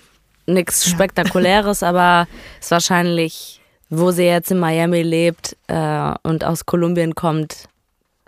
nichts 0.46 0.88
Spektakuläres, 0.88 1.82
aber 1.82 2.28
ist 2.60 2.70
wahrscheinlich, 2.70 3.60
wo 3.92 4.10
sie 4.10 4.24
jetzt 4.24 4.50
in 4.50 4.58
Miami 4.58 5.02
lebt 5.02 5.56
äh, 5.68 6.14
und 6.22 6.44
aus 6.44 6.64
Kolumbien 6.64 7.14
kommt, 7.14 7.68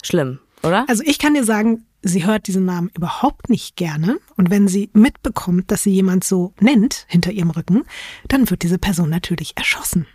schlimm, 0.02 0.38
oder? 0.62 0.84
Also 0.88 1.02
ich 1.06 1.18
kann 1.18 1.32
dir 1.32 1.44
sagen, 1.44 1.86
sie 2.02 2.26
hört 2.26 2.46
diesen 2.46 2.66
Namen 2.66 2.90
überhaupt 2.94 3.48
nicht 3.48 3.74
gerne. 3.74 4.18
Und 4.36 4.50
wenn 4.50 4.68
sie 4.68 4.90
mitbekommt, 4.92 5.70
dass 5.70 5.82
sie 5.82 5.90
jemand 5.90 6.22
so 6.22 6.52
nennt 6.60 7.06
hinter 7.08 7.32
ihrem 7.32 7.50
Rücken, 7.50 7.84
dann 8.28 8.50
wird 8.50 8.62
diese 8.62 8.78
Person 8.78 9.08
natürlich 9.08 9.56
erschossen. 9.56 10.06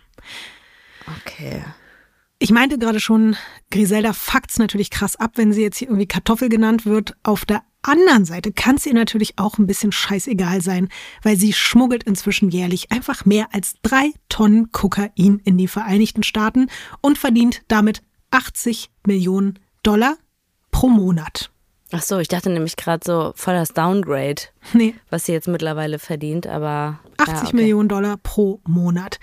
Okay. 1.18 1.64
Ich 2.42 2.50
meinte 2.52 2.78
gerade 2.78 3.00
schon, 3.00 3.36
Griselda 3.70 4.14
fuckt's 4.14 4.58
natürlich 4.58 4.88
krass 4.88 5.14
ab, 5.14 5.32
wenn 5.34 5.52
sie 5.52 5.60
jetzt 5.60 5.76
hier 5.76 5.88
irgendwie 5.88 6.08
Kartoffel 6.08 6.48
genannt 6.48 6.86
wird. 6.86 7.14
Auf 7.22 7.44
der 7.44 7.62
anderen 7.82 8.24
Seite 8.24 8.50
kann 8.50 8.76
es 8.76 8.86
ihr 8.86 8.94
natürlich 8.94 9.38
auch 9.38 9.58
ein 9.58 9.66
bisschen 9.66 9.92
scheißegal 9.92 10.62
sein, 10.62 10.88
weil 11.22 11.36
sie 11.36 11.52
schmuggelt 11.52 12.02
inzwischen 12.04 12.48
jährlich 12.48 12.90
einfach 12.92 13.26
mehr 13.26 13.48
als 13.52 13.74
drei 13.82 14.12
Tonnen 14.30 14.72
Kokain 14.72 15.42
in 15.44 15.58
die 15.58 15.68
Vereinigten 15.68 16.22
Staaten 16.22 16.70
und 17.02 17.18
verdient 17.18 17.60
damit 17.68 18.02
80 18.30 18.90
Millionen 19.06 19.58
Dollar 19.82 20.16
pro 20.70 20.88
Monat. 20.88 21.50
Ach 21.92 22.02
so, 22.02 22.20
ich 22.20 22.28
dachte 22.28 22.48
nämlich 22.48 22.76
gerade 22.76 23.04
so 23.04 23.32
voll 23.36 23.54
das 23.54 23.74
Downgrade, 23.74 24.40
Nee, 24.72 24.94
was 25.10 25.26
sie 25.26 25.32
jetzt 25.32 25.48
mittlerweile 25.48 25.98
verdient, 25.98 26.46
aber 26.46 27.00
80 27.18 27.34
ja, 27.34 27.42
okay. 27.42 27.56
Millionen 27.56 27.90
Dollar 27.90 28.16
pro 28.16 28.60
Monat. 28.66 29.18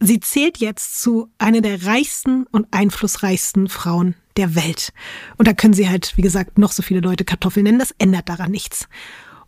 Sie 0.00 0.18
zählt 0.18 0.58
jetzt 0.58 1.00
zu 1.00 1.28
einer 1.38 1.60
der 1.60 1.84
reichsten 1.84 2.46
und 2.50 2.66
einflussreichsten 2.70 3.68
Frauen 3.68 4.14
der 4.38 4.54
Welt. 4.54 4.94
Und 5.36 5.46
da 5.46 5.52
können 5.52 5.74
sie 5.74 5.90
halt, 5.90 6.16
wie 6.16 6.22
gesagt, 6.22 6.58
noch 6.58 6.72
so 6.72 6.82
viele 6.82 7.00
Leute 7.00 7.24
Kartoffeln 7.24 7.64
nennen, 7.64 7.78
das 7.78 7.94
ändert 7.98 8.28
daran 8.30 8.50
nichts. 8.50 8.88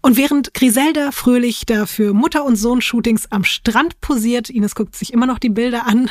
Und 0.02 0.16
während 0.16 0.52
Griselda 0.52 1.10
fröhlich 1.12 1.64
da 1.64 1.86
für 1.86 2.12
Mutter- 2.12 2.44
und 2.44 2.56
Sohn-Shootings 2.56 3.30
am 3.30 3.44
Strand 3.44 4.00
posiert, 4.00 4.50
Ines 4.50 4.74
guckt 4.74 4.94
sich 4.94 5.12
immer 5.12 5.26
noch 5.26 5.38
die 5.38 5.48
Bilder 5.48 5.86
an, 5.86 6.10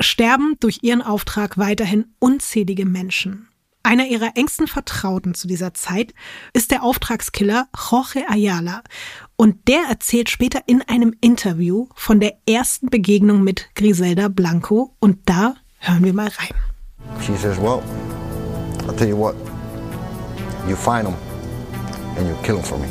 sterben 0.00 0.56
durch 0.58 0.80
ihren 0.82 1.02
Auftrag 1.02 1.58
weiterhin 1.58 2.06
unzählige 2.18 2.86
Menschen. 2.86 3.47
Einer 3.88 4.04
ihrer 4.04 4.36
engsten 4.36 4.66
Vertrauten 4.66 5.32
zu 5.32 5.48
dieser 5.48 5.72
Zeit 5.72 6.12
ist 6.52 6.72
der 6.72 6.82
Auftragskiller 6.82 7.68
Jorge 7.90 8.28
Ayala. 8.28 8.82
Und 9.36 9.66
der 9.66 9.80
erzählt 9.88 10.28
später 10.28 10.60
in 10.66 10.82
einem 10.82 11.14
Interview 11.22 11.86
von 11.94 12.20
der 12.20 12.34
ersten 12.46 12.90
Begegnung 12.90 13.42
mit 13.42 13.70
Griselda 13.76 14.28
Blanco. 14.28 14.94
Und 14.98 15.20
da 15.24 15.54
hören 15.78 16.04
wir 16.04 16.12
mal 16.12 16.28
rein. 16.28 16.54
She 17.22 17.34
says, 17.38 17.56
Well, 17.56 17.82
I'll 18.86 18.94
tell 18.94 19.08
you 19.08 19.16
what, 19.16 19.34
you 20.68 20.76
find 20.76 21.06
them 21.06 21.14
and 22.18 22.28
you 22.28 22.34
kill 22.42 22.56
them 22.56 22.64
for 22.64 22.76
me. 22.76 22.88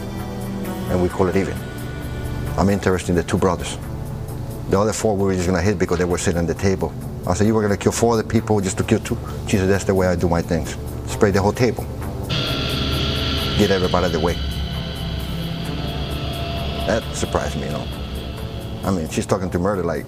And 0.89 0.99
we 0.99 1.09
call 1.09 1.27
it 1.29 1.35
even. 1.35 1.53
I'm 2.57 2.69
interested 2.71 3.11
in 3.11 3.17
the 3.17 3.23
two 3.23 3.37
brothers. 3.37 3.77
The 4.71 4.79
other 4.79 4.93
four 4.93 5.15
we 5.15 5.25
were 5.25 5.35
just 5.35 5.45
gonna 5.45 5.61
hit 5.61 5.77
because 5.77 5.99
they 5.99 6.09
were 6.09 6.17
sitting 6.17 6.41
at 6.41 6.47
the 6.47 6.55
table. 6.55 6.91
I 7.27 7.33
said, 7.33 7.45
You 7.47 7.53
were 7.53 7.61
gonna 7.61 7.77
kill 7.77 7.91
four 7.91 8.13
other 8.13 8.23
people 8.23 8.61
just 8.61 8.77
to 8.77 8.83
kill 8.83 8.99
two? 8.99 9.17
She 9.47 9.57
said, 9.57 9.69
That's 9.69 9.83
the 9.83 9.93
way 9.93 10.07
I 10.07 10.15
do 10.15 10.29
my 10.29 10.41
things. 10.41 10.77
Spray 11.07 11.31
the 11.31 11.41
whole 11.41 11.51
table. 11.51 11.85
Get 13.57 13.69
everybody 13.69 14.05
out 14.05 14.05
of 14.05 14.11
the 14.13 14.19
way. 14.19 14.35
That 16.87 17.03
surprised 17.13 17.57
me, 17.57 17.65
you 17.65 17.71
know. 17.71 17.87
I 18.85 18.91
mean, 18.91 19.09
she's 19.09 19.25
talking 19.25 19.49
to 19.49 19.59
murder 19.59 19.83
like. 19.83 20.05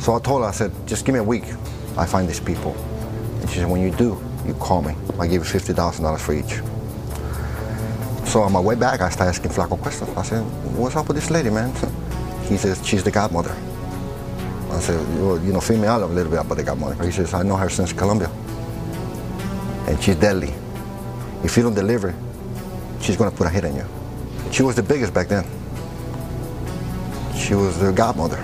So 0.00 0.16
I 0.16 0.18
told 0.18 0.42
her, 0.42 0.48
I 0.48 0.50
said, 0.50 0.72
just 0.88 1.04
give 1.04 1.12
me 1.12 1.20
a 1.20 1.24
week. 1.24 1.44
I 1.96 2.04
find 2.04 2.28
these 2.28 2.40
people. 2.40 2.72
And 3.40 3.48
she 3.48 3.60
said, 3.60 3.70
when 3.70 3.80
you 3.80 3.92
do, 3.92 4.20
you 4.44 4.54
call 4.54 4.82
me. 4.82 4.96
I 5.20 5.28
give 5.28 5.44
you 5.44 5.60
$50,000 5.60 6.20
for 6.20 6.34
each. 6.34 6.60
So 8.28 8.40
on 8.40 8.52
my 8.52 8.60
way 8.60 8.74
back, 8.74 9.00
I 9.00 9.08
started 9.08 9.30
asking 9.30 9.52
Flaco 9.52 9.80
questions. 9.80 10.10
I 10.16 10.22
said, 10.22 10.40
what's 10.76 10.96
up 10.96 11.06
with 11.06 11.16
this 11.16 11.30
lady, 11.30 11.50
man? 11.50 11.72
He 12.48 12.56
says, 12.56 12.84
she's 12.84 13.04
the 13.04 13.12
godmother. 13.12 13.54
I 14.74 14.80
said, 14.80 14.98
well, 15.20 15.38
you 15.44 15.52
know, 15.52 15.60
me 15.70 15.86
out 15.86 16.02
a 16.02 16.06
little 16.06 16.30
bit 16.30 16.40
about 16.40 16.56
the 16.56 16.64
godmother. 16.64 17.02
He 17.04 17.12
says, 17.12 17.32
I 17.32 17.42
know 17.42 17.56
her 17.56 17.70
since 17.70 17.92
Colombia. 17.92 18.30
And 19.86 20.02
she's 20.02 20.16
deadly. 20.16 20.52
If 21.44 21.56
you 21.56 21.62
don't 21.62 21.74
deliver, 21.74 22.14
she's 23.00 23.16
gonna 23.16 23.30
put 23.30 23.46
a 23.46 23.50
hit 23.50 23.64
on 23.64 23.76
you. 23.76 23.84
She 24.50 24.62
was 24.62 24.74
the 24.74 24.82
biggest 24.82 25.12
back 25.14 25.28
then. 25.28 25.44
She 27.36 27.54
was 27.54 27.78
the 27.78 27.92
godmother 27.92 28.42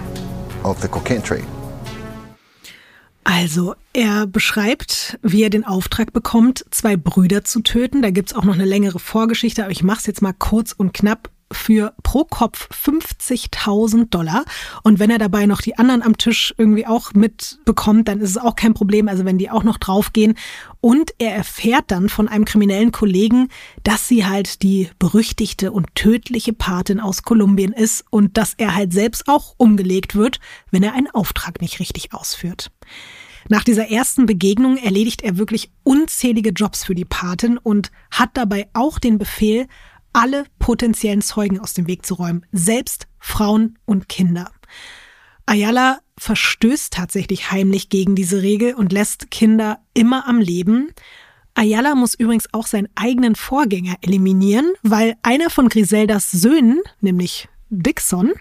of 0.64 0.80
the 0.80 0.88
cocaine 0.88 1.22
trade. 1.22 1.46
Also, 3.24 3.74
er 3.92 4.26
beschreibt, 4.26 5.18
wie 5.22 5.42
er 5.42 5.50
den 5.50 5.64
Auftrag 5.64 6.12
bekommt, 6.12 6.64
zwei 6.70 6.96
Brüder 6.96 7.44
zu 7.44 7.60
töten. 7.60 8.02
Da 8.02 8.10
gibt's 8.10 8.34
auch 8.34 8.44
noch 8.44 8.54
eine 8.54 8.64
längere 8.64 8.98
Vorgeschichte, 8.98 9.62
aber 9.62 9.72
ich 9.72 9.82
mache 9.82 10.00
es 10.00 10.06
jetzt 10.06 10.22
mal 10.22 10.32
kurz 10.32 10.72
und 10.72 10.92
knapp 10.92 11.30
für 11.52 11.94
pro 12.02 12.24
Kopf 12.24 12.68
50.000 12.70 14.10
Dollar. 14.10 14.44
Und 14.82 14.98
wenn 14.98 15.10
er 15.10 15.18
dabei 15.18 15.46
noch 15.46 15.60
die 15.60 15.76
anderen 15.78 16.02
am 16.02 16.16
Tisch 16.16 16.54
irgendwie 16.56 16.86
auch 16.86 17.12
mitbekommt, 17.12 18.08
dann 18.08 18.20
ist 18.20 18.30
es 18.30 18.38
auch 18.38 18.56
kein 18.56 18.74
Problem, 18.74 19.08
also 19.08 19.24
wenn 19.24 19.38
die 19.38 19.50
auch 19.50 19.64
noch 19.64 19.78
draufgehen. 19.78 20.34
Und 20.80 21.12
er 21.18 21.34
erfährt 21.34 21.90
dann 21.90 22.08
von 22.08 22.28
einem 22.28 22.44
kriminellen 22.44 22.92
Kollegen, 22.92 23.48
dass 23.82 24.08
sie 24.08 24.26
halt 24.26 24.62
die 24.62 24.88
berüchtigte 24.98 25.72
und 25.72 25.94
tödliche 25.94 26.52
Patin 26.52 27.00
aus 27.00 27.22
Kolumbien 27.22 27.72
ist 27.72 28.04
und 28.10 28.36
dass 28.36 28.54
er 28.54 28.74
halt 28.74 28.92
selbst 28.92 29.28
auch 29.28 29.54
umgelegt 29.56 30.14
wird, 30.14 30.40
wenn 30.70 30.82
er 30.82 30.94
einen 30.94 31.10
Auftrag 31.10 31.60
nicht 31.60 31.80
richtig 31.80 32.14
ausführt. 32.14 32.70
Nach 33.48 33.64
dieser 33.64 33.90
ersten 33.90 34.26
Begegnung 34.26 34.76
erledigt 34.76 35.22
er 35.22 35.36
wirklich 35.36 35.70
unzählige 35.82 36.50
Jobs 36.50 36.84
für 36.84 36.94
die 36.94 37.04
Patin 37.04 37.58
und 37.58 37.90
hat 38.10 38.30
dabei 38.34 38.68
auch 38.74 38.98
den 38.98 39.18
Befehl, 39.18 39.66
alle 40.12 40.44
potenziellen 40.58 41.22
Zeugen 41.22 41.60
aus 41.60 41.74
dem 41.74 41.86
Weg 41.86 42.04
zu 42.04 42.14
räumen, 42.14 42.46
selbst 42.52 43.06
Frauen 43.18 43.78
und 43.84 44.08
Kinder. 44.08 44.50
Ayala 45.46 46.00
verstößt 46.18 46.92
tatsächlich 46.92 47.50
heimlich 47.50 47.88
gegen 47.88 48.14
diese 48.14 48.42
Regel 48.42 48.74
und 48.74 48.92
lässt 48.92 49.30
Kinder 49.30 49.80
immer 49.94 50.28
am 50.28 50.38
Leben. 50.38 50.92
Ayala 51.54 51.94
muss 51.94 52.14
übrigens 52.14 52.52
auch 52.52 52.66
seinen 52.66 52.88
eigenen 52.94 53.34
Vorgänger 53.34 53.96
eliminieren, 54.02 54.72
weil 54.82 55.16
einer 55.22 55.50
von 55.50 55.68
Griseldas 55.68 56.30
Söhnen, 56.30 56.80
nämlich 57.00 57.48
Dixon, 57.70 58.32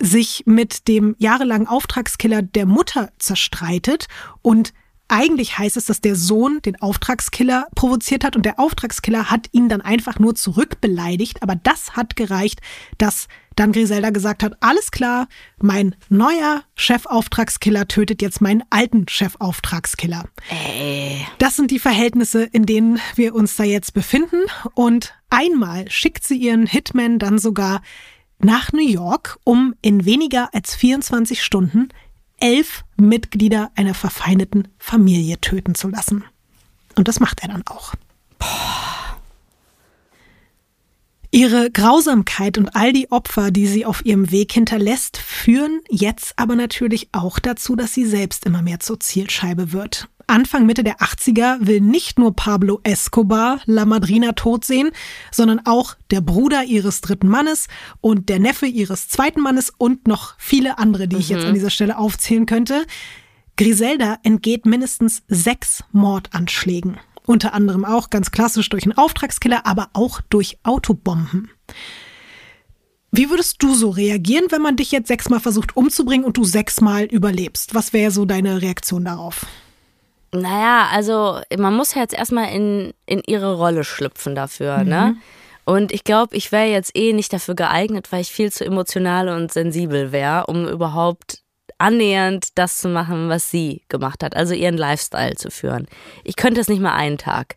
sich 0.00 0.44
mit 0.46 0.86
dem 0.88 1.16
jahrelangen 1.18 1.66
Auftragskiller 1.66 2.42
der 2.42 2.66
Mutter 2.66 3.10
zerstreitet 3.18 4.06
und 4.42 4.72
eigentlich 5.08 5.58
heißt 5.58 5.76
es, 5.76 5.86
dass 5.86 6.00
der 6.00 6.14
Sohn 6.14 6.60
den 6.62 6.80
Auftragskiller 6.80 7.66
provoziert 7.74 8.24
hat 8.24 8.36
und 8.36 8.44
der 8.44 8.60
Auftragskiller 8.60 9.30
hat 9.30 9.48
ihn 9.52 9.68
dann 9.68 9.80
einfach 9.80 10.18
nur 10.18 10.34
zurückbeleidigt. 10.34 11.42
Aber 11.42 11.56
das 11.56 11.96
hat 11.96 12.14
gereicht, 12.14 12.60
dass 12.98 13.26
dann 13.56 13.72
Griselda 13.72 14.10
gesagt 14.10 14.42
hat, 14.42 14.56
alles 14.60 14.90
klar, 14.90 15.26
mein 15.60 15.96
neuer 16.08 16.62
Chefauftragskiller 16.76 17.88
tötet 17.88 18.22
jetzt 18.22 18.40
meinen 18.40 18.62
alten 18.70 19.06
Chefauftragskiller. 19.08 20.24
Ey. 20.50 21.26
Das 21.38 21.56
sind 21.56 21.70
die 21.70 21.80
Verhältnisse, 21.80 22.44
in 22.44 22.66
denen 22.66 23.00
wir 23.16 23.34
uns 23.34 23.56
da 23.56 23.64
jetzt 23.64 23.94
befinden. 23.94 24.44
Und 24.74 25.14
einmal 25.30 25.90
schickt 25.90 26.24
sie 26.24 26.36
ihren 26.36 26.66
Hitman 26.66 27.18
dann 27.18 27.38
sogar 27.38 27.82
nach 28.38 28.72
New 28.72 28.86
York, 28.86 29.38
um 29.42 29.74
in 29.82 30.04
weniger 30.04 30.54
als 30.54 30.76
24 30.76 31.42
Stunden 31.42 31.88
elf 32.40 32.84
Mitglieder 32.96 33.70
einer 33.74 33.94
verfeindeten 33.94 34.68
Familie 34.78 35.40
töten 35.40 35.74
zu 35.74 35.88
lassen. 35.88 36.24
Und 36.96 37.08
das 37.08 37.20
macht 37.20 37.40
er 37.42 37.48
dann 37.48 37.66
auch. 37.66 37.94
Ihre 41.30 41.70
Grausamkeit 41.70 42.56
und 42.56 42.74
all 42.74 42.92
die 42.92 43.12
Opfer, 43.12 43.50
die 43.50 43.66
sie 43.66 43.84
auf 43.84 44.04
ihrem 44.04 44.30
Weg 44.30 44.52
hinterlässt, 44.52 45.18
führen 45.18 45.80
jetzt 45.90 46.32
aber 46.36 46.56
natürlich 46.56 47.08
auch 47.12 47.38
dazu, 47.38 47.76
dass 47.76 47.92
sie 47.92 48.06
selbst 48.06 48.46
immer 48.46 48.62
mehr 48.62 48.80
zur 48.80 48.98
Zielscheibe 48.98 49.72
wird. 49.72 50.08
Anfang 50.28 50.66
Mitte 50.66 50.84
der 50.84 50.98
80er 50.98 51.56
will 51.60 51.80
nicht 51.80 52.18
nur 52.18 52.36
Pablo 52.36 52.80
Escobar 52.82 53.60
La 53.64 53.86
Madrina 53.86 54.32
tot 54.32 54.64
sehen, 54.64 54.90
sondern 55.32 55.62
auch 55.64 55.96
der 56.10 56.20
Bruder 56.20 56.64
ihres 56.64 57.00
dritten 57.00 57.28
Mannes 57.28 57.66
und 58.02 58.28
der 58.28 58.38
Neffe 58.38 58.66
ihres 58.66 59.08
zweiten 59.08 59.40
Mannes 59.40 59.72
und 59.76 60.06
noch 60.06 60.34
viele 60.38 60.78
andere, 60.78 61.08
die 61.08 61.16
ich 61.16 61.30
jetzt 61.30 61.46
an 61.46 61.54
dieser 61.54 61.70
Stelle 61.70 61.96
aufzählen 61.96 62.44
könnte. 62.44 62.84
Griselda 63.56 64.18
entgeht 64.22 64.66
mindestens 64.66 65.22
sechs 65.28 65.82
Mordanschlägen. 65.92 66.98
Unter 67.24 67.54
anderem 67.54 67.84
auch 67.84 68.10
ganz 68.10 68.30
klassisch 68.30 68.68
durch 68.68 68.84
einen 68.84 68.96
Auftragskiller, 68.96 69.66
aber 69.66 69.88
auch 69.94 70.20
durch 70.28 70.58
Autobomben. 70.62 71.50
Wie 73.10 73.30
würdest 73.30 73.62
du 73.62 73.74
so 73.74 73.88
reagieren, 73.88 74.46
wenn 74.50 74.60
man 74.60 74.76
dich 74.76 74.92
jetzt 74.92 75.08
sechsmal 75.08 75.40
versucht 75.40 75.74
umzubringen 75.74 76.26
und 76.26 76.36
du 76.36 76.44
sechsmal 76.44 77.04
überlebst? 77.04 77.74
Was 77.74 77.94
wäre 77.94 78.10
so 78.10 78.26
deine 78.26 78.60
Reaktion 78.60 79.06
darauf? 79.06 79.46
Naja, 80.32 80.88
also 80.92 81.40
man 81.56 81.74
muss 81.74 81.94
ja 81.94 82.02
jetzt 82.02 82.14
erstmal 82.14 82.52
in, 82.52 82.92
in 83.06 83.22
ihre 83.26 83.54
Rolle 83.54 83.84
schlüpfen 83.84 84.34
dafür, 84.34 84.84
ne? 84.84 85.16
Und 85.64 85.92
ich 85.92 86.02
glaube, 86.02 86.34
ich 86.34 86.50
wäre 86.50 86.66
jetzt 86.66 86.96
eh 86.96 87.12
nicht 87.12 87.32
dafür 87.32 87.54
geeignet, 87.54 88.10
weil 88.10 88.22
ich 88.22 88.30
viel 88.30 88.50
zu 88.50 88.64
emotional 88.64 89.28
und 89.28 89.52
sensibel 89.52 90.12
wäre, 90.12 90.46
um 90.46 90.66
überhaupt 90.66 91.42
annähernd 91.76 92.48
das 92.56 92.78
zu 92.78 92.88
machen, 92.88 93.28
was 93.28 93.50
sie 93.50 93.82
gemacht 93.88 94.22
hat, 94.22 94.34
also 94.34 94.54
ihren 94.54 94.76
Lifestyle 94.76 95.36
zu 95.36 95.50
führen. 95.50 95.86
Ich 96.24 96.36
könnte 96.36 96.60
es 96.60 96.68
nicht 96.68 96.80
mal 96.80 96.94
einen 96.94 97.18
Tag. 97.18 97.56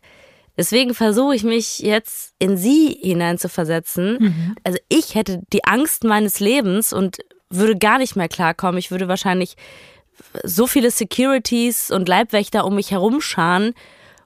Deswegen 0.58 0.94
versuche 0.94 1.34
ich 1.34 1.44
mich 1.44 1.78
jetzt 1.78 2.34
in 2.38 2.58
sie 2.58 2.98
hineinzuversetzen. 3.00 4.18
Also 4.64 4.78
ich 4.88 5.14
hätte 5.14 5.40
die 5.52 5.64
Angst 5.64 6.04
meines 6.04 6.38
Lebens 6.38 6.92
und 6.92 7.18
würde 7.48 7.76
gar 7.78 7.98
nicht 7.98 8.16
mehr 8.16 8.28
klarkommen. 8.28 8.78
Ich 8.78 8.90
würde 8.90 9.08
wahrscheinlich 9.08 9.56
so 10.44 10.66
viele 10.66 10.90
Securities 10.90 11.90
und 11.90 12.08
Leibwächter 12.08 12.64
um 12.64 12.74
mich 12.76 12.90
herumscharen 12.90 13.74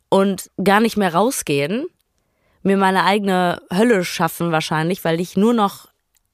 und 0.08 0.50
gar 0.62 0.80
nicht 0.80 0.96
mehr 0.96 1.14
rausgehen. 1.14 1.86
Mir 2.62 2.76
meine 2.76 3.04
eigene 3.04 3.60
Hölle 3.72 4.04
schaffen 4.04 4.50
wahrscheinlich, 4.52 5.04
weil 5.04 5.20
ich 5.20 5.36
nur 5.36 5.54
noch 5.54 5.88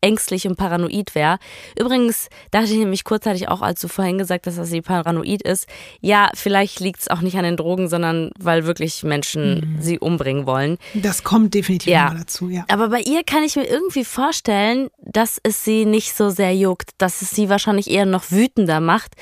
ängstlich 0.05 0.49
und 0.49 0.57
paranoid 0.57 1.15
wäre. 1.15 1.39
Übrigens 1.79 2.29
dachte 2.51 2.73
ich 2.73 2.79
nämlich 2.79 3.05
kurzzeitig 3.05 3.49
auch, 3.49 3.63
als 3.63 3.81
du 3.81 3.87
vorhin 3.87 4.19
gesagt 4.19 4.49
hast, 4.49 4.59
dass 4.59 4.69
sie 4.69 4.83
paranoid 4.83 5.43
ist, 5.43 5.67
ja, 6.01 6.29
vielleicht 6.35 6.81
liegt 6.81 7.03
es 7.03 7.09
auch 7.09 7.21
nicht 7.21 7.37
an 7.37 7.45
den 7.45 7.57
Drogen, 7.57 7.89
sondern 7.89 8.33
weil 8.37 8.67
wirklich 8.67 9.05
Menschen 9.05 9.77
sie 9.81 10.01
umbringen 10.01 10.45
wollen. 10.45 10.79
Das 10.95 11.23
kommt 11.23 11.55
definitiv 11.55 11.93
Ja. 11.93 12.13
dazu, 12.19 12.49
ja. 12.49 12.65
Aber 12.69 12.89
bei 12.89 13.01
ihr 13.01 13.23
kann 13.23 13.45
ich 13.45 13.55
mir 13.55 13.65
irgendwie 13.67 14.05
vorstellen, 14.05 14.89
dass 14.99 15.39
es 15.45 15.65
sie 15.65 15.85
nicht 15.85 16.17
so 16.17 16.31
sehr 16.31 16.55
juckt, 16.57 16.91
dass 16.99 17.23
es 17.23 17.31
sie 17.31 17.49
wahrscheinlich 17.49 17.89
eher 17.89 18.05
noch 18.07 18.33
wütender 18.33 18.81
macht, 18.81 19.15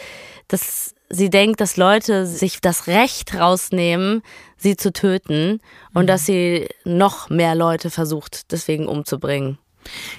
dass 0.51 0.94
sie 1.09 1.31
denkt, 1.31 1.60
dass 1.60 1.77
Leute 1.77 2.27
sich 2.27 2.60
das 2.60 2.86
Recht 2.86 3.35
rausnehmen, 3.35 4.22
sie 4.56 4.77
zu 4.77 4.93
töten 4.93 5.60
und 5.94 6.06
dass 6.06 6.27
sie 6.27 6.68
noch 6.85 7.31
mehr 7.31 7.55
Leute 7.55 7.90
versucht, 7.90 8.52
deswegen 8.52 8.86
umzubringen. 8.86 9.59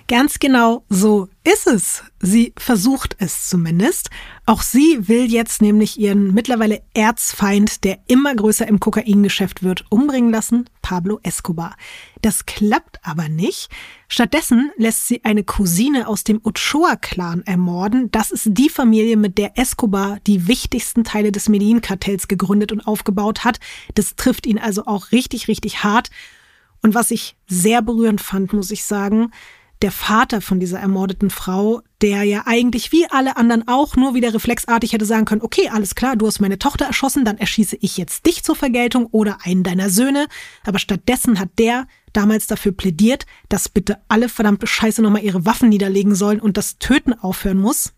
Ganz 0.07 0.39
genau 0.39 0.83
so 0.89 1.29
ist 1.43 1.67
es. 1.67 2.03
Sie 2.19 2.53
versucht 2.57 3.15
es 3.19 3.49
zumindest. 3.49 4.09
Auch 4.45 4.61
sie 4.61 5.07
will 5.07 5.31
jetzt 5.31 5.61
nämlich 5.61 5.99
ihren 5.99 6.33
mittlerweile 6.33 6.81
Erzfeind, 6.93 7.83
der 7.83 7.99
immer 8.07 8.35
größer 8.35 8.67
im 8.67 8.79
Kokaingeschäft 8.79 9.63
wird, 9.63 9.85
umbringen 9.89 10.31
lassen, 10.31 10.69
Pablo 10.81 11.19
Escobar. 11.23 11.75
Das 12.21 12.45
klappt 12.45 12.99
aber 13.03 13.29
nicht. 13.29 13.69
Stattdessen 14.07 14.71
lässt 14.77 15.07
sie 15.07 15.23
eine 15.23 15.43
Cousine 15.43 16.07
aus 16.07 16.23
dem 16.23 16.41
Ochoa-Clan 16.43 17.43
ermorden. 17.43 18.11
Das 18.11 18.31
ist 18.31 18.49
die 18.51 18.69
Familie, 18.69 19.15
mit 19.15 19.37
der 19.37 19.57
Escobar 19.57 20.19
die 20.27 20.47
wichtigsten 20.47 21.03
Teile 21.03 21.31
des 21.31 21.49
Medellin-Kartells 21.49 22.27
gegründet 22.27 22.71
und 22.71 22.81
aufgebaut 22.81 23.43
hat. 23.43 23.59
Das 23.95 24.15
trifft 24.15 24.45
ihn 24.45 24.59
also 24.59 24.85
auch 24.85 25.11
richtig, 25.11 25.47
richtig 25.47 25.83
hart. 25.83 26.09
Und 26.81 26.95
was 26.95 27.11
ich 27.11 27.35
sehr 27.47 27.81
berührend 27.81 28.21
fand, 28.21 28.53
muss 28.53 28.71
ich 28.71 28.83
sagen, 28.83 29.31
der 29.81 29.91
Vater 29.91 30.41
von 30.41 30.59
dieser 30.59 30.79
ermordeten 30.79 31.29
Frau, 31.29 31.81
der 32.01 32.23
ja 32.23 32.43
eigentlich 32.45 32.91
wie 32.91 33.07
alle 33.09 33.35
anderen 33.37 33.67
auch 33.67 33.95
nur 33.95 34.13
wieder 34.13 34.33
reflexartig 34.33 34.93
hätte 34.93 35.05
sagen 35.05 35.25
können, 35.25 35.41
okay, 35.41 35.69
alles 35.69 35.95
klar, 35.95 36.15
du 36.15 36.27
hast 36.27 36.39
meine 36.39 36.59
Tochter 36.59 36.85
erschossen, 36.85 37.25
dann 37.25 37.37
erschieße 37.37 37.77
ich 37.81 37.97
jetzt 37.97 38.25
dich 38.25 38.43
zur 38.43 38.55
Vergeltung 38.55 39.07
oder 39.07 39.39
einen 39.43 39.63
deiner 39.63 39.89
Söhne. 39.89 40.27
Aber 40.65 40.79
stattdessen 40.79 41.39
hat 41.39 41.49
der 41.57 41.87
damals 42.13 42.47
dafür 42.47 42.73
plädiert, 42.73 43.25
dass 43.49 43.69
bitte 43.69 43.99
alle 44.07 44.29
verdammte 44.29 44.67
Scheiße 44.67 45.01
nochmal 45.01 45.23
ihre 45.23 45.45
Waffen 45.45 45.69
niederlegen 45.69 46.15
sollen 46.15 46.39
und 46.39 46.57
das 46.57 46.77
Töten 46.77 47.13
aufhören 47.13 47.57
muss. 47.57 47.93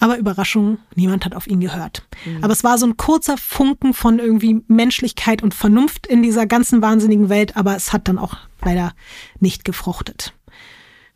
Aber 0.00 0.18
Überraschung, 0.18 0.78
niemand 0.94 1.24
hat 1.24 1.34
auf 1.34 1.46
ihn 1.46 1.60
gehört. 1.60 2.06
Aber 2.40 2.52
es 2.52 2.64
war 2.64 2.78
so 2.78 2.86
ein 2.86 2.96
kurzer 2.96 3.36
Funken 3.36 3.94
von 3.94 4.18
irgendwie 4.18 4.62
Menschlichkeit 4.68 5.42
und 5.42 5.54
Vernunft 5.54 6.06
in 6.06 6.22
dieser 6.22 6.46
ganzen 6.46 6.82
wahnsinnigen 6.82 7.28
Welt, 7.28 7.56
aber 7.56 7.74
es 7.74 7.92
hat 7.92 8.08
dann 8.08 8.18
auch 8.18 8.36
leider 8.62 8.92
nicht 9.40 9.64
gefruchtet. 9.64 10.34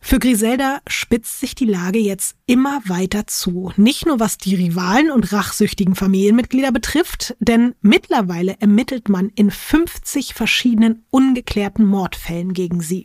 Für 0.05 0.19
Griselda 0.19 0.81
spitzt 0.89 1.39
sich 1.39 1.55
die 1.55 1.65
Lage 1.65 2.01
jetzt 2.01 2.37
immer 2.47 2.81
weiter 2.87 3.29
zu. 3.29 3.73
Nicht 3.77 4.05
nur 4.05 4.19
was 4.19 4.37
die 4.37 4.57
Rivalen 4.57 5.13
und 5.13 5.33
rachsüchtigen 5.33 5.95
Familienmitglieder 5.95 6.73
betrifft, 6.73 7.37
denn 7.39 7.77
mittlerweile 7.83 8.57
ermittelt 8.61 9.09
man 9.09 9.29
in 9.37 9.53
50 9.53 10.35
verschiedenen 10.35 11.05
ungeklärten 11.11 11.87
Mordfällen 11.87 12.53
gegen 12.53 12.81
sie. 12.81 13.05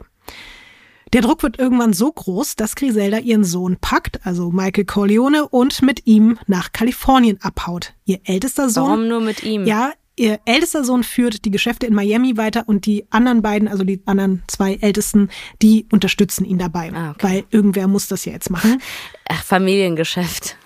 Der 1.13 1.21
Druck 1.21 1.43
wird 1.43 1.59
irgendwann 1.59 1.93
so 1.93 2.11
groß, 2.11 2.55
dass 2.55 2.75
Griselda 2.75 3.19
ihren 3.19 3.43
Sohn 3.43 3.77
packt, 3.79 4.25
also 4.25 4.51
Michael 4.51 4.85
Corleone, 4.85 5.47
und 5.47 5.81
mit 5.81 6.05
ihm 6.05 6.37
nach 6.47 6.71
Kalifornien 6.71 7.39
abhaut. 7.41 7.93
Ihr 8.05 8.19
ältester 8.25 8.69
Sohn. 8.69 8.83
Warum 8.83 9.07
nur 9.07 9.21
mit 9.21 9.43
ihm? 9.43 9.65
Ja, 9.65 9.93
ihr 10.17 10.39
ältester 10.45 10.83
Sohn 10.83 11.03
führt 11.03 11.45
die 11.45 11.51
Geschäfte 11.51 11.85
in 11.85 11.93
Miami 11.93 12.35
weiter 12.35 12.63
und 12.67 12.85
die 12.85 13.05
anderen 13.09 13.41
beiden, 13.41 13.67
also 13.67 13.83
die 13.83 14.01
anderen 14.05 14.43
zwei 14.47 14.75
Ältesten, 14.75 15.29
die 15.61 15.85
unterstützen 15.91 16.43
ihn 16.43 16.57
dabei. 16.57 16.91
Ah, 16.93 17.11
okay. 17.11 17.27
Weil 17.27 17.43
irgendwer 17.51 17.87
muss 17.87 18.07
das 18.07 18.25
ja 18.25 18.33
jetzt 18.33 18.49
machen. 18.49 18.81
Ach, 19.29 19.43
Familiengeschäft. 19.43 20.57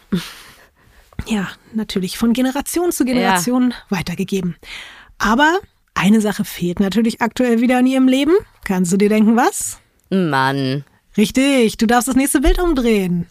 Ja, 1.27 1.49
natürlich 1.73 2.17
von 2.17 2.33
Generation 2.33 2.91
zu 2.91 3.05
Generation 3.05 3.73
weitergegeben. 3.89 4.55
Aber 5.19 5.59
eine 5.93 6.19
Sache 6.19 6.45
fehlt 6.45 6.79
natürlich 6.79 7.21
aktuell 7.21 7.61
wieder 7.61 7.79
in 7.79 7.85
ihrem 7.85 8.07
Leben. 8.07 8.33
Kannst 8.63 8.91
du 8.91 8.97
dir 8.97 9.09
denken, 9.09 9.35
was? 9.35 9.79
Mann. 10.11 10.83
Richtig, 11.17 11.77
du 11.77 11.87
darfst 11.87 12.07
das 12.07 12.15
nächste 12.15 12.41
Bild 12.41 12.59
umdrehen. 12.59 13.27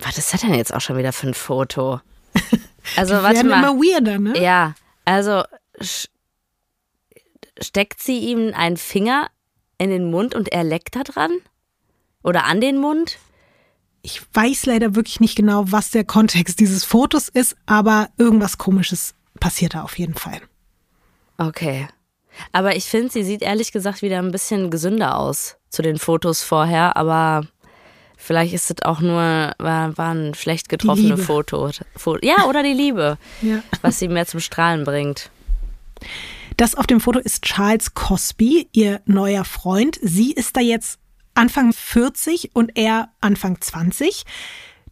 Was 0.00 0.18
ist 0.18 0.32
das 0.34 0.40
denn 0.40 0.54
jetzt 0.54 0.74
auch 0.74 0.80
schon 0.80 0.98
wieder 0.98 1.12
für 1.12 1.28
ein 1.28 1.34
Foto? 1.34 2.00
Also, 2.96 3.16
Die 3.16 3.22
warte 3.22 3.44
mal. 3.44 3.58
immer 3.60 3.74
weirder, 3.80 4.18
ne? 4.18 4.36
Ja, 4.42 4.74
also 5.04 5.44
steckt 7.60 8.02
sie 8.02 8.18
ihm 8.18 8.52
einen 8.54 8.76
Finger 8.76 9.30
in 9.78 9.88
den 9.90 10.10
Mund 10.10 10.34
und 10.34 10.48
er 10.50 10.64
leckt 10.64 10.96
da 10.96 11.04
dran? 11.04 11.30
Oder 12.24 12.44
an 12.44 12.60
den 12.60 12.78
Mund? 12.78 13.18
Ich 14.02 14.20
weiß 14.34 14.66
leider 14.66 14.96
wirklich 14.96 15.20
nicht 15.20 15.36
genau, 15.36 15.70
was 15.70 15.90
der 15.92 16.02
Kontext 16.04 16.58
dieses 16.58 16.82
Fotos 16.84 17.28
ist, 17.28 17.56
aber 17.66 18.08
irgendwas 18.18 18.58
Komisches 18.58 19.14
passiert 19.38 19.74
da 19.74 19.82
auf 19.84 19.96
jeden 19.96 20.14
Fall. 20.14 20.40
Okay. 21.38 21.86
Aber 22.52 22.76
ich 22.76 22.84
finde, 22.84 23.10
sie 23.12 23.22
sieht 23.22 23.42
ehrlich 23.42 23.72
gesagt 23.72 24.02
wieder 24.02 24.18
ein 24.18 24.30
bisschen 24.32 24.70
gesünder 24.70 25.16
aus 25.18 25.56
zu 25.70 25.82
den 25.82 25.98
Fotos 25.98 26.42
vorher, 26.42 26.96
aber 26.96 27.46
vielleicht 28.16 28.52
ist 28.54 28.70
es 28.70 28.82
auch 28.84 29.00
nur, 29.00 29.52
war, 29.58 29.96
war 29.98 30.14
ein 30.14 30.34
schlecht 30.34 30.68
getroffene. 30.68 31.16
Foto. 31.16 31.70
Fo- 31.96 32.18
Ja, 32.22 32.44
oder 32.46 32.62
die 32.62 32.72
Liebe, 32.74 33.18
Ja. 33.42 33.62
was 33.82 33.98
sie 33.98 34.08
mehr 34.08 34.26
zum 34.26 34.40
Strahlen 34.40 34.84
bringt. 34.84 35.30
Das 36.56 36.74
auf 36.74 36.86
dem 36.86 37.00
Foto 37.00 37.18
ist 37.18 37.42
Charles 37.44 37.94
Cosby, 37.94 38.68
ihr 38.72 39.00
neuer 39.06 39.44
Freund. 39.44 39.98
Sie 40.02 40.32
ist 40.32 40.56
da 40.56 40.60
jetzt 40.60 40.98
Anfang 41.34 41.72
40 41.72 42.50
und 42.54 42.72
er 42.76 43.08
Anfang 43.20 43.60
20. 43.60 44.24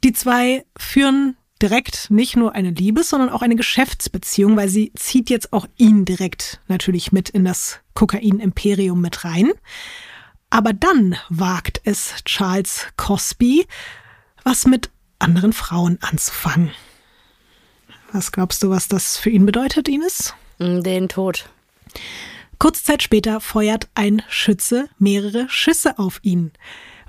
Die 0.03 0.13
zwei 0.15 0.65
führen 0.79 1.37
direkt 1.63 2.11
nicht 2.11 2.37
nur 2.37 2.55
eine 2.55 2.71
Liebes-, 2.71 3.11
sondern 3.11 3.31
auch 3.31 3.43
eine 3.43 3.57
Geschäftsbeziehung, 3.57 4.57
weil 4.57 4.69
sie 4.69 4.93
zieht 4.95 5.31
jetzt 5.31 5.53
auch 5.53 5.67
ihn 5.77 6.05
direkt 6.05 6.61
natürlich 6.69 7.13
mit 7.13 7.31
in 7.31 7.45
das 7.45 7.81
Kokain-Imperium 7.95 9.01
mit 9.01 9.25
rein. 9.25 9.53
Aber 10.51 10.73
dann 10.73 11.17
wagt 11.29 11.81
es 11.85 12.15
Charles 12.25 12.87
Cosby, 12.97 13.67
was 14.43 14.67
mit 14.67 14.91
anderen 15.19 15.53
Frauen 15.53 15.99
anzufangen. 16.01 16.73
Was 18.13 18.33
glaubst 18.33 18.63
du, 18.63 18.71
was 18.71 18.89
das 18.89 19.17
für 19.17 19.31
ihn 19.31 19.47
bedeutet, 19.47 19.89
Ines? 19.89 20.35
Den 20.59 21.09
Tod. 21.09 21.49
Kurze 22.59 22.85
Zeit 22.85 23.03
später 23.03 23.41
feuert 23.41 23.89
ein 23.95 24.23
Schütze 24.29 24.89
mehrere 24.99 25.49
Schüsse 25.49 25.99
auf 25.99 26.19
ihn. 26.23 26.53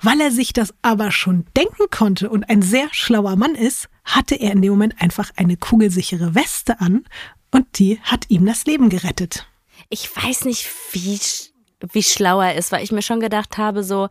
Weil 0.01 0.21
er 0.21 0.31
sich 0.31 0.53
das 0.53 0.73
aber 0.81 1.11
schon 1.11 1.45
denken 1.57 1.89
konnte 1.89 2.29
und 2.29 2.49
ein 2.49 2.61
sehr 2.61 2.87
schlauer 2.91 3.35
Mann 3.35 3.55
ist, 3.55 3.89
hatte 4.03 4.35
er 4.35 4.51
in 4.51 4.61
dem 4.61 4.71
Moment 4.71 5.01
einfach 5.01 5.31
eine 5.35 5.57
kugelsichere 5.57 6.35
Weste 6.35 6.79
an 6.79 7.05
und 7.51 7.79
die 7.79 7.99
hat 8.01 8.29
ihm 8.29 8.45
das 8.45 8.65
Leben 8.65 8.89
gerettet. 8.89 9.47
Ich 9.89 10.15
weiß 10.15 10.45
nicht, 10.45 10.69
wie, 10.91 11.19
wie 11.91 12.03
schlau 12.03 12.41
er 12.41 12.55
ist, 12.55 12.71
weil 12.71 12.83
ich 12.83 12.91
mir 12.91 13.01
schon 13.01 13.19
gedacht 13.19 13.57
habe, 13.57 13.83
so, 13.83 14.07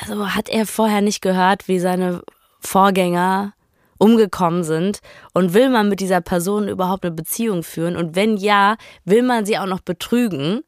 also 0.00 0.34
hat 0.34 0.48
er 0.48 0.66
vorher 0.66 1.00
nicht 1.00 1.20
gehört, 1.20 1.68
wie 1.68 1.78
seine 1.78 2.22
Vorgänger 2.60 3.54
umgekommen 3.98 4.64
sind 4.64 5.00
und 5.34 5.54
will 5.54 5.68
man 5.68 5.88
mit 5.88 6.00
dieser 6.00 6.20
Person 6.20 6.68
überhaupt 6.68 7.04
eine 7.04 7.14
Beziehung 7.14 7.62
führen 7.62 7.96
und 7.96 8.14
wenn 8.14 8.36
ja, 8.36 8.76
will 9.04 9.22
man 9.22 9.44
sie 9.44 9.58
auch 9.58 9.66
noch 9.66 9.80
betrügen? 9.80 10.62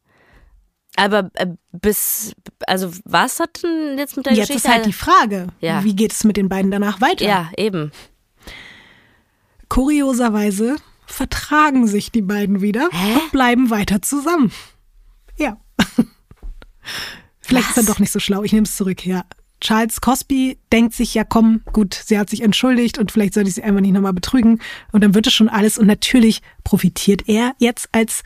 Aber 0.96 1.30
äh, 1.34 1.46
bis, 1.72 2.34
also 2.66 2.90
was 3.04 3.38
hat 3.38 3.62
denn 3.62 3.96
jetzt 3.96 4.16
mit 4.16 4.26
der 4.26 4.34
jetzt 4.34 4.48
Geschichte? 4.48 4.68
Jetzt 4.68 4.76
ist 4.76 4.84
halt 4.84 4.86
die 4.86 4.92
Frage, 4.92 5.46
ja. 5.60 5.84
wie 5.84 5.94
geht 5.94 6.12
es 6.12 6.24
mit 6.24 6.36
den 6.36 6.48
beiden 6.48 6.70
danach 6.72 7.00
weiter? 7.00 7.24
Ja, 7.24 7.50
eben. 7.56 7.92
Kurioserweise 9.70 10.76
vertragen 11.06 11.86
sich 11.86 12.10
die 12.12 12.22
beiden 12.22 12.60
wieder 12.60 12.88
Hä? 12.92 13.14
und 13.14 13.32
bleiben 13.32 13.70
weiter 13.70 14.02
zusammen. 14.02 14.52
Ja. 15.38 15.58
Vielleicht 17.40 17.70
Was? 17.70 17.76
ist 17.78 17.88
er 17.88 17.94
doch 17.94 18.00
nicht 18.00 18.12
so 18.12 18.20
schlau. 18.20 18.42
Ich 18.42 18.52
nehme 18.52 18.66
es 18.66 18.76
zurück, 18.76 19.06
ja. 19.06 19.24
Charles 19.60 20.00
Cosby 20.00 20.58
denkt 20.72 20.94
sich, 20.94 21.14
ja 21.14 21.22
komm, 21.22 21.62
gut, 21.72 21.94
sie 21.94 22.18
hat 22.18 22.30
sich 22.30 22.42
entschuldigt 22.42 22.98
und 22.98 23.12
vielleicht 23.12 23.34
sollte 23.34 23.48
ich 23.48 23.54
sie 23.54 23.62
einfach 23.62 23.80
nicht 23.80 23.92
nochmal 23.92 24.12
betrügen. 24.12 24.60
Und 24.90 25.04
dann 25.04 25.14
wird 25.14 25.26
es 25.26 25.34
schon 25.34 25.48
alles. 25.48 25.78
Und 25.78 25.86
natürlich 25.86 26.42
profitiert 26.64 27.28
er 27.28 27.54
jetzt 27.58 27.88
als 27.92 28.22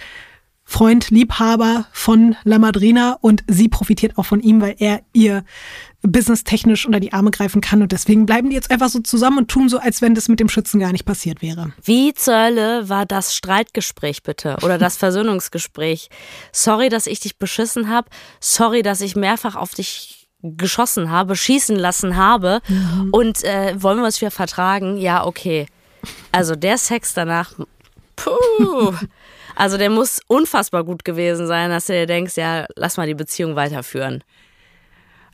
Freund, 0.75 1.11
Liebhaber 1.11 1.87
von 1.93 2.35
La 2.43 2.59
Madrina 2.59 3.17
und 3.21 3.45
sie 3.47 3.69
profitiert 3.69 4.19
auch 4.19 4.27
von 4.27 4.41
ihm, 4.41 4.61
weil 4.61 4.75
er 4.81 5.03
ihr 5.13 5.45
businesstechnisch 6.03 6.85
unter 6.85 6.99
die 6.99 7.13
Arme 7.13 7.31
greifen 7.31 7.61
kann. 7.61 7.81
Und 7.81 7.93
deswegen 7.93 8.27
bleiben 8.27 8.51
die 8.51 8.57
jetzt 8.57 8.73
einfach 8.73 8.89
so 8.89 8.99
zusammen 8.99 9.39
und 9.39 9.49
tun 9.49 9.69
so, 9.69 9.79
als 9.79 10.03
wenn 10.03 10.17
das 10.17 10.27
mit 10.27 10.41
dem 10.41 10.49
Schützen 10.49 10.81
gar 10.81 10.91
nicht 10.91 11.05
passiert 11.05 11.43
wäre. 11.43 11.73
Wie 11.85 12.13
zur 12.13 12.35
Hölle 12.35 12.89
war 12.89 13.07
das 13.07 13.37
Streitgespräch 13.37 14.25
bitte 14.25 14.57
oder 14.65 14.77
das 14.77 14.97
Versöhnungsgespräch? 14.99 16.11
Sorry, 16.51 16.89
dass 16.89 17.07
ich 17.07 17.21
dich 17.21 17.39
beschissen 17.39 17.89
habe. 17.89 18.09
Sorry, 18.41 18.83
dass 18.83 19.01
ich 19.01 19.15
mehrfach 19.15 19.55
auf 19.55 19.75
dich 19.75 20.27
geschossen 20.43 21.09
habe, 21.09 21.37
schießen 21.37 21.77
lassen 21.77 22.17
habe. 22.17 22.63
Und 23.13 23.45
äh, 23.45 23.81
wollen 23.81 23.99
wir 23.99 24.07
uns 24.07 24.21
wieder 24.21 24.33
vertragen? 24.33 24.97
Ja, 24.97 25.25
okay. 25.25 25.67
Also 26.33 26.57
der 26.57 26.79
Sex 26.79 27.15
danach, 27.15 27.53
puh. 28.17 28.93
Also 29.57 29.79
der 29.79 29.91
muss 29.91 30.21
unfassbar 30.27 30.85
gut 30.85 31.05
gewesen 31.05 31.47
sein, 31.47 31.71
dass 31.71 31.87
du 31.87 31.93
dir 31.93 32.07
denkst, 32.07 32.37
ja, 32.37 32.67
lass 32.77 32.97
mal 32.97 33.07
die 33.07 33.15
Beziehung 33.15 33.57
weiterführen. 33.57 34.25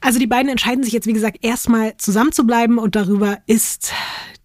Also 0.00 0.18
die 0.18 0.26
beiden 0.26 0.50
entscheiden 0.50 0.82
sich 0.82 0.92
jetzt, 0.92 1.06
wie 1.06 1.12
gesagt, 1.12 1.38
erstmal 1.42 1.96
zusammen 1.98 2.32
zu 2.32 2.46
bleiben 2.46 2.78
und 2.78 2.96
darüber 2.96 3.38
ist 3.46 3.92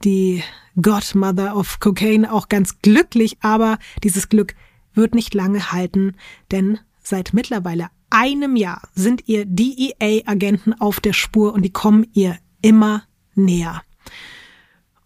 die 0.04 0.44
Godmother 0.82 1.56
of 1.56 1.80
Cocaine 1.80 2.32
auch 2.32 2.50
ganz 2.50 2.82
glücklich, 2.82 3.38
aber 3.42 3.78
dieses 4.04 4.28
Glück 4.28 4.56
wird 4.94 5.16
nicht 5.16 5.34
lange 5.34 5.72
halten, 5.72 6.16
denn 6.52 6.80
seit 7.02 7.34
mittlerweile 7.34 7.88
einem 8.10 8.56
Jahr 8.56 8.82
sind 8.94 9.28
ihr 9.28 9.46
DEA-Agenten 9.46 10.74
auf 10.80 11.00
der 11.00 11.14
Spur 11.14 11.54
und 11.54 11.64
die 11.64 11.74
kommen 11.74 12.06
ihr 12.14 12.38
immer 12.62 13.04
näher. 13.36 13.82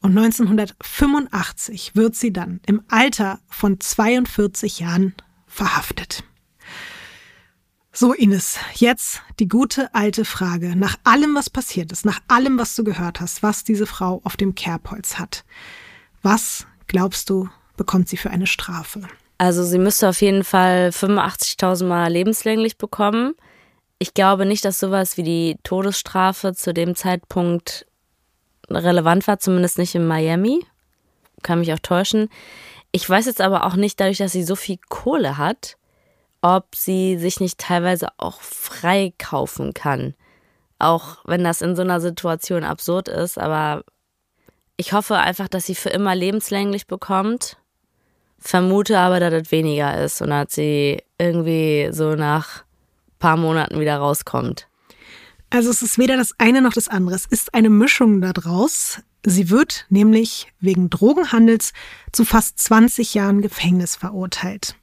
Und 0.01 0.17
1985 0.17 1.95
wird 1.95 2.15
sie 2.15 2.31
dann 2.31 2.61
im 2.65 2.83
Alter 2.87 3.39
von 3.47 3.79
42 3.79 4.79
Jahren 4.79 5.13
verhaftet. 5.45 6.23
So, 7.91 8.13
Ines, 8.13 8.59
jetzt 8.75 9.21
die 9.39 9.49
gute 9.49 9.93
alte 9.93 10.23
Frage. 10.23 10.75
Nach 10.75 10.95
allem, 11.03 11.35
was 11.35 11.49
passiert 11.49 11.91
ist, 11.91 12.05
nach 12.05 12.21
allem, 12.27 12.57
was 12.57 12.75
du 12.75 12.83
gehört 12.83 13.19
hast, 13.19 13.43
was 13.43 13.65
diese 13.65 13.85
Frau 13.85 14.21
auf 14.23 14.37
dem 14.37 14.55
Kerbholz 14.55 15.19
hat, 15.19 15.43
was 16.21 16.65
glaubst 16.87 17.29
du, 17.29 17.49
bekommt 17.75 18.07
sie 18.07 18.17
für 18.17 18.29
eine 18.29 18.47
Strafe? 18.47 19.01
Also 19.37 19.63
sie 19.63 19.79
müsste 19.79 20.07
auf 20.07 20.21
jeden 20.21 20.43
Fall 20.43 20.89
85.000 20.89 21.85
Mal 21.85 22.11
lebenslänglich 22.11 22.77
bekommen. 22.77 23.33
Ich 23.97 24.13
glaube 24.13 24.45
nicht, 24.45 24.63
dass 24.63 24.79
sowas 24.79 25.17
wie 25.17 25.23
die 25.23 25.57
Todesstrafe 25.63 26.53
zu 26.53 26.73
dem 26.73 26.95
Zeitpunkt 26.95 27.85
relevant 28.75 29.27
war, 29.27 29.39
zumindest 29.39 29.77
nicht 29.77 29.95
in 29.95 30.07
Miami. 30.07 30.65
Kann 31.43 31.59
mich 31.59 31.73
auch 31.73 31.79
täuschen. 31.79 32.29
Ich 32.91 33.07
weiß 33.09 33.25
jetzt 33.25 33.41
aber 33.41 33.65
auch 33.65 33.75
nicht, 33.75 33.99
dadurch, 33.99 34.17
dass 34.17 34.31
sie 34.31 34.43
so 34.43 34.55
viel 34.55 34.77
Kohle 34.89 35.37
hat, 35.37 35.77
ob 36.41 36.75
sie 36.75 37.17
sich 37.17 37.39
nicht 37.39 37.59
teilweise 37.59 38.07
auch 38.17 38.41
freikaufen 38.41 39.73
kann. 39.73 40.15
Auch 40.79 41.17
wenn 41.25 41.43
das 41.43 41.61
in 41.61 41.75
so 41.75 41.81
einer 41.81 41.99
Situation 41.99 42.63
absurd 42.63 43.09
ist, 43.09 43.37
aber 43.37 43.83
ich 44.77 44.93
hoffe 44.93 45.17
einfach, 45.17 45.49
dass 45.49 45.65
sie 45.65 45.75
für 45.75 45.89
immer 45.89 46.15
lebenslänglich 46.15 46.87
bekommt. 46.87 47.57
Vermute 48.37 48.97
aber, 48.97 49.19
dass 49.19 49.33
das 49.33 49.51
weniger 49.51 50.01
ist 50.01 50.21
und 50.21 50.29
dass 50.29 50.55
sie 50.55 51.03
irgendwie 51.17 51.89
so 51.91 52.15
nach 52.15 52.63
paar 53.19 53.35
Monaten 53.35 53.81
wieder 53.81 53.97
rauskommt. 53.97 54.68
Also 55.49 55.69
es 55.69 55.81
ist 55.81 55.97
weder 55.97 56.15
das 56.15 56.35
eine 56.37 56.61
noch 56.61 56.73
das 56.73 56.87
andere. 56.87 57.15
Es 57.15 57.25
ist 57.25 57.53
eine 57.53 57.69
Mischung 57.69 58.21
daraus. 58.21 58.99
Sie 59.25 59.49
wird 59.49 59.85
nämlich 59.89 60.47
wegen 60.59 60.89
Drogenhandels 60.89 61.73
zu 62.11 62.23
fast 62.23 62.59
20 62.59 63.15
Jahren 63.15 63.41
Gefängnis 63.41 63.95
verurteilt. 63.95 64.75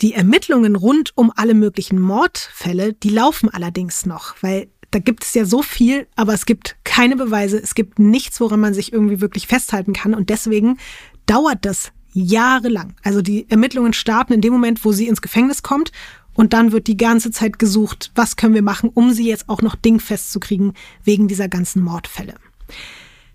Die 0.00 0.14
Ermittlungen 0.14 0.76
rund 0.76 1.12
um 1.14 1.30
alle 1.36 1.54
möglichen 1.54 2.00
Mordfälle, 2.00 2.94
die 2.94 3.10
laufen 3.10 3.50
allerdings 3.50 4.06
noch, 4.06 4.34
weil 4.40 4.68
da 4.90 4.98
gibt 4.98 5.24
es 5.24 5.34
ja 5.34 5.44
so 5.44 5.62
viel, 5.62 6.08
aber 6.16 6.32
es 6.32 6.46
gibt 6.46 6.76
keine 6.84 7.16
Beweise, 7.16 7.58
es 7.62 7.74
gibt 7.74 7.98
nichts, 7.98 8.40
woran 8.40 8.60
man 8.60 8.74
sich 8.74 8.92
irgendwie 8.92 9.20
wirklich 9.20 9.46
festhalten 9.46 9.92
kann 9.92 10.14
und 10.14 10.30
deswegen 10.30 10.78
dauert 11.26 11.64
das 11.64 11.92
jahrelang. 12.12 12.96
Also 13.02 13.22
die 13.22 13.48
Ermittlungen 13.50 13.92
starten 13.92 14.32
in 14.32 14.40
dem 14.40 14.52
Moment, 14.52 14.84
wo 14.84 14.90
sie 14.90 15.06
ins 15.06 15.22
Gefängnis 15.22 15.62
kommt 15.62 15.92
und 16.34 16.52
dann 16.52 16.72
wird 16.72 16.86
die 16.86 16.96
ganze 16.96 17.30
Zeit 17.30 17.58
gesucht, 17.58 18.12
was 18.14 18.36
können 18.36 18.54
wir 18.54 18.62
machen, 18.62 18.90
um 18.92 19.12
sie 19.12 19.28
jetzt 19.28 19.48
auch 19.48 19.62
noch 19.62 19.74
dingfest 19.74 20.32
zu 20.32 20.40
kriegen 20.40 20.74
wegen 21.04 21.28
dieser 21.28 21.48
ganzen 21.48 21.82
Mordfälle. 21.82 22.34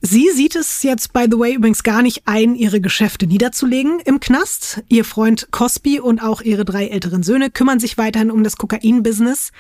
Sie 0.02 0.30
sieht 0.30 0.56
es 0.56 0.84
jetzt, 0.84 1.14
by 1.14 1.26
the 1.30 1.40
way, 1.40 1.56
übrigens 1.56 1.82
gar 1.82 2.04
nicht 2.04 2.24
ein, 2.26 2.54
ihre 2.54 2.80
Geschäfte 2.80 3.26
niederzulegen 3.26 4.00
im 4.02 4.20
Knast. 4.20 4.84
Ihr 4.88 5.04
Freund 5.04 5.48
Cosby 5.50 6.00
und 6.00 6.22
auch 6.22 6.42
ihre 6.42 6.64
drei 6.64 6.88
älteren 6.88 7.24
Söhne 7.24 7.50
kümmern 7.50 7.80
sich 7.80 7.98
weiterhin 7.98 8.30
um 8.30 8.44
das 8.44 8.58
Kokain-Business. 8.58 9.52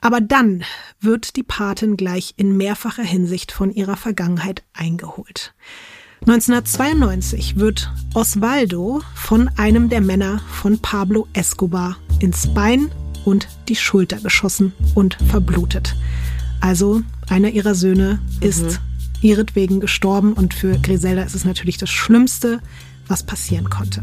Aber 0.00 0.20
dann 0.20 0.64
wird 1.00 1.36
die 1.36 1.42
Patin 1.42 1.96
gleich 1.96 2.34
in 2.36 2.56
mehrfacher 2.56 3.02
Hinsicht 3.02 3.50
von 3.50 3.70
ihrer 3.70 3.96
Vergangenheit 3.96 4.62
eingeholt. 4.74 5.54
1992 6.22 7.56
wird 7.56 7.90
Osvaldo 8.14 9.02
von 9.14 9.48
einem 9.56 9.88
der 9.88 10.00
Männer 10.00 10.40
von 10.50 10.78
Pablo 10.78 11.26
Escobar 11.32 11.96
ins 12.20 12.52
Bein 12.52 12.90
und 13.24 13.48
die 13.68 13.76
Schulter 13.76 14.18
geschossen 14.18 14.72
und 14.94 15.16
verblutet. 15.28 15.96
Also 16.60 17.02
einer 17.28 17.50
ihrer 17.50 17.74
Söhne 17.74 18.18
ist 18.40 18.80
ihretwegen 19.20 19.80
gestorben 19.80 20.32
und 20.32 20.54
für 20.54 20.78
Griselda 20.78 21.22
ist 21.22 21.34
es 21.34 21.44
natürlich 21.44 21.78
das 21.78 21.90
Schlimmste, 21.90 22.60
was 23.06 23.22
passieren 23.22 23.70
konnte. 23.70 24.02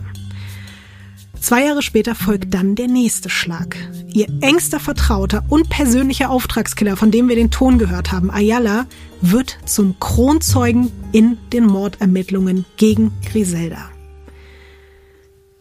Zwei 1.45 1.65
Jahre 1.65 1.83
später 1.83 2.15
folgt 2.15 2.55
dann 2.55 2.73
der 2.73 2.87
nächste 2.87 3.29
Schlag. 3.29 3.77
Ihr 4.07 4.25
engster 4.41 4.79
Vertrauter 4.79 5.45
und 5.47 5.69
persönlicher 5.69 6.31
Auftragskiller, 6.31 6.97
von 6.97 7.11
dem 7.11 7.29
wir 7.29 7.35
den 7.35 7.51
Ton 7.51 7.77
gehört 7.77 8.11
haben, 8.11 8.31
Ayala, 8.31 8.87
wird 9.21 9.59
zum 9.63 9.99
Kronzeugen 9.99 10.91
in 11.11 11.37
den 11.53 11.67
Mordermittlungen 11.67 12.65
gegen 12.77 13.11
Griselda. 13.31 13.91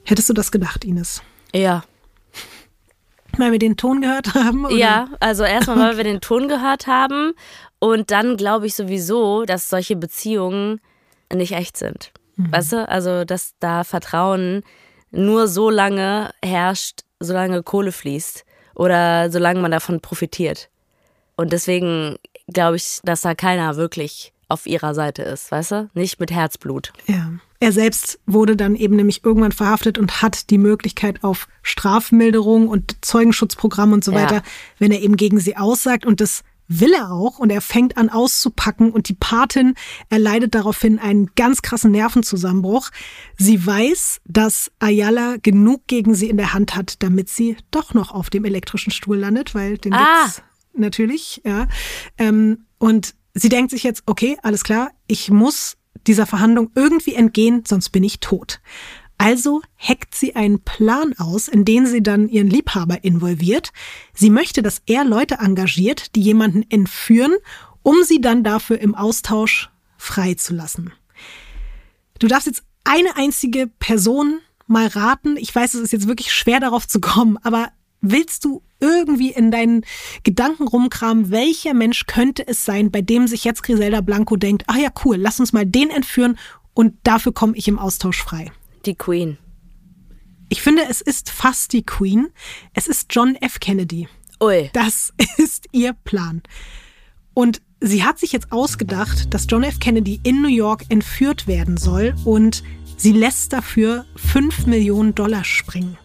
Hättest 0.04 0.30
du 0.30 0.32
das 0.32 0.50
gedacht, 0.50 0.86
Ines? 0.86 1.22
Ja. 1.52 1.84
Weil 3.36 3.52
wir 3.52 3.58
den 3.58 3.76
Ton 3.76 4.00
gehört 4.00 4.32
haben? 4.32 4.64
Oder? 4.64 4.74
Ja, 4.74 5.08
also 5.20 5.44
erstmal, 5.44 5.76
weil 5.76 5.96
wir 5.98 6.04
den 6.04 6.22
Ton 6.22 6.48
gehört 6.48 6.86
haben 6.86 7.34
und 7.78 8.10
dann 8.10 8.38
glaube 8.38 8.64
ich 8.66 8.74
sowieso, 8.74 9.44
dass 9.44 9.68
solche 9.68 9.96
Beziehungen 9.96 10.80
nicht 11.30 11.52
echt 11.52 11.76
sind. 11.76 12.10
Weißt 12.38 12.72
du, 12.72 12.88
also 12.88 13.26
dass 13.26 13.52
da 13.60 13.84
Vertrauen 13.84 14.62
nur 15.14 15.48
so 15.48 15.70
lange 15.70 16.30
herrscht, 16.44 17.00
solange 17.20 17.62
Kohle 17.62 17.92
fließt 17.92 18.44
oder 18.74 19.30
solange 19.30 19.60
man 19.60 19.70
davon 19.70 20.00
profitiert. 20.00 20.68
Und 21.36 21.52
deswegen 21.52 22.16
glaube 22.52 22.76
ich, 22.76 23.00
dass 23.04 23.22
da 23.22 23.34
keiner 23.34 23.76
wirklich 23.76 24.32
auf 24.48 24.66
ihrer 24.66 24.94
Seite 24.94 25.22
ist, 25.22 25.50
weißt 25.50 25.70
du? 25.72 25.90
Nicht 25.94 26.20
mit 26.20 26.30
Herzblut. 26.30 26.92
Ja. 27.06 27.30
Er 27.60 27.72
selbst 27.72 28.18
wurde 28.26 28.56
dann 28.56 28.76
eben 28.76 28.94
nämlich 28.96 29.24
irgendwann 29.24 29.52
verhaftet 29.52 29.96
und 29.96 30.20
hat 30.20 30.50
die 30.50 30.58
Möglichkeit 30.58 31.24
auf 31.24 31.48
Strafmilderung 31.62 32.68
und 32.68 32.96
Zeugenschutzprogramm 33.02 33.92
und 33.92 34.04
so 34.04 34.12
Ja. 34.12 34.22
weiter, 34.22 34.42
wenn 34.78 34.92
er 34.92 35.00
eben 35.00 35.16
gegen 35.16 35.40
sie 35.40 35.56
aussagt. 35.56 36.04
Und 36.04 36.20
das 36.20 36.42
will 36.68 36.92
er 36.94 37.10
auch. 37.12 37.38
Und 37.38 37.50
er 37.50 37.60
fängt 37.60 37.96
an 37.96 38.08
auszupacken. 38.08 38.90
Und 38.90 39.08
die 39.08 39.14
Patin 39.14 39.74
erleidet 40.08 40.54
daraufhin 40.54 40.98
einen 40.98 41.30
ganz 41.34 41.62
krassen 41.62 41.90
Nervenzusammenbruch. 41.90 42.90
Sie 43.36 43.64
weiß, 43.64 44.20
dass 44.24 44.70
Ayala 44.78 45.36
genug 45.42 45.86
gegen 45.86 46.14
sie 46.14 46.28
in 46.30 46.36
der 46.36 46.52
Hand 46.54 46.74
hat, 46.76 47.02
damit 47.02 47.28
sie 47.28 47.56
doch 47.70 47.94
noch 47.94 48.12
auf 48.12 48.30
dem 48.30 48.44
elektrischen 48.44 48.90
Stuhl 48.90 49.18
landet, 49.18 49.54
weil 49.54 49.78
den 49.78 49.92
Ah. 49.92 50.24
gibt's 50.24 50.42
natürlich, 50.72 51.40
ja. 51.44 51.68
Ähm, 52.18 52.66
und 52.78 53.14
sie 53.34 53.48
denkt 53.48 53.70
sich 53.70 53.82
jetzt, 53.82 54.02
okay, 54.06 54.36
alles 54.42 54.64
klar, 54.64 54.90
ich 55.06 55.30
muss 55.30 55.76
dieser 56.06 56.26
Verhandlung 56.26 56.70
irgendwie 56.74 57.14
entgehen, 57.14 57.62
sonst 57.66 57.90
bin 57.90 58.04
ich 58.04 58.20
tot. 58.20 58.60
Also 59.18 59.62
hackt 59.78 60.14
sie 60.14 60.36
einen 60.36 60.60
Plan 60.60 61.14
aus, 61.18 61.48
in 61.48 61.64
den 61.64 61.86
sie 61.86 62.02
dann 62.02 62.28
ihren 62.28 62.50
Liebhaber 62.50 63.04
involviert. 63.04 63.72
Sie 64.12 64.30
möchte, 64.30 64.62
dass 64.62 64.82
er 64.86 65.04
Leute 65.04 65.36
engagiert, 65.36 66.14
die 66.14 66.20
jemanden 66.20 66.64
entführen, 66.68 67.34
um 67.82 68.02
sie 68.02 68.20
dann 68.20 68.44
dafür 68.44 68.80
im 68.80 68.94
Austausch 68.94 69.70
freizulassen. 69.96 70.92
Du 72.18 72.26
darfst 72.26 72.46
jetzt 72.46 72.64
eine 72.84 73.16
einzige 73.16 73.66
Person 73.66 74.40
mal 74.66 74.86
raten. 74.86 75.36
Ich 75.36 75.54
weiß, 75.54 75.74
es 75.74 75.80
ist 75.80 75.92
jetzt 75.92 76.08
wirklich 76.08 76.32
schwer 76.32 76.60
darauf 76.60 76.86
zu 76.86 77.00
kommen, 77.00 77.38
aber 77.42 77.70
willst 78.00 78.44
du 78.44 78.62
irgendwie 78.80 79.30
in 79.30 79.50
deinen 79.50 79.84
Gedanken 80.24 80.68
rumkramen, 80.68 81.30
welcher 81.30 81.72
Mensch 81.74 82.06
könnte 82.06 82.46
es 82.46 82.64
sein, 82.64 82.90
bei 82.90 83.00
dem 83.00 83.26
sich 83.26 83.44
jetzt 83.44 83.62
Griselda 83.62 84.02
Blanco 84.02 84.36
denkt, 84.36 84.64
ach 84.66 84.76
ja, 84.76 84.90
cool, 85.04 85.16
lass 85.16 85.40
uns 85.40 85.52
mal 85.52 85.64
den 85.64 85.90
entführen 85.90 86.38
und 86.74 86.94
dafür 87.04 87.32
komme 87.32 87.56
ich 87.56 87.68
im 87.68 87.78
Austausch 87.78 88.22
frei. 88.22 88.52
Die 88.86 88.94
Queen. 88.94 89.38
Ich 90.48 90.62
finde, 90.62 90.82
es 90.88 91.00
ist 91.00 91.30
fast 91.30 91.72
die 91.72 91.84
Queen. 91.84 92.28
Es 92.74 92.86
ist 92.86 93.06
John 93.10 93.34
F. 93.36 93.60
Kennedy. 93.60 94.08
Ui. 94.42 94.70
Das 94.72 95.12
ist 95.36 95.66
ihr 95.72 95.92
Plan. 95.92 96.42
Und 97.32 97.62
sie 97.80 98.04
hat 98.04 98.18
sich 98.18 98.32
jetzt 98.32 98.52
ausgedacht, 98.52 99.32
dass 99.32 99.46
John 99.48 99.64
F. 99.64 99.78
Kennedy 99.80 100.20
in 100.22 100.42
New 100.42 100.48
York 100.48 100.84
entführt 100.90 101.46
werden 101.46 101.76
soll 101.76 102.14
und 102.24 102.62
sie 102.96 103.12
lässt 103.12 103.52
dafür 103.52 104.04
5 104.16 104.66
Millionen 104.66 105.14
Dollar 105.14 105.44
springen. 105.44 105.98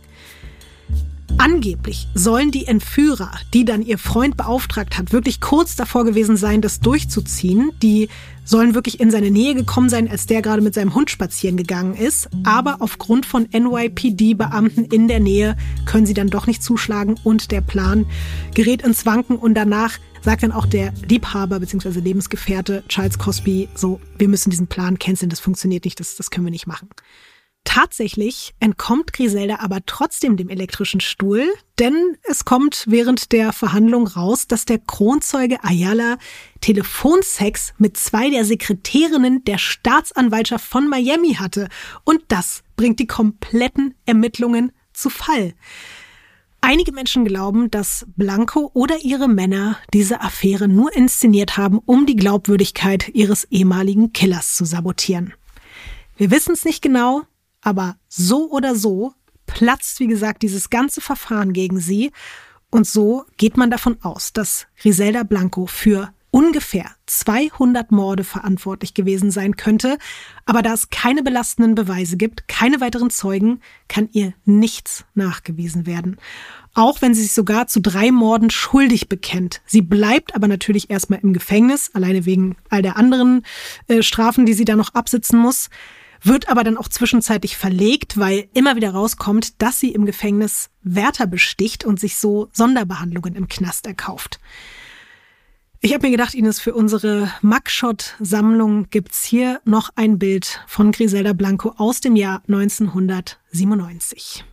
Angeblich 1.38 2.07
sollen 2.14 2.51
die 2.51 2.65
Entführer, 2.65 3.31
die 3.53 3.65
dann 3.65 3.81
ihr 3.81 3.97
Freund 3.97 4.35
beauftragt 4.38 4.97
hat, 4.97 5.14
wirklich 5.14 5.39
kurz 5.39 5.76
davor 5.76 6.06
gewesen 6.06 6.38
sein, 6.38 6.61
das 6.61 6.80
durchzuziehen. 6.80 7.72
Die 7.81 8.10
sollen 8.43 8.73
wirklich 8.73 8.99
in 8.99 9.11
seine 9.11 9.30
Nähe 9.31 9.53
gekommen 9.53 9.89
sein, 9.89 10.10
als 10.10 10.26
der 10.26 10.41
gerade 10.41 10.61
mit 10.61 10.73
seinem 10.73 10.95
Hund 10.95 11.10
spazieren 11.11 11.56
gegangen 11.56 11.95
ist. 11.95 12.30
Aber 12.43 12.77
aufgrund 12.80 13.26
von 13.26 13.47
NYPD-Beamten 13.51 14.85
in 14.85 15.07
der 15.07 15.19
Nähe 15.19 15.56
können 15.85 16.06
sie 16.06 16.15
dann 16.15 16.30
doch 16.30 16.47
nicht 16.47 16.64
zuschlagen 16.64 17.15
und 17.23 17.51
der 17.51 17.61
Plan 17.61 18.06
gerät 18.56 18.81
ins 18.81 19.06
Wanken 19.06 19.38
und 19.38 19.53
danach 19.53 19.99
sagt 20.22 20.43
dann 20.43 20.51
auch 20.51 20.65
der 20.65 20.93
Liebhaber 21.07 21.60
bzw. 21.60 21.99
Lebensgefährte 21.99 22.84
Charles 22.88 23.18
Cosby 23.18 23.69
so, 23.76 24.01
wir 24.18 24.27
müssen 24.27 24.49
diesen 24.49 24.68
Plan 24.68 24.99
canceln, 24.99 25.30
das 25.30 25.39
funktioniert 25.39 25.85
nicht, 25.85 25.99
das, 25.99 26.15
das 26.15 26.30
können 26.31 26.45
wir 26.45 26.51
nicht 26.51 26.68
machen. 26.68 26.89
Tatsächlich 27.80 28.56
entkommt 28.60 29.14
Griselda 29.14 29.60
aber 29.60 29.86
trotzdem 29.86 30.38
dem 30.38 30.49
elektrischen 30.49 31.02
Stuhl, 31.02 31.45
denn 31.77 32.18
es 32.23 32.44
kommt 32.44 32.86
während 32.88 33.31
der 33.31 33.53
Verhandlung 33.53 34.07
raus, 34.07 34.48
dass 34.48 34.65
der 34.65 34.80
Kronzeuge 34.80 35.64
Ayala 35.64 36.18
Telefonsex 36.61 37.73
mit 37.77 37.95
zwei 37.95 38.31
der 38.31 38.44
Sekretärinnen 38.44 39.44
der 39.45 39.60
Staatsanwaltschaft 39.60 40.65
von 40.65 40.90
Miami 40.90 41.36
hatte. 41.36 41.69
Und 42.03 42.23
das 42.30 42.64
bringt 42.76 42.99
die 42.99 43.07
kompletten 43.07 43.94
Ermittlungen 44.06 44.72
zu 44.91 45.10
Fall. 45.10 45.53
Einige 46.61 46.91
Menschen 46.91 47.23
glauben, 47.23 47.72
dass 47.72 48.06
Blanco 48.18 48.72
oder 48.73 48.98
ihre 49.03 49.30
Männer 49.30 49.77
diese 49.94 50.22
Affäre 50.22 50.68
nur 50.68 50.94
inszeniert 50.94 51.56
haben, 51.56 51.80
um 51.86 52.06
die 52.06 52.15
Glaubwürdigkeit 52.15 53.10
ihres 53.10 53.45
ehemaligen 53.45 54.11
Killers 54.11 54.56
zu 54.56 54.65
sabotieren. 54.65 55.34
Wir 56.18 56.31
wissen 56.31 56.53
es 56.53 56.65
nicht 56.65 56.81
genau, 56.81 57.22
aber 57.61 57.98
so 58.07 58.49
oder 58.49 58.76
so 58.76 59.14
platzt, 59.45 59.99
wie 59.99 60.07
gesagt, 60.07 60.44
dieses 60.44 60.69
ganze 60.69 61.02
Verfahren 61.02 61.53
gegen 61.53 61.80
sie. 61.80 62.11
Und 62.69 62.88
so 62.88 63.26
geht 63.38 63.57
man 63.57 63.72
davon 63.72 63.98
aus, 64.03 64.31
dass 64.31 64.68
Griselda 64.80 65.23
Blanco 65.23 65.65
für 65.65 66.14
ungefähr 66.31 66.91
200 67.07 67.91
Morde 67.91 68.23
verantwortlich 68.23 68.94
gewesen 68.94 69.31
sein 69.31 69.57
könnte. 69.57 69.98
Aber 70.45 70.61
da 70.61 70.73
es 70.73 70.91
keine 70.91 71.23
belastenden 71.23 71.73
Beweise 71.73 72.18
gibt, 72.18 72.48
keine 72.48 72.81
weiteren 72.81 73.10
Zeugen, 73.10 73.61
kann 73.88 74.10
ihr 74.11 74.34
nichts 74.45 75.06
nachgewiesen 75.15 75.88
werden. 75.88 76.18
Auch 76.76 77.02
wenn 77.02 77.15
sie 77.15 77.23
sich 77.23 77.34
sogar 77.34 77.65
zu 77.65 77.81
drei 77.81 78.11
Morden 78.11 78.52
schuldig 78.52 79.10
bekennt. 79.10 79.61
Sie 79.65 79.81
bleibt 79.81 80.36
aber 80.36 80.48
natürlich 80.48 80.91
erstmal 80.91 81.19
im 81.19 81.34
Gefängnis, 81.34 81.90
alleine 81.95 82.26
wegen 82.26 82.56
all 82.69 82.84
der 82.84 82.98
anderen 82.98 83.44
äh, 83.88 84.03
Strafen, 84.03 84.45
die 84.45 84.53
sie 84.53 84.65
da 84.65 84.76
noch 84.76 84.94
absitzen 84.94 85.40
muss 85.40 85.69
wird 86.21 86.49
aber 86.49 86.63
dann 86.63 86.77
auch 86.77 86.87
zwischenzeitlich 86.87 87.57
verlegt, 87.57 88.17
weil 88.17 88.49
immer 88.53 88.75
wieder 88.75 88.91
rauskommt, 88.91 89.61
dass 89.61 89.79
sie 89.79 89.93
im 89.93 90.05
Gefängnis 90.05 90.69
Wärter 90.81 91.27
besticht 91.27 91.85
und 91.85 91.99
sich 91.99 92.17
so 92.17 92.49
Sonderbehandlungen 92.53 93.35
im 93.35 93.47
Knast 93.47 93.85
erkauft. 93.87 94.39
Ich 95.81 95.93
habe 95.93 96.07
mir 96.07 96.11
gedacht, 96.11 96.33
Ines, 96.33 96.59
für 96.59 96.73
unsere 96.73 97.31
Mugshot-Sammlung 97.41 98.89
gibt's 98.89 99.23
hier 99.23 99.61
noch 99.63 99.91
ein 99.95 100.19
Bild 100.19 100.59
von 100.67 100.91
Griselda 100.91 101.31
Blanco 101.31 101.73
aus 101.77 102.01
dem 102.01 102.17
Jahr 102.17 102.43
1997. 102.49 104.43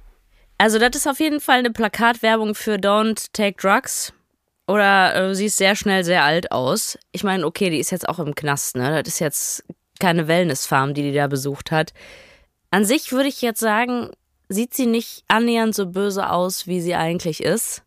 Also 0.59 0.79
das 0.79 0.95
ist 0.95 1.09
auf 1.09 1.19
jeden 1.19 1.41
Fall 1.41 1.59
eine 1.59 1.73
Plakatwerbung 1.73 2.55
für 2.55 2.77
Don't 2.77 3.27
Take 3.33 3.57
Drugs. 3.61 4.13
Oder 4.69 5.31
äh, 5.31 5.35
sie 5.35 5.47
ist 5.47 5.57
sehr 5.57 5.75
schnell 5.75 6.05
sehr 6.05 6.23
alt 6.23 6.53
aus. 6.53 6.97
Ich 7.13 7.25
meine, 7.25 7.45
okay, 7.45 7.71
die 7.71 7.79
ist 7.79 7.91
jetzt 7.91 8.09
auch 8.09 8.21
im 8.21 8.35
Knast, 8.35 8.77
ne? 8.77 9.03
Das 9.03 9.15
ist 9.15 9.21
jetzt 9.21 9.65
keine 9.99 10.29
Wellnessfarm, 10.29 10.95
die 10.95 11.03
die 11.03 11.13
da 11.13 11.27
besucht 11.27 11.71
hat. 11.71 11.93
An 12.71 12.85
sich 12.85 13.13
würde 13.13 13.29
ich 13.29 13.43
jetzt 13.43 13.61
sagen, 13.61 14.11
sieht 14.49 14.75
sie 14.75 14.87
nicht 14.87 15.25
annähernd 15.29 15.75
so 15.75 15.87
böse 15.87 16.31
aus, 16.31 16.67
wie 16.67 16.81
sie 16.81 16.95
eigentlich 16.95 17.43
ist. 17.43 17.83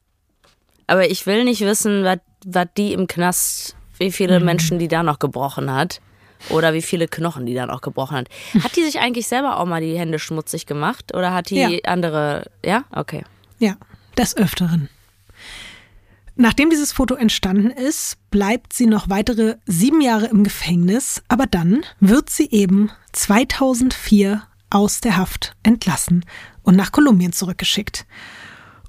Aber 0.88 1.10
ich 1.10 1.26
will 1.26 1.44
nicht 1.44 1.61
wissen, 1.61 2.03
was 2.03 2.68
die 2.77 2.94
im 2.94 3.07
Knast, 3.07 3.76
wie 3.98 4.11
viele 4.11 4.40
Menschen 4.40 4.80
die 4.80 4.88
da 4.88 5.03
noch 5.03 5.19
gebrochen 5.19 5.72
hat. 5.73 6.02
Oder 6.49 6.73
wie 6.73 6.81
viele 6.81 7.10
Knochen 7.10 7.45
die 7.45 7.53
da 7.53 7.65
noch 7.65 7.81
gebrochen 7.81 8.15
hat. 8.15 8.30
Hat 8.64 8.73
die 8.77 8.84
sich 8.84 8.99
eigentlich 8.99 9.27
selber 9.27 9.60
auch 9.60 9.65
mal 9.65 9.81
die 9.81 9.99
Hände 9.99 10.19
schmutzig 10.19 10.65
gemacht? 10.65 11.14
Oder 11.14 11.34
hat 11.34 11.49
die 11.49 11.57
Ja. 11.60 11.69
andere. 11.84 12.49
Ja? 12.64 12.86
Okay. 12.95 13.26
Ja, 13.60 13.76
des 14.18 14.38
Öfteren. 14.38 14.88
Nachdem 16.41 16.70
dieses 16.70 16.94
Foto 16.94 17.16
entstanden 17.16 17.70
ist, 17.70 18.16
bleibt 18.32 18.72
sie 18.72 18.86
noch 18.86 19.10
weitere 19.10 19.57
sieben 19.66 19.99
Jahre 19.99 20.28
im 20.28 20.45
Gefängnis, 20.45 21.22
aber 21.28 21.48
dann 21.48 21.84
wird 21.99 22.30
sie 22.30 22.49
eben 22.49 22.91
2004 23.11 24.41
aus 24.70 25.02
der 25.02 25.18
Haft 25.18 25.57
entlassen 25.64 26.24
und 26.64 26.78
nach 26.78 26.94
Kolumbien 26.94 27.34
zurückgeschickt. 27.34 28.06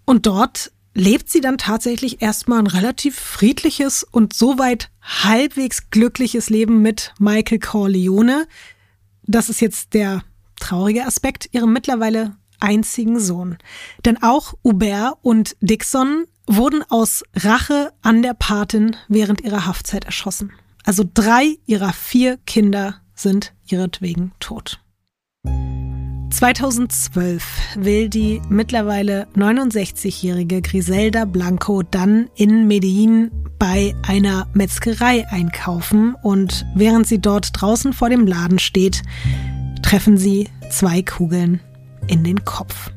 Und 0.05 0.27
dort 0.27 0.71
lebt 0.95 1.29
sie 1.29 1.41
dann 1.41 1.59
tatsächlich 1.59 2.23
erstmal 2.23 2.61
ein 2.61 2.69
relativ 2.69 3.17
friedliches 3.19 4.05
und 4.05 4.33
soweit 4.33 4.89
halbwegs 5.03 5.91
glückliches 5.91 6.51
Leben 6.51 6.83
mit 6.83 7.13
Michael 7.19 7.59
Corleone. 7.59 8.47
Das 9.25 9.49
ist 9.49 9.61
jetzt 9.61 9.95
der 9.95 10.23
traurige 10.61 11.05
Aspekt, 11.05 11.49
ihrem 11.51 11.73
mittlerweile 11.73 12.37
einzigen 12.61 13.19
Sohn. 13.19 13.59
Denn 14.05 14.23
auch 14.23 14.55
Hubert 14.63 15.19
und 15.23 15.57
Dixon 15.61 16.27
wurden 16.51 16.83
aus 16.89 17.23
Rache 17.35 17.93
an 18.03 18.23
der 18.23 18.35
Patin 18.35 18.97
während 19.09 19.41
ihrer 19.43 19.67
Haftzeit 19.67 20.05
erschossen. 20.05 20.53
Also 20.85 21.05
drei 21.13 21.59
ihrer 21.67 21.93
vier 21.93 22.39
Kinder 22.39 22.97
sind 23.15 23.55
ihretwegen 23.67 24.33
tot. 24.41 24.81
2012 26.31 27.45
will 27.77 28.09
die 28.09 28.41
mittlerweile 28.49 29.27
69-jährige 29.37 30.63
Griselda 30.63 31.25
Blanco 31.25 31.83
dann 31.83 32.31
in 32.35 32.67
Medellin 32.67 33.31
bei 33.59 33.95
einer 34.07 34.49
Metzgerei 34.55 35.29
einkaufen 35.29 36.15
und 36.23 36.65
während 36.75 37.07
sie 37.07 37.21
dort 37.21 37.51
draußen 37.53 37.93
vor 37.93 38.09
dem 38.09 38.27
Laden 38.27 38.59
steht, 38.59 39.03
treffen 39.83 40.17
sie 40.17 40.49
zwei 40.71 41.03
Kugeln 41.03 41.61
in 42.07 42.25
den 42.25 42.45
Kopf. 42.45 42.91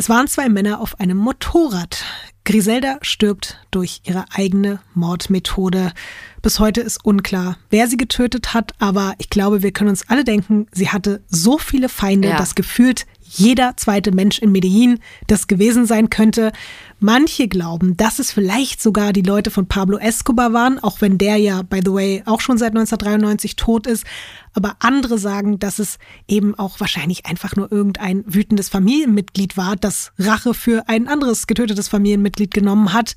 Es 0.00 0.08
waren 0.08 0.28
zwei 0.28 0.48
Männer 0.48 0.80
auf 0.80 1.00
einem 1.00 1.16
Motorrad. 1.16 2.04
Griselda 2.44 2.98
stirbt 3.02 3.58
durch 3.70 4.00
ihre 4.04 4.24
eigene 4.32 4.78
Mordmethode. 4.94 5.92
Bis 6.40 6.60
heute 6.60 6.80
ist 6.80 7.04
unklar, 7.04 7.58
wer 7.68 7.88
sie 7.88 7.96
getötet 7.96 8.54
hat, 8.54 8.72
aber 8.78 9.14
ich 9.18 9.28
glaube, 9.28 9.62
wir 9.62 9.72
können 9.72 9.90
uns 9.90 10.08
alle 10.08 10.24
denken, 10.24 10.66
sie 10.72 10.88
hatte 10.88 11.22
so 11.28 11.58
viele 11.58 11.88
Feinde, 11.88 12.28
Ja. 12.28 12.38
dass 12.38 12.54
gefühlt 12.54 13.06
jeder 13.30 13.76
zweite 13.76 14.12
Mensch 14.12 14.38
in 14.38 14.52
Medellin 14.52 15.00
das 15.26 15.46
gewesen 15.46 15.86
sein 15.86 16.10
könnte. 16.10 16.52
Manche 17.00 17.46
glauben, 17.46 17.96
dass 17.96 18.18
es 18.18 18.32
vielleicht 18.32 18.82
sogar 18.82 19.12
die 19.12 19.22
Leute 19.22 19.50
von 19.50 19.66
Pablo 19.66 19.98
Escobar 19.98 20.52
waren, 20.52 20.78
auch 20.78 21.00
wenn 21.00 21.18
der 21.18 21.36
ja, 21.36 21.62
by 21.62 21.80
the 21.84 21.92
way, 21.92 22.22
auch 22.26 22.40
schon 22.40 22.58
seit 22.58 22.70
1993 22.70 23.56
tot 23.56 23.86
ist. 23.86 24.04
Aber 24.54 24.76
andere 24.80 25.18
sagen, 25.18 25.58
dass 25.58 25.78
es 25.78 25.98
eben 26.26 26.54
auch 26.56 26.80
wahrscheinlich 26.80 27.26
einfach 27.26 27.54
nur 27.54 27.70
irgendein 27.70 28.24
wütendes 28.26 28.68
Familienmitglied 28.68 29.56
war, 29.56 29.76
das 29.76 30.12
Rache 30.18 30.54
für 30.54 30.88
ein 30.88 31.06
anderes 31.06 31.46
getötetes 31.46 31.88
Familienmitglied 31.88 32.52
genommen 32.52 32.92
hat. 32.92 33.14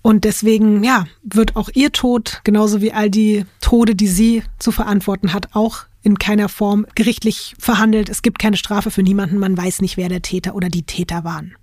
Und 0.00 0.24
deswegen, 0.24 0.84
ja, 0.84 1.06
wird 1.24 1.56
auch 1.56 1.68
ihr 1.74 1.90
Tod, 1.90 2.40
genauso 2.44 2.80
wie 2.80 2.92
all 2.92 3.10
die 3.10 3.44
Tode, 3.60 3.96
die 3.96 4.06
sie 4.06 4.44
zu 4.58 4.70
verantworten 4.70 5.32
hat, 5.32 5.48
auch 5.54 5.86
in 6.06 6.20
keiner 6.20 6.48
Form 6.48 6.86
gerichtlich 6.94 7.56
verhandelt. 7.58 8.08
Es 8.08 8.22
gibt 8.22 8.38
keine 8.38 8.56
Strafe 8.56 8.92
für 8.92 9.02
niemanden. 9.02 9.38
Man 9.38 9.58
weiß 9.58 9.80
nicht, 9.80 9.96
wer 9.96 10.08
der 10.08 10.22
Täter 10.22 10.54
oder 10.54 10.68
die 10.68 10.84
Täter 10.84 11.24
waren. 11.24 11.56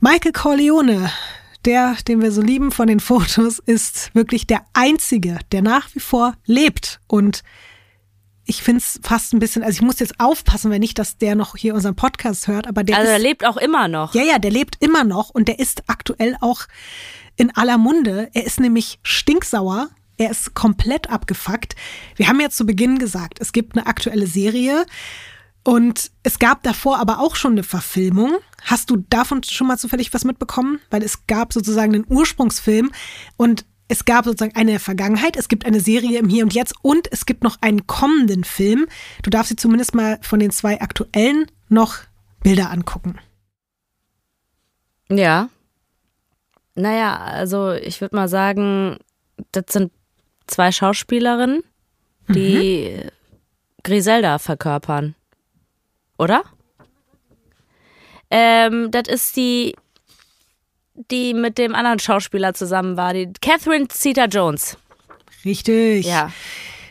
Michael 0.00 0.32
Corleone, 0.32 1.12
der, 1.64 1.94
den 2.08 2.20
wir 2.22 2.32
so 2.32 2.42
lieben 2.42 2.72
von 2.72 2.88
den 2.88 2.98
Fotos, 2.98 3.60
ist 3.60 4.12
wirklich 4.14 4.48
der 4.48 4.62
einzige, 4.72 5.38
der 5.52 5.62
nach 5.62 5.94
wie 5.94 6.00
vor 6.00 6.34
lebt. 6.44 6.98
Und 7.06 7.44
ich 8.46 8.64
finde 8.64 8.78
es 8.78 8.98
fast 9.04 9.32
ein 9.32 9.38
bisschen, 9.38 9.62
also 9.62 9.76
ich 9.76 9.82
muss 9.82 10.00
jetzt 10.00 10.18
aufpassen, 10.18 10.72
wenn 10.72 10.80
nicht, 10.80 10.98
dass 10.98 11.16
der 11.16 11.36
noch 11.36 11.56
hier 11.56 11.74
unseren 11.74 11.94
Podcast 11.94 12.48
hört, 12.48 12.66
aber 12.66 12.82
der 12.82 12.96
Also 12.96 13.10
ist, 13.12 13.16
er 13.16 13.22
lebt 13.22 13.46
auch 13.46 13.58
immer 13.58 13.86
noch. 13.86 14.12
ja, 14.12 14.24
ja, 14.24 14.40
der 14.40 14.50
lebt 14.50 14.74
immer 14.80 15.04
noch 15.04 15.30
und 15.30 15.46
der 15.46 15.60
ist 15.60 15.84
aktuell 15.86 16.36
auch 16.40 16.62
in 17.36 17.54
aller 17.56 17.78
Munde. 17.78 18.28
Er 18.34 18.44
ist 18.44 18.58
nämlich 18.58 18.98
stinksauer. 19.04 19.88
Er 20.20 20.30
ist 20.30 20.52
komplett 20.52 21.08
abgefuckt. 21.08 21.74
Wir 22.14 22.28
haben 22.28 22.38
ja 22.40 22.50
zu 22.50 22.66
Beginn 22.66 22.98
gesagt, 22.98 23.38
es 23.40 23.52
gibt 23.52 23.74
eine 23.74 23.86
aktuelle 23.86 24.26
Serie 24.26 24.84
und 25.64 26.10
es 26.22 26.38
gab 26.38 26.62
davor 26.62 26.98
aber 26.98 27.20
auch 27.20 27.36
schon 27.36 27.52
eine 27.52 27.62
Verfilmung. 27.62 28.36
Hast 28.64 28.90
du 28.90 28.98
davon 29.08 29.42
schon 29.44 29.66
mal 29.66 29.78
zufällig 29.78 30.12
was 30.12 30.26
mitbekommen? 30.26 30.78
Weil 30.90 31.02
es 31.02 31.26
gab 31.26 31.54
sozusagen 31.54 31.94
einen 31.94 32.04
Ursprungsfilm 32.06 32.92
und 33.38 33.64
es 33.88 34.04
gab 34.04 34.26
sozusagen 34.26 34.54
eine 34.56 34.78
Vergangenheit, 34.78 35.38
es 35.38 35.48
gibt 35.48 35.64
eine 35.64 35.80
Serie 35.80 36.18
im 36.18 36.28
Hier 36.28 36.44
und 36.44 36.52
Jetzt 36.52 36.74
und 36.82 37.10
es 37.10 37.24
gibt 37.24 37.42
noch 37.42 37.56
einen 37.62 37.86
kommenden 37.86 38.44
Film. 38.44 38.88
Du 39.22 39.30
darfst 39.30 39.52
dir 39.52 39.56
zumindest 39.56 39.94
mal 39.94 40.18
von 40.20 40.38
den 40.38 40.50
zwei 40.50 40.82
aktuellen 40.82 41.46
noch 41.70 41.96
Bilder 42.42 42.70
angucken. 42.70 43.18
Ja. 45.08 45.48
Naja, 46.74 47.16
also 47.16 47.72
ich 47.72 48.02
würde 48.02 48.16
mal 48.16 48.28
sagen, 48.28 48.98
das 49.52 49.64
sind 49.70 49.92
zwei 50.50 50.72
Schauspielerinnen, 50.72 51.62
die 52.28 53.00
Griselda 53.82 54.38
verkörpern. 54.38 55.14
Oder? 56.18 56.42
Ähm, 58.30 58.90
das 58.90 59.08
ist 59.08 59.36
die, 59.36 59.74
die 61.10 61.34
mit 61.34 61.58
dem 61.58 61.74
anderen 61.74 61.98
Schauspieler 61.98 62.54
zusammen 62.54 62.96
war, 62.96 63.14
die 63.14 63.32
Catherine 63.40 63.88
Zeta 63.88 64.26
Jones. 64.26 64.76
Richtig. 65.44 66.06
Ja. 66.06 66.30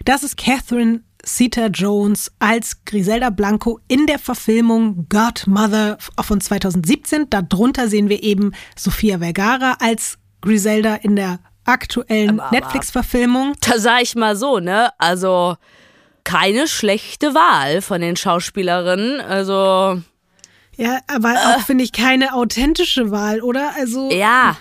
Das 0.04 0.24
ist 0.24 0.38
Catherine 0.38 1.02
Zeta 1.24 1.68
Jones 1.68 2.32
als 2.40 2.84
Griselda 2.86 3.30
Blanco 3.30 3.80
in 3.88 4.08
der 4.08 4.20
Verfilmung 4.20 5.08
Godmother 5.10 5.98
von 6.22 6.42
2017. 6.42 7.30
Darunter 7.30 7.88
sehen 7.88 8.10
wir 8.10 8.24
eben 8.24 8.54
Sofia 8.76 9.20
Vergara 9.20 9.78
als 9.80 10.18
Griselda 10.42 10.96
in 10.96 11.16
der 11.16 11.40
aktuellen 11.70 12.42
Netflix-Verfilmung. 12.52 13.54
Da 13.62 13.80
sag 13.80 14.02
ich 14.02 14.16
mal 14.16 14.36
so, 14.36 14.60
ne? 14.60 14.92
Also 14.98 15.56
keine 16.24 16.68
schlechte 16.68 17.34
Wahl 17.34 17.82
von 17.82 18.02
den 18.02 18.16
Schauspielerinnen. 18.16 19.22
Also 19.22 20.02
Ja, 20.76 21.00
aber 21.08 21.34
auch 21.34 21.62
finde 21.62 21.84
ich 21.84 21.92
keine 21.92 22.34
authentische 22.34 23.12
Wahl, 23.12 23.42
oder? 23.42 23.72
Also 23.76 24.12
ja, 24.12 24.58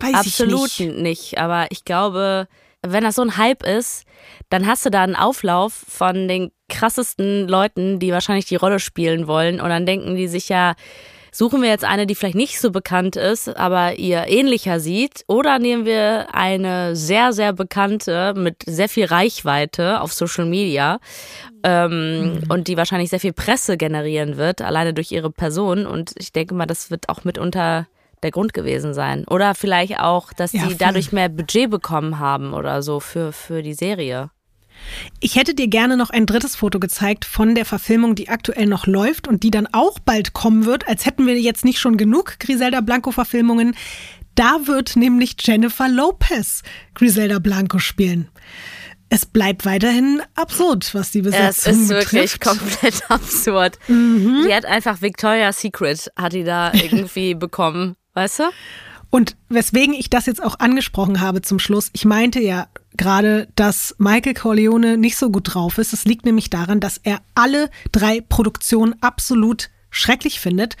weiß 0.00 0.14
absolut 0.14 0.66
ich 0.66 0.80
nicht. 0.80 0.96
nicht. 0.98 1.38
Aber 1.38 1.66
ich 1.70 1.84
glaube, 1.84 2.48
wenn 2.82 3.04
das 3.04 3.16
so 3.16 3.22
ein 3.22 3.36
Hype 3.36 3.62
ist, 3.62 4.04
dann 4.48 4.66
hast 4.66 4.84
du 4.86 4.90
da 4.90 5.02
einen 5.02 5.16
Auflauf 5.16 5.72
von 5.72 6.26
den 6.26 6.50
krassesten 6.68 7.46
Leuten, 7.46 7.98
die 7.98 8.12
wahrscheinlich 8.12 8.46
die 8.46 8.56
Rolle 8.56 8.80
spielen 8.80 9.26
wollen. 9.26 9.60
Und 9.60 9.68
dann 9.68 9.86
denken 9.86 10.16
die 10.16 10.28
sich 10.28 10.48
ja, 10.48 10.74
suchen 11.32 11.62
wir 11.62 11.68
jetzt 11.68 11.84
eine, 11.84 12.06
die 12.06 12.14
vielleicht 12.14 12.34
nicht 12.34 12.60
so 12.60 12.70
bekannt 12.70 13.16
ist, 13.16 13.48
aber 13.56 13.98
ihr 13.98 14.26
ähnlicher 14.28 14.80
sieht. 14.80 15.24
Oder 15.26 15.58
nehmen 15.58 15.84
wir 15.84 16.34
eine 16.34 16.96
sehr, 16.96 17.32
sehr 17.32 17.52
bekannte 17.52 18.34
mit 18.36 18.62
sehr 18.66 18.88
viel 18.88 19.06
Reichweite 19.06 20.00
auf 20.00 20.12
Social 20.12 20.46
Media 20.46 20.98
ähm, 21.62 22.42
und 22.48 22.68
die 22.68 22.76
wahrscheinlich 22.76 23.10
sehr 23.10 23.20
viel 23.20 23.32
Presse 23.32 23.76
generieren 23.76 24.36
wird, 24.36 24.62
alleine 24.62 24.94
durch 24.94 25.12
ihre 25.12 25.30
Person. 25.30 25.86
Und 25.86 26.12
ich 26.16 26.32
denke 26.32 26.54
mal, 26.54 26.66
das 26.66 26.90
wird 26.90 27.08
auch 27.08 27.24
mitunter 27.24 27.86
der 28.22 28.30
Grund 28.30 28.52
gewesen 28.52 28.94
sein. 28.94 29.24
Oder 29.28 29.54
vielleicht 29.54 29.98
auch, 29.98 30.32
dass 30.32 30.52
Ja, 30.52 30.68
sie 30.68 30.76
dadurch 30.76 31.12
mehr 31.12 31.28
Budget 31.28 31.70
bekommen 31.70 32.18
haben 32.18 32.52
oder 32.52 32.82
so 32.82 33.00
für, 33.00 33.32
für 33.32 33.62
die 33.62 33.74
Serie. 33.74 34.30
Ich 35.20 35.36
hätte 35.36 35.54
dir 35.54 35.68
gerne 35.68 35.96
noch 35.96 36.10
ein 36.10 36.26
drittes 36.26 36.56
Foto 36.56 36.80
gezeigt 36.80 37.24
von 37.24 37.54
der 37.54 37.64
Verfilmung, 37.64 38.14
die 38.14 38.28
aktuell 38.28 38.66
noch 38.66 38.86
läuft 38.86 39.28
und 39.28 39.42
die 39.42 39.50
dann 39.50 39.68
auch 39.72 39.98
bald 39.98 40.32
kommen 40.32 40.64
wird, 40.64 40.88
als 40.88 41.06
hätten 41.06 41.26
wir 41.26 41.38
jetzt 41.40 41.64
nicht 41.64 41.78
schon 41.78 41.96
genug 41.96 42.38
Griselda 42.38 42.80
Blanco-Verfilmungen. 42.80 43.74
Da 44.34 44.66
wird 44.66 44.96
nämlich 44.96 45.36
Jennifer 45.40 45.88
Lopez 45.88 46.62
Griselda 46.94 47.38
Blanco 47.38 47.78
spielen. 47.78 48.28
Es 49.12 49.26
bleibt 49.26 49.66
weiterhin 49.66 50.22
absurd, 50.36 50.94
was 50.94 51.10
die 51.10 51.18
Es 51.18 51.24
Besetzung 51.24 51.82
ist 51.82 51.88
wirklich 51.88 52.38
betrifft. 52.38 52.40
komplett 52.60 53.10
absurd. 53.10 53.78
Mhm. 53.88 54.44
Die 54.46 54.54
hat 54.54 54.64
einfach 54.64 55.02
Victoria's 55.02 55.60
Secret, 55.60 56.10
hat 56.16 56.32
die 56.32 56.44
da 56.44 56.72
irgendwie 56.72 57.34
bekommen, 57.34 57.96
weißt 58.14 58.38
du? 58.38 58.42
Und 59.10 59.36
weswegen 59.48 59.92
ich 59.92 60.08
das 60.08 60.26
jetzt 60.26 60.42
auch 60.42 60.60
angesprochen 60.60 61.20
habe 61.20 61.42
zum 61.42 61.58
Schluss, 61.58 61.90
ich 61.92 62.04
meinte 62.04 62.40
ja 62.40 62.68
gerade, 62.96 63.48
dass 63.56 63.94
Michael 63.98 64.34
Corleone 64.34 64.96
nicht 64.96 65.16
so 65.16 65.30
gut 65.30 65.54
drauf 65.54 65.78
ist. 65.78 65.92
Es 65.92 66.04
liegt 66.04 66.24
nämlich 66.24 66.48
daran, 66.48 66.80
dass 66.80 66.98
er 66.98 67.20
alle 67.34 67.70
drei 67.92 68.20
Produktionen 68.20 68.94
absolut 69.00 69.70
schrecklich 69.90 70.38
findet. 70.38 70.76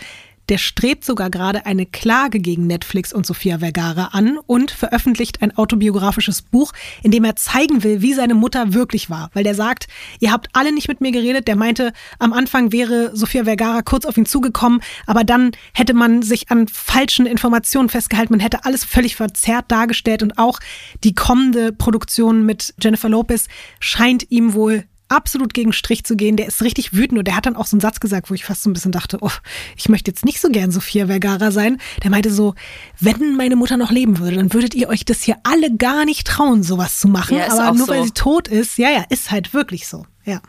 Der 0.50 0.58
strebt 0.58 1.04
sogar 1.04 1.30
gerade 1.30 1.64
eine 1.64 1.86
Klage 1.86 2.40
gegen 2.40 2.66
Netflix 2.66 3.12
und 3.12 3.24
Sofia 3.24 3.60
Vergara 3.60 4.06
an 4.06 4.36
und 4.48 4.72
veröffentlicht 4.72 5.42
ein 5.42 5.56
autobiografisches 5.56 6.42
Buch, 6.42 6.72
in 7.04 7.12
dem 7.12 7.22
er 7.22 7.36
zeigen 7.36 7.84
will, 7.84 8.02
wie 8.02 8.14
seine 8.14 8.34
Mutter 8.34 8.74
wirklich 8.74 9.10
war. 9.10 9.30
Weil 9.32 9.44
der 9.44 9.54
sagt, 9.54 9.86
ihr 10.18 10.32
habt 10.32 10.48
alle 10.52 10.72
nicht 10.74 10.88
mit 10.88 11.00
mir 11.00 11.12
geredet. 11.12 11.46
Der 11.46 11.54
meinte, 11.54 11.92
am 12.18 12.32
Anfang 12.32 12.72
wäre 12.72 13.16
Sofia 13.16 13.44
Vergara 13.44 13.82
kurz 13.82 14.04
auf 14.04 14.16
ihn 14.16 14.26
zugekommen, 14.26 14.82
aber 15.06 15.22
dann 15.22 15.52
hätte 15.72 15.94
man 15.94 16.22
sich 16.22 16.50
an 16.50 16.66
falschen 16.66 17.26
Informationen 17.26 17.88
festgehalten. 17.88 18.32
Man 18.32 18.40
hätte 18.40 18.64
alles 18.64 18.84
völlig 18.84 19.14
verzerrt 19.14 19.66
dargestellt 19.68 20.24
und 20.24 20.36
auch 20.36 20.58
die 21.04 21.14
kommende 21.14 21.72
Produktion 21.72 22.44
mit 22.44 22.74
Jennifer 22.82 23.08
Lopez 23.08 23.46
scheint 23.78 24.28
ihm 24.32 24.54
wohl 24.54 24.84
absolut 25.10 25.54
gegen 25.54 25.72
Strich 25.72 26.04
zu 26.04 26.16
gehen. 26.16 26.36
Der 26.36 26.46
ist 26.46 26.62
richtig 26.62 26.92
wütend 26.94 27.18
und 27.18 27.26
der 27.26 27.36
hat 27.36 27.46
dann 27.46 27.56
auch 27.56 27.66
so 27.66 27.76
einen 27.76 27.80
Satz 27.80 28.00
gesagt, 28.00 28.30
wo 28.30 28.34
ich 28.34 28.44
fast 28.44 28.62
so 28.62 28.70
ein 28.70 28.72
bisschen 28.72 28.92
dachte, 28.92 29.18
oh, 29.20 29.30
ich 29.76 29.88
möchte 29.88 30.10
jetzt 30.10 30.24
nicht 30.24 30.40
so 30.40 30.48
gern 30.48 30.70
Sophia 30.70 31.06
Vergara 31.06 31.50
sein. 31.50 31.78
Der 32.02 32.10
meinte 32.10 32.32
so, 32.32 32.54
wenn 32.98 33.36
meine 33.36 33.56
Mutter 33.56 33.76
noch 33.76 33.90
leben 33.90 34.18
würde, 34.18 34.36
dann 34.36 34.52
würdet 34.52 34.74
ihr 34.74 34.88
euch 34.88 35.04
das 35.04 35.22
hier 35.22 35.36
alle 35.42 35.74
gar 35.76 36.04
nicht 36.04 36.26
trauen, 36.26 36.62
sowas 36.62 37.00
zu 37.00 37.08
machen. 37.08 37.36
Ja, 37.36 37.50
Aber 37.50 37.76
nur 37.76 37.86
so. 37.86 37.92
weil 37.92 38.04
sie 38.04 38.12
tot 38.12 38.48
ist, 38.48 38.78
ja, 38.78 38.90
ja, 38.90 39.04
ist 39.08 39.30
halt 39.30 39.52
wirklich 39.52 39.86
so. 39.86 40.06
Ja. 40.24 40.40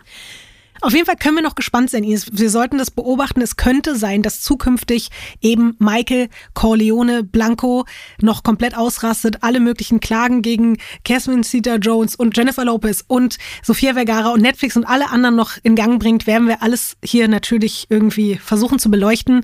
Auf 0.82 0.94
jeden 0.94 1.06
Fall 1.06 1.16
können 1.16 1.36
wir 1.36 1.44
noch 1.44 1.54
gespannt 1.54 1.92
sein. 1.92 2.04
Wir 2.04 2.50
sollten 2.50 2.80
das 2.80 2.90
beobachten. 2.90 3.40
Es 3.42 3.56
könnte 3.56 3.96
sein, 3.96 4.24
dass 4.24 4.42
zukünftig 4.42 5.10
eben 5.40 5.76
Michael 5.78 6.30
Corleone 6.56 7.24
Blanco 7.24 7.86
noch 8.20 8.42
komplett 8.42 8.76
ausrastet, 8.76 9.38
alle 9.42 9.60
möglichen 9.60 10.00
Klagen 10.00 10.42
gegen 10.42 10.78
Catherine 11.06 11.44
Zeta 11.44 11.76
Jones 11.76 12.16
und 12.16 12.36
Jennifer 12.36 12.66
Lopez 12.66 13.04
und 13.08 13.38
Sofia 13.62 13.94
Vergara 13.94 14.30
und 14.30 14.42
Netflix 14.42 14.76
und 14.76 14.86
alle 14.86 15.10
anderen 15.12 15.36
noch 15.36 15.52
in 15.62 15.76
Gang 15.76 16.00
bringt, 16.00 16.26
werden 16.26 16.48
wir 16.48 16.64
alles 16.64 16.98
hier 17.04 17.28
natürlich 17.28 17.86
irgendwie 17.90 18.38
versuchen 18.38 18.80
zu 18.80 18.90
beleuchten. 18.90 19.44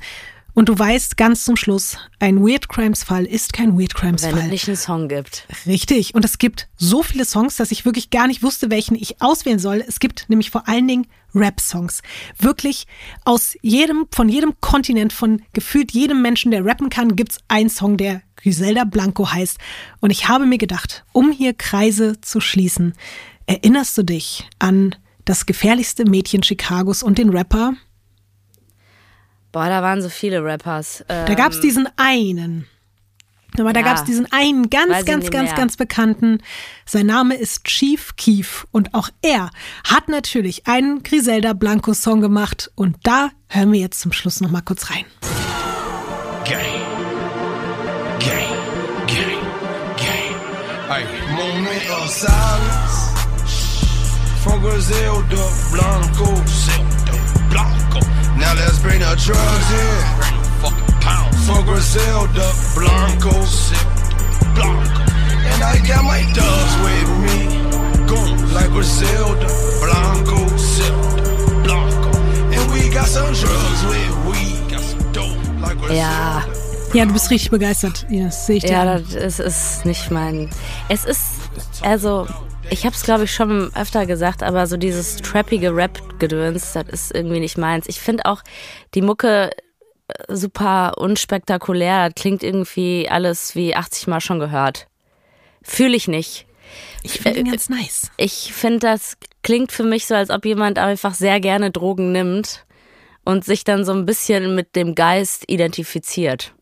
Und 0.58 0.70
du 0.70 0.80
weißt 0.80 1.18
ganz 1.18 1.46
zum 1.46 1.56
Schluss, 1.56 2.00
ein 2.18 2.40
Weird 2.42 2.68
Crimes 2.68 3.04
Fall 3.04 3.26
ist 3.26 3.54
kein 3.54 3.78
Weird 3.78 3.94
Crimes 3.94 4.24
Wenn 4.24 4.32
Fall. 4.32 4.46
es 4.46 4.50
nicht 4.50 4.68
einen 4.68 4.76
Song 4.76 5.08
gibt. 5.08 5.46
Richtig. 5.68 6.16
Und 6.16 6.26
es 6.26 6.40
gibt 6.40 6.68
so 6.78 7.04
viele 7.04 7.26
Songs, 7.26 7.58
dass 7.58 7.70
ich 7.70 7.86
wirklich 7.86 8.10
gar 8.10 8.26
nicht 8.26 8.42
wusste, 8.42 8.72
welchen 8.72 8.96
ich 8.96 9.22
auswählen 9.22 9.60
soll. 9.60 9.84
Es 9.88 10.00
gibt 10.00 10.26
nämlich 10.30 10.50
vor 10.50 10.68
allen 10.68 10.88
Dingen 10.88 11.06
Rap-Songs. 11.36 12.02
Wirklich 12.40 12.88
aus 13.24 13.56
jedem, 13.62 14.08
von 14.12 14.30
jedem 14.30 14.60
Kontinent, 14.60 15.14
von 15.14 15.44
gefühlt 15.54 15.92
jedem 15.92 16.24
Menschen, 16.24 16.50
der 16.50 16.66
rappen 16.66 16.90
kann, 16.90 17.16
gibt's 17.16 17.38
einen 17.48 17.70
Song, 17.70 17.96
der 17.96 18.24
Griselda 18.38 18.84
Blanco 18.84 19.32
heißt. 19.32 19.60
Und 20.00 20.10
ich 20.10 20.28
habe 20.28 20.48
mir 20.48 20.58
gedacht, 20.58 21.06
um 21.14 21.32
hier 21.32 21.54
Kreise 21.54 22.20
zu 22.22 22.42
schließen, 22.42 22.96
erinnerst 23.46 23.96
du 23.96 24.02
dich 24.02 24.50
an 24.58 24.96
das 25.24 25.46
gefährlichste 25.46 26.06
Mädchen 26.06 26.42
Chicagos 26.42 27.04
und 27.04 27.20
den 27.20 27.30
Rapper? 27.30 27.76
Boah, 29.52 29.68
da 29.70 29.82
waren 29.82 30.02
so 30.02 30.10
viele 30.10 30.44
Rappers. 30.44 31.04
Da 31.08 31.26
Ähm, 31.28 31.36
gab's 31.36 31.60
diesen 31.60 31.88
einen. 31.98 32.68
Aber 33.58 33.74
da 33.74 33.80
Ja. 33.80 33.86
gab 33.88 33.98
es 33.98 34.04
diesen 34.04 34.32
einen 34.32 34.70
ganz, 34.70 35.06
ganz, 35.06 35.32
ganz, 35.32 35.56
ganz 35.56 35.78
bekannten. 35.78 36.40
Sein 36.86 37.08
Name 37.08 37.36
ist 37.36 37.64
Chief 37.64 38.16
Keef 38.18 38.68
und 38.72 38.94
auch 38.94 39.10
er 39.24 39.50
hat 39.88 40.10
natürlich 40.10 40.68
einen 40.68 41.02
Griselda 41.02 41.54
Blanco 41.54 41.94
Song 41.94 42.22
gemacht 42.22 42.70
und 42.76 42.98
da 43.04 43.30
hören 43.48 43.72
wir 43.72 43.80
jetzt 43.80 44.00
zum 44.02 44.12
Schluss 44.12 44.42
noch 44.42 44.52
mal 44.52 44.62
kurz 44.62 44.92
rein. 44.92 45.06
Gang. 46.46 46.60
Gang. 48.20 48.54
Gang. 49.08 49.42
Gang. 49.98 50.90
Ay, 50.90 51.04
moment 51.32 51.90
of 51.90 52.10
silence. 52.10 53.14
From 54.44 54.62
Griselda 54.62 55.50
Blanco. 55.72 56.44
Blanco. 57.50 58.00
Now 58.40 58.54
let's 58.54 58.80
bring 58.80 59.00
the 59.00 59.16
drugs 59.18 59.70
in. 59.72 60.28
From 61.46 61.66
Griselda 61.66 62.52
Blanco. 62.76 63.32
Blanco. 64.54 65.02
And 65.52 65.64
I 65.64 65.80
got 65.88 66.04
my 66.04 66.22
dogs 66.34 66.74
with 66.86 67.10
me. 67.24 67.38
Go 68.06 68.20
like 68.54 68.70
Griselda 68.72 69.48
Blanco. 69.82 70.38
Blanco. 71.64 72.12
And 72.54 72.72
we 72.72 72.90
got 72.90 73.08
some 73.08 73.34
drugs 73.34 73.82
with 73.86 74.14
we. 74.28 74.70
Got 74.70 74.82
some 74.82 75.12
dope 75.14 75.62
like 75.62 75.78
Griselda. 75.78 75.96
Ja. 75.96 76.44
Ja, 76.94 77.06
du 77.06 77.14
bist 77.14 77.30
richtig 77.30 77.52
begeistert, 77.52 78.06
Ines, 78.10 78.46
sehe 78.46 78.58
ich 78.58 78.64
dir 78.64 78.72
Ja, 78.72 78.86
das 78.86 79.14
ist, 79.14 79.40
ist 79.40 79.86
nicht 79.86 80.10
mein. 80.10 80.50
Es 80.88 81.04
ist, 81.04 81.22
also, 81.82 82.28
ich 82.70 82.86
habe 82.86 82.96
es 82.96 83.04
glaube 83.04 83.24
ich 83.24 83.34
schon 83.34 83.74
öfter 83.76 84.06
gesagt, 84.06 84.44
aber 84.44 84.68
so 84.68 84.78
dieses 84.78 85.18
trappige 85.18 85.76
Rap-Gedöns, 85.76 86.74
das 86.74 86.88
ist 86.88 87.16
irgendwie 87.16 87.40
nicht 87.40 87.58
meins. 87.58 87.88
Ich 87.88 88.00
finde 88.00 88.26
auch 88.26 88.44
die 88.94 89.02
Mucke 89.02 89.52
äh, 90.08 90.36
super 90.36 90.98
unspektakulär. 90.98 92.10
Das 92.10 92.16
klingt 92.16 92.44
irgendwie 92.44 93.08
alles 93.10 93.56
wie 93.56 93.76
80 93.76 94.08
Mal 94.08 94.22
schon 94.22 94.40
gehört. 94.40 94.88
Fühle 95.62 95.96
ich 95.96 96.08
nicht. 96.08 96.46
Ich 97.04 97.20
finde 97.20 97.40
ihn 97.40 97.48
äh, 97.48 97.52
ganz 97.52 97.70
nice. 97.70 98.12
Ich 98.18 98.52
finde, 98.54 98.80
das 98.80 99.18
klingt 99.44 99.72
für 99.72 99.84
mich 99.84 100.06
so, 100.06 100.16
als 100.16 100.30
ob 100.30 100.46
jemand 100.46 100.78
einfach 100.80 101.14
sehr 101.14 101.40
gerne 101.40 101.72
Drogen 101.72 102.12
nimmt 102.12 102.66
und 103.24 103.46
sich 103.46 103.64
dann 103.64 103.86
so 103.86 103.94
ein 103.94 104.06
bisschen 104.06 104.56
mit 104.56 104.76
dem 104.76 104.96
Geist 104.96 105.46
identifiziert. 105.48 106.54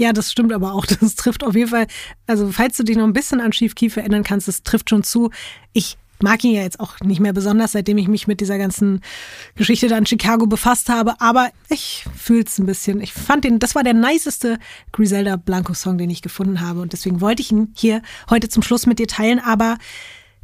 Ja, 0.00 0.14
das 0.14 0.32
stimmt 0.32 0.50
aber 0.54 0.72
auch. 0.72 0.86
Das 1.00 1.14
trifft 1.14 1.44
auf 1.44 1.54
jeden 1.54 1.68
Fall. 1.68 1.86
Also, 2.26 2.50
falls 2.50 2.78
du 2.78 2.84
dich 2.84 2.96
noch 2.96 3.04
ein 3.04 3.12
bisschen 3.12 3.40
an 3.40 3.50
Chief 3.50 3.74
Keef 3.74 3.98
erinnern 3.98 4.22
kannst, 4.22 4.48
das 4.48 4.62
trifft 4.62 4.88
schon 4.88 5.02
zu. 5.02 5.30
Ich 5.74 5.98
mag 6.22 6.42
ihn 6.42 6.54
ja 6.54 6.62
jetzt 6.62 6.80
auch 6.80 6.98
nicht 7.00 7.20
mehr 7.20 7.34
besonders, 7.34 7.72
seitdem 7.72 7.98
ich 7.98 8.08
mich 8.08 8.26
mit 8.26 8.40
dieser 8.40 8.56
ganzen 8.56 9.02
Geschichte 9.56 9.88
da 9.88 9.98
in 9.98 10.06
Chicago 10.06 10.46
befasst 10.46 10.88
habe. 10.88 11.20
Aber 11.20 11.50
ich 11.68 12.06
fühle 12.16 12.44
es 12.44 12.58
ein 12.58 12.64
bisschen. 12.64 13.02
Ich 13.02 13.12
fand 13.12 13.44
den, 13.44 13.58
das 13.58 13.74
war 13.74 13.82
der 13.82 13.92
niceste 13.92 14.58
Griselda 14.92 15.36
Blanco 15.36 15.74
Song, 15.74 15.98
den 15.98 16.08
ich 16.08 16.22
gefunden 16.22 16.62
habe. 16.62 16.80
Und 16.80 16.94
deswegen 16.94 17.20
wollte 17.20 17.42
ich 17.42 17.52
ihn 17.52 17.74
hier 17.76 18.00
heute 18.30 18.48
zum 18.48 18.62
Schluss 18.62 18.86
mit 18.86 18.98
dir 18.98 19.06
teilen. 19.06 19.38
Aber 19.38 19.76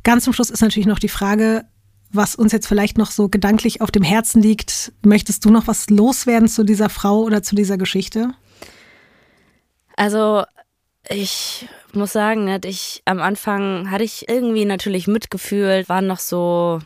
ganz 0.03 0.25
zum 0.25 0.35
Schluss 0.35 0.51
ist 0.51 0.61
natürlich 0.61 0.87
noch 0.87 0.99
die 0.99 1.09
Frage, 1.09 1.65
was 2.13 2.35
uns 2.35 2.53
jetzt 2.53 2.67
vielleicht 2.67 2.99
noch 2.99 3.11
so 3.11 3.31
gedanklich 3.31 3.81
auf 3.81 3.91
dem 3.91 4.03
Herzen 4.03 4.43
liegt. 4.43 4.93
Möchtest 5.03 5.47
du 5.47 5.51
noch 5.51 5.67
was 5.67 5.89
loswerden 5.89 6.49
zu 6.49 6.63
dieser 6.63 6.91
Frau 6.91 7.23
oder 7.23 7.43
zu 7.43 7.55
dieser 7.57 7.79
Geschichte? 7.79 8.35
Also 9.97 10.45
ich 11.09 11.67
muss 11.93 12.13
sagen, 12.13 12.45
ne, 12.45 12.61
ich 12.65 13.03
am 13.05 13.21
Anfang 13.21 13.91
hatte 13.91 14.05
ich 14.05 14.29
irgendwie 14.29 14.65
natürlich 14.65 15.07
mitgefühlt, 15.07 15.89
waren 15.89 16.07
noch 16.07 16.19
so 16.19 16.81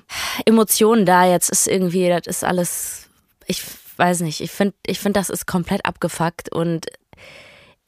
Emotionen 0.47 1.07
da. 1.07 1.27
Jetzt 1.27 1.51
ist 1.51 1.67
irgendwie, 1.67 2.09
das 2.09 2.27
ist 2.27 2.45
alles, 2.45 3.09
ich 3.47 3.63
weiß 3.97 4.21
nicht, 4.21 4.41
ich 4.41 4.51
finde, 4.51 4.75
ich 4.87 5.01
finde, 5.01 5.19
das 5.19 5.31
ist 5.31 5.47
komplett 5.47 5.85
abgefuckt 5.85 6.53
und 6.53 6.87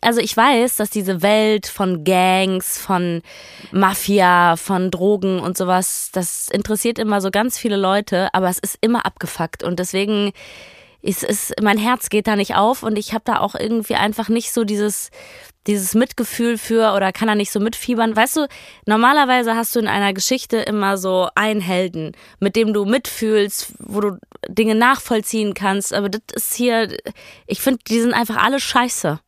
also 0.04 0.20
ich 0.20 0.36
weiß, 0.36 0.76
dass 0.76 0.90
diese 0.90 1.22
Welt 1.22 1.68
von 1.68 2.02
Gangs, 2.02 2.76
von 2.76 3.22
Mafia, 3.70 4.56
von 4.56 4.90
Drogen 4.90 5.38
und 5.38 5.56
sowas, 5.56 6.10
das 6.12 6.48
interessiert 6.48 6.98
immer 6.98 7.20
so 7.20 7.30
ganz 7.30 7.56
viele 7.56 7.76
Leute, 7.76 8.28
aber 8.34 8.48
es 8.48 8.58
ist 8.58 8.76
immer 8.80 9.06
abgefuckt 9.06 9.62
und 9.62 9.78
deswegen 9.78 10.32
ist 11.02 11.24
es 11.24 11.52
mein 11.60 11.78
Herz 11.78 12.08
geht 12.08 12.26
da 12.26 12.36
nicht 12.36 12.54
auf 12.54 12.82
und 12.82 12.96
ich 12.96 13.12
habe 13.12 13.24
da 13.24 13.40
auch 13.40 13.54
irgendwie 13.54 13.96
einfach 13.96 14.28
nicht 14.28 14.52
so 14.52 14.64
dieses 14.64 15.10
dieses 15.66 15.94
Mitgefühl 15.94 16.58
für 16.58 16.92
oder 16.94 17.12
kann 17.12 17.28
da 17.28 17.36
nicht 17.36 17.52
so 17.52 17.60
mitfiebern. 17.60 18.16
Weißt 18.16 18.36
du, 18.36 18.48
normalerweise 18.86 19.54
hast 19.54 19.76
du 19.76 19.80
in 19.80 19.86
einer 19.86 20.12
Geschichte 20.12 20.56
immer 20.56 20.98
so 20.98 21.28
einen 21.36 21.60
Helden, 21.60 22.12
mit 22.40 22.56
dem 22.56 22.72
du 22.72 22.84
mitfühlst, 22.84 23.74
wo 23.78 24.00
du 24.00 24.18
Dinge 24.48 24.74
nachvollziehen 24.74 25.54
kannst, 25.54 25.94
aber 25.94 26.08
das 26.08 26.22
ist 26.34 26.54
hier 26.54 26.96
ich 27.46 27.60
finde, 27.60 27.80
die 27.86 28.00
sind 28.00 28.12
einfach 28.12 28.36
alle 28.36 28.58
scheiße. 28.58 29.20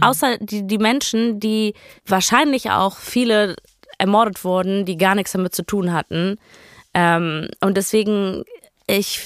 Außer 0.00 0.38
die, 0.38 0.66
die 0.66 0.78
Menschen, 0.78 1.40
die 1.40 1.74
wahrscheinlich 2.06 2.70
auch 2.70 2.96
viele 2.96 3.56
ermordet 3.98 4.44
wurden, 4.44 4.86
die 4.86 4.96
gar 4.96 5.14
nichts 5.14 5.32
damit 5.32 5.54
zu 5.54 5.62
tun 5.62 5.92
hatten. 5.92 6.38
Ähm, 6.94 7.48
und 7.60 7.76
deswegen, 7.76 8.44
ich 8.86 9.20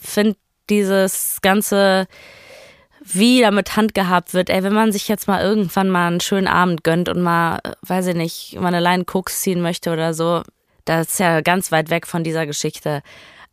finde 0.00 0.36
dieses 0.72 1.38
ganze, 1.42 2.06
wie 3.00 3.40
damit 3.40 3.76
Hand 3.76 3.94
gehabt 3.94 4.34
wird, 4.34 4.48
ey, 4.48 4.62
wenn 4.62 4.72
man 4.72 4.92
sich 4.92 5.08
jetzt 5.08 5.28
mal 5.28 5.42
irgendwann 5.42 5.90
mal 5.90 6.06
einen 6.06 6.20
schönen 6.20 6.48
Abend 6.48 6.82
gönnt 6.82 7.08
und 7.08 7.20
mal, 7.20 7.58
äh, 7.62 7.72
weiß 7.82 8.08
ich 8.08 8.14
nicht, 8.14 8.58
mal 8.58 8.68
eine 8.68 8.80
Line 8.80 9.04
Koks 9.04 9.40
ziehen 9.40 9.60
möchte 9.60 9.92
oder 9.92 10.14
so, 10.14 10.42
das 10.84 11.12
ist 11.12 11.20
ja 11.20 11.40
ganz 11.42 11.70
weit 11.72 11.90
weg 11.90 12.06
von 12.06 12.24
dieser 12.24 12.46
Geschichte. 12.46 13.02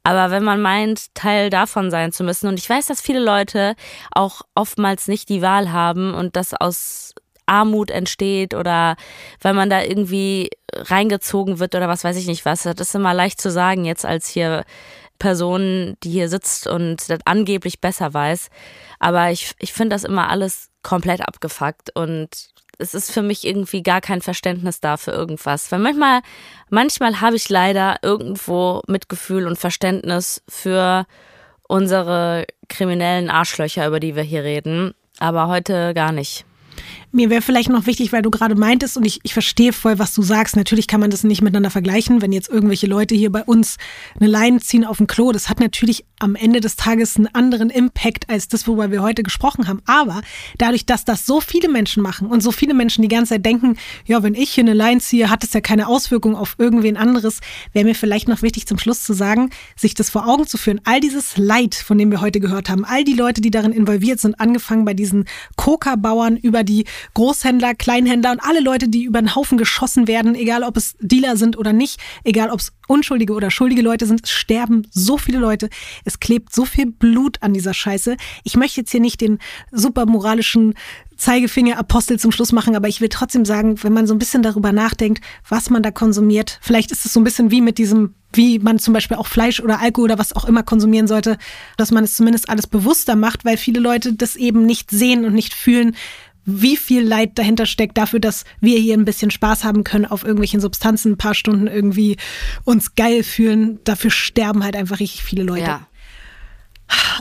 Aber 0.04 0.32
wenn 0.32 0.44
man 0.44 0.62
meint, 0.62 1.14
Teil 1.14 1.50
davon 1.50 1.92
sein 1.92 2.12
zu 2.12 2.24
müssen, 2.24 2.48
und 2.48 2.58
ich 2.58 2.70
weiß, 2.70 2.88
dass 2.88 3.02
viele 3.02 3.20
Leute 3.20 3.76
auch 4.12 4.42
oftmals 4.56 5.08
nicht 5.08 5.28
die 5.30 5.42
Wahl 5.42 5.72
haben 5.72 6.14
und 6.14 6.36
das 6.36 6.54
aus 6.54 7.14
Armut 7.46 7.92
entsteht 7.92 8.54
oder 8.54 8.96
weil 9.42 9.54
man 9.54 9.70
da 9.70 9.82
irgendwie 9.82 10.52
reingezogen 10.72 11.60
wird 11.60 11.76
oder 11.76 11.90
was 11.90 12.04
weiß 12.04 12.16
ich 12.16 12.28
nicht 12.28 12.46
was. 12.46 12.64
Das 12.64 12.80
ist 12.80 12.96
immer 12.96 13.14
leicht 13.14 13.42
zu 13.42 13.52
sagen 13.52 13.86
jetzt 13.86 14.06
als 14.06 14.30
hier 14.30 14.64
Person, 15.20 15.96
die 16.04 16.10
hier 16.10 16.30
sitzt 16.30 16.68
und 16.68 17.10
das 17.10 17.20
angeblich 17.26 17.80
besser 17.80 18.14
weiß. 18.14 18.50
Aber 19.00 19.32
ich, 19.32 19.54
ich 19.60 19.74
finde 19.74 19.96
das 19.96 20.04
immer 20.04 20.30
alles 20.30 20.70
komplett 20.82 21.22
abgefuckt 21.22 21.96
und 21.96 22.30
es 22.80 22.94
ist 22.94 23.12
für 23.12 23.22
mich 23.22 23.46
irgendwie 23.46 23.84
gar 23.84 24.00
kein 24.00 24.22
Verständnis 24.22 24.80
da 24.80 24.98
für 24.98 25.12
irgendwas. 25.12 25.72
Weil 25.72 25.80
manchmal, 25.80 26.22
manchmal 26.70 27.22
habe 27.22 27.36
ich 27.36 27.50
leider 27.50 27.98
irgendwo 28.02 28.82
Mitgefühl 28.88 29.46
und 29.46 29.60
Verständnis 29.60 30.42
für 30.48 31.06
unsere 31.68 32.46
kriminellen 32.70 33.30
Arschlöcher, 33.30 33.86
über 33.86 34.00
die 34.00 34.16
wir 34.16 34.24
hier 34.24 34.44
reden. 34.44 34.96
Aber 35.20 35.48
heute 35.48 35.94
gar 35.94 36.14
nicht. 36.14 36.46
Mir 37.12 37.30
wäre 37.30 37.42
vielleicht 37.42 37.70
noch 37.70 37.86
wichtig, 37.86 38.12
weil 38.12 38.22
du 38.22 38.30
gerade 38.30 38.56
meintest, 38.56 38.98
und 38.98 39.06
ich, 39.06 39.20
ich 39.24 39.34
verstehe 39.34 39.74
voll, 39.74 40.00
was 40.00 40.14
du 40.14 40.22
sagst. 40.22 40.56
Natürlich 40.56 40.88
kann 40.88 41.00
man 41.00 41.10
das 41.10 41.24
nicht 41.24 41.42
miteinander 41.42 41.72
vergleichen, 41.72 42.22
wenn 42.22 42.32
jetzt 42.32 42.50
irgendwelche 42.50 42.88
Leute 42.88 43.16
hier 43.16 43.32
bei 43.32 43.44
uns 43.44 43.78
eine 44.20 44.30
Leine 44.30 44.60
ziehen 44.60 44.86
auf 44.86 44.98
dem 44.98 45.08
Klo. 45.08 45.32
Das 45.32 45.50
hat 45.50 45.60
natürlich 45.60 46.06
am 46.20 46.36
Ende 46.36 46.60
des 46.60 46.76
Tages 46.76 47.18
einen 47.18 47.28
anderen 47.28 47.70
Impact 47.70 48.30
als 48.30 48.48
das, 48.48 48.68
worüber 48.68 48.92
wir 48.92 49.02
heute 49.02 49.24
gesprochen 49.24 49.68
haben. 49.68 49.82
Aber 49.86 50.22
dadurch, 50.58 50.86
dass 50.86 51.06
das 51.06 51.26
so 51.26 51.42
viele 51.42 51.70
Menschen 51.70 52.04
machen 52.04 52.28
und 52.28 52.42
so 52.42 52.52
viele 52.52 52.74
Menschen 52.74 53.02
die 53.02 53.08
ganze 53.08 53.36
Zeit 53.36 53.46
denken, 53.46 53.78
ja, 54.06 54.22
wenn 54.22 54.36
ich 54.36 54.52
hier 54.52 54.64
eine 54.64 54.74
Leine 54.74 55.00
ziehe, 55.00 55.30
hat 55.30 55.44
es 55.44 55.54
ja 55.54 55.62
keine 55.62 55.88
Auswirkung 55.88 56.36
auf 56.36 56.56
irgendwen 56.58 56.98
anderes, 56.98 57.40
wäre 57.74 57.86
mir 57.86 57.96
vielleicht 57.96 58.28
noch 58.28 58.42
wichtig 58.42 58.68
zum 58.68 58.78
Schluss 58.78 59.04
zu 59.04 59.14
sagen, 59.14 59.50
sich 59.76 59.94
das 59.94 60.10
vor 60.10 60.28
Augen 60.28 60.46
zu 60.46 60.58
führen. 60.58 60.82
All 60.84 61.00
dieses 61.00 61.38
Leid, 61.38 61.76
von 61.76 61.98
dem 61.98 62.12
wir 62.12 62.22
heute 62.22 62.40
gehört 62.40 62.70
haben, 62.70 62.86
all 62.86 63.04
die 63.04 63.14
Leute, 63.14 63.42
die 63.42 63.52
darin 63.52 63.72
involviert 63.72 64.20
sind, 64.20 64.40
angefangen 64.40 64.86
bei 64.86 64.94
diesen 64.94 65.26
Coca-Bauern 65.56 66.38
über 66.38 66.64
die 66.64 66.79
Großhändler, 67.14 67.76
Kleinhändler 67.76 68.32
und 68.32 68.40
alle 68.40 68.60
Leute, 68.60 68.90
die 68.90 69.04
über 69.04 69.22
den 69.22 69.36
Haufen 69.36 69.58
geschossen 69.58 70.08
werden, 70.08 70.36
egal 70.36 70.64
ob 70.64 70.78
es 70.78 70.96
Dealer 71.00 71.38
sind 71.38 71.58
oder 71.58 71.74
nicht, 71.74 72.00
egal 72.24 72.50
ob 72.50 72.60
es 72.60 72.74
unschuldige 72.88 73.34
oder 73.34 73.52
schuldige 73.52 73.82
Leute 73.82 74.06
sind, 74.06 74.22
es 74.24 74.32
sterben 74.32 74.88
so 74.92 75.18
viele 75.18 75.38
Leute, 75.38 75.70
es 76.06 76.20
klebt 76.20 76.54
so 76.54 76.66
viel 76.66 76.88
Blut 76.88 77.38
an 77.42 77.54
dieser 77.54 77.74
Scheiße. 77.74 78.18
Ich 78.44 78.56
möchte 78.56 78.82
jetzt 78.82 78.92
hier 78.92 79.00
nicht 79.00 79.22
den 79.22 79.40
super 79.72 80.06
moralischen 80.06 80.74
Zeigefinger-Apostel 81.20 82.18
zum 82.18 82.32
Schluss 82.32 82.52
machen, 82.52 82.76
aber 82.76 82.88
ich 82.88 83.02
will 83.02 83.10
trotzdem 83.10 83.46
sagen, 83.46 83.84
wenn 83.84 83.94
man 83.94 84.08
so 84.08 84.16
ein 84.16 84.20
bisschen 84.20 84.42
darüber 84.42 84.72
nachdenkt, 84.72 85.24
was 85.48 85.70
man 85.70 85.84
da 85.84 85.92
konsumiert, 85.92 86.60
vielleicht 86.62 86.92
ist 86.92 87.06
es 87.06 87.14
so 87.14 87.20
ein 87.20 87.26
bisschen 87.26 87.52
wie 87.52 87.62
mit 87.62 87.78
diesem, 87.78 88.16
wie 88.34 88.58
man 88.58 88.80
zum 88.80 88.94
Beispiel 88.94 89.18
auch 89.18 89.28
Fleisch 89.28 89.60
oder 89.60 89.82
Alkohol 89.82 90.06
oder 90.06 90.20
was 90.20 90.36
auch 90.36 90.46
immer 90.46 90.64
konsumieren 90.64 91.08
sollte, 91.08 91.38
dass 91.78 91.92
man 91.92 92.06
es 92.06 92.16
zumindest 92.16 92.50
alles 92.50 92.68
bewusster 92.68 93.16
macht, 93.16 93.46
weil 93.46 93.58
viele 93.58 93.82
Leute 93.82 94.14
das 94.14 94.36
eben 94.36 94.66
nicht 94.66 94.92
sehen 94.92 95.26
und 95.26 95.34
nicht 95.34 95.54
fühlen, 95.54 95.96
wie 96.46 96.78
viel 96.78 97.04
Leid 97.04 97.38
dahinter 97.38 97.66
steckt 97.66 97.98
dafür, 97.98 98.20
dass 98.20 98.44
wir 98.60 98.80
hier 98.80 98.96
ein 98.96 99.06
bisschen 99.06 99.32
Spaß 99.32 99.64
haben 99.64 99.84
können 99.84 100.06
auf 100.06 100.24
irgendwelchen 100.24 100.62
Substanzen, 100.62 101.14
ein 101.14 101.18
paar 101.18 101.36
Stunden 101.36 101.68
irgendwie 101.68 102.18
uns 102.64 102.96
geil 102.96 103.24
fühlen. 103.24 103.80
Dafür 103.84 104.12
sterben 104.12 104.64
halt 104.64 104.76
einfach 104.76 105.00
richtig 105.00 105.24
viele 105.24 105.44
Leute. 105.44 105.66
Ja. 105.66 105.88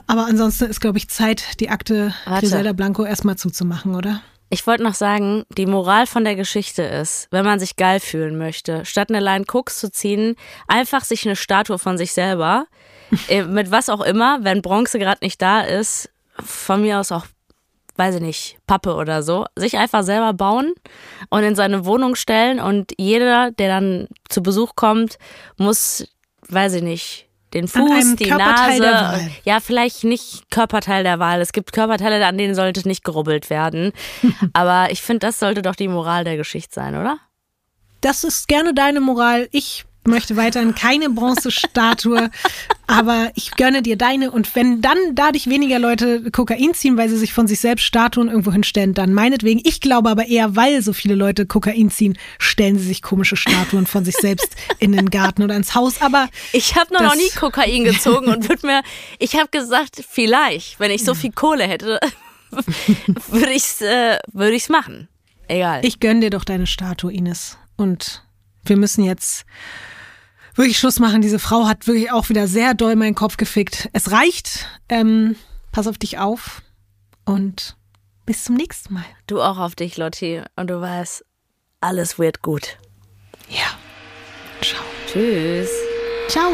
Aber 0.06 0.26
ansonsten 0.26 0.64
ist, 0.64 0.80
glaube 0.80 0.98
ich, 0.98 1.08
Zeit, 1.08 1.60
die 1.60 1.68
Akte 1.68 2.14
Warte. 2.24 2.40
Griselda 2.40 2.72
Blanco 2.72 3.04
erstmal 3.04 3.36
zuzumachen, 3.36 3.94
oder? 3.94 4.22
Ich 4.50 4.66
wollte 4.66 4.82
noch 4.82 4.94
sagen, 4.94 5.44
die 5.58 5.66
Moral 5.66 6.06
von 6.06 6.24
der 6.24 6.34
Geschichte 6.34 6.82
ist, 6.82 7.28
wenn 7.30 7.44
man 7.44 7.60
sich 7.60 7.76
geil 7.76 8.00
fühlen 8.00 8.38
möchte, 8.38 8.86
statt 8.86 9.10
eine 9.10 9.20
Line 9.20 9.44
Cooks 9.46 9.78
zu 9.78 9.92
ziehen, 9.92 10.36
einfach 10.66 11.04
sich 11.04 11.26
eine 11.26 11.36
Statue 11.36 11.78
von 11.78 11.98
sich 11.98 12.12
selber, 12.12 12.66
äh, 13.28 13.42
mit 13.42 13.70
was 13.70 13.90
auch 13.90 14.00
immer, 14.00 14.38
wenn 14.42 14.62
Bronze 14.62 14.98
gerade 14.98 15.22
nicht 15.22 15.42
da 15.42 15.60
ist, 15.60 16.10
von 16.42 16.80
mir 16.80 16.98
aus 16.98 17.12
auch 17.12 17.26
weiß 17.98 18.16
ich 18.16 18.20
nicht, 18.20 18.58
Pappe 18.66 18.94
oder 18.94 19.22
so, 19.22 19.44
sich 19.56 19.76
einfach 19.76 20.04
selber 20.04 20.32
bauen 20.32 20.72
und 21.30 21.42
in 21.42 21.56
seine 21.56 21.84
Wohnung 21.84 22.14
stellen 22.14 22.60
und 22.60 22.92
jeder, 22.96 23.50
der 23.50 23.68
dann 23.68 24.08
zu 24.28 24.42
Besuch 24.42 24.76
kommt, 24.76 25.18
muss, 25.56 26.06
weiß 26.48 26.74
ich 26.74 26.82
nicht, 26.82 27.28
den 27.54 27.66
Fuß, 27.66 28.16
die 28.16 28.30
Nase. 28.30 29.30
Ja, 29.44 29.58
vielleicht 29.60 30.04
nicht 30.04 30.50
Körperteil 30.50 31.02
der 31.02 31.18
Wahl. 31.18 31.40
Es 31.40 31.52
gibt 31.52 31.72
Körperteile, 31.72 32.24
an 32.24 32.38
denen 32.38 32.54
sollte 32.54 32.86
nicht 32.86 33.04
gerubbelt 33.04 33.50
werden. 33.50 33.92
Aber 34.52 34.90
ich 34.90 35.02
finde, 35.02 35.26
das 35.26 35.38
sollte 35.38 35.62
doch 35.62 35.74
die 35.74 35.88
Moral 35.88 36.24
der 36.24 36.36
Geschichte 36.36 36.74
sein, 36.74 36.94
oder? 36.94 37.18
Das 38.00 38.22
ist 38.22 38.48
gerne 38.48 38.74
deine 38.74 39.00
Moral. 39.00 39.48
Ich 39.50 39.86
möchte 40.08 40.36
weiterhin 40.36 40.74
keine 40.74 41.10
Bronzestatue, 41.10 42.30
aber 42.86 43.30
ich 43.34 43.52
gönne 43.52 43.82
dir 43.82 43.96
deine. 43.96 44.30
Und 44.30 44.54
wenn 44.56 44.80
dann 44.80 44.98
dadurch 45.14 45.48
weniger 45.48 45.78
Leute 45.78 46.30
Kokain 46.30 46.74
ziehen, 46.74 46.96
weil 46.96 47.08
sie 47.08 47.16
sich 47.16 47.32
von 47.32 47.46
sich 47.46 47.60
selbst 47.60 47.84
Statuen 47.84 48.28
irgendwo 48.28 48.52
hinstellen, 48.52 48.94
dann 48.94 49.14
meinetwegen. 49.14 49.60
Ich 49.64 49.80
glaube 49.80 50.10
aber 50.10 50.26
eher, 50.26 50.56
weil 50.56 50.82
so 50.82 50.92
viele 50.92 51.14
Leute 51.14 51.46
Kokain 51.46 51.90
ziehen, 51.90 52.18
stellen 52.38 52.78
sie 52.78 52.86
sich 52.86 53.02
komische 53.02 53.36
Statuen 53.36 53.86
von 53.86 54.04
sich 54.04 54.16
selbst 54.16 54.56
in 54.78 54.92
den 54.92 55.10
Garten 55.10 55.42
oder 55.42 55.54
ins 55.54 55.74
Haus. 55.74 56.02
Aber 56.02 56.28
Ich 56.52 56.74
habe 56.76 56.92
noch, 56.92 57.02
noch 57.02 57.14
nie 57.14 57.30
Kokain 57.38 57.84
gezogen 57.84 58.26
und 58.26 58.48
würde 58.48 58.66
mir, 58.66 58.82
ich 59.18 59.36
habe 59.36 59.48
gesagt, 59.50 60.02
vielleicht, 60.08 60.80
wenn 60.80 60.90
ich 60.90 61.04
so 61.04 61.14
viel 61.14 61.32
Kohle 61.32 61.64
hätte, 61.64 62.00
würde 63.28 63.52
ich's, 63.52 63.80
äh, 63.80 64.18
würde 64.32 64.54
ich's 64.54 64.68
machen. 64.68 65.08
Egal. 65.50 65.84
ich 65.84 65.98
gönne 65.98 66.20
dir 66.20 66.30
doch 66.30 66.44
deine 66.44 66.66
Statue, 66.66 67.12
Ines. 67.12 67.56
Und 67.76 68.22
wir 68.64 68.76
müssen 68.76 69.02
jetzt 69.02 69.46
wirklich 70.58 70.78
Schluss 70.78 70.98
machen. 70.98 71.22
Diese 71.22 71.38
Frau 71.38 71.66
hat 71.66 71.86
wirklich 71.86 72.12
auch 72.12 72.28
wieder 72.28 72.46
sehr 72.46 72.74
doll 72.74 72.96
meinen 72.96 73.14
Kopf 73.14 73.36
gefickt. 73.36 73.88
Es 73.92 74.10
reicht. 74.10 74.66
Ähm, 74.88 75.36
pass 75.72 75.86
auf 75.86 75.98
dich 75.98 76.18
auf. 76.18 76.62
Und 77.24 77.76
bis 78.26 78.44
zum 78.44 78.56
nächsten 78.56 78.94
Mal. 78.94 79.04
du 79.26 79.40
auch 79.40 79.58
auf 79.58 79.74
dich, 79.74 79.96
Lotti. 79.96 80.42
Und 80.56 80.68
du 80.68 80.80
weißt, 80.80 81.24
alles 81.80 82.18
wird 82.18 82.42
gut. 82.42 82.78
Ja. 83.48 83.78
Ciao. 84.60 84.82
Tschüss. 85.06 85.70
Ciao. 86.28 86.52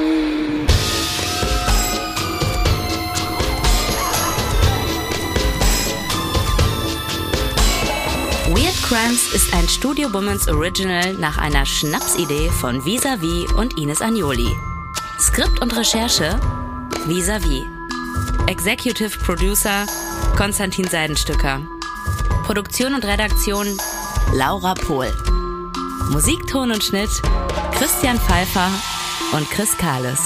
Weird 8.55 8.81
Crimes 8.85 9.33
ist 9.35 9.53
ein 9.53 9.69
Studio 9.69 10.09
Bummens 10.09 10.47
Original 10.47 11.15
nach 11.15 11.39
einer 11.39 11.67
Schnapsidee 11.67 12.51
von 12.51 12.85
Visavi 12.85 13.49
und 13.57 13.77
Ines 13.77 14.01
Agnoli. 14.01 14.49
Skript 15.19 15.61
und 15.61 15.77
Recherche 15.77 16.39
Visavi. 17.05 17.67
Executive 18.47 19.19
Producer 19.19 19.87
Konstantin 20.37 20.87
Seidenstücker. 20.87 21.63
Produktion 22.45 22.95
und 22.95 23.05
Redaktion 23.05 23.77
Laura 24.33 24.75
Pohl. 24.75 25.13
Musik, 26.13 26.47
Ton 26.47 26.71
und 26.71 26.85
Schnitt 26.85 27.11
Christian 27.73 28.21
Pfeiffer 28.21 28.71
und 29.33 29.51
Chris 29.51 29.77
Kahles. 29.77 30.21